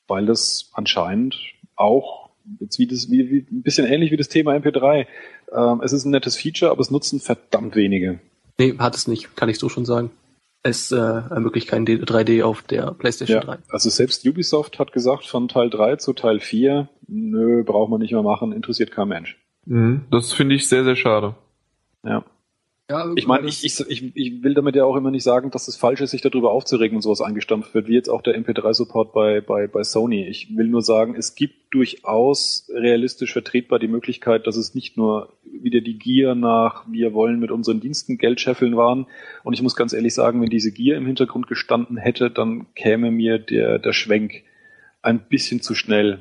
[0.08, 1.36] weil das anscheinend
[1.76, 5.06] auch jetzt wie das wie, wie ein bisschen ähnlich wie das Thema MP3.
[5.54, 8.20] Ähm, es ist ein nettes Feature, aber es nutzen verdammt wenige.
[8.58, 10.10] Nee, hat es nicht, kann ich so schon sagen.
[10.62, 13.58] Es äh, ermöglicht kein D 3D auf der PlayStation 3.
[13.68, 18.12] Also selbst Ubisoft hat gesagt von Teil 3 zu Teil 4, nö, braucht man nicht
[18.12, 19.41] mehr machen, interessiert kein Mensch.
[20.10, 21.34] Das finde ich sehr, sehr schade.
[22.04, 22.24] Ja.
[22.90, 25.76] Ja, Ich meine, ich, ich, ich will damit ja auch immer nicht sagen, dass es
[25.76, 29.40] falsch ist, sich darüber aufzuregen und sowas eingestampft wird, wie jetzt auch der MP3-Support bei,
[29.40, 30.26] bei, bei Sony.
[30.26, 35.32] Ich will nur sagen, es gibt durchaus realistisch vertretbar die Möglichkeit, dass es nicht nur
[35.44, 39.06] wieder die Gier nach, wir wollen mit unseren Diensten Geld scheffeln waren.
[39.42, 43.10] Und ich muss ganz ehrlich sagen, wenn diese Gier im Hintergrund gestanden hätte, dann käme
[43.10, 44.42] mir der, der Schwenk
[45.00, 46.20] ein bisschen zu schnell.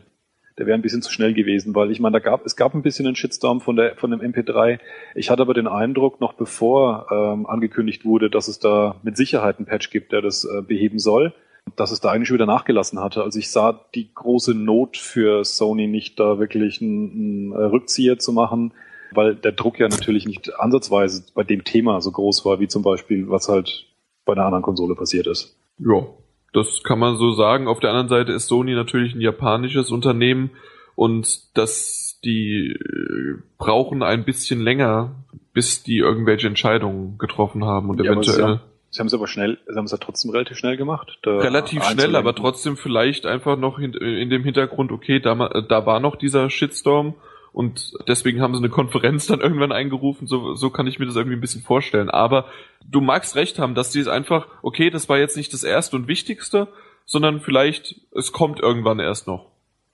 [0.58, 2.82] Der wäre ein bisschen zu schnell gewesen, weil ich meine, da gab, es gab ein
[2.82, 4.80] bisschen einen Shitstorm von der, von dem MP3.
[5.16, 9.58] Ich hatte aber den Eindruck, noch bevor ähm, angekündigt wurde, dass es da mit Sicherheit
[9.58, 11.34] einen Patch gibt, der das äh, beheben soll,
[11.76, 13.24] dass es da eigentlich schon wieder nachgelassen hatte.
[13.24, 18.20] Also ich sah die große Not für Sony nicht, da wirklich einen, einen äh, Rückzieher
[18.20, 18.74] zu machen,
[19.14, 22.84] weil der Druck ja natürlich nicht ansatzweise bei dem Thema so groß war, wie zum
[22.84, 23.88] Beispiel, was halt
[24.26, 25.58] bei einer anderen Konsole passiert ist.
[25.78, 26.06] Ja,
[26.54, 27.68] das kann man so sagen.
[27.68, 30.52] Auf der anderen Seite ist Sony natürlich ein japanisches Unternehmen
[30.96, 35.16] und das die äh, brauchen ein bisschen länger,
[35.54, 38.60] bis die irgendwelche Entscheidungen getroffen haben und Ja, eventuell haben-
[38.94, 41.18] Sie haben es aber schnell, Sie haben es ja trotzdem relativ schnell gemacht.
[41.26, 45.86] relativ schnell, aber trotzdem vielleicht einfach noch in, in dem Hintergrund, okay, da, ma- da
[45.86, 47.14] war noch dieser Shitstorm
[47.54, 51.16] und deswegen haben sie eine Konferenz dann irgendwann eingerufen, so, so kann ich mir das
[51.16, 52.10] irgendwie ein bisschen vorstellen.
[52.10, 52.46] Aber
[52.86, 55.96] du magst recht haben, dass die es einfach, okay, das war jetzt nicht das erste
[55.96, 56.70] und wichtigste,
[57.06, 59.52] sondern vielleicht, es kommt irgendwann erst noch.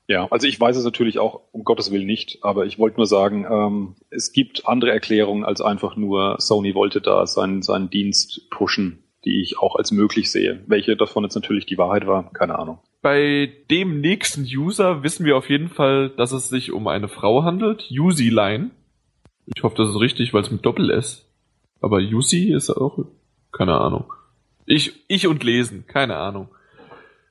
[0.08, 3.08] Ja, also ich weiß es natürlich auch um Gottes Willen nicht, aber ich wollte nur
[3.08, 8.50] sagen, ähm, es gibt andere Erklärungen als einfach nur Sony wollte da seinen, seinen Dienst
[8.50, 10.62] pushen, die ich auch als möglich sehe.
[10.68, 12.80] Welche davon jetzt natürlich die Wahrheit war, keine Ahnung.
[13.02, 17.44] Bei dem nächsten User wissen wir auf jeden Fall, dass es sich um eine Frau
[17.44, 18.72] handelt, Yusi Line.
[19.46, 21.26] Ich hoffe, das ist richtig, weil es mit Doppel S.
[21.82, 22.98] Aber Yusi ist auch,
[23.52, 24.14] keine Ahnung.
[24.66, 26.50] Ich, ich und lesen, keine Ahnung.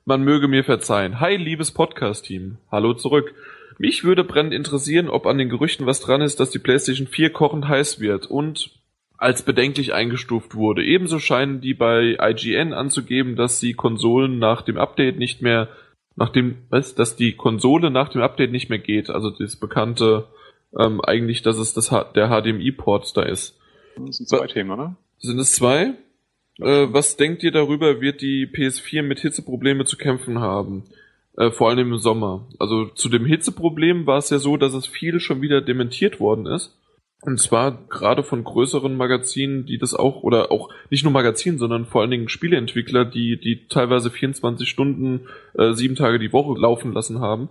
[0.05, 1.19] Man möge mir verzeihen.
[1.19, 2.57] Hi, liebes Podcast-Team.
[2.71, 3.35] Hallo zurück.
[3.77, 7.31] Mich würde brennend interessieren, ob an den Gerüchten was dran ist, dass die PlayStation 4
[7.31, 8.71] kochend heiß wird und
[9.17, 10.83] als bedenklich eingestuft wurde.
[10.83, 15.69] Ebenso scheinen die bei IGN anzugeben, dass die Konsolen nach dem Update nicht mehr,
[16.15, 19.09] nach dem, was, dass die Konsole nach dem Update nicht mehr geht.
[19.09, 20.27] Also das bekannte,
[20.77, 23.59] ähm, eigentlich, dass es das, der HDMI-Port da ist.
[23.95, 24.95] Das sind zwei Themen, oder?
[25.19, 25.95] Sind es zwei?
[26.59, 30.83] Äh, was denkt ihr darüber, wird die PS4 mit Hitzeprobleme zu kämpfen haben?
[31.35, 32.47] Äh, vor allem im Sommer.
[32.59, 36.45] Also zu dem Hitzeproblem war es ja so, dass es viel schon wieder dementiert worden
[36.45, 36.76] ist.
[37.21, 41.85] Und zwar gerade von größeren Magazinen, die das auch, oder auch nicht nur Magazinen, sondern
[41.85, 45.21] vor allen Dingen Spieleentwickler, die, die teilweise 24 Stunden,
[45.57, 47.49] äh, sieben Tage die Woche laufen lassen haben.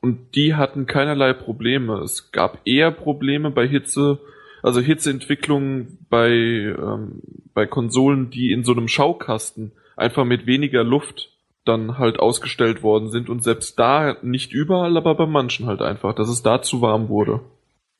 [0.00, 1.98] Und die hatten keinerlei Probleme.
[1.98, 4.20] Es gab eher Probleme bei Hitze,
[4.62, 7.20] also Hitzeentwicklung bei, ähm,
[7.54, 11.30] bei Konsolen, die in so einem Schaukasten einfach mit weniger Luft
[11.64, 16.14] dann halt ausgestellt worden sind und selbst da nicht überall, aber bei manchen halt einfach,
[16.14, 17.40] dass es da zu warm wurde.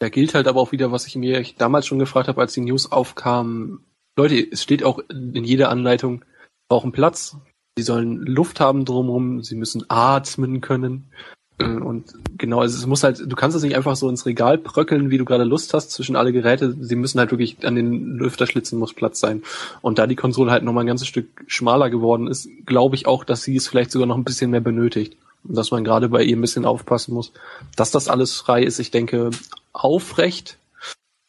[0.00, 2.60] Da gilt halt aber auch wieder, was ich mir damals schon gefragt habe, als die
[2.60, 3.80] News aufkamen.
[4.16, 6.24] Leute, es steht auch in jeder Anleitung,
[6.68, 7.36] brauchen Platz.
[7.76, 11.12] Sie sollen Luft haben drumherum, sie müssen atmen können.
[11.58, 15.10] Äh, Und genau, es muss halt, du kannst es nicht einfach so ins Regal bröckeln,
[15.10, 16.76] wie du gerade Lust hast, zwischen alle Geräte.
[16.80, 19.42] Sie müssen halt wirklich an den Lüfterschlitzen muss Platz sein.
[19.80, 23.24] Und da die Konsole halt nochmal ein ganzes Stück schmaler geworden ist, glaube ich auch,
[23.24, 25.16] dass sie es vielleicht sogar noch ein bisschen mehr benötigt.
[25.44, 27.32] Und dass man gerade bei ihr ein bisschen aufpassen muss,
[27.76, 28.78] dass das alles frei ist.
[28.78, 29.30] Ich denke,
[29.72, 30.58] aufrecht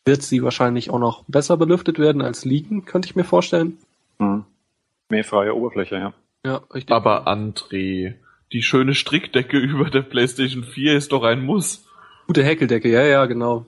[0.06, 3.78] wird sie wahrscheinlich auch noch besser belüftet werden als liegen, könnte ich mir vorstellen.
[4.18, 4.46] Mhm.
[5.10, 6.14] Mehr freie Oberfläche, ja.
[6.46, 6.96] Ja, richtig.
[6.96, 8.16] Aber André,
[8.52, 11.86] die schöne Strickdecke über der PlayStation 4 ist doch ein Muss.
[12.28, 13.66] Gute Häkeldecke, ja, ja, genau.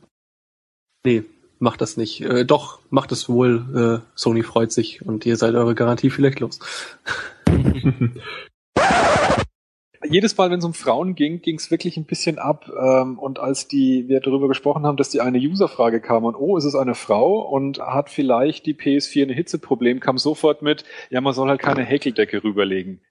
[1.03, 1.23] Nee,
[1.59, 2.21] macht das nicht.
[2.21, 4.01] Äh, doch, macht es wohl.
[4.03, 6.59] Äh, Sony freut sich und ihr seid eure Garantie vielleicht los.
[10.09, 12.69] Jedes Mal, wenn es um Frauen ging, ging es wirklich ein bisschen ab.
[12.75, 16.57] Ähm, und als die wir darüber gesprochen haben, dass die eine Userfrage kam und oh,
[16.57, 21.21] ist es eine Frau und hat vielleicht die PS4 ein Hitzeproblem, kam sofort mit, ja,
[21.21, 23.01] man soll halt keine Häkeldecke rüberlegen.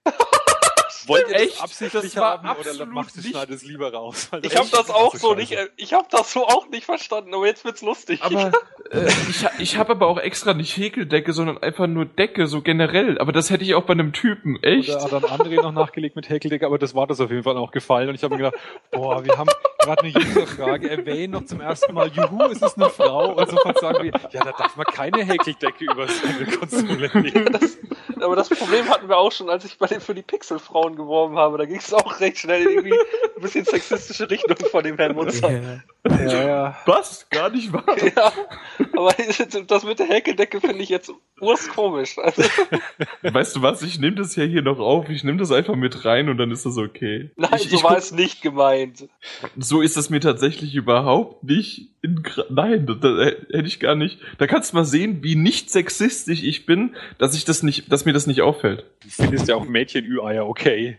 [1.11, 1.53] Wollt ihr Echt?
[1.53, 4.29] das absichtlich Das war haben oder absolut macht es es lieber raus?
[4.41, 7.65] Ich habe das auch so nicht, ich habe das so auch nicht verstanden, aber jetzt
[7.65, 8.21] wird's lustig.
[8.23, 8.51] Aber
[8.91, 13.19] äh, ich, ich habe aber auch extra nicht Häkeldecke, sondern einfach nur Decke, so generell.
[13.19, 14.89] Aber das hätte ich auch bei einem Typen, echt?
[14.89, 17.57] Oder hat dann André noch nachgelegt mit Häkeldecke, aber das war das auf jeden Fall
[17.57, 18.09] auch gefallen.
[18.09, 19.49] Und ich habe mir gedacht, boah, wir haben
[19.79, 23.33] gerade eine Userfrage, erwähnen noch zum ersten Mal, juhu, es ist eine Frau.
[23.33, 27.59] Und sofort sagen wir, ja, da darf man keine Häkeldecke über seine Konsole legen.
[28.21, 31.37] aber das Problem hatten wir auch schon, als ich bei den für die Pixelfrauen geworben
[31.37, 31.57] habe.
[31.57, 32.95] Da ging es auch recht schnell irgendwie
[33.41, 35.51] ein bisschen sexistische Richtung von dem Herrn Munzer.
[35.51, 35.81] Ja.
[36.09, 36.77] Ja, ja.
[36.85, 37.27] Was?
[37.29, 37.85] Gar nicht wahr?
[38.15, 38.31] Ja,
[38.93, 39.13] aber
[39.67, 42.17] das mit der Häkeldecke finde ich jetzt urskomisch.
[42.17, 42.43] Also,
[43.21, 43.81] Weißt du was?
[43.83, 45.09] Ich nehme das ja hier noch auf.
[45.09, 47.31] Ich nehme das einfach mit rein und dann ist das okay.
[47.35, 49.07] nein, ich, so ich war es nicht gemeint.
[49.57, 51.89] So ist das mir tatsächlich überhaupt nicht.
[52.01, 54.19] In, Nein, da, da hätte ich gar nicht.
[54.37, 58.05] Da kannst du mal sehen, wie nicht sexistisch ich bin, dass ich das nicht, dass
[58.05, 58.85] mir das nicht auffällt.
[59.03, 60.97] Du findest ja auch Mädchen-Ü-Eier okay.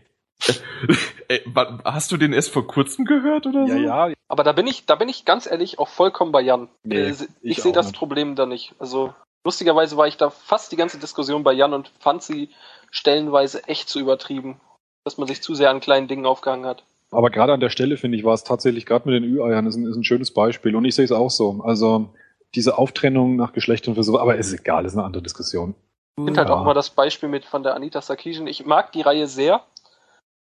[1.29, 3.73] Ey, wa- hast du den erst vor kurzem gehört oder so?
[3.73, 4.13] Ja, ja.
[4.27, 6.67] Aber da bin ich, da bin ich ganz ehrlich auch vollkommen bei Jan.
[6.83, 7.97] Nee, Äh, ich ich sehe das nicht.
[7.97, 8.73] Problem da nicht.
[8.79, 9.13] Also
[9.45, 12.49] lustigerweise war ich da fast die ganze Diskussion bei Jan und fand sie
[12.91, 14.59] stellenweise echt zu übertrieben,
[15.05, 16.83] dass man sich zu sehr an kleinen Dingen aufgehangen hat.
[17.11, 19.75] Aber gerade an der Stelle, finde ich, war es tatsächlich, gerade mit den Ü-Eiern, ist
[19.75, 20.75] ein, ist ein schönes Beispiel.
[20.75, 21.61] Und ich sehe es auch so.
[21.63, 22.09] Also
[22.55, 25.75] diese Auftrennung nach Geschlechtern für so, aber ist egal, ist eine andere Diskussion.
[26.17, 26.55] Ich finde halt Ja.
[26.55, 28.45] auch mal das Beispiel mit von der Anita Sarkeesian.
[28.47, 29.61] Ich mag die Reihe sehr,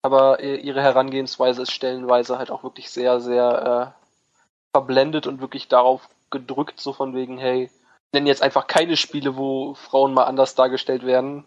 [0.07, 6.07] aber ihre Herangehensweise ist stellenweise halt auch wirklich sehr, sehr äh, verblendet und wirklich darauf
[6.31, 10.55] gedrückt, so von wegen, hey, ich nenne jetzt einfach keine Spiele, wo Frauen mal anders
[10.55, 11.43] dargestellt werden.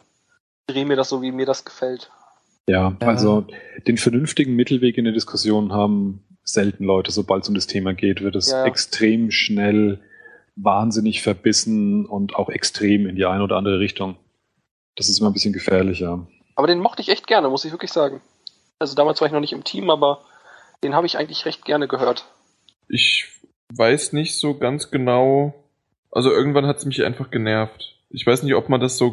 [0.68, 2.10] Ich Dreh mir das so, wie mir das gefällt.
[2.68, 3.08] Ja, Ja.
[3.08, 3.47] also
[3.86, 8.20] den vernünftigen Mittelweg in der Diskussion haben selten Leute, sobald es um das Thema geht,
[8.20, 8.64] wird es Ja.
[8.66, 10.00] extrem schnell
[10.56, 14.16] wahnsinnig verbissen und auch extrem in die eine oder andere Richtung.
[14.97, 16.26] Das ist immer ein bisschen gefährlicher.
[16.56, 18.20] Aber den mochte ich echt gerne, muss ich wirklich sagen.
[18.81, 20.25] Also damals war ich noch nicht im Team, aber
[20.83, 22.25] den habe ich eigentlich recht gerne gehört.
[22.89, 23.28] Ich
[23.73, 25.55] weiß nicht so ganz genau.
[26.10, 27.94] Also irgendwann hat es mich einfach genervt.
[28.09, 29.12] Ich weiß nicht, ob man das so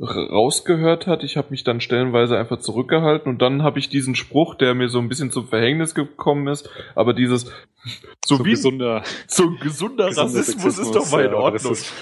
[0.00, 1.22] rausgehört hat.
[1.22, 4.88] Ich habe mich dann stellenweise einfach zurückgehalten und dann habe ich diesen Spruch, der mir
[4.88, 7.46] so ein bisschen zum Verhängnis gekommen ist, aber dieses
[8.24, 11.72] so, wie gesunder, so ein gesunder gesunder Rassismus ist doch mal in ja, Ordnung.
[11.72, 11.92] ist-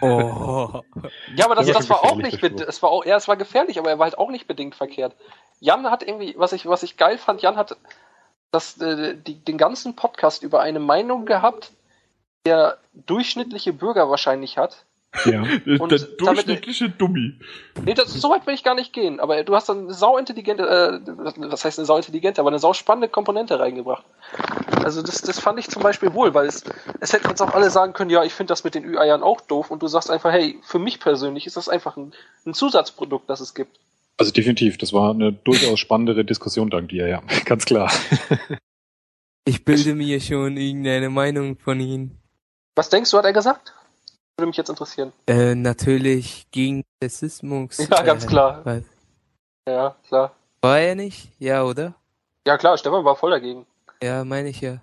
[0.00, 0.80] Oh.
[1.36, 3.36] Ja, aber das, Das war das war auch nicht, es war auch, ja, es war
[3.36, 5.14] gefährlich, aber er war halt auch nicht bedingt verkehrt.
[5.60, 7.76] Jan hat irgendwie, was ich, was ich geil fand, Jan hat
[8.50, 11.70] das, äh, die, den ganzen Podcast über eine Meinung gehabt,
[12.46, 14.84] der durchschnittliche Bürger wahrscheinlich hat.
[15.26, 15.42] Ja.
[15.78, 17.38] Und Der damit- durchschnittliche Dummi.
[17.84, 20.62] Nee, das, so weit will ich gar nicht gehen, aber du hast dann eine sauintelligente,
[20.62, 21.00] äh,
[21.50, 24.04] was heißt eine sauintelligente, aber eine sauspannende Komponente reingebracht.
[24.84, 26.64] Also das, das fand ich zum Beispiel wohl, weil es,
[27.00, 29.40] es hätten jetzt auch alle sagen können, ja, ich finde das mit den Ü-Eiern auch
[29.42, 32.12] doof und du sagst einfach, hey, für mich persönlich ist das einfach ein,
[32.46, 33.78] ein Zusatzprodukt, das es gibt.
[34.18, 37.22] Also definitiv, das war eine durchaus spannendere Diskussion dank dir, ja.
[37.44, 37.90] Ganz klar.
[39.44, 42.12] Ich bilde mir schon irgendeine Meinung von ihm.
[42.76, 43.74] Was denkst du, hat er gesagt?
[44.38, 45.12] Würde mich jetzt interessieren.
[45.26, 47.78] Äh, natürlich gegen Rassismus.
[47.90, 48.60] Ja, ganz äh, klar.
[48.64, 48.82] was-
[49.68, 50.34] Ja, klar.
[50.62, 51.28] War er nicht?
[51.38, 51.94] Ja, oder?
[52.46, 53.66] Ja, klar, Stefan war voll dagegen.
[54.02, 54.78] Ja, meine ich ja.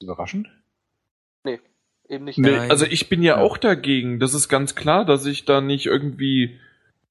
[0.00, 0.48] Überraschend.
[2.10, 2.38] Eben nicht.
[2.38, 2.70] Nee, Nein.
[2.70, 3.42] also ich bin ja, Ja.
[3.42, 4.18] auch dagegen.
[4.18, 6.58] Das ist ganz klar, dass ich da nicht irgendwie,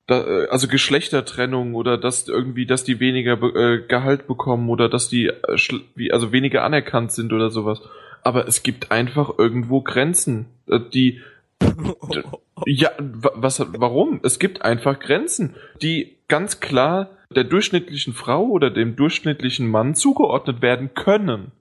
[0.07, 5.07] da, äh, also Geschlechtertrennung oder dass irgendwie, dass die weniger äh, Gehalt bekommen oder dass
[5.07, 7.80] die äh, also weniger anerkannt sind oder sowas.
[8.23, 11.22] Aber es gibt einfach irgendwo Grenzen, äh, die
[12.66, 14.19] ja, wa- was, warum?
[14.24, 20.61] Es gibt einfach Grenzen, die ganz klar der durchschnittlichen Frau oder dem durchschnittlichen Mann zugeordnet
[20.61, 21.52] werden können.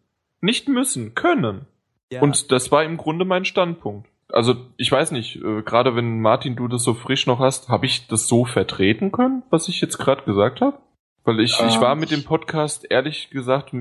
[0.41, 1.67] Nicht müssen, können.
[2.13, 2.21] ja.
[2.21, 4.09] Und das war im Grunde mein Standpunkt.
[4.29, 7.87] Also ich weiß nicht, äh, gerade wenn Martin du das so frisch noch hast, habe
[7.87, 10.79] ich das so vertreten können, was ich jetzt gerade gesagt habe?
[11.25, 13.73] Weil ich, ich Ähm, war mit dem Podcast ehrlich gesagt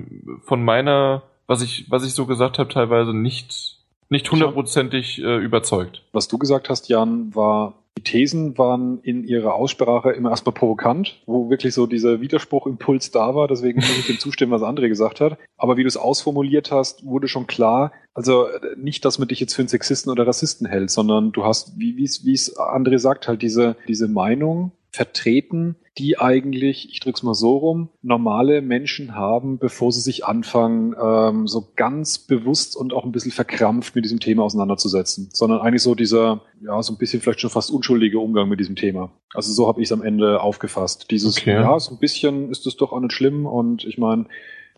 [0.44, 3.75] von meiner, was ich, was ich so gesagt habe, teilweise nicht,
[4.10, 6.04] nicht hundertprozentig äh, überzeugt.
[6.12, 11.22] Was du gesagt hast, Jan, war, die Thesen waren in ihrer Aussprache immer erstmal provokant,
[11.26, 13.48] wo wirklich so dieser Widerspruchimpuls da war.
[13.48, 15.38] Deswegen muss ich dem zustimmen, was André gesagt hat.
[15.58, 19.40] Aber wie du es ausformuliert hast, wurde schon klar, also äh, nicht, dass man dich
[19.40, 23.42] jetzt für einen Sexisten oder Rassisten hält, sondern du hast, wie es André sagt, halt
[23.42, 29.92] diese, diese Meinung vertreten, die eigentlich, ich drück's mal so rum, normale Menschen haben, bevor
[29.92, 34.44] sie sich anfangen, ähm, so ganz bewusst und auch ein bisschen verkrampft mit diesem Thema
[34.44, 38.60] auseinanderzusetzen, sondern eigentlich so dieser, ja, so ein bisschen vielleicht schon fast unschuldige Umgang mit
[38.60, 39.12] diesem Thema.
[39.34, 41.12] Also so habe ich es am Ende aufgefasst.
[41.12, 41.54] Dieses, Okay.
[41.54, 44.26] ja, so ein bisschen ist es doch auch nicht schlimm und ich meine,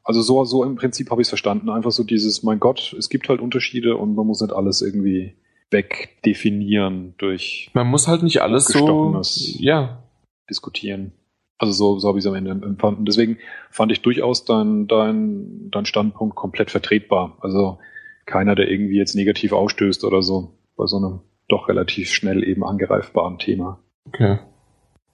[0.04, 1.70] also so, so im Prinzip habe ich es verstanden.
[1.70, 5.34] Einfach so dieses, mein Gott, es gibt halt Unterschiede und man muss nicht alles irgendwie
[5.70, 9.22] wegdefinieren durch Man muss halt nicht alles so,
[9.60, 10.04] ja,
[10.50, 11.14] diskutieren.
[11.58, 13.06] Also so, so habe ich es am Ende empfunden.
[13.06, 13.38] Deswegen
[13.72, 17.38] fand ich durchaus dein, dein, dein Standpunkt komplett vertretbar.
[17.42, 17.80] Also
[18.26, 22.64] keiner, der irgendwie jetzt negativ ausstößt oder so bei so einem doch relativ schnell eben
[22.64, 23.80] angreifbaren Thema.
[24.06, 24.40] okay.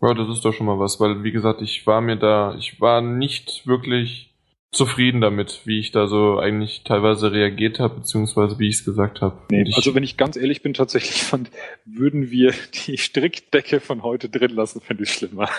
[0.01, 2.81] Ja, das ist doch schon mal was, weil wie gesagt, ich war mir da, ich
[2.81, 4.32] war nicht wirklich
[4.73, 9.21] zufrieden damit, wie ich da so eigentlich teilweise reagiert habe, beziehungsweise wie ich es gesagt
[9.21, 9.37] habe.
[9.49, 11.49] Nee, also wenn ich ganz ehrlich bin, tatsächlich fand,
[11.85, 12.53] würden wir
[12.87, 15.49] die Strickdecke von heute drin lassen, fände ich schlimmer.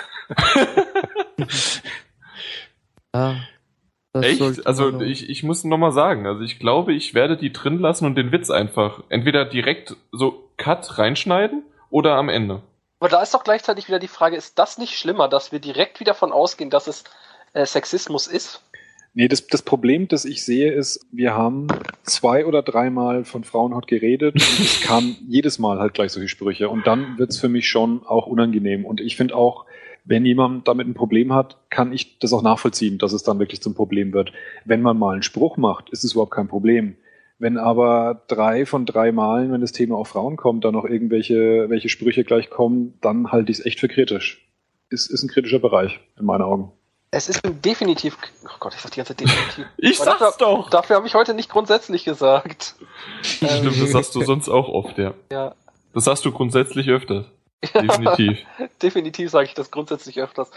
[3.14, 3.36] ja.
[4.20, 4.64] Echt?
[4.64, 8.14] Also ich, ich muss nochmal sagen, also ich glaube, ich werde die drin lassen und
[8.14, 12.62] den Witz einfach entweder direkt so Cut reinschneiden oder am Ende.
[13.00, 15.98] Aber da ist doch gleichzeitig wieder die Frage, ist das nicht schlimmer, dass wir direkt
[15.98, 17.02] wieder von ausgehen, dass es
[17.54, 18.62] äh, Sexismus ist?
[19.16, 21.68] Nee, das, das Problem, das ich sehe, ist, wir haben
[22.02, 26.68] zwei oder dreimal von Frauenhaut geredet und es kam jedes Mal halt gleich solche Sprüche.
[26.68, 28.84] Und dann wird's für mich schon auch unangenehm.
[28.84, 29.66] Und ich finde auch,
[30.04, 33.62] wenn jemand damit ein Problem hat, kann ich das auch nachvollziehen, dass es dann wirklich
[33.62, 34.32] zum Problem wird.
[34.64, 36.96] Wenn man mal einen Spruch macht, ist es überhaupt kein Problem.
[37.38, 41.66] Wenn aber drei von drei Malen, wenn das Thema auf Frauen kommt, dann noch irgendwelche
[41.68, 44.48] welche Sprüche gleich kommen, dann halte ich es echt für kritisch.
[44.90, 46.72] Ist, ist ein kritischer Bereich, in meinen Augen.
[47.14, 48.18] Es ist definitiv.
[48.44, 49.66] Oh Gott, ich sag die ganze Zeit definitiv.
[49.76, 50.70] Ich Aber sag's dafür, doch!
[50.70, 52.74] Dafür habe ich heute nicht grundsätzlich gesagt.
[53.22, 55.14] Stimmt, das sagst du sonst auch oft, ja.
[55.30, 55.54] Ja,
[55.92, 57.26] Das sagst du grundsätzlich öfters.
[57.74, 58.44] Definitiv.
[58.82, 60.50] definitiv sage ich das grundsätzlich öfters.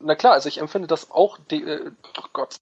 [0.00, 1.38] Na klar, also ich empfinde das auch.
[1.50, 2.56] De äh, oh Gott.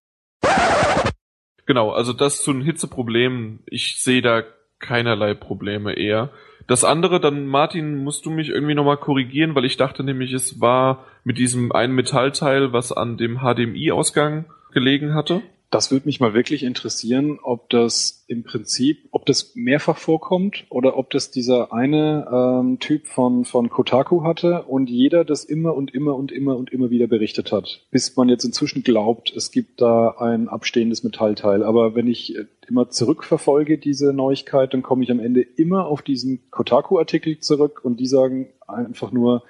[1.67, 4.43] Genau, also das zu einem Hitzeproblem, ich sehe da
[4.79, 6.31] keinerlei Probleme eher.
[6.69, 10.61] Das andere, dann Martin, musst du mich irgendwie nochmal korrigieren, weil ich dachte nämlich, es
[10.61, 15.41] war mit diesem einen Metallteil, was an dem HDMI-Ausgang gelegen hatte.
[15.71, 20.97] Das würde mich mal wirklich interessieren, ob das im Prinzip, ob das mehrfach vorkommt oder
[20.97, 25.93] ob das dieser eine ähm, Typ von, von Kotaku hatte und jeder das immer und
[25.93, 27.87] immer und immer und immer wieder berichtet hat.
[27.91, 31.63] Bis man jetzt inzwischen glaubt, es gibt da ein abstehendes Metallteil.
[31.63, 36.01] Aber wenn ich äh, immer zurückverfolge diese Neuigkeit, dann komme ich am Ende immer auf
[36.01, 39.43] diesen Kotaku-Artikel zurück und die sagen einfach nur,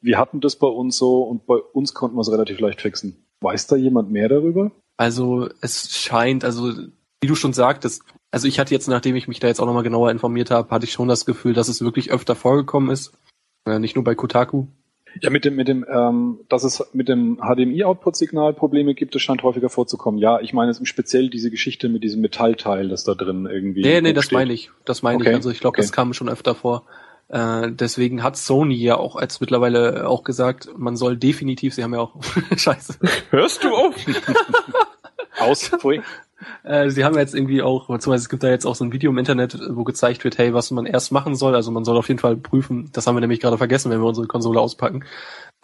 [0.00, 3.26] wir hatten das bei uns so und bei uns konnten wir es relativ leicht fixen.
[3.40, 4.72] Weiß da jemand mehr darüber?
[4.96, 6.72] Also es scheint, also
[7.20, 9.82] wie du schon sagtest, also ich hatte jetzt, nachdem ich mich da jetzt auch nochmal
[9.82, 13.12] genauer informiert habe, hatte ich schon das Gefühl, dass es wirklich öfter vorgekommen ist.
[13.66, 14.66] Äh, nicht nur bei Kotaku.
[15.20, 19.42] Ja, mit dem, mit dem, ähm, dass es mit dem HDMI-Output-Signal Probleme gibt, das scheint
[19.42, 20.18] häufiger vorzukommen.
[20.18, 23.82] Ja, ich meine jetzt im Speziell diese Geschichte mit diesem Metallteil, das da drin irgendwie.
[23.82, 24.38] Nee, nee, das steht.
[24.38, 24.70] meine ich.
[24.86, 25.34] Das meine Okay, ich.
[25.34, 25.82] Also ich glaube, okay.
[25.82, 26.84] das kam schon öfter vor.
[27.32, 31.94] Äh, deswegen hat Sony ja auch als mittlerweile auch gesagt, man soll definitiv, sie haben
[31.94, 32.14] ja auch
[32.56, 32.98] Scheiße.
[33.30, 33.94] Hörst du auf?
[35.40, 36.02] Aus, pfui.
[36.62, 39.10] Äh, sie haben jetzt irgendwie auch, beziehungsweise es gibt da jetzt auch so ein Video
[39.10, 41.54] im Internet, wo gezeigt wird, hey, was man erst machen soll.
[41.54, 44.08] Also man soll auf jeden Fall prüfen, das haben wir nämlich gerade vergessen, wenn wir
[44.08, 45.04] unsere Konsole auspacken.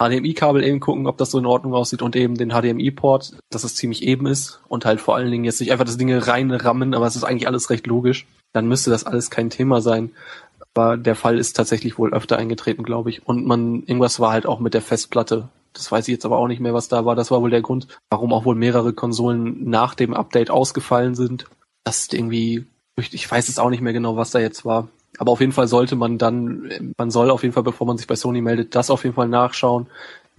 [0.01, 3.75] HDMI-Kabel eben gucken, ob das so in Ordnung aussieht und eben den HDMI-Port, dass es
[3.75, 7.05] ziemlich eben ist und halt vor allen Dingen jetzt nicht einfach das Ding reinrammen, aber
[7.05, 8.25] es ist eigentlich alles recht logisch.
[8.53, 10.11] Dann müsste das alles kein Thema sein.
[10.79, 13.27] Aber der Fall ist tatsächlich wohl öfter eingetreten, glaube ich.
[13.27, 15.49] Und man, irgendwas war halt auch mit der Festplatte.
[15.73, 17.17] Das weiß ich jetzt aber auch nicht mehr, was da war.
[17.17, 21.47] Das war wohl der Grund, warum auch wohl mehrere Konsolen nach dem Update ausgefallen sind.
[21.83, 24.87] Das ist irgendwie, ich weiß es auch nicht mehr genau, was da jetzt war.
[25.17, 28.07] Aber auf jeden Fall sollte man dann, man soll auf jeden Fall, bevor man sich
[28.07, 29.87] bei Sony meldet, das auf jeden Fall nachschauen,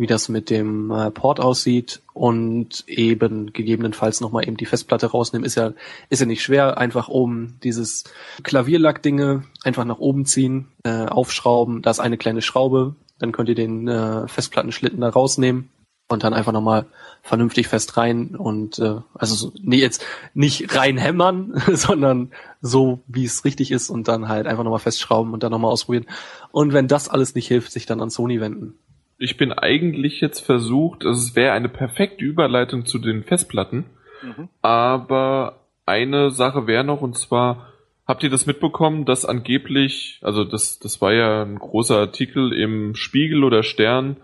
[0.00, 5.44] wie das mit dem äh, Port aussieht und eben gegebenenfalls nochmal eben die Festplatte rausnehmen.
[5.44, 5.74] Ist ja,
[6.08, 6.78] ist ja nicht schwer.
[6.78, 8.04] Einfach oben dieses
[8.42, 11.82] Klavierlack-Dinge einfach nach oben ziehen, äh, aufschrauben.
[11.82, 12.94] Da ist eine kleine Schraube.
[13.18, 15.68] Dann könnt ihr den äh, Festplattenschlitten da rausnehmen
[16.08, 16.86] und dann einfach nochmal
[17.20, 22.30] vernünftig fest rein und äh, also so, nee, jetzt nicht rein hämmern, sondern
[22.62, 26.06] so, wie es richtig ist und dann halt einfach nochmal festschrauben und dann nochmal ausprobieren.
[26.52, 28.78] Und wenn das alles nicht hilft, sich dann an Sony wenden.
[29.22, 33.84] Ich bin eigentlich jetzt versucht, also es wäre eine perfekte Überleitung zu den Festplatten,
[34.22, 34.48] Mhm.
[34.62, 37.68] aber eine Sache wäre noch und zwar
[38.06, 42.94] habt ihr das mitbekommen, dass angeblich, also das das war ja ein großer Artikel im
[42.94, 44.16] Spiegel oder Stern,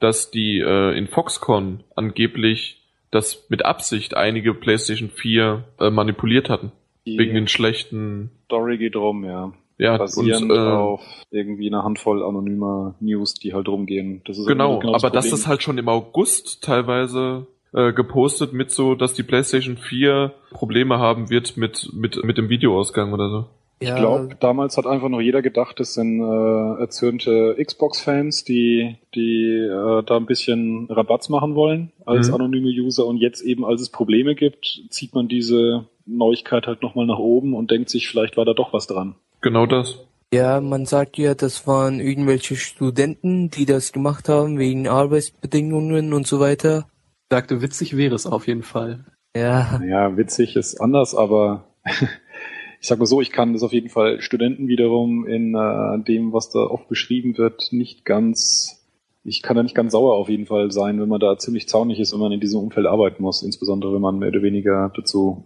[0.00, 6.72] dass die äh, in Foxconn angeblich das mit Absicht einige PlayStation 4 äh, manipuliert hatten
[7.06, 9.52] Die wegen den schlechten Story geht rum, ja.
[9.78, 14.22] Ja Basierend und, äh, auf irgendwie einer Handvoll anonymer News, die halt rumgehen.
[14.26, 15.30] Das ist Genau, genau das aber Problem.
[15.30, 20.98] das halt schon im August teilweise äh, gepostet mit so, dass die PlayStation 4 Probleme
[20.98, 23.44] haben wird mit mit mit dem Videoausgang oder so.
[23.80, 29.56] Ich glaube, damals hat einfach noch jeder gedacht, das sind äh, erzürnte Xbox-Fans, die, die
[29.56, 32.34] äh, da ein bisschen Rabatz machen wollen als Mhm.
[32.34, 33.04] anonyme User.
[33.06, 37.54] Und jetzt eben, als es Probleme gibt, zieht man diese Neuigkeit halt nochmal nach oben
[37.54, 39.14] und denkt sich, vielleicht war da doch was dran.
[39.40, 39.98] Genau das.
[40.32, 46.26] Ja, man sagt ja, das waren irgendwelche Studenten, die das gemacht haben wegen Arbeitsbedingungen und
[46.26, 46.86] so weiter.
[47.28, 49.04] Ich sagte, witzig wäre es auf jeden Fall.
[49.36, 53.90] Ja, Naja, witzig ist anders, aber ich sag mal so, ich kann das auf jeden
[53.90, 58.86] Fall Studenten wiederum in äh, dem, was da oft beschrieben wird, nicht ganz,
[59.24, 62.00] ich kann da nicht ganz sauer auf jeden Fall sein, wenn man da ziemlich zaunig
[62.00, 65.44] ist, wenn man in diesem Umfeld arbeiten muss, insbesondere wenn man mehr oder weniger dazu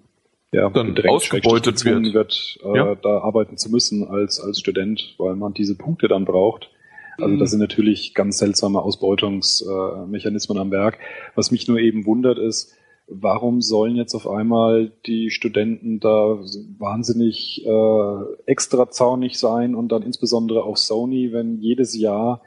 [0.56, 2.94] ja, Dann ausgebeutet gezwungen wird, äh, Ja.
[2.94, 6.70] da arbeiten zu müssen als, als Student, weil man diese Punkte dann braucht.
[7.18, 7.38] Also Mhm.
[7.38, 10.98] das sind natürlich ganz seltsame Ausbeutungsmechanismen am Werk.
[11.34, 12.74] Was mich nur eben wundert ist,
[13.08, 16.38] warum sollen jetzt auf einmal die Studenten da
[16.78, 22.42] wahnsinnig äh, extra zaunig sein und dann insbesondere auch Sony, wenn jedes Jahr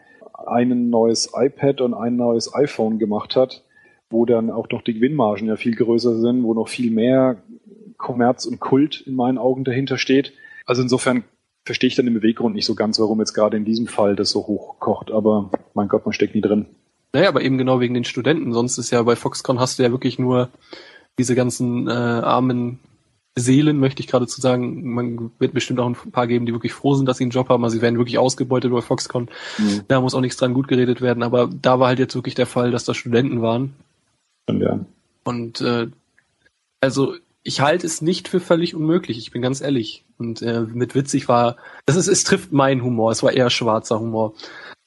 [0.46, 3.64] ein neues iPad und ein neues iPhone gemacht hat,
[4.10, 7.42] wo dann auch noch die Gewinnmargen ja viel größer sind, wo noch viel mehr
[8.00, 10.34] Kommerz und Kult in meinen Augen dahinter steht.
[10.66, 11.24] Also insofern
[11.66, 14.32] verstehe ich dann den Beweggrund nicht so ganz, warum jetzt gerade in diesem Fall das
[14.32, 15.12] so hoch kocht.
[15.12, 16.66] Aber mein Gott, man steckt nie drin.
[17.14, 18.54] Naja, aber eben genau wegen den Studenten.
[18.54, 20.50] Sonst ist ja bei Foxconn hast du ja wirklich nur
[21.20, 22.80] diese ganzen äh, armen
[23.36, 24.94] Seelen, möchte ich gerade zu sagen.
[24.94, 27.50] Man wird bestimmt auch ein paar geben, die wirklich froh sind, dass sie einen Job
[27.50, 27.64] haben.
[27.64, 29.30] Also sie werden wirklich ausgebeutet bei Foxconn.
[29.58, 29.82] Mhm.
[29.88, 31.24] Da muss auch nichts dran gut geredet werden.
[31.24, 33.74] Aber da war halt jetzt wirklich der Fall, dass da Studenten waren.
[34.48, 34.80] Und, ja.
[35.24, 35.88] Und äh,
[36.82, 37.16] also
[37.50, 40.06] ich halte es nicht für völlig unmöglich, ich bin ganz ehrlich.
[40.18, 44.00] Und äh, mit witzig war, das ist, es trifft meinen Humor, es war eher schwarzer
[44.00, 44.34] Humor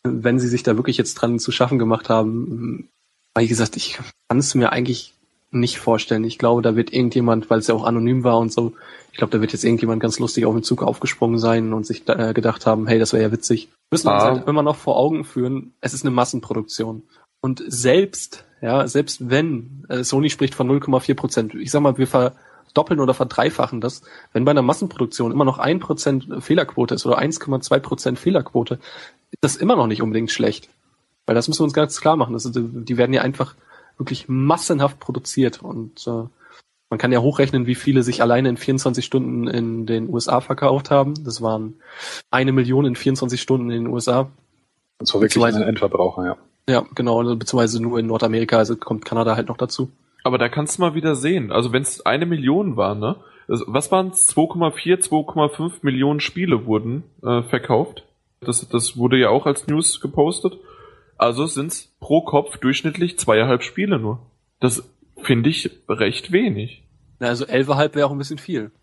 [0.05, 2.89] wenn sie sich da wirklich jetzt dran zu schaffen gemacht haben,
[3.37, 5.15] wie gesagt, ich kann es mir eigentlich
[5.51, 6.25] nicht vorstellen.
[6.25, 8.73] Ich glaube, da wird irgendjemand, weil es ja auch anonym war und so,
[9.11, 12.09] ich glaube, da wird jetzt irgendjemand ganz lustig auf den Zug aufgesprungen sein und sich
[12.09, 13.69] äh, gedacht haben, hey, das wäre ja witzig.
[13.91, 17.03] Müssen wir uns halt immer noch vor Augen führen, es ist eine Massenproduktion.
[17.43, 22.07] Und selbst, ja, selbst wenn, äh, Sony spricht von 0,4 Prozent, ich sag mal, wir
[22.65, 27.19] verdoppeln oder verdreifachen das, wenn bei einer Massenproduktion immer noch ein Prozent Fehlerquote ist oder
[27.19, 28.79] 1,2 Prozent Fehlerquote,
[29.31, 30.69] ist das immer noch nicht unbedingt schlecht.
[31.27, 32.33] Weil das müssen wir uns ganz klar machen.
[32.33, 33.55] Das die werden ja einfach
[33.97, 36.25] wirklich massenhaft produziert und äh,
[36.93, 40.91] man kann ja hochrechnen, wie viele sich alleine in 24 Stunden in den USA verkauft
[40.91, 41.15] haben.
[41.25, 41.77] Das waren
[42.31, 44.31] eine Million in 24 Stunden in den USA.
[44.99, 46.37] Das war wirklich ein Endverbraucher, ja.
[46.69, 49.91] Ja, genau, beziehungsweise nur in Nordamerika, also kommt Kanada halt noch dazu.
[50.25, 53.17] Aber da kannst du mal wieder sehen, also wenn es eine Million war, ne?
[53.49, 54.28] Was waren es?
[54.34, 58.05] 2,4, 2,5 Millionen Spiele wurden äh, verkauft.
[58.41, 60.59] Das, das wurde ja auch als News gepostet.
[61.18, 64.20] Also sind's pro Kopf durchschnittlich zweieinhalb Spiele nur.
[64.60, 64.89] Das
[65.20, 66.84] finde ich recht wenig.
[67.18, 68.70] Na, also elfeinhalb wäre auch ein bisschen viel.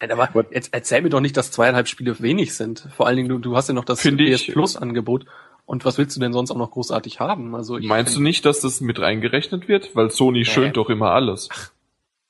[0.00, 2.88] Aber jetzt erzähl mir doch nicht, dass zweieinhalb Spiele wenig sind.
[2.96, 5.26] Vor allen Dingen, du, du hast ja noch das Find PS Plus Angebot.
[5.70, 7.54] Und was willst du denn sonst auch noch großartig haben?
[7.54, 9.94] Also ich Meinst du nicht, dass das mit reingerechnet wird?
[9.94, 10.44] Weil Sony nee.
[10.44, 11.48] schönt doch immer alles.
[11.52, 11.70] Ach,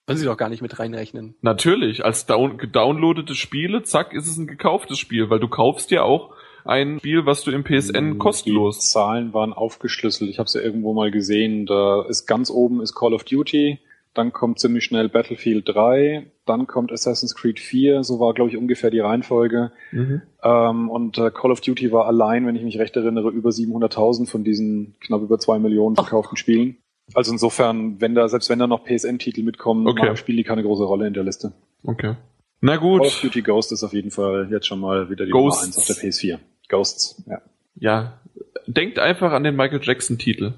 [0.06, 1.36] können sie doch gar nicht mit reinrechnen.
[1.40, 6.02] Natürlich, als down gedownloadete Spiele, zack, ist es ein gekauftes Spiel, weil du kaufst ja
[6.02, 6.34] auch
[6.66, 8.80] ein Spiel, was du im PSN kostenlos.
[8.80, 10.28] Die Zahlen waren aufgeschlüsselt.
[10.28, 11.64] Ich habe es ja irgendwo mal gesehen.
[11.64, 13.78] Da ist ganz oben ist Call of Duty,
[14.14, 18.56] dann kommt ziemlich schnell Battlefield 3, dann kommt Assassin's Creed 4, so war, glaube ich,
[18.56, 19.72] ungefähr die Reihenfolge.
[19.92, 20.22] Mhm.
[20.42, 24.28] Ähm, und äh, Call of Duty war allein, wenn ich mich recht erinnere, über 700.000
[24.28, 26.38] von diesen knapp über zwei Millionen verkauften Ach.
[26.38, 26.76] Spielen.
[27.14, 30.16] Also insofern, wenn da, selbst wenn da noch PSN-Titel mitkommen, okay.
[30.16, 31.52] spielen die keine große Rolle in der Liste.
[31.84, 32.14] Okay.
[32.60, 33.00] Na gut.
[33.00, 35.62] Call of Duty Ghost ist auf jeden Fall jetzt schon mal wieder die Ghosts.
[35.62, 36.38] Nummer 1 auf der PS4.
[36.68, 37.40] Ghosts, ja.
[37.76, 38.20] Ja.
[38.66, 40.52] Denkt einfach an den Michael Jackson-Titel.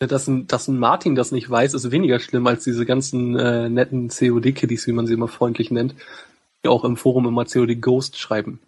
[0.00, 3.68] Dass ein, dass ein Martin das nicht weiß, ist weniger schlimm als diese ganzen äh,
[3.68, 5.94] netten COD-Kiddies, wie man sie immer freundlich nennt,
[6.62, 8.60] die auch im Forum immer COD Ghost schreiben.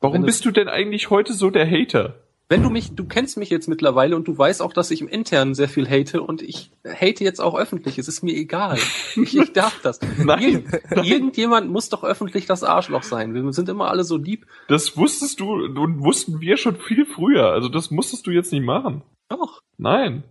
[0.00, 2.16] Warum bist du denn eigentlich heute so der Hater?
[2.52, 5.08] Wenn du mich, du kennst mich jetzt mittlerweile und du weißt auch, dass ich im
[5.08, 7.96] Internen sehr viel hate und ich hate jetzt auch öffentlich.
[7.96, 8.76] Es ist mir egal.
[9.16, 10.00] Ich, ich darf das.
[10.18, 11.06] nein, Irgend.
[11.06, 13.32] Irgendjemand muss doch öffentlich das Arschloch sein.
[13.32, 14.46] Wir sind immer alle so lieb.
[14.68, 17.46] Das wusstest du und wussten wir schon viel früher.
[17.46, 19.02] Also das musstest du jetzt nicht machen.
[19.30, 19.62] Doch.
[19.78, 20.22] Nein.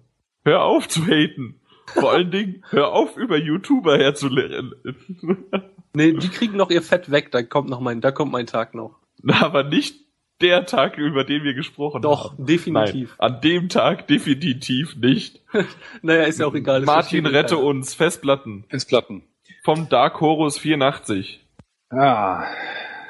[0.43, 1.59] Hör auf zu haten.
[1.87, 4.73] Vor allen Dingen, hör auf, über YouTuber herzulernen.
[5.93, 8.73] nee, die kriegen noch ihr Fett weg, da kommt noch mein, da kommt mein Tag
[8.73, 8.95] noch.
[9.27, 9.95] Aber nicht
[10.41, 12.37] der Tag, über den wir gesprochen Doch, haben.
[12.37, 13.15] Doch, definitiv.
[13.19, 15.41] Nein, an dem Tag definitiv nicht.
[16.01, 16.81] naja, ist ja auch egal.
[16.81, 17.63] Martin, rette Teil.
[17.63, 17.93] uns.
[17.93, 18.65] Festplatten.
[18.69, 19.23] Festplatten.
[19.63, 21.45] Vom Dark Horus 84.
[21.91, 22.45] Ja,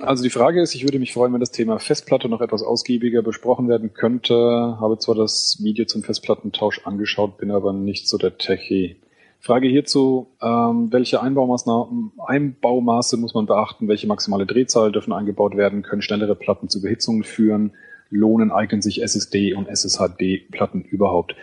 [0.03, 3.21] also die Frage ist, ich würde mich freuen, wenn das Thema Festplatte noch etwas ausgiebiger
[3.21, 4.35] besprochen werden könnte.
[4.79, 8.97] Habe zwar das Video zum Festplattentausch angeschaut, bin aber nicht so der Techie.
[9.39, 16.03] Frage hierzu, ähm, welche Einbaumaße muss man beachten, welche maximale Drehzahl dürfen eingebaut werden, können
[16.03, 17.73] schnellere Platten zu Behitzungen führen,
[18.11, 21.35] lohnen, eignen sich SSD und SSHD-Platten überhaupt.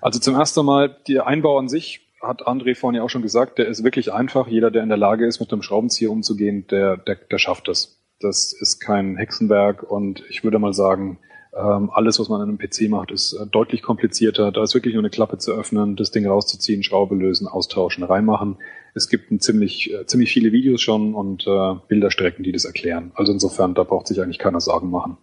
[0.00, 3.58] Also zum ersten Mal, der Einbau an sich, hat André vorhin ja auch schon gesagt,
[3.58, 4.46] der ist wirklich einfach.
[4.46, 7.99] Jeder, der in der Lage ist, mit einem Schraubenzieher umzugehen, der, der, der schafft das.
[8.20, 11.18] Das ist kein Hexenwerk und ich würde mal sagen,
[11.52, 14.52] ähm, alles, was man an einem PC macht, ist äh, deutlich komplizierter.
[14.52, 18.58] Da ist wirklich nur eine Klappe zu öffnen, das Ding rauszuziehen, Schraube lösen, austauschen, reinmachen.
[18.94, 23.10] Es gibt ein ziemlich, äh, ziemlich viele Videos schon und äh, Bilderstrecken, die das erklären.
[23.14, 25.16] Also insofern, da braucht sich eigentlich keiner Sorgen machen.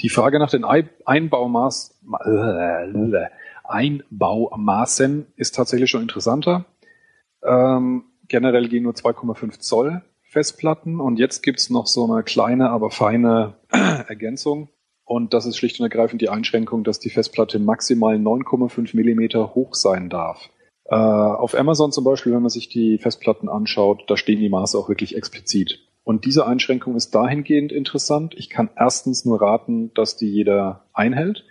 [0.00, 3.26] Die Frage nach den Einbaumaß, äh,
[3.64, 6.66] Einbaumaßen ist tatsächlich schon interessanter.
[7.42, 12.90] Ähm, generell gehen nur 2,5 Zoll Festplatten und jetzt gibt's noch so eine kleine, aber
[12.92, 13.54] feine
[14.08, 14.68] Ergänzung.
[15.04, 19.74] Und das ist schlicht und ergreifend die Einschränkung, dass die Festplatte maximal 9,5 Millimeter hoch
[19.74, 20.48] sein darf.
[20.84, 24.78] Äh, auf Amazon zum Beispiel, wenn man sich die Festplatten anschaut, da stehen die Maße
[24.78, 25.80] auch wirklich explizit.
[26.04, 28.34] Und diese Einschränkung ist dahingehend interessant.
[28.36, 31.44] Ich kann erstens nur raten, dass die jeder einhält,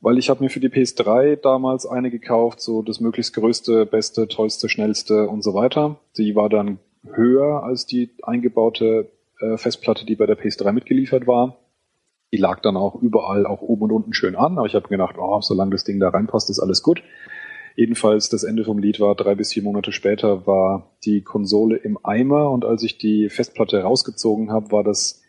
[0.00, 4.26] weil ich habe mir für die PS3 damals eine gekauft, so das möglichst größte, beste,
[4.26, 6.00] tollste, schnellste und so weiter.
[6.16, 11.58] Die war dann höher als die eingebaute äh, Festplatte, die bei der PS3 mitgeliefert war.
[12.32, 15.16] Die lag dann auch überall, auch oben und unten schön an, aber ich habe gedacht,
[15.18, 17.02] oh, solange das Ding da reinpasst, ist alles gut.
[17.74, 21.98] Jedenfalls das Ende vom Lied war, drei bis vier Monate später war die Konsole im
[22.04, 25.22] Eimer und als ich die Festplatte rausgezogen habe, war das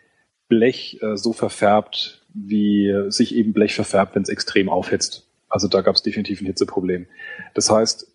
[0.48, 5.28] Blech äh, so verfärbt, wie sich eben Blech verfärbt, wenn es extrem aufhitzt.
[5.50, 7.08] Also da gab es definitiv ein Hitzeproblem.
[7.54, 8.11] Das heißt,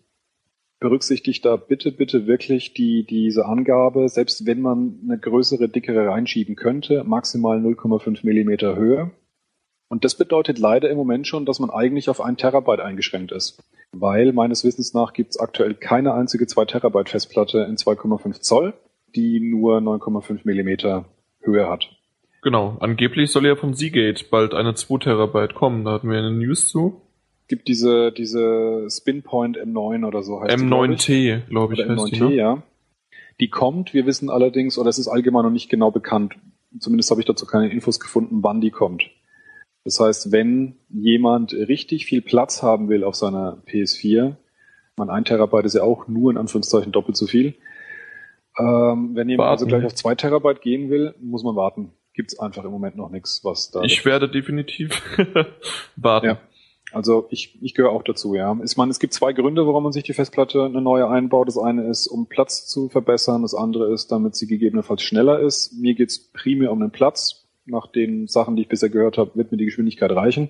[0.79, 6.55] berücksichtigt da bitte, bitte wirklich die, diese Angabe, selbst wenn man eine größere, dickere reinschieben
[6.55, 9.11] könnte, maximal 0,5 Millimeter Höhe.
[9.89, 13.63] Und das bedeutet leider im Moment schon, dass man eigentlich auf ein Terabyte eingeschränkt ist.
[13.91, 18.73] Weil meines Wissens nach gibt es aktuell keine einzige 2 Terabyte Festplatte in 2,5 Zoll,
[19.15, 21.05] die nur 9,5 Millimeter
[21.39, 21.89] Höhe hat.
[22.43, 26.31] Genau, angeblich soll ja vom Seagate bald eine 2 Terabyte kommen, da hatten wir eine
[26.31, 27.01] News zu.
[27.47, 32.23] Gibt diese, diese Spinpoint M9 oder so heißt M9T, glaube ich, oder heißt M9T, die,
[32.23, 32.35] ne?
[32.35, 32.63] ja.
[33.39, 36.35] Die kommt, wir wissen allerdings, oder es ist allgemein noch nicht genau bekannt,
[36.79, 39.09] zumindest habe ich dazu keine Infos gefunden, wann die kommt.
[39.83, 44.35] Das heißt, wenn jemand richtig viel Platz haben will auf seiner PS4,
[44.97, 47.55] man ein Terabyte ist ja auch nur in Anführungszeichen doppelt so viel,
[48.59, 49.69] ähm, wenn jemand also Warten.
[49.69, 51.91] gleich auf zwei Terabyte gehen will, muss man warten.
[52.13, 53.83] Gibt's einfach im Moment noch nichts, was da.
[53.83, 55.01] Ich werde definitiv
[55.95, 56.25] warten.
[56.25, 56.39] Ja.
[56.91, 58.57] Also ich, ich gehöre auch dazu, ja.
[58.63, 61.47] Ich meine, es gibt zwei Gründe, warum man sich die Festplatte eine neue einbaut.
[61.47, 63.41] Das eine ist, um Platz zu verbessern.
[63.41, 65.73] Das andere ist, damit sie gegebenenfalls schneller ist.
[65.73, 67.45] Mir geht's primär um den Platz.
[67.65, 70.49] Nach den Sachen, die ich bisher gehört habe, wird mir die Geschwindigkeit reichen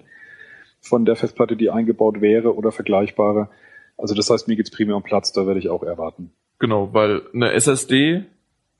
[0.80, 3.50] von der Festplatte, die eingebaut wäre oder vergleichbare.
[3.98, 6.32] Also das heißt, mir geht's primär um Platz, da werde ich auch erwarten.
[6.60, 8.26] Genau, weil eine SSD,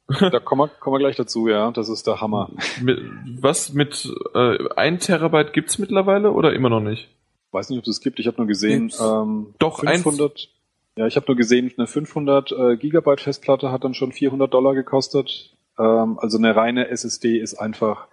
[0.20, 1.72] Da kommen wir, kommen wir gleich dazu, ja.
[1.72, 2.50] Das ist der Hammer.
[2.82, 3.00] mit,
[3.42, 7.10] was mit äh, 1 Terabyte gibt's mittlerweile oder immer noch nicht?
[7.52, 8.20] Weiß nicht, ob es das gibt.
[8.20, 10.50] Ich habe nur gesehen, ähm, Doch, 500.
[10.98, 14.74] Ja, ich habe nur gesehen, eine 500 äh, Gigabyte Festplatte hat dann schon 400 Dollar
[14.74, 15.56] gekostet.
[15.78, 18.08] Ähm, also eine reine SSD ist einfach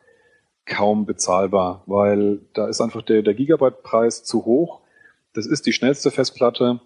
[0.66, 4.80] kaum bezahlbar, weil da ist einfach der, der Gigabyte-Preis zu hoch.
[5.32, 6.80] Das ist die schnellste Festplatte.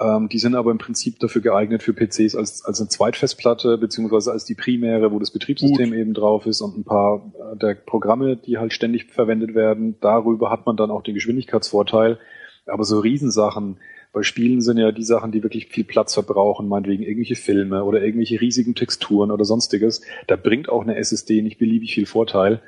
[0.00, 4.32] Ähm, die sind aber im Prinzip dafür geeignet für PCs als, als eine Zweitfestplatte, beziehungsweise
[4.32, 8.36] als die primäre, wo das Betriebssystem eben drauf ist und ein paar äh, der Programme,
[8.36, 9.96] die halt ständig verwendet werden.
[10.00, 12.18] Darüber hat man dann auch den Geschwindigkeitsvorteil.
[12.66, 13.78] Aber so Riesensachen,
[14.12, 18.02] bei Spielen sind ja die Sachen, die wirklich viel Platz verbrauchen, meinetwegen irgendwelche Filme oder
[18.02, 20.02] irgendwelche riesigen Texturen oder sonstiges.
[20.26, 22.60] Da bringt auch eine SSD nicht beliebig viel Vorteil.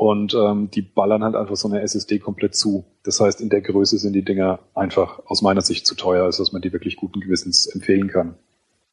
[0.00, 2.84] Und ähm, die ballern halt einfach so eine SSD komplett zu.
[3.02, 6.36] Das heißt, in der Größe sind die Dinger einfach aus meiner Sicht zu teuer, als
[6.36, 8.36] dass man die wirklich guten Gewissens empfehlen kann.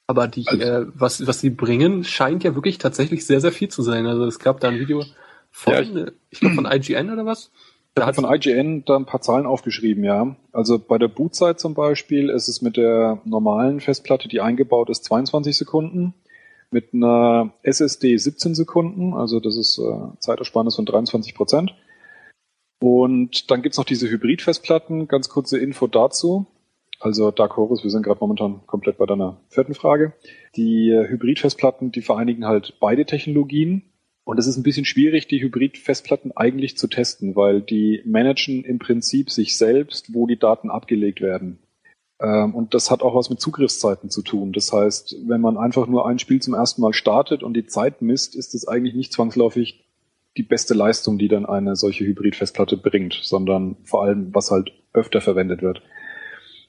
[0.08, 3.69] Aber die, Also- äh, was, was sie bringen, scheint ja wirklich tatsächlich sehr, sehr viel
[3.69, 4.08] zu sein.
[4.08, 5.03] Also es gab da ein Video
[5.51, 5.92] von, Ja, ich,
[6.32, 7.51] ich glaube von IGN oder was?
[7.93, 10.35] Da Da hat von IGN da ein paar Zahlen aufgeschrieben, ja.
[10.53, 15.03] Also bei der Bootzeit zum Beispiel ist es mit der normalen Festplatte, die eingebaut ist,
[15.03, 16.16] 22 Sekunden.
[16.72, 21.76] Mit einer SSD 17 Sekunden, also das ist äh, Zeitersparnis von 23 Prozent.
[22.80, 25.08] Und dann gibt's noch diese Hybrid-Festplatten.
[25.08, 26.48] Ganz kurze Info dazu.
[27.00, 30.14] Also Dark Horus, wir sind gerade momentan komplett bei deiner vierten Frage.
[30.56, 33.84] Die äh, Hybrid-Festplatten, die vereinigen halt beide Technologien.
[34.24, 38.80] Und es ist ein bisschen schwierig, die Hybrid-Festplatten eigentlich zu testen, weil die managen im
[38.80, 41.60] Prinzip sich selbst, wo die Daten abgelegt werden.
[42.22, 44.53] Ähm, Und das hat auch was mit Zugriffszeiten zu tun.
[44.53, 48.02] Das heißt, wenn man einfach nur ein Spiel zum ersten Mal startet und die Zeit
[48.02, 49.85] misst, ist es eigentlich nicht zwangsläufig
[50.38, 55.22] die beste Leistung, die dann eine solche Hybrid-Festplatte bringt, sondern vor allem, was halt öfter
[55.22, 55.82] verwendet wird.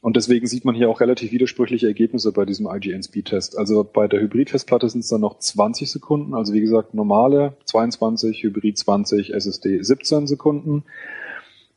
[0.01, 3.59] Und deswegen sieht man hier auch relativ widersprüchliche Ergebnisse bei diesem IGN Speed-Test.
[3.59, 8.45] Also bei der Hybrid-Festplatte sind es dann noch 20 Sekunden, also wie gesagt normale 22,
[8.45, 10.85] Hybrid 20, SSD 17 Sekunden.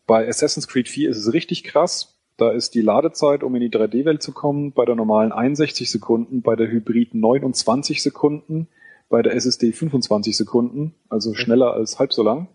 [0.06, 2.19] Bei Assassin's Creed 4 ist es richtig krass.
[2.40, 6.42] Da ist die Ladezeit, um in die 3D-Welt zu kommen, bei der normalen 61 Sekunden,
[6.42, 8.70] bei der Hybrid 29 Sekunden,
[9.10, 12.48] bei der SSD 25 Sekunden, also schneller als halb so lang.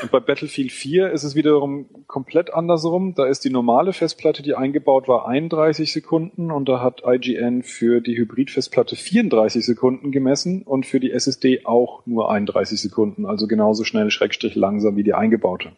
[0.00, 3.16] Und bei Battlefield 4 ist es wiederum komplett andersrum.
[3.16, 8.00] Da ist die normale Festplatte, die eingebaut war, 31 Sekunden und da hat IGN für
[8.00, 13.82] die Hybrid-Festplatte 34 Sekunden gemessen und für die SSD auch nur 31 Sekunden, also genauso
[13.82, 15.72] schnell, schrägstrich langsam wie die eingebaute.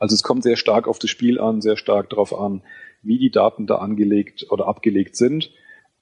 [0.00, 2.62] Also es kommt sehr stark auf das Spiel an, sehr stark darauf an,
[3.02, 5.52] wie die Daten da angelegt oder abgelegt sind.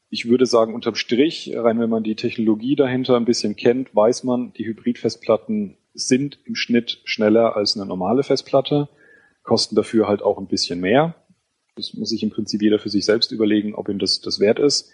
[0.09, 4.25] ich würde sagen, unterm Strich, rein wenn man die Technologie dahinter ein bisschen kennt, weiß
[4.25, 8.89] man, die Hybridfestplatten sind im Schnitt schneller als eine normale Festplatte,
[9.43, 11.15] kosten dafür halt auch ein bisschen mehr.
[11.75, 14.60] Das muss sich im Prinzip jeder für sich selbst überlegen, ob ihm das, das wert
[14.60, 14.91] ist.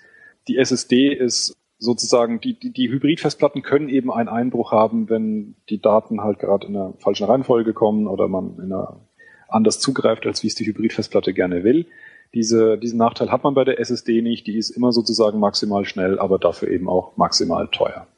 [0.48, 1.54] Die SSD ist
[1.84, 6.66] sozusagen, die, die, die Hybridfestplatten können eben einen Einbruch haben, wenn die Daten halt gerade
[6.66, 9.00] in einer falschen Reihenfolge kommen oder man in einer
[9.48, 11.86] anders zugreift, als wie es die Hybridfestplatte gerne will.
[12.34, 14.46] Diese, diesen Nachteil hat man bei der SSD nicht.
[14.46, 18.08] Die ist immer sozusagen maximal schnell, aber dafür eben auch maximal teuer.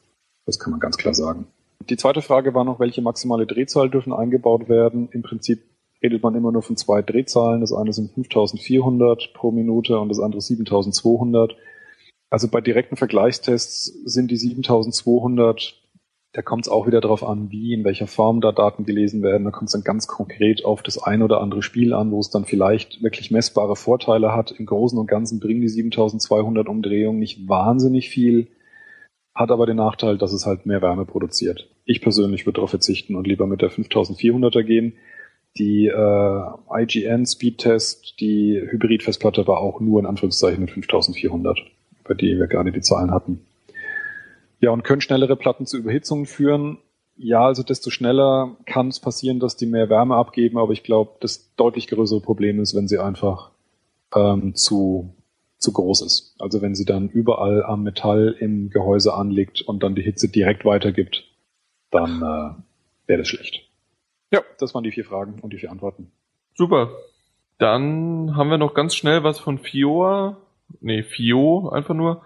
[0.46, 1.46] Das kann man ganz klar sagen.
[1.90, 5.08] Die zweite Frage war noch, welche maximale Drehzahl dürfen eingebaut werden?
[5.12, 5.60] Im Prinzip
[6.02, 7.60] redet man immer nur von zwei Drehzahlen.
[7.60, 11.54] Das eine sind 5400 pro Minute und das andere 7200.
[12.30, 15.80] Also bei direkten Vergleichstests sind die 7200
[16.36, 19.44] da kommt es auch wieder darauf an, wie, in welcher Form da Daten gelesen werden.
[19.44, 22.28] Da kommt es dann ganz konkret auf das ein oder andere Spiel an, wo es
[22.28, 24.50] dann vielleicht wirklich messbare Vorteile hat.
[24.50, 28.48] Im Großen und Ganzen bringen die 7200 Umdrehungen nicht wahnsinnig viel,
[29.34, 31.70] hat aber den Nachteil, dass es halt mehr Wärme produziert.
[31.86, 34.92] Ich persönlich würde darauf verzichten und lieber mit der 5400er gehen.
[35.56, 41.60] Die äh, IGN Speedtest, die Hybrid-Festplatte war auch nur in Anführungszeichen mit 5400,
[42.06, 43.40] bei der wir gerade die Zahlen hatten.
[44.60, 46.78] Ja, und können schnellere Platten zu Überhitzungen führen.
[47.16, 51.12] Ja, also desto schneller kann es passieren, dass die mehr Wärme abgeben, aber ich glaube,
[51.20, 53.50] das deutlich größere Problem ist, wenn sie einfach
[54.14, 55.14] ähm, zu,
[55.58, 56.34] zu groß ist.
[56.38, 60.64] Also wenn sie dann überall am Metall im Gehäuse anliegt und dann die Hitze direkt
[60.64, 61.24] weitergibt,
[61.90, 63.62] dann äh, wäre das schlecht.
[64.32, 66.10] Ja, das waren die vier Fragen und die vier Antworten.
[66.54, 66.90] Super.
[67.58, 70.36] Dann haben wir noch ganz schnell was von Fioa.
[70.80, 72.22] Nee, Fio einfach nur.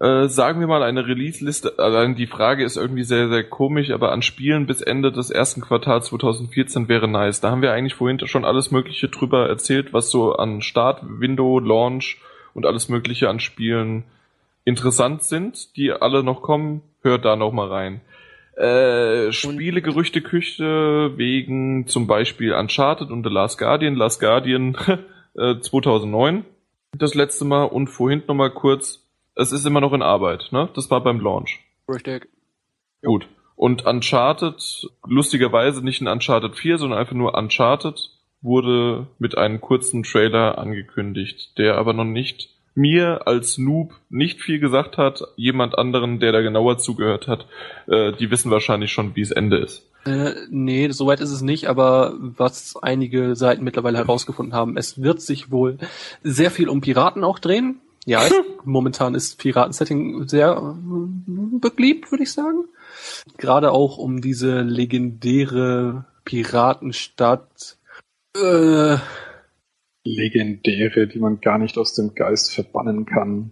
[0.00, 4.12] Äh, sagen wir mal eine Release-Liste, allein die Frage ist irgendwie sehr, sehr komisch, aber
[4.12, 7.40] an Spielen bis Ende des ersten Quartals 2014 wäre nice.
[7.40, 11.58] Da haben wir eigentlich vorhin schon alles Mögliche drüber erzählt, was so an Start, Window,
[11.58, 12.20] Launch
[12.54, 14.04] und alles Mögliche an Spielen
[14.64, 16.82] interessant sind, die alle noch kommen.
[17.02, 18.00] Hört da noch mal rein.
[18.56, 23.96] Äh, Spielegerüchteküche wegen zum Beispiel Uncharted und The Last Guardian.
[23.96, 24.76] Last Guardian
[25.36, 26.44] äh, 2009
[26.98, 30.68] das letzte Mal und vorhin noch mal kurz es ist immer noch in Arbeit, ne?
[30.74, 31.60] Das war beim Launch.
[31.88, 32.28] Richtig.
[33.02, 33.28] Gut.
[33.54, 38.10] Und Uncharted, lustigerweise nicht in Uncharted 4, sondern einfach nur Uncharted,
[38.40, 44.58] wurde mit einem kurzen Trailer angekündigt, der aber noch nicht mir als Noob nicht viel
[44.58, 45.22] gesagt hat.
[45.36, 47.46] Jemand anderen, der da genauer zugehört hat,
[47.86, 49.88] äh, die wissen wahrscheinlich schon, wie es Ende ist.
[50.08, 55.20] Äh, nee, soweit ist es nicht, aber was einige Seiten mittlerweile herausgefunden haben, es wird
[55.20, 55.78] sich wohl
[56.22, 57.80] sehr viel um Piraten auch drehen.
[58.06, 58.32] Ja, es,
[58.64, 62.64] momentan ist Piraten-Setting sehr äh, beliebt, würde ich sagen.
[63.36, 67.76] Gerade auch um diese legendäre Piratenstadt.
[68.36, 68.96] Äh,
[70.04, 73.50] legendäre, die man gar nicht aus dem Geist verbannen kann.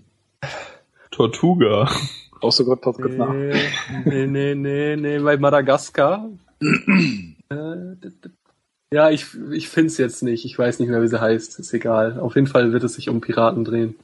[1.10, 1.90] Tortuga.
[2.40, 3.32] Brauchst du gerade kurz nee, nach?
[4.04, 6.30] Nee, nee, nee, nee, bei Madagaskar.
[8.90, 10.44] Ja, ich, ich finde es jetzt nicht.
[10.44, 11.58] Ich weiß nicht mehr, wie sie heißt.
[11.58, 12.18] Ist egal.
[12.18, 13.96] Auf jeden Fall wird es sich um Piraten drehen.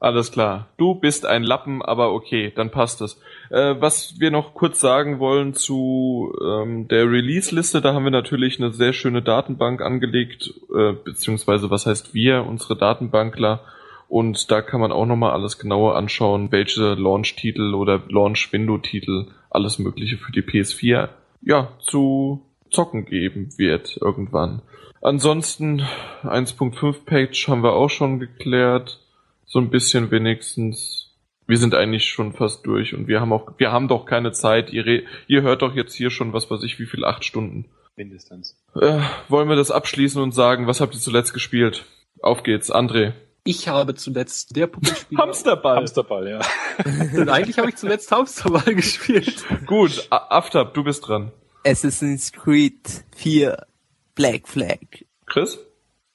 [0.00, 0.68] Alles klar.
[0.76, 3.20] Du bist ein Lappen, aber okay, dann passt es.
[3.50, 8.60] Äh, was wir noch kurz sagen wollen zu ähm, der Release-Liste, da haben wir natürlich
[8.60, 13.64] eine sehr schöne Datenbank angelegt, äh, beziehungsweise was heißt wir, unsere Datenbankler.
[14.08, 20.16] Und da kann man auch nochmal alles genauer anschauen, welche Launch-Titel oder Launch-Window-Titel alles Mögliche
[20.16, 21.08] für die PS4
[21.40, 24.62] ja zu zocken geben wird irgendwann.
[25.00, 25.82] Ansonsten
[26.22, 29.00] 1.5 Page haben wir auch schon geklärt
[29.48, 31.06] so ein bisschen wenigstens.
[31.46, 34.70] Wir sind eigentlich schon fast durch und wir haben auch, wir haben doch keine Zeit.
[34.70, 37.64] Ihr, ihr hört doch jetzt hier schon, was weiß ich, wie viel, acht Stunden.
[37.96, 38.62] Mindestens.
[38.74, 41.86] Äh, wollen wir das abschließen und sagen, was habt ihr zuletzt gespielt?
[42.20, 43.14] Auf geht's, André.
[43.48, 45.22] Ich habe zuletzt der Puppenspieler.
[45.22, 45.76] Hamsterball.
[45.76, 46.40] Hamsterball, ja.
[47.18, 49.42] und eigentlich habe ich zuletzt Hamsterball gespielt.
[49.64, 51.32] Gut, Aftab, du bist dran.
[51.64, 53.66] Assassin's Creed 4
[54.14, 55.06] Black Flag.
[55.24, 55.58] Chris?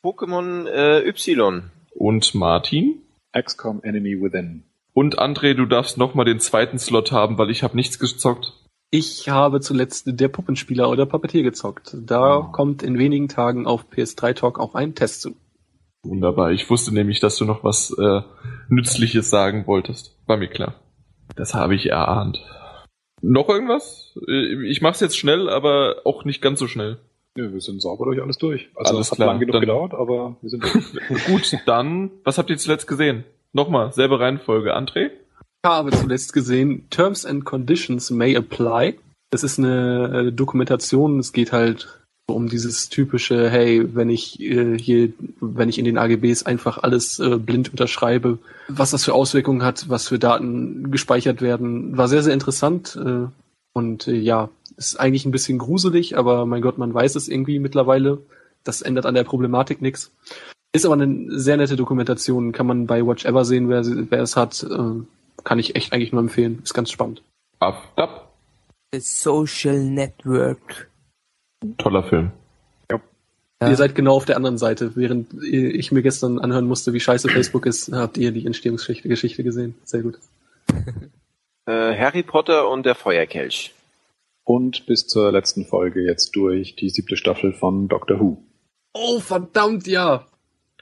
[0.04, 1.72] Pokémon äh, Y.
[1.96, 3.02] Und Martin?
[3.36, 4.66] XCOM Enemy Within.
[4.94, 8.54] Und André, du darfst nochmal den zweiten Slot haben, weil ich habe nichts gezockt.
[8.92, 11.98] Ich habe zuletzt der Puppenspieler oder Puppetier gezockt.
[12.00, 12.52] Da oh.
[12.52, 15.36] kommt in wenigen Tagen auf PS3 Talk auch ein Test zu.
[16.04, 16.52] Wunderbar.
[16.52, 18.22] Ich wusste nämlich, dass du noch was äh,
[18.70, 20.18] Nützliches sagen wolltest.
[20.26, 20.76] War mir klar.
[21.36, 22.44] Das habe ich erahnt.
[23.22, 24.18] Noch irgendwas?
[24.28, 26.98] Äh, ich mach's jetzt schnell, aber auch nicht ganz so schnell.
[27.38, 28.70] Ja, wir sind sauber durch alles durch.
[28.76, 29.30] Also alles hat klar.
[29.30, 31.26] lang genug Dann- gedauert, aber wir sind durch.
[31.26, 33.24] Gut, dann, was habt ihr zuletzt gesehen?
[33.54, 34.76] Nochmal, selbe Reihenfolge.
[34.76, 35.10] André?
[35.64, 39.00] Ich habe zuletzt gesehen, Terms and Conditions may apply.
[39.32, 44.78] Das ist eine äh, Dokumentation, es geht halt um dieses typische, hey, wenn ich äh,
[44.78, 45.12] hier
[45.42, 49.90] wenn ich in den AGBs einfach alles äh, blind unterschreibe, was das für Auswirkungen hat,
[49.90, 51.98] was für Daten gespeichert werden.
[51.98, 52.96] War sehr, sehr interessant.
[52.96, 53.28] Äh,
[53.74, 57.60] und äh, ja, ist eigentlich ein bisschen gruselig, aber mein Gott, man weiß es irgendwie
[57.60, 58.20] mittlerweile.
[58.64, 60.12] Das ändert an der Problematik nichts.
[60.72, 64.36] Ist aber eine sehr nette Dokumentation, kann man bei Watch Ever sehen, wer, wer es
[64.36, 64.64] hat.
[64.64, 65.04] Äh,
[65.44, 66.62] kann ich echt eigentlich nur empfehlen.
[66.64, 67.22] Ist ganz spannend.
[67.60, 68.34] Ab, ab.
[68.94, 70.90] The Social Network.
[71.78, 72.32] Toller Film.
[72.92, 73.00] Ja.
[73.70, 74.96] Ihr seid genau auf der anderen Seite.
[74.96, 79.44] Während ich mir gestern anhören musste, wie scheiße Facebook ist, habt ihr die Entstehungsgeschichte Geschichte
[79.44, 79.76] gesehen.
[79.84, 80.20] Sehr gut.
[81.66, 83.74] Äh, Harry Potter und der Feuerkelch.
[84.44, 88.44] Und bis zur letzten Folge jetzt durch die siebte Staffel von Doctor Who.
[88.94, 90.26] Oh, verdammt, ja.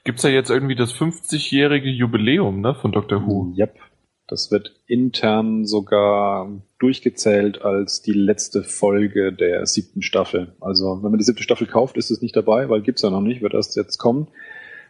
[0.04, 3.54] Gibt's ja jetzt irgendwie das 50-jährige Jubiläum, ne, von Doctor Who.
[3.56, 3.78] Yep.
[4.32, 10.54] Das wird intern sogar durchgezählt als die letzte Folge der siebten Staffel.
[10.58, 13.20] Also wenn man die siebte Staffel kauft, ist es nicht dabei, weil gibt's ja noch
[13.20, 14.28] nicht, wird erst jetzt kommen.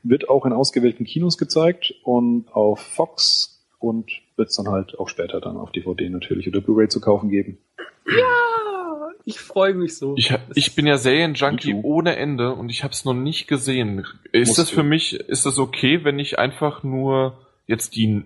[0.05, 5.41] Wird auch in ausgewählten Kinos gezeigt und auf Fox und wird's dann halt auch später
[5.41, 7.59] dann auf DVD natürlich oder Blu-ray zu kaufen geben.
[8.07, 10.15] Ja, ich freue mich so.
[10.17, 14.07] Ich, ich bin ja Serienjunkie ohne Ende und ich habe es noch nicht gesehen.
[14.31, 14.77] Ist Musst das du.
[14.77, 18.23] für mich, ist das okay, wenn ich einfach nur jetzt die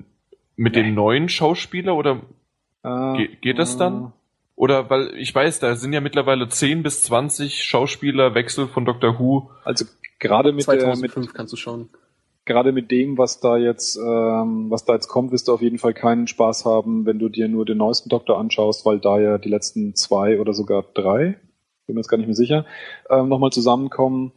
[0.57, 0.83] mit Nee.
[0.83, 2.23] dem neuen Schauspieler oder
[2.83, 4.13] Äh, Ge geht das dann?
[4.55, 9.51] Oder weil ich weiß, da sind ja mittlerweile 10 bis 20 Schauspielerwechsel von Doctor Who.
[9.65, 9.85] Also
[10.19, 11.91] gerade mit, der, 2005 mit kannst du schauen.
[12.47, 15.79] gerade mit dem, was da jetzt, ähm, was da jetzt kommt, wirst du auf jeden
[15.79, 19.37] Fall keinen Spaß haben, wenn du dir nur den neuesten Doktor anschaust, weil da ja
[19.39, 21.37] die letzten zwei oder sogar drei,
[21.87, 22.65] bin mir jetzt gar nicht mehr sicher,
[23.11, 24.33] ähm, nochmal zusammenkommen.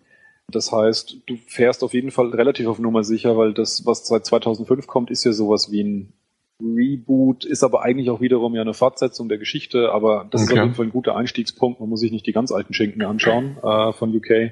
[0.51, 4.25] Das heißt, du fährst auf jeden Fall relativ auf Nummer sicher, weil das, was seit
[4.25, 6.13] 2005 kommt, ist ja sowas wie ein
[6.61, 10.59] Reboot, ist aber eigentlich auch wiederum ja eine Fortsetzung der Geschichte, aber das ist Okay.
[10.59, 11.79] auf jeden Fall ein guter Einstiegspunkt.
[11.79, 14.51] Man muss sich nicht die ganz alten Schinken anschauen äh, von UK,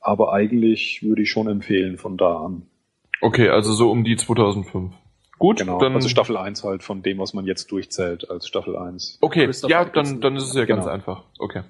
[0.00, 2.62] aber eigentlich würde ich schon empfehlen von da an.
[3.20, 4.92] Okay, also so um die 2005.
[5.38, 8.76] Gut, Genau, dann also Staffel 1 halt von dem, was man jetzt durchzählt als Staffel
[8.76, 9.18] 1.
[9.20, 10.94] Okay, ja, dann, dann ist es ja ganz Genau.
[10.94, 11.24] einfach.
[11.38, 11.62] Okay.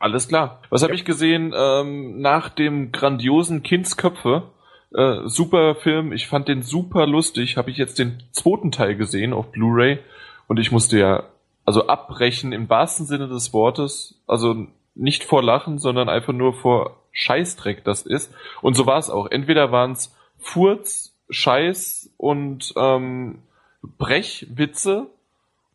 [0.00, 0.62] Alles klar.
[0.70, 4.44] Was habe ich gesehen ähm, nach dem grandiosen Kindsköpfe?
[4.94, 7.58] Äh, super Film, ich fand den super lustig.
[7.58, 9.98] Habe ich jetzt den zweiten Teil gesehen auf Blu-ray
[10.48, 11.24] und ich musste ja
[11.66, 14.18] also abbrechen im wahrsten Sinne des Wortes.
[14.26, 18.32] Also nicht vor Lachen, sondern einfach nur vor Scheißdreck das ist.
[18.62, 19.26] Und so war es auch.
[19.30, 23.42] Entweder waren es Furz, Scheiß und ähm,
[23.82, 25.08] Brechwitze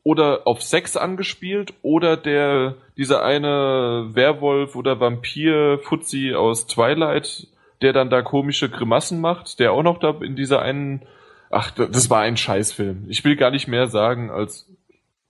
[0.06, 7.48] oder auf Sex angespielt oder der dieser eine Werwolf oder Vampir Fuzzi aus Twilight,
[7.82, 11.02] der dann da komische Grimassen macht, der auch noch da in dieser einen
[11.50, 13.06] Ach, da- das war ein Scheißfilm.
[13.08, 14.70] Ich will gar nicht mehr sagen als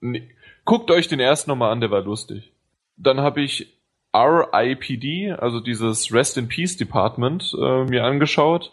[0.02, 0.30] nee.
[0.66, 2.52] guckt euch den ersten nochmal an, der war lustig.
[2.98, 3.74] Dann habe ich
[4.14, 8.72] RIPD, also dieses Rest in Peace Department, äh, mir angeschaut.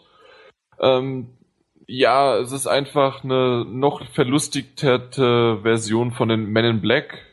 [0.79, 1.27] Ähm,
[1.87, 7.25] ja, es ist einfach eine noch verlustigte Version von den Men in Black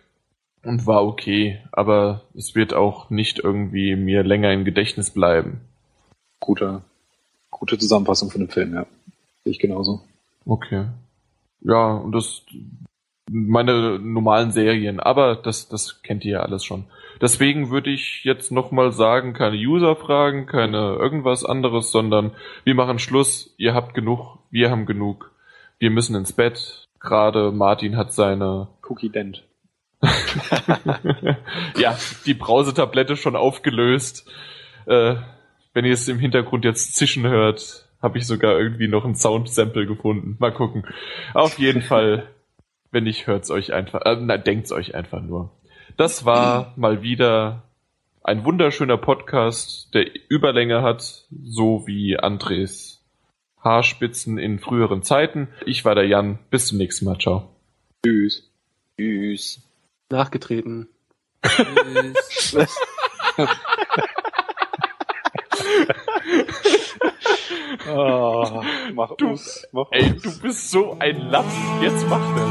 [0.65, 5.61] und war okay, aber es wird auch nicht irgendwie mir länger im Gedächtnis bleiben.
[6.39, 6.83] Gute,
[7.51, 8.87] gute Zusammenfassung von dem Film, ja.
[9.45, 10.03] Sehe ich genauso.
[10.45, 10.87] Okay.
[11.62, 12.43] Ja, und das
[13.31, 16.85] meine normalen Serien, aber das das kennt ihr ja alles schon.
[17.21, 22.33] Deswegen würde ich jetzt nochmal sagen, keine User-Fragen, keine irgendwas anderes, sondern
[22.65, 25.31] wir machen Schluss, ihr habt genug, wir haben genug,
[25.79, 26.89] wir müssen ins Bett.
[26.99, 29.45] Gerade Martin hat seine Cookie Dent.
[31.77, 34.31] ja, die Brausetablette schon aufgelöst.
[34.87, 35.17] Äh,
[35.75, 39.87] wenn ihr es im Hintergrund jetzt zischen hört, habe ich sogar irgendwie noch ein Sound-Sample
[39.87, 40.37] gefunden.
[40.39, 40.87] Mal gucken.
[41.35, 42.29] Auf jeden Fall,
[42.91, 45.51] wenn nicht, hört's euch einfach, äh, na, denkt's euch einfach nur.
[46.01, 47.65] Das war mal wieder
[48.25, 53.05] ein wunderschöner Podcast, der Überlänge hat, so wie Andres
[53.62, 55.49] Haarspitzen in früheren Zeiten.
[55.67, 56.39] Ich war der Jan.
[56.49, 57.19] Bis zum nächsten Mal.
[57.19, 57.51] Ciao.
[58.03, 58.51] Tschüss.
[58.99, 59.61] Tschüss.
[60.09, 60.89] Nachgetreten.
[61.43, 62.79] Tschüss.
[67.87, 68.62] Ah,
[68.95, 70.23] mach Du- us, mach Ey, us.
[70.23, 71.47] du bist so ein Lapp.
[71.83, 72.51] Jetzt mach das.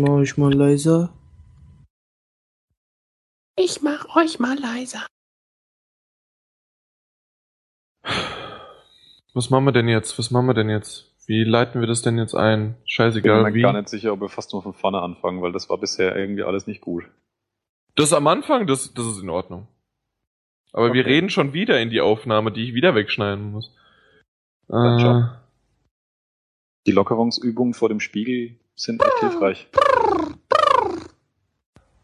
[0.00, 1.12] Mach euch mal leiser.
[3.56, 5.06] Ich mach euch mal leiser.
[9.34, 10.18] Was machen wir denn jetzt?
[10.18, 11.06] Was machen wir denn jetzt?
[11.26, 12.70] Wie leiten wir das denn jetzt ein?
[12.70, 13.62] Ich bin Scheißegal, mir wie.
[13.62, 16.42] gar nicht sicher, ob wir fast nur von vorne anfangen, weil das war bisher irgendwie
[16.42, 17.04] alles nicht gut.
[17.94, 19.68] Das am Anfang, das, das ist in Ordnung.
[20.72, 21.12] Aber wir Okay.
[21.14, 23.72] reden schon wieder in die Aufnahme, die ich wieder wegschneiden muss.
[24.68, 25.24] Äh.
[26.86, 29.68] Die Lockerungsübungen vor dem Spiegel sind echt hilfreich.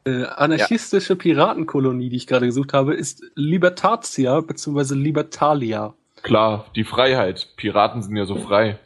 [0.04, 4.94] Äh, anarchistische Piratenkolonie, die ich gerade gesucht habe, ist Libertatia bzw.
[4.94, 5.94] Libertalia.
[6.22, 7.48] Klar, die Freiheit.
[7.56, 8.78] Piraten sind ja so frei.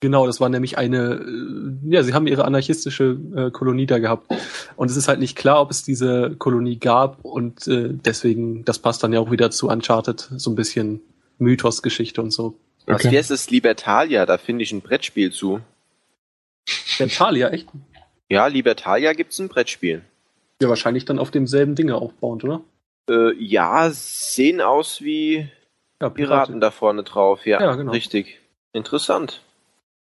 [0.00, 4.32] Genau, das war nämlich eine, äh, ja, sie haben ihre anarchistische äh, Kolonie da gehabt.
[4.74, 8.80] Und es ist halt nicht klar, ob es diese Kolonie gab und äh, deswegen, das
[8.80, 11.00] passt dann ja auch wieder zu Uncharted, so ein bisschen
[11.38, 12.56] Mythos-Geschichte und so.
[12.86, 13.12] Was Okay.
[13.12, 14.26] wie heißt es Libertalia?
[14.26, 15.60] Da finde ich ein Brettspiel zu.
[16.98, 17.68] Libertalia, echt?
[18.28, 20.02] Ja, Libertalia gibt's ein Brettspiel.
[20.60, 22.62] Ja, wahrscheinlich dann auf demselben Dinge aufbauend, oder?
[23.10, 25.48] Äh, ja, sehen aus wie
[26.00, 27.46] Ja, Piraten da vorne drauf.
[27.46, 27.92] Ja, Ja, genau.
[27.92, 28.40] richtig.
[28.72, 29.42] Interessant.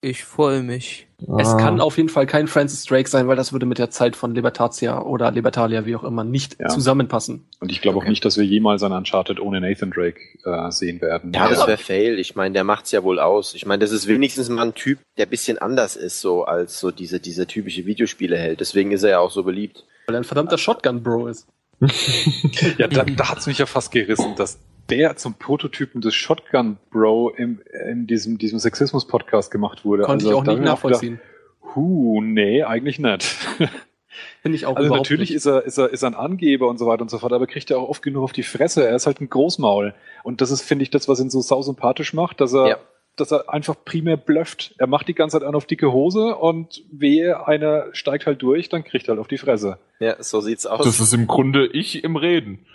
[0.08, 1.08] Ich freue mich.
[1.40, 1.58] Es Ah.
[1.58, 4.35] kann auf jeden Fall kein Francis Drake sein, weil das würde mit der Zeit von
[4.35, 6.67] Libertatia oder Libertalia, wie auch immer, nicht Ja.
[6.67, 7.48] zusammenpassen.
[7.59, 8.06] Und ich glaube Okay.
[8.06, 11.34] auch nicht, dass wir jemals ein Uncharted ohne Nathan Drake äh, sehen werden.
[11.34, 12.19] Ja, das wäre fail.
[12.19, 13.56] Ich meine, der macht's ja wohl aus.
[13.56, 16.92] Ich meine, das ist wenigstens mal ein Typ, der bisschen anders ist, so als so
[16.92, 18.59] diese, diese typische Videospieleheld.
[18.59, 19.85] Deswegen ist er ja auch so beliebt.
[20.06, 21.48] Weil er ein verdammter Shotgun-Bro ist.
[22.77, 27.31] Ja, da, da hat's mich ja fast gerissen, dass der zum Prototypen des Shotgun Bro
[27.31, 30.03] im, in diesem, diesem Sexismus-Podcast gemacht wurde.
[30.03, 31.15] Konnte Also, ich auch nicht nachvollziehen.
[31.15, 33.23] Gedacht, Huh, nee, eigentlich nicht.
[34.41, 35.35] Finde ich auch Also natürlich nicht.
[35.38, 37.47] ist er, ist er, ist er ein Angeber und so weiter und so fort, aber
[37.47, 38.88] kriegt er auch oft genug auf die Fresse.
[38.88, 39.93] Er ist halt ein Großmaul.
[40.23, 42.77] Und das ist, finde ich, das, was ihn so sausympathisch macht, dass er, Ja.
[43.17, 44.73] dass er einfach primär blufft.
[44.77, 48.69] Er macht die ganze Zeit einen auf dicke Hose und wehe, einer steigt halt durch,
[48.69, 49.80] dann kriegt er halt auf die Fresse.
[49.99, 50.85] Ja, so sieht's aus.
[50.85, 52.65] Das ist im Grunde ich im Reden.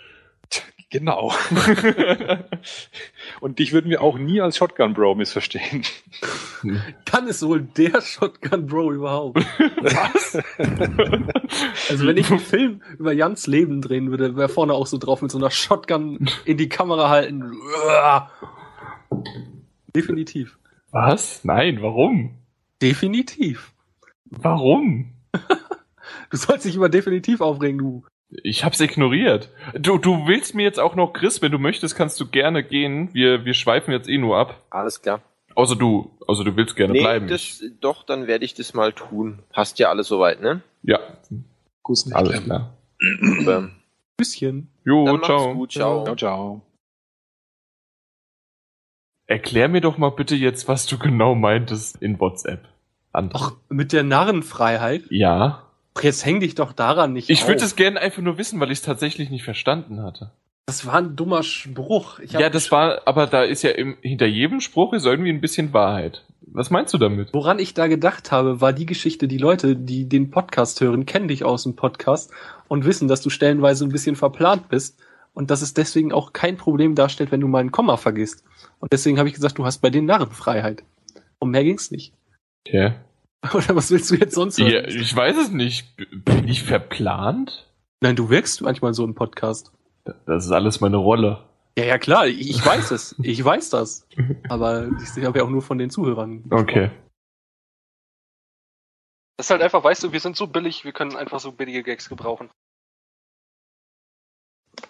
[0.91, 1.31] Genau.
[3.39, 5.83] und dich würden wir auch nie als Shotgun Bro missverstehen.
[7.05, 9.37] Kann es wohl der Shotgun-Bro überhaupt?
[9.81, 10.37] Was?
[11.89, 15.21] Also wenn ich einen Film über Jans Leben drehen würde, wäre vorne auch so drauf
[15.21, 17.53] mit so einer Shotgun in die Kamera halten.
[19.95, 20.59] Definitiv.
[20.91, 21.45] Was?
[21.45, 22.37] Nein, warum?
[22.81, 23.71] Definitiv.
[24.25, 25.13] Warum?
[26.29, 28.03] Du sollst dich über definitiv aufregen, du.
[28.43, 29.49] Ich hab's ignoriert.
[29.77, 33.09] Du, du willst mir jetzt auch noch, Chris, wenn du möchtest, kannst du gerne gehen.
[33.13, 34.63] Wir, wir schweifen jetzt eh nur ab.
[34.69, 35.21] Alles klar.
[35.53, 37.27] Außer du, also du willst gerne Nee, bleiben.
[37.27, 39.39] das, doch, dann werde ich das mal tun.
[39.49, 40.61] Passt ja alles soweit, ne?
[40.83, 42.15] ja, nicht.
[42.15, 42.73] alles klar.
[44.17, 44.69] Küsschen.
[44.85, 45.53] Jo, Dann ciao.
[45.53, 46.03] gut, ciao.
[46.05, 46.61] Ciao, ciao.
[49.27, 52.67] Erklär mir doch mal bitte jetzt, was du genau meintest in WhatsApp.
[53.13, 53.31] André.
[53.33, 55.03] Ach, mit der Narrenfreiheit?
[55.09, 55.67] Ja.
[56.01, 58.79] Jetzt häng dich doch daran nicht Ich würde es gerne einfach nur wissen, weil ich
[58.79, 60.31] es tatsächlich nicht verstanden hatte.
[60.65, 62.19] Das war ein dummer Spruch.
[62.19, 65.73] Ja, das war, aber da ist ja im, hinter jedem Spruch ist irgendwie ein bisschen
[65.73, 66.23] Wahrheit.
[66.53, 67.33] Was meinst du damit?
[67.33, 71.27] Woran ich da gedacht habe, war die Geschichte, die Leute, die den Podcast hören, kennen
[71.27, 72.31] dich aus dem Podcast
[72.67, 74.99] und wissen, dass du stellenweise ein bisschen verplant bist
[75.33, 78.43] und dass es deswegen auch kein Problem darstellt, wenn du mal ein Komma vergisst.
[78.79, 80.83] Und deswegen habe ich gesagt, du hast bei den Narrenfreiheit.
[81.39, 82.13] Um mehr ging's nicht.
[82.65, 82.93] Okay.
[83.53, 84.71] Oder was willst du jetzt sonst hören?
[84.71, 85.95] Ja, ich weiß es nicht.
[85.97, 87.67] Bin ich verplant?
[88.01, 89.71] Nein, du wirkst manchmal so im Podcast.
[90.25, 91.43] Das ist alles meine Rolle.
[91.77, 93.15] Ja, ja, klar, ich, ich weiß es.
[93.23, 94.07] Ich weiß das.
[94.49, 96.43] Aber ich habe ja auch nur von den Zuhörern.
[96.43, 96.61] gesprochen.
[96.61, 96.91] Okay.
[99.37, 101.81] Das ist halt einfach, weißt du, wir sind so billig, wir können einfach so billige
[101.81, 102.51] Gags gebrauchen.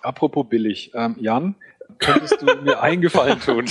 [0.02, 0.92] Apropos billig.
[0.94, 1.56] Ähm, Jan,
[2.00, 3.66] könntest du mir einen Gefallen tun?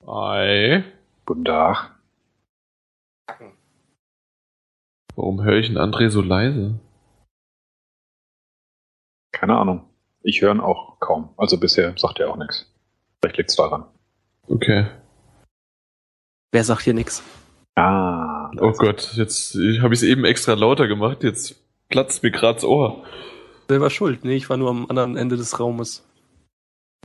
[0.06, 0.84] Ei.
[1.26, 1.91] Guten Tag.
[5.14, 6.78] Warum höre ich einen André so leise?
[9.32, 9.88] Keine Ahnung.
[10.22, 11.34] Ich höre ihn auch kaum.
[11.36, 12.72] Also bisher sagt er auch nichts.
[13.20, 13.86] Vielleicht liegt's daran.
[14.48, 14.86] Okay.
[16.52, 17.22] Wer sagt hier nix?
[17.76, 18.50] Ah.
[18.60, 21.24] Oh Gott, jetzt habe ich es eben extra lauter gemacht.
[21.24, 21.56] Jetzt
[21.88, 23.04] platzt mir grad das Ohr.
[23.68, 24.24] Selber schuld.
[24.24, 26.06] Nee, ich war nur am anderen Ende des Raumes.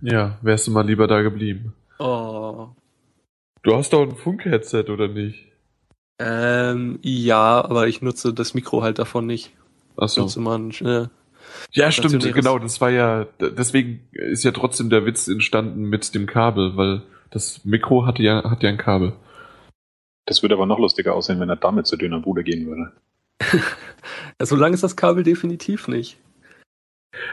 [0.01, 1.73] Ja, wärst du mal lieber da geblieben.
[1.99, 2.69] Oh.
[3.63, 5.46] Du hast doch ein Funk-Headset, oder nicht?
[6.19, 9.53] Ähm, ja, aber ich nutze das Mikro halt davon nicht.
[9.95, 10.21] Ich Achso.
[10.21, 11.07] nutze ein, äh,
[11.71, 12.59] Ja, stimmt, genau.
[12.59, 17.63] Das war ja, deswegen ist ja trotzdem der Witz entstanden mit dem Kabel, weil das
[17.65, 19.13] Mikro hatte ja, hat ja ein Kabel.
[20.25, 22.91] Das würde aber noch lustiger aussehen, wenn er damit zu dünner Bude gehen würde.
[24.39, 26.17] ja, so lang ist das Kabel definitiv nicht.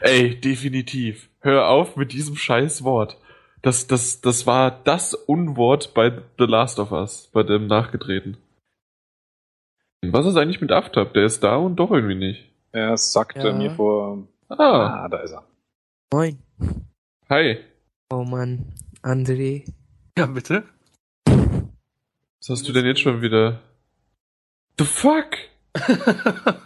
[0.00, 1.28] Ey, definitiv.
[1.40, 3.18] Hör auf mit diesem scheiß Wort.
[3.62, 8.36] Das, das, das war das Unwort bei The Last of Us, bei dem nachgedrehten.
[10.12, 11.14] Was ist eigentlich mit Aftab?
[11.14, 12.50] Der ist da und doch irgendwie nicht.
[12.72, 13.52] Er sagte Ja.
[13.54, 14.26] mir vor.
[14.48, 15.44] Ah, Ah, da ist er.
[16.12, 16.38] Moin.
[17.28, 17.58] hi.
[18.10, 19.64] Oh Mann, André.
[20.18, 20.64] Ja, bitte?
[21.26, 23.60] Was hast du denn jetzt schon wieder?
[24.78, 25.36] The fuck?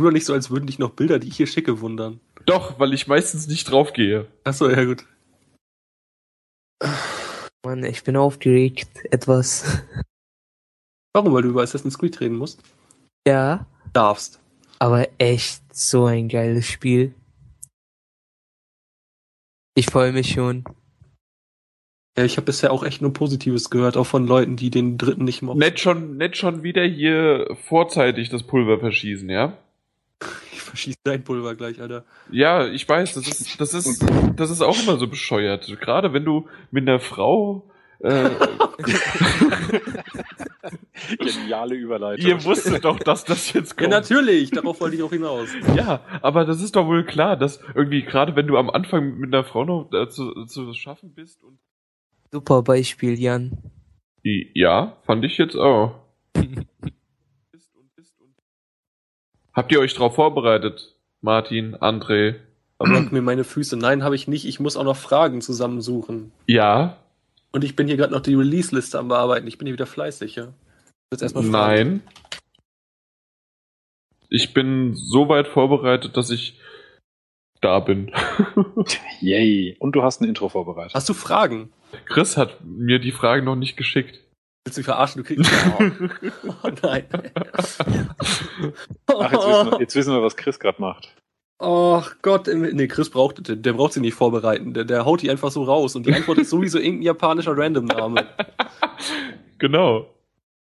[0.00, 2.20] Nur nicht so, als würden dich noch Bilder, die ich hier schicke, wundern.
[2.46, 4.26] Doch, weil ich meistens nicht draufgehe.
[4.44, 5.04] Achso, ja gut.
[7.64, 8.88] Mann, ich bin aufgeregt.
[9.10, 9.82] Etwas.
[11.12, 11.32] Warum?
[11.32, 12.62] Weil du über Assassin's Creed reden musst?
[13.26, 13.66] Ja.
[13.92, 14.40] darfst.
[14.78, 17.14] Aber echt so ein geiles Spiel.
[19.74, 20.64] Ich freue mich schon.
[22.16, 25.24] Ja, ich habe bisher auch echt nur Positives gehört, auch von Leuten, die den dritten
[25.24, 25.58] nicht mochten.
[25.58, 29.56] Nicht schon, nicht schon wieder hier vorzeitig das Pulver verschießen, ja?
[30.52, 32.04] Ich verschieße dein Pulver gleich, Alter.
[32.30, 34.04] Ja, ich weiß, das ist, das ist,
[34.36, 35.66] das ist auch immer so bescheuert.
[35.80, 37.68] Gerade wenn du mit einer Frau,
[38.00, 38.30] äh,
[41.18, 42.26] Geniale Überleitung.
[42.26, 43.90] ihr wusstet doch, dass das jetzt Ja, kommt.
[43.90, 45.48] natürlich, darauf wollte ich auch hinaus.
[45.74, 49.34] Ja, aber das ist doch wohl klar, dass irgendwie gerade wenn du am Anfang mit
[49.34, 51.58] einer Frau noch äh, zu, zu schaffen bist und
[52.32, 53.58] Super Beispiel, Jan.
[54.22, 55.96] ja, fand ich jetzt auch.
[59.52, 62.36] Habt ihr euch darauf vorbereitet, Martin, André?
[62.82, 63.76] Leck mir meine Füße.
[63.76, 64.46] Nein, habe ich nicht.
[64.46, 66.30] Ich muss auch noch Fragen zusammensuchen.
[66.46, 66.96] Ja,
[67.52, 69.46] Und ich bin hier gerade noch die Release-Liste am Bearbeiten.
[69.46, 70.52] Ich bin hier wieder fleißig, ja.
[71.12, 72.02] Jetzt erstmal nein.
[74.28, 76.60] Ich bin so weit vorbereitet, dass ich
[77.60, 78.12] da bin.
[79.20, 79.76] Yay.
[79.80, 80.94] Und du hast ein Intro vorbereitet.
[80.94, 81.72] Hast du Fragen?
[82.06, 84.20] Chris hat mir die Fragen noch nicht geschickt.
[84.64, 85.22] Willst du mich verarschen?
[85.22, 85.50] Du kriegst.
[85.78, 85.82] Oh,
[86.62, 87.06] oh nein.
[89.06, 91.16] Ach, jetzt wissen, wir, jetzt wissen wir, was Chris gerade macht.
[91.62, 94.72] Ach Gott, nee, Chris braucht, der, der braucht sie nicht vorbereiten.
[94.72, 98.26] Der, der haut die einfach so raus und die Antwort ist sowieso irgendein japanischer Random-Name.
[99.58, 100.06] Genau.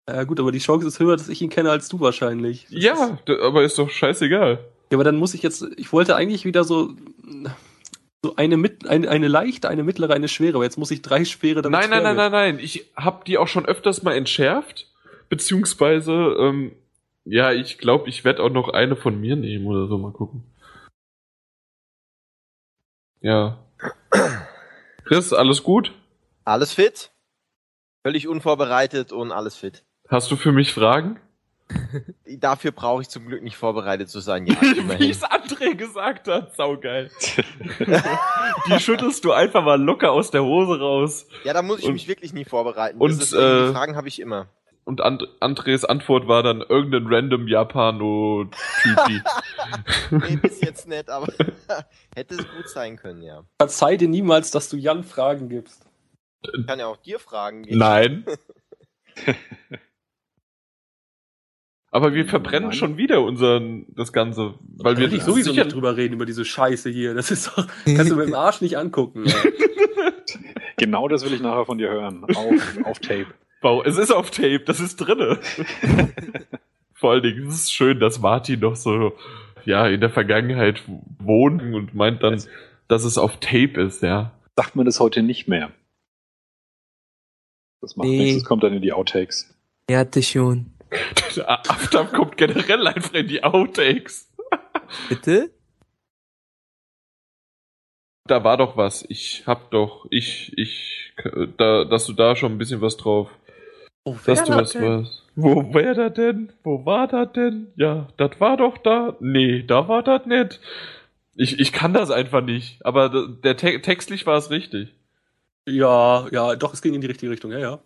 [0.07, 2.65] Ja gut, aber die Chance ist höher, dass ich ihn kenne als du wahrscheinlich.
[2.65, 4.59] Das ist- Ja, d- aber ist doch scheißegal.
[4.91, 6.89] Ja, aber dann muss ich jetzt, ich wollte eigentlich wieder so,
[8.21, 11.25] so eine, mit, eine, eine leichte, eine mittlere, eine schwere, aber jetzt muss ich drei
[11.25, 12.59] schwere damit Nein, nein, nein, nein, nein.
[12.59, 14.91] Ich hab die auch schon öfters mal entschärft.
[15.29, 16.73] Beziehungsweise, ähm,
[17.25, 19.97] ja, ich glaube, ich werde auch noch eine von mir nehmen oder so.
[19.97, 20.43] Mal gucken.
[23.23, 23.57] Ja.
[25.05, 25.91] Chris, alles gut?
[26.45, 27.09] Alles fit?
[28.03, 29.83] Völlig unvorbereitet und alles fit.
[30.09, 31.19] Hast du für mich Fragen?
[32.39, 34.45] Dafür brauche ich zum Glück nicht vorbereitet zu sein.
[34.45, 37.09] Ja, Wie es André gesagt hat, saugeil.
[38.67, 41.25] die schüttelst du einfach mal locker aus der Hose raus.
[41.45, 42.99] Ja, da muss ich Und- mich wirklich nie vorbereiten.
[42.99, 44.47] und, das ist, irgendwie- äh, die Fragen habe ich immer.
[44.85, 49.21] Und And Andres Antwort war dann irgendein random Japano-Typi.
[50.11, 51.31] Nee, bis jetzt nicht, aber
[52.15, 53.43] hätte es gut sein können, ja.
[53.57, 55.85] Verzeih dir niemals, dass du Jan Fragen gibst.
[56.43, 57.65] Ich kann ja auch dir fragen.
[57.69, 58.25] Nein.
[61.91, 62.77] Aber wir verbrennen Nein.
[62.77, 66.43] schon wieder unseren, das Ganze, weil wir ich sowieso sicher, nicht drüber reden, über diese
[66.43, 67.13] Scheiße hier.
[67.13, 69.25] Das ist doch, kannst du mit dem Arsch nicht angucken.
[70.77, 72.25] Genau das will ich nachher von dir hören.
[72.25, 73.27] Auf, auf Tape.
[73.63, 75.39] Wow, es ist auf Tape, das ist drinne.
[76.93, 79.13] Vor allen Dingen, es ist schön, dass Martin noch so,
[79.65, 80.83] ja, in der Vergangenheit
[81.19, 82.43] wohnt und meint dann,
[82.89, 84.31] dass es auf Tape ist, ja.
[84.57, 85.71] Sagt man das heute nicht mehr.
[87.81, 88.17] Das macht Nee.
[88.17, 89.53] nichts, das kommt dann in die Outtakes.
[89.87, 90.73] Er hatte schon.
[91.47, 94.29] Aftab kommt generell einfach in die Outtakes.
[95.09, 95.51] Bitte?
[98.27, 99.05] Da war doch was.
[99.09, 101.13] Ich hab doch, ich, ich,
[101.57, 103.29] da, dass du da schon ein bisschen was drauf,
[104.05, 105.23] Oh, dass du was.
[105.35, 106.51] Wo wär da denn?
[106.63, 107.67] Wo war da denn?
[107.75, 109.15] Ja, das war doch da.
[109.19, 110.59] Nee, da war das nicht.
[111.35, 112.85] Ich, ich kann das einfach nicht.
[112.85, 114.93] Aber der te textlich war es richtig.
[115.65, 117.79] Ja, ja, doch, es ging in die richtige Richtung, ja, ja.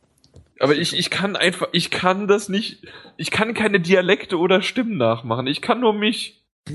[0.60, 4.98] Aber ich, ich kann einfach, ich kann das nicht, ich kann keine Dialekte oder Stimmen
[4.98, 5.48] nachmachen.
[5.48, 6.44] Ich kann nur mich.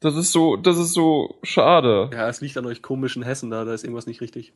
[0.00, 2.10] Das ist so, das ist so schade.
[2.12, 4.52] Ja, es liegt an euch komischen Hessen da, da ist irgendwas nicht richtig.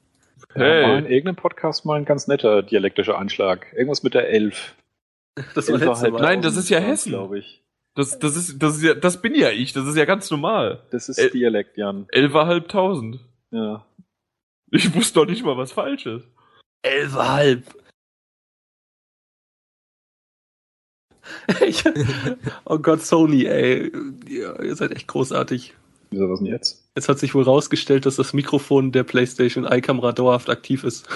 [0.54, 0.82] Hey.
[0.82, 3.66] Ja, mal in irgendeinem Podcast mal ein ganz netter dialektischer Einschlag.
[3.72, 4.74] Irgendwas mit der Elf.
[5.54, 6.20] Das war letzte Mal.
[6.20, 7.10] Nein, das ist ja Hessen.
[7.10, 7.62] glaube ich.
[7.94, 9.72] Das, das ist, das ist ja, das bin ja ich.
[9.72, 10.82] Das ist ja ganz normal.
[10.90, 12.06] Das ist El- Dialekt, Jan.
[12.10, 13.20] Elferhalbtausend.
[13.50, 13.86] Ja.
[14.70, 16.26] Ich wusste doch nicht mal, was falsch ist.
[16.82, 17.64] Elfhalb.
[21.64, 21.84] Ich,
[22.64, 23.90] oh Gott, Sony, ey.
[24.28, 25.74] Ja, ihr seid echt großartig.
[26.10, 26.79] Wieso was denn jetzt?
[26.96, 31.08] Jetzt hat sich wohl rausgestellt, dass das Mikrofon der PlayStation Eye-Kamera dauerhaft aktiv ist.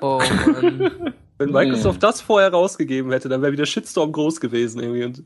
[0.00, 1.14] Oh Mann.
[1.38, 5.04] Wenn Microsoft das vorher rausgegeben hätte, dann wäre wieder Shitstorm groß gewesen irgendwie.
[5.04, 5.24] Und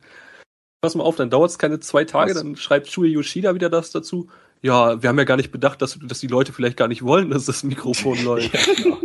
[0.81, 2.43] pass mal auf, dann dauert es keine zwei Tage, Was?
[2.43, 4.29] dann schreibt Shuei Yoshida wieder das dazu.
[4.63, 7.31] Ja, wir haben ja gar nicht bedacht, dass, dass die Leute vielleicht gar nicht wollen,
[7.31, 8.55] dass das Mikrofon läuft.
[8.55, 8.97] Ja,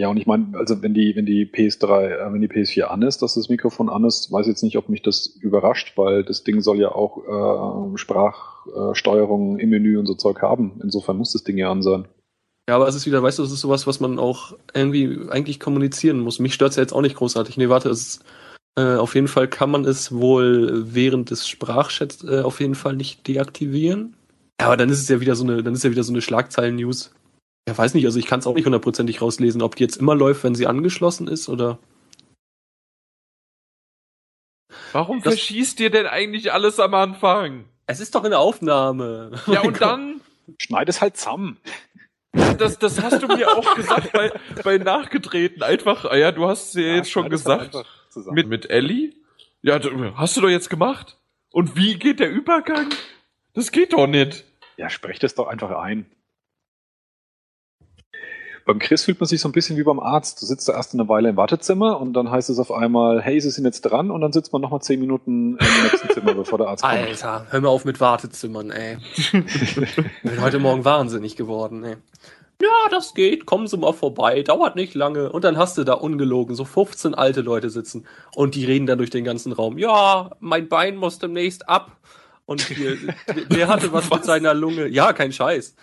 [0.00, 3.20] und ich meine, also wenn die, wenn die PS3, äh, wenn die PS4 an ist,
[3.20, 6.62] dass das Mikrofon an ist, weiß jetzt nicht, ob mich das überrascht, weil das Ding
[6.62, 10.80] soll ja auch äh, Sprachsteuerung im Menü und so Zeug haben.
[10.82, 12.06] Insofern muss das Ding ja an sein.
[12.68, 15.60] Ja, aber es ist wieder, weißt du, das ist sowas, was man auch irgendwie eigentlich
[15.60, 16.38] kommunizieren muss.
[16.38, 17.56] Mich stört's ja jetzt auch nicht großartig.
[17.56, 18.20] Nee, warte, es
[18.78, 22.96] äh, auf jeden Fall kann man es wohl während des Sprachchats äh, auf jeden Fall
[22.96, 24.14] nicht deaktivieren.
[24.60, 26.22] Ja, aber dann ist es ja wieder so eine, dann ist ja wieder so eine
[26.22, 27.12] Schlagzeilen-News.
[27.68, 30.14] Ja, weiß nicht, also ich kann es auch nicht hundertprozentig rauslesen, ob die jetzt immer
[30.14, 31.78] läuft, wenn sie angeschlossen ist oder.
[34.92, 37.66] Warum Das- verschießt ihr denn eigentlich alles am Anfang?
[37.86, 39.32] Es ist doch in der Aufnahme.
[39.46, 40.20] Ja, und dann,
[40.58, 41.58] Schneid es halt zusammen.
[42.32, 44.32] das, das hast du mir auch gesagt bei,
[44.64, 45.62] bei Nachgetreten.
[45.62, 47.76] Einfach, ah ja, du hast es ja jetzt schon halt gesagt.
[48.30, 49.12] Mit, mit Ellie?
[49.62, 51.18] Ja, du, hast du doch jetzt gemacht.
[51.52, 52.88] Und wie geht der Übergang?
[53.54, 54.44] Das geht doch nicht.
[54.76, 56.06] Ja, sprech das doch einfach ein.
[58.64, 60.40] Beim Chris fühlt man sich so ein bisschen wie beim Arzt.
[60.40, 63.40] Du sitzt da erst eine Weile im Wartezimmer und dann heißt es auf einmal, hey,
[63.40, 66.58] sie sind jetzt dran und dann sitzt man nochmal zehn Minuten im nächsten Zimmer, bevor
[66.58, 66.94] der Arzt kommt.
[66.94, 68.98] Alter, hör mir auf mit Wartezimmern, ey.
[69.52, 71.96] Ich bin heute Morgen wahnsinnig geworden, ey.
[72.62, 75.32] Ja, das geht, kommen Sie mal vorbei, dauert nicht lange.
[75.32, 78.98] Und dann hast du da ungelogen so 15 alte Leute sitzen und die reden dann
[78.98, 79.78] durch den ganzen Raum.
[79.78, 81.96] Ja, mein Bein muss demnächst ab.
[82.46, 82.96] Und hier,
[83.50, 84.86] der hatte was mit seiner Lunge.
[84.86, 85.74] Ja, kein Scheiß.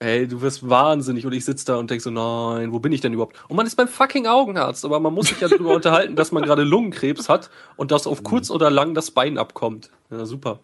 [0.00, 3.00] Ey, du wirst wahnsinnig und ich sitz da und denk so, nein, wo bin ich
[3.00, 3.36] denn überhaupt?
[3.48, 6.44] Und man ist beim fucking Augenarzt, aber man muss sich ja darüber unterhalten, dass man
[6.44, 9.90] gerade Lungenkrebs hat und dass auf kurz oder lang das Bein abkommt.
[10.10, 10.60] Ja, super.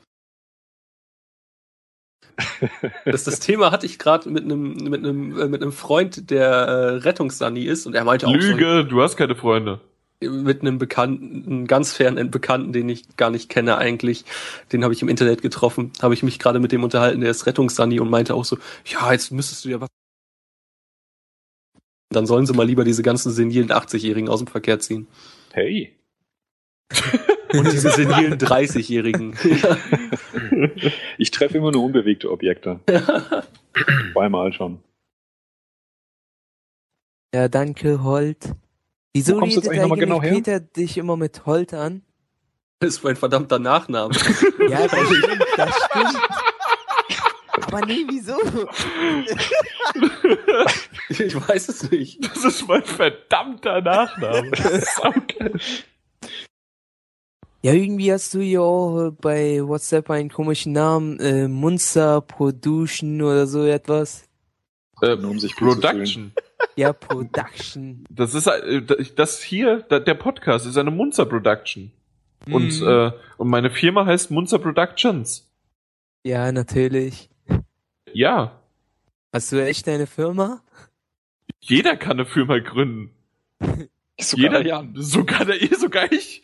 [3.04, 6.46] Das, das Thema hatte ich gerade mit einem mit einem äh, mit einem Freund, der
[6.48, 9.80] äh, Rettungssani ist und er meinte auch Lüge, du hast keine Freunde.
[10.28, 14.24] Mit einem Bekannten, einem ganz fernen Bekannten, den ich gar nicht kenne eigentlich,
[14.72, 17.46] den habe ich im Internet getroffen, habe ich mich gerade mit dem unterhalten, der ist
[17.46, 19.88] Rettungssani und meinte auch so, ja, jetzt müsstest du ja was
[22.14, 25.06] dann sollen sie mal lieber diese ganzen senilen 80-Jährigen aus dem Verkehr ziehen.
[25.52, 25.96] Hey.
[27.52, 29.36] Und diese senilen 30-Jährigen.
[29.44, 29.78] Ja.
[31.18, 32.80] Ich treffe immer nur unbewegte Objekte.
[34.12, 34.82] Zweimal schon.
[37.32, 38.54] Ja, danke, Holt.
[39.14, 40.32] Wieso Wo kommst du jetzt eigentlich genau her?
[40.34, 42.02] Peter dich immer mit Holt an?
[42.80, 44.14] Das ist mein verdammter Nachname.
[44.68, 46.20] Ja, das stimmt, das stimmt.
[47.66, 48.36] Aber nee, wieso?
[51.08, 52.24] Ich weiß es nicht.
[52.24, 54.50] Das ist mein verdammter Nachname.
[57.62, 63.22] Ja, irgendwie hast du ja auch äh, bei WhatsApp einen komischen Namen, äh, Munzer Production
[63.22, 64.24] oder so etwas.
[65.00, 66.32] äh, um sich Production.
[66.76, 68.04] Ja, Production.
[68.10, 68.82] Das ist äh,
[69.14, 71.92] das hier, der Podcast ist eine Munzer Production.
[72.50, 72.86] Und, Mhm.
[72.88, 75.50] äh, und meine Firma heißt Munzer Productions.
[76.26, 77.28] Ja, natürlich.
[78.12, 78.60] Ja,
[79.32, 80.62] Hast du echt eine Firma?
[81.60, 83.10] jeder kann eine Firma gründen.
[84.20, 84.92] Sogar jeder, Jan.
[84.96, 86.42] sogar der, sogar ich.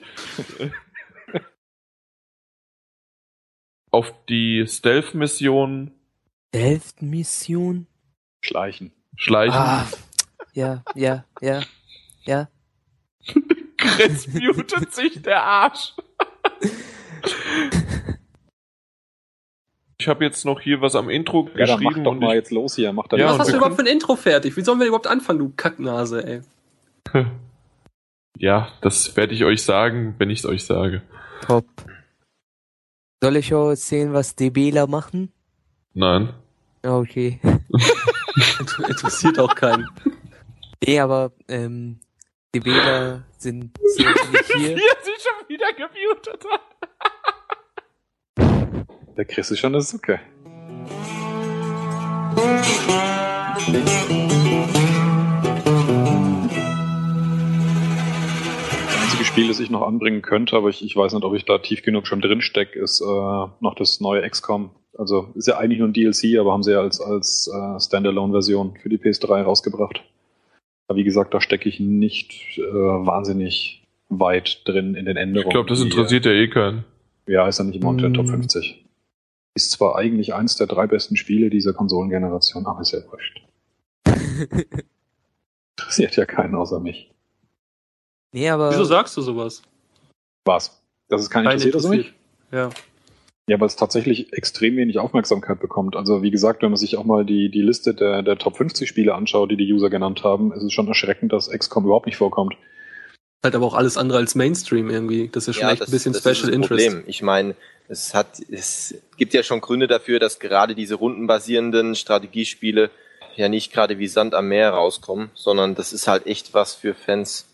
[3.93, 5.93] Auf die Stealth-Mission
[6.55, 7.87] Delft-Mission?
[8.43, 8.93] Schleichen.
[9.17, 9.55] schleichen.
[9.57, 9.87] Ah,
[10.55, 11.61] ja, ja, ja,
[12.25, 12.49] ja.
[13.77, 15.95] Chris mutet sich der Arsch.
[19.99, 22.29] Ich habe jetzt noch hier was am Intro Ja, dann mach geschrieben doch und mal
[22.31, 22.93] ich, jetzt los hier.
[22.93, 24.57] Mach da Ja, Was hast du überhaupt für ein Intro fertig?
[24.57, 26.27] Wie sollen wir überhaupt anfangen, du Kacknase,
[27.15, 27.25] ey?
[28.39, 31.03] ja, das werde ich euch sagen, wenn ich es euch sage.
[31.43, 31.67] Top.
[33.23, 35.33] Soll ich auch erzählen, was DBler machen?
[35.93, 36.33] Nein.
[36.83, 37.39] Ja, Okay.
[38.59, 39.87] Inter- Interessiert auch keinen.
[40.87, 42.01] Nee, aber ähm,
[42.55, 44.77] DBler sind, sind nicht hier.
[44.77, 46.63] Wie er sich schon wieder gemutet hat.
[49.17, 50.21] Der Chris ist schon eine Sucke.
[58.87, 61.45] Das einzige Spiel, das ich noch anbringen könnte, aber ich, ich weiß nicht, ob ich
[61.45, 64.71] da tief genug schon drin stecke, ist äh, noch das neue XCOM.
[64.97, 68.79] Also ist ja eigentlich nur ein DLC, aber haben sie ja als, als äh, Standalone-Version
[68.81, 70.03] für die PS3 rausgebracht.
[70.91, 75.47] Aber wie gesagt, da stecke ich nicht äh, wahnsinnig weit drin in den Änderungen.
[75.47, 76.85] Ich glaube, das die, interessiert ja eh keinen.
[77.29, 78.31] ja, ist ja nicht immer unter den Top Mm.
[78.31, 78.85] 50.
[79.55, 83.41] Ist zwar eigentlich eins der drei besten Spiele dieser Konsolengeneration, aber ist ja wurscht.
[85.79, 87.13] Interessiert ja keinen außer mich.
[88.33, 89.63] Nee, aber Wieso sagst du sowas?
[90.45, 90.83] Was?
[91.09, 92.13] Das ist Keinen interessiert außer mich?
[92.51, 92.71] Ja.
[93.49, 95.97] Ja, weil es tatsächlich extrem wenig Aufmerksamkeit bekommt.
[95.97, 98.89] Also wie gesagt, wenn man sich auch mal die, die Liste der, der Top 50
[98.89, 102.17] Spiele anschaut, die die User genannt haben, ist es schon erschreckend, dass XCOM überhaupt nicht
[102.17, 102.55] vorkommt.
[103.43, 105.29] Halt aber auch alles andere als Mainstream irgendwie.
[105.33, 106.87] Das ist schon echt ein bisschen das Special ist das Interest.
[106.87, 107.05] Problem.
[107.09, 107.55] Ich meine,
[107.89, 112.91] es hat, es gibt ja schon Gründe dafür, dass gerade diese rundenbasierenden Strategiespiele
[113.37, 116.95] ja nicht gerade wie Sand am Meer rauskommen, sondern das ist halt echt was für
[116.95, 117.47] Fans.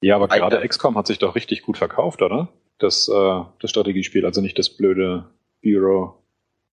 [0.00, 2.48] Ja, aber gerade XCOM hat sich doch richtig gut verkauft, oder?
[2.78, 5.24] Das, äh, das Strategiespiel, also nicht das blöde
[5.62, 6.16] Bureau.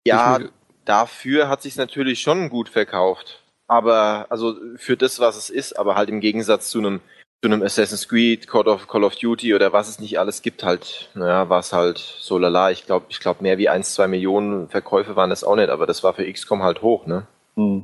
[0.05, 0.49] Ja, Ich-
[0.85, 3.43] dafür hat sich natürlich schon gut verkauft.
[3.67, 6.99] Aber, also für das, was es ist, aber halt im Gegensatz zu einem
[7.43, 10.63] zu einem Assassin's Creed, Call of, Call of Duty oder was es nicht alles gibt,
[10.63, 12.69] halt, naja, war es halt so lala.
[12.69, 15.87] Ich glaube, ich glaube, mehr wie eins, zwei Millionen Verkäufe waren das auch nicht, aber
[15.87, 17.25] das war für XCOM halt hoch, ne?
[17.55, 17.83] Hm.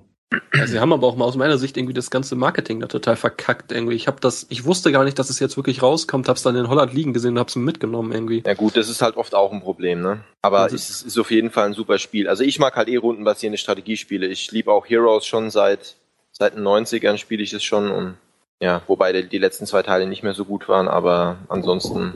[0.54, 3.16] Ja, sie haben aber auch mal aus meiner Sicht irgendwie das ganze Marketing da total
[3.16, 3.96] verkackt irgendwie.
[3.96, 6.68] Ich habe das, ich wusste gar nicht, dass es jetzt wirklich rauskommt, hab's dann in
[6.68, 8.44] Holland liegen gesehen und hab's mitgenommen irgendwie.
[8.46, 10.24] Ja gut, das ist halt oft auch ein Problem, ne?
[10.42, 12.28] Aber es ist, ist auf jeden Fall ein super Spiel.
[12.28, 14.28] Also ich mag halt eh rundenbasierende Strategiespiele.
[14.28, 15.96] Ich liebe auch Heroes schon seit
[16.38, 18.18] seit den 90ern spiele ich es schon und
[18.60, 22.14] ja, wobei die, die letzten zwei Teile nicht mehr so gut waren, aber ansonsten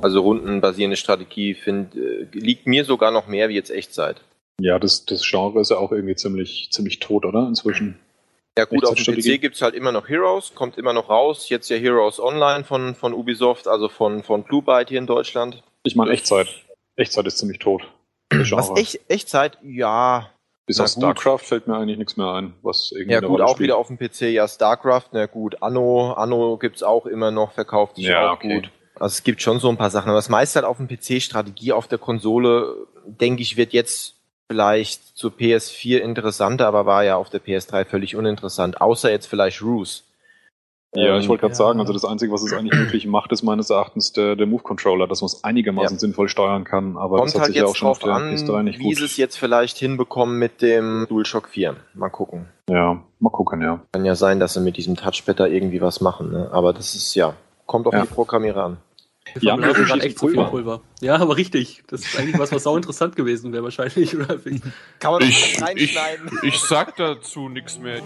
[0.00, 4.20] also rundenbasierende Strategie find, äh, liegt mir sogar noch mehr wie jetzt Echtzeit.
[4.60, 7.46] Ja, das, das Genre ist ja auch irgendwie ziemlich, ziemlich tot, oder?
[7.46, 7.98] Inzwischen.
[8.58, 9.14] Ja gut, auf dem?
[9.14, 11.48] PC gibt's halt immer noch Heroes, kommt immer noch raus.
[11.48, 15.62] Jetzt ja Heroes Online von, von Ubisoft, also von, von Blue Byte hier in Deutschland.
[15.84, 16.48] Ich meine Echtzeit.
[16.96, 17.82] Echtzeit ist ziemlich tot.
[18.50, 19.58] Was echt, Echtzeit?
[19.62, 20.30] Ja.
[20.66, 20.88] Bis auf.
[20.88, 23.60] StarCraft fällt mir eigentlich nichts mehr ein, was irgendwie Ja gut, auch spielt.
[23.68, 27.96] wieder auf dem PC, ja StarCraft, na gut, Anno, Anno gibt's auch immer noch, verkauft
[27.96, 28.56] sich Ja, auch okay.
[28.56, 28.70] gut.
[28.96, 31.22] Also es gibt schon so ein paar Sachen, aber das meiste halt auf dem PC,
[31.22, 34.16] Strategie auf der Konsole, denke ich, wird jetzt
[34.50, 39.62] vielleicht zur PS4 interessanter, aber war ja auf der PS3 völlig uninteressant, außer jetzt vielleicht
[39.62, 40.02] Ruse.
[40.94, 41.56] Ja, Ähm, ich wollte gerade ja.
[41.56, 45.06] sagen, also das Einzige, was es eigentlich wirklich macht, ist meines Erachtens der, der Move-Controller,
[45.06, 46.00] dass man es einigermaßen Ja.
[46.00, 48.34] sinnvoll steuern kann, aber Kommt das hat halt sich ja auch schon auf der an,
[48.34, 48.96] PS3 nicht wie gut.
[48.96, 51.76] sie es jetzt vielleicht hinbekommen mit dem DualShock 4.
[51.92, 52.46] Mal gucken.
[52.70, 53.82] Ja, mal gucken, ja.
[53.92, 56.48] Kann ja sein, dass sie mit diesem Touchpad da irgendwie was machen, ne?
[56.52, 57.34] aber das ist ja,
[57.66, 58.00] kommt auf Ja.
[58.02, 58.76] die Programmierer an.
[59.34, 60.50] Wir Ja, gerade schießen echt zu viel Pulver.
[60.50, 60.80] Pulver.
[61.00, 61.82] Ja, aber richtig.
[61.88, 64.16] Das ist eigentlich was, was sau interessant gewesen wäre wahrscheinlich.
[64.16, 64.38] Oder?
[64.98, 66.30] Kann man Ich, doch ich, reinschneiden.
[66.42, 68.00] ich sag dazu nichts mehr.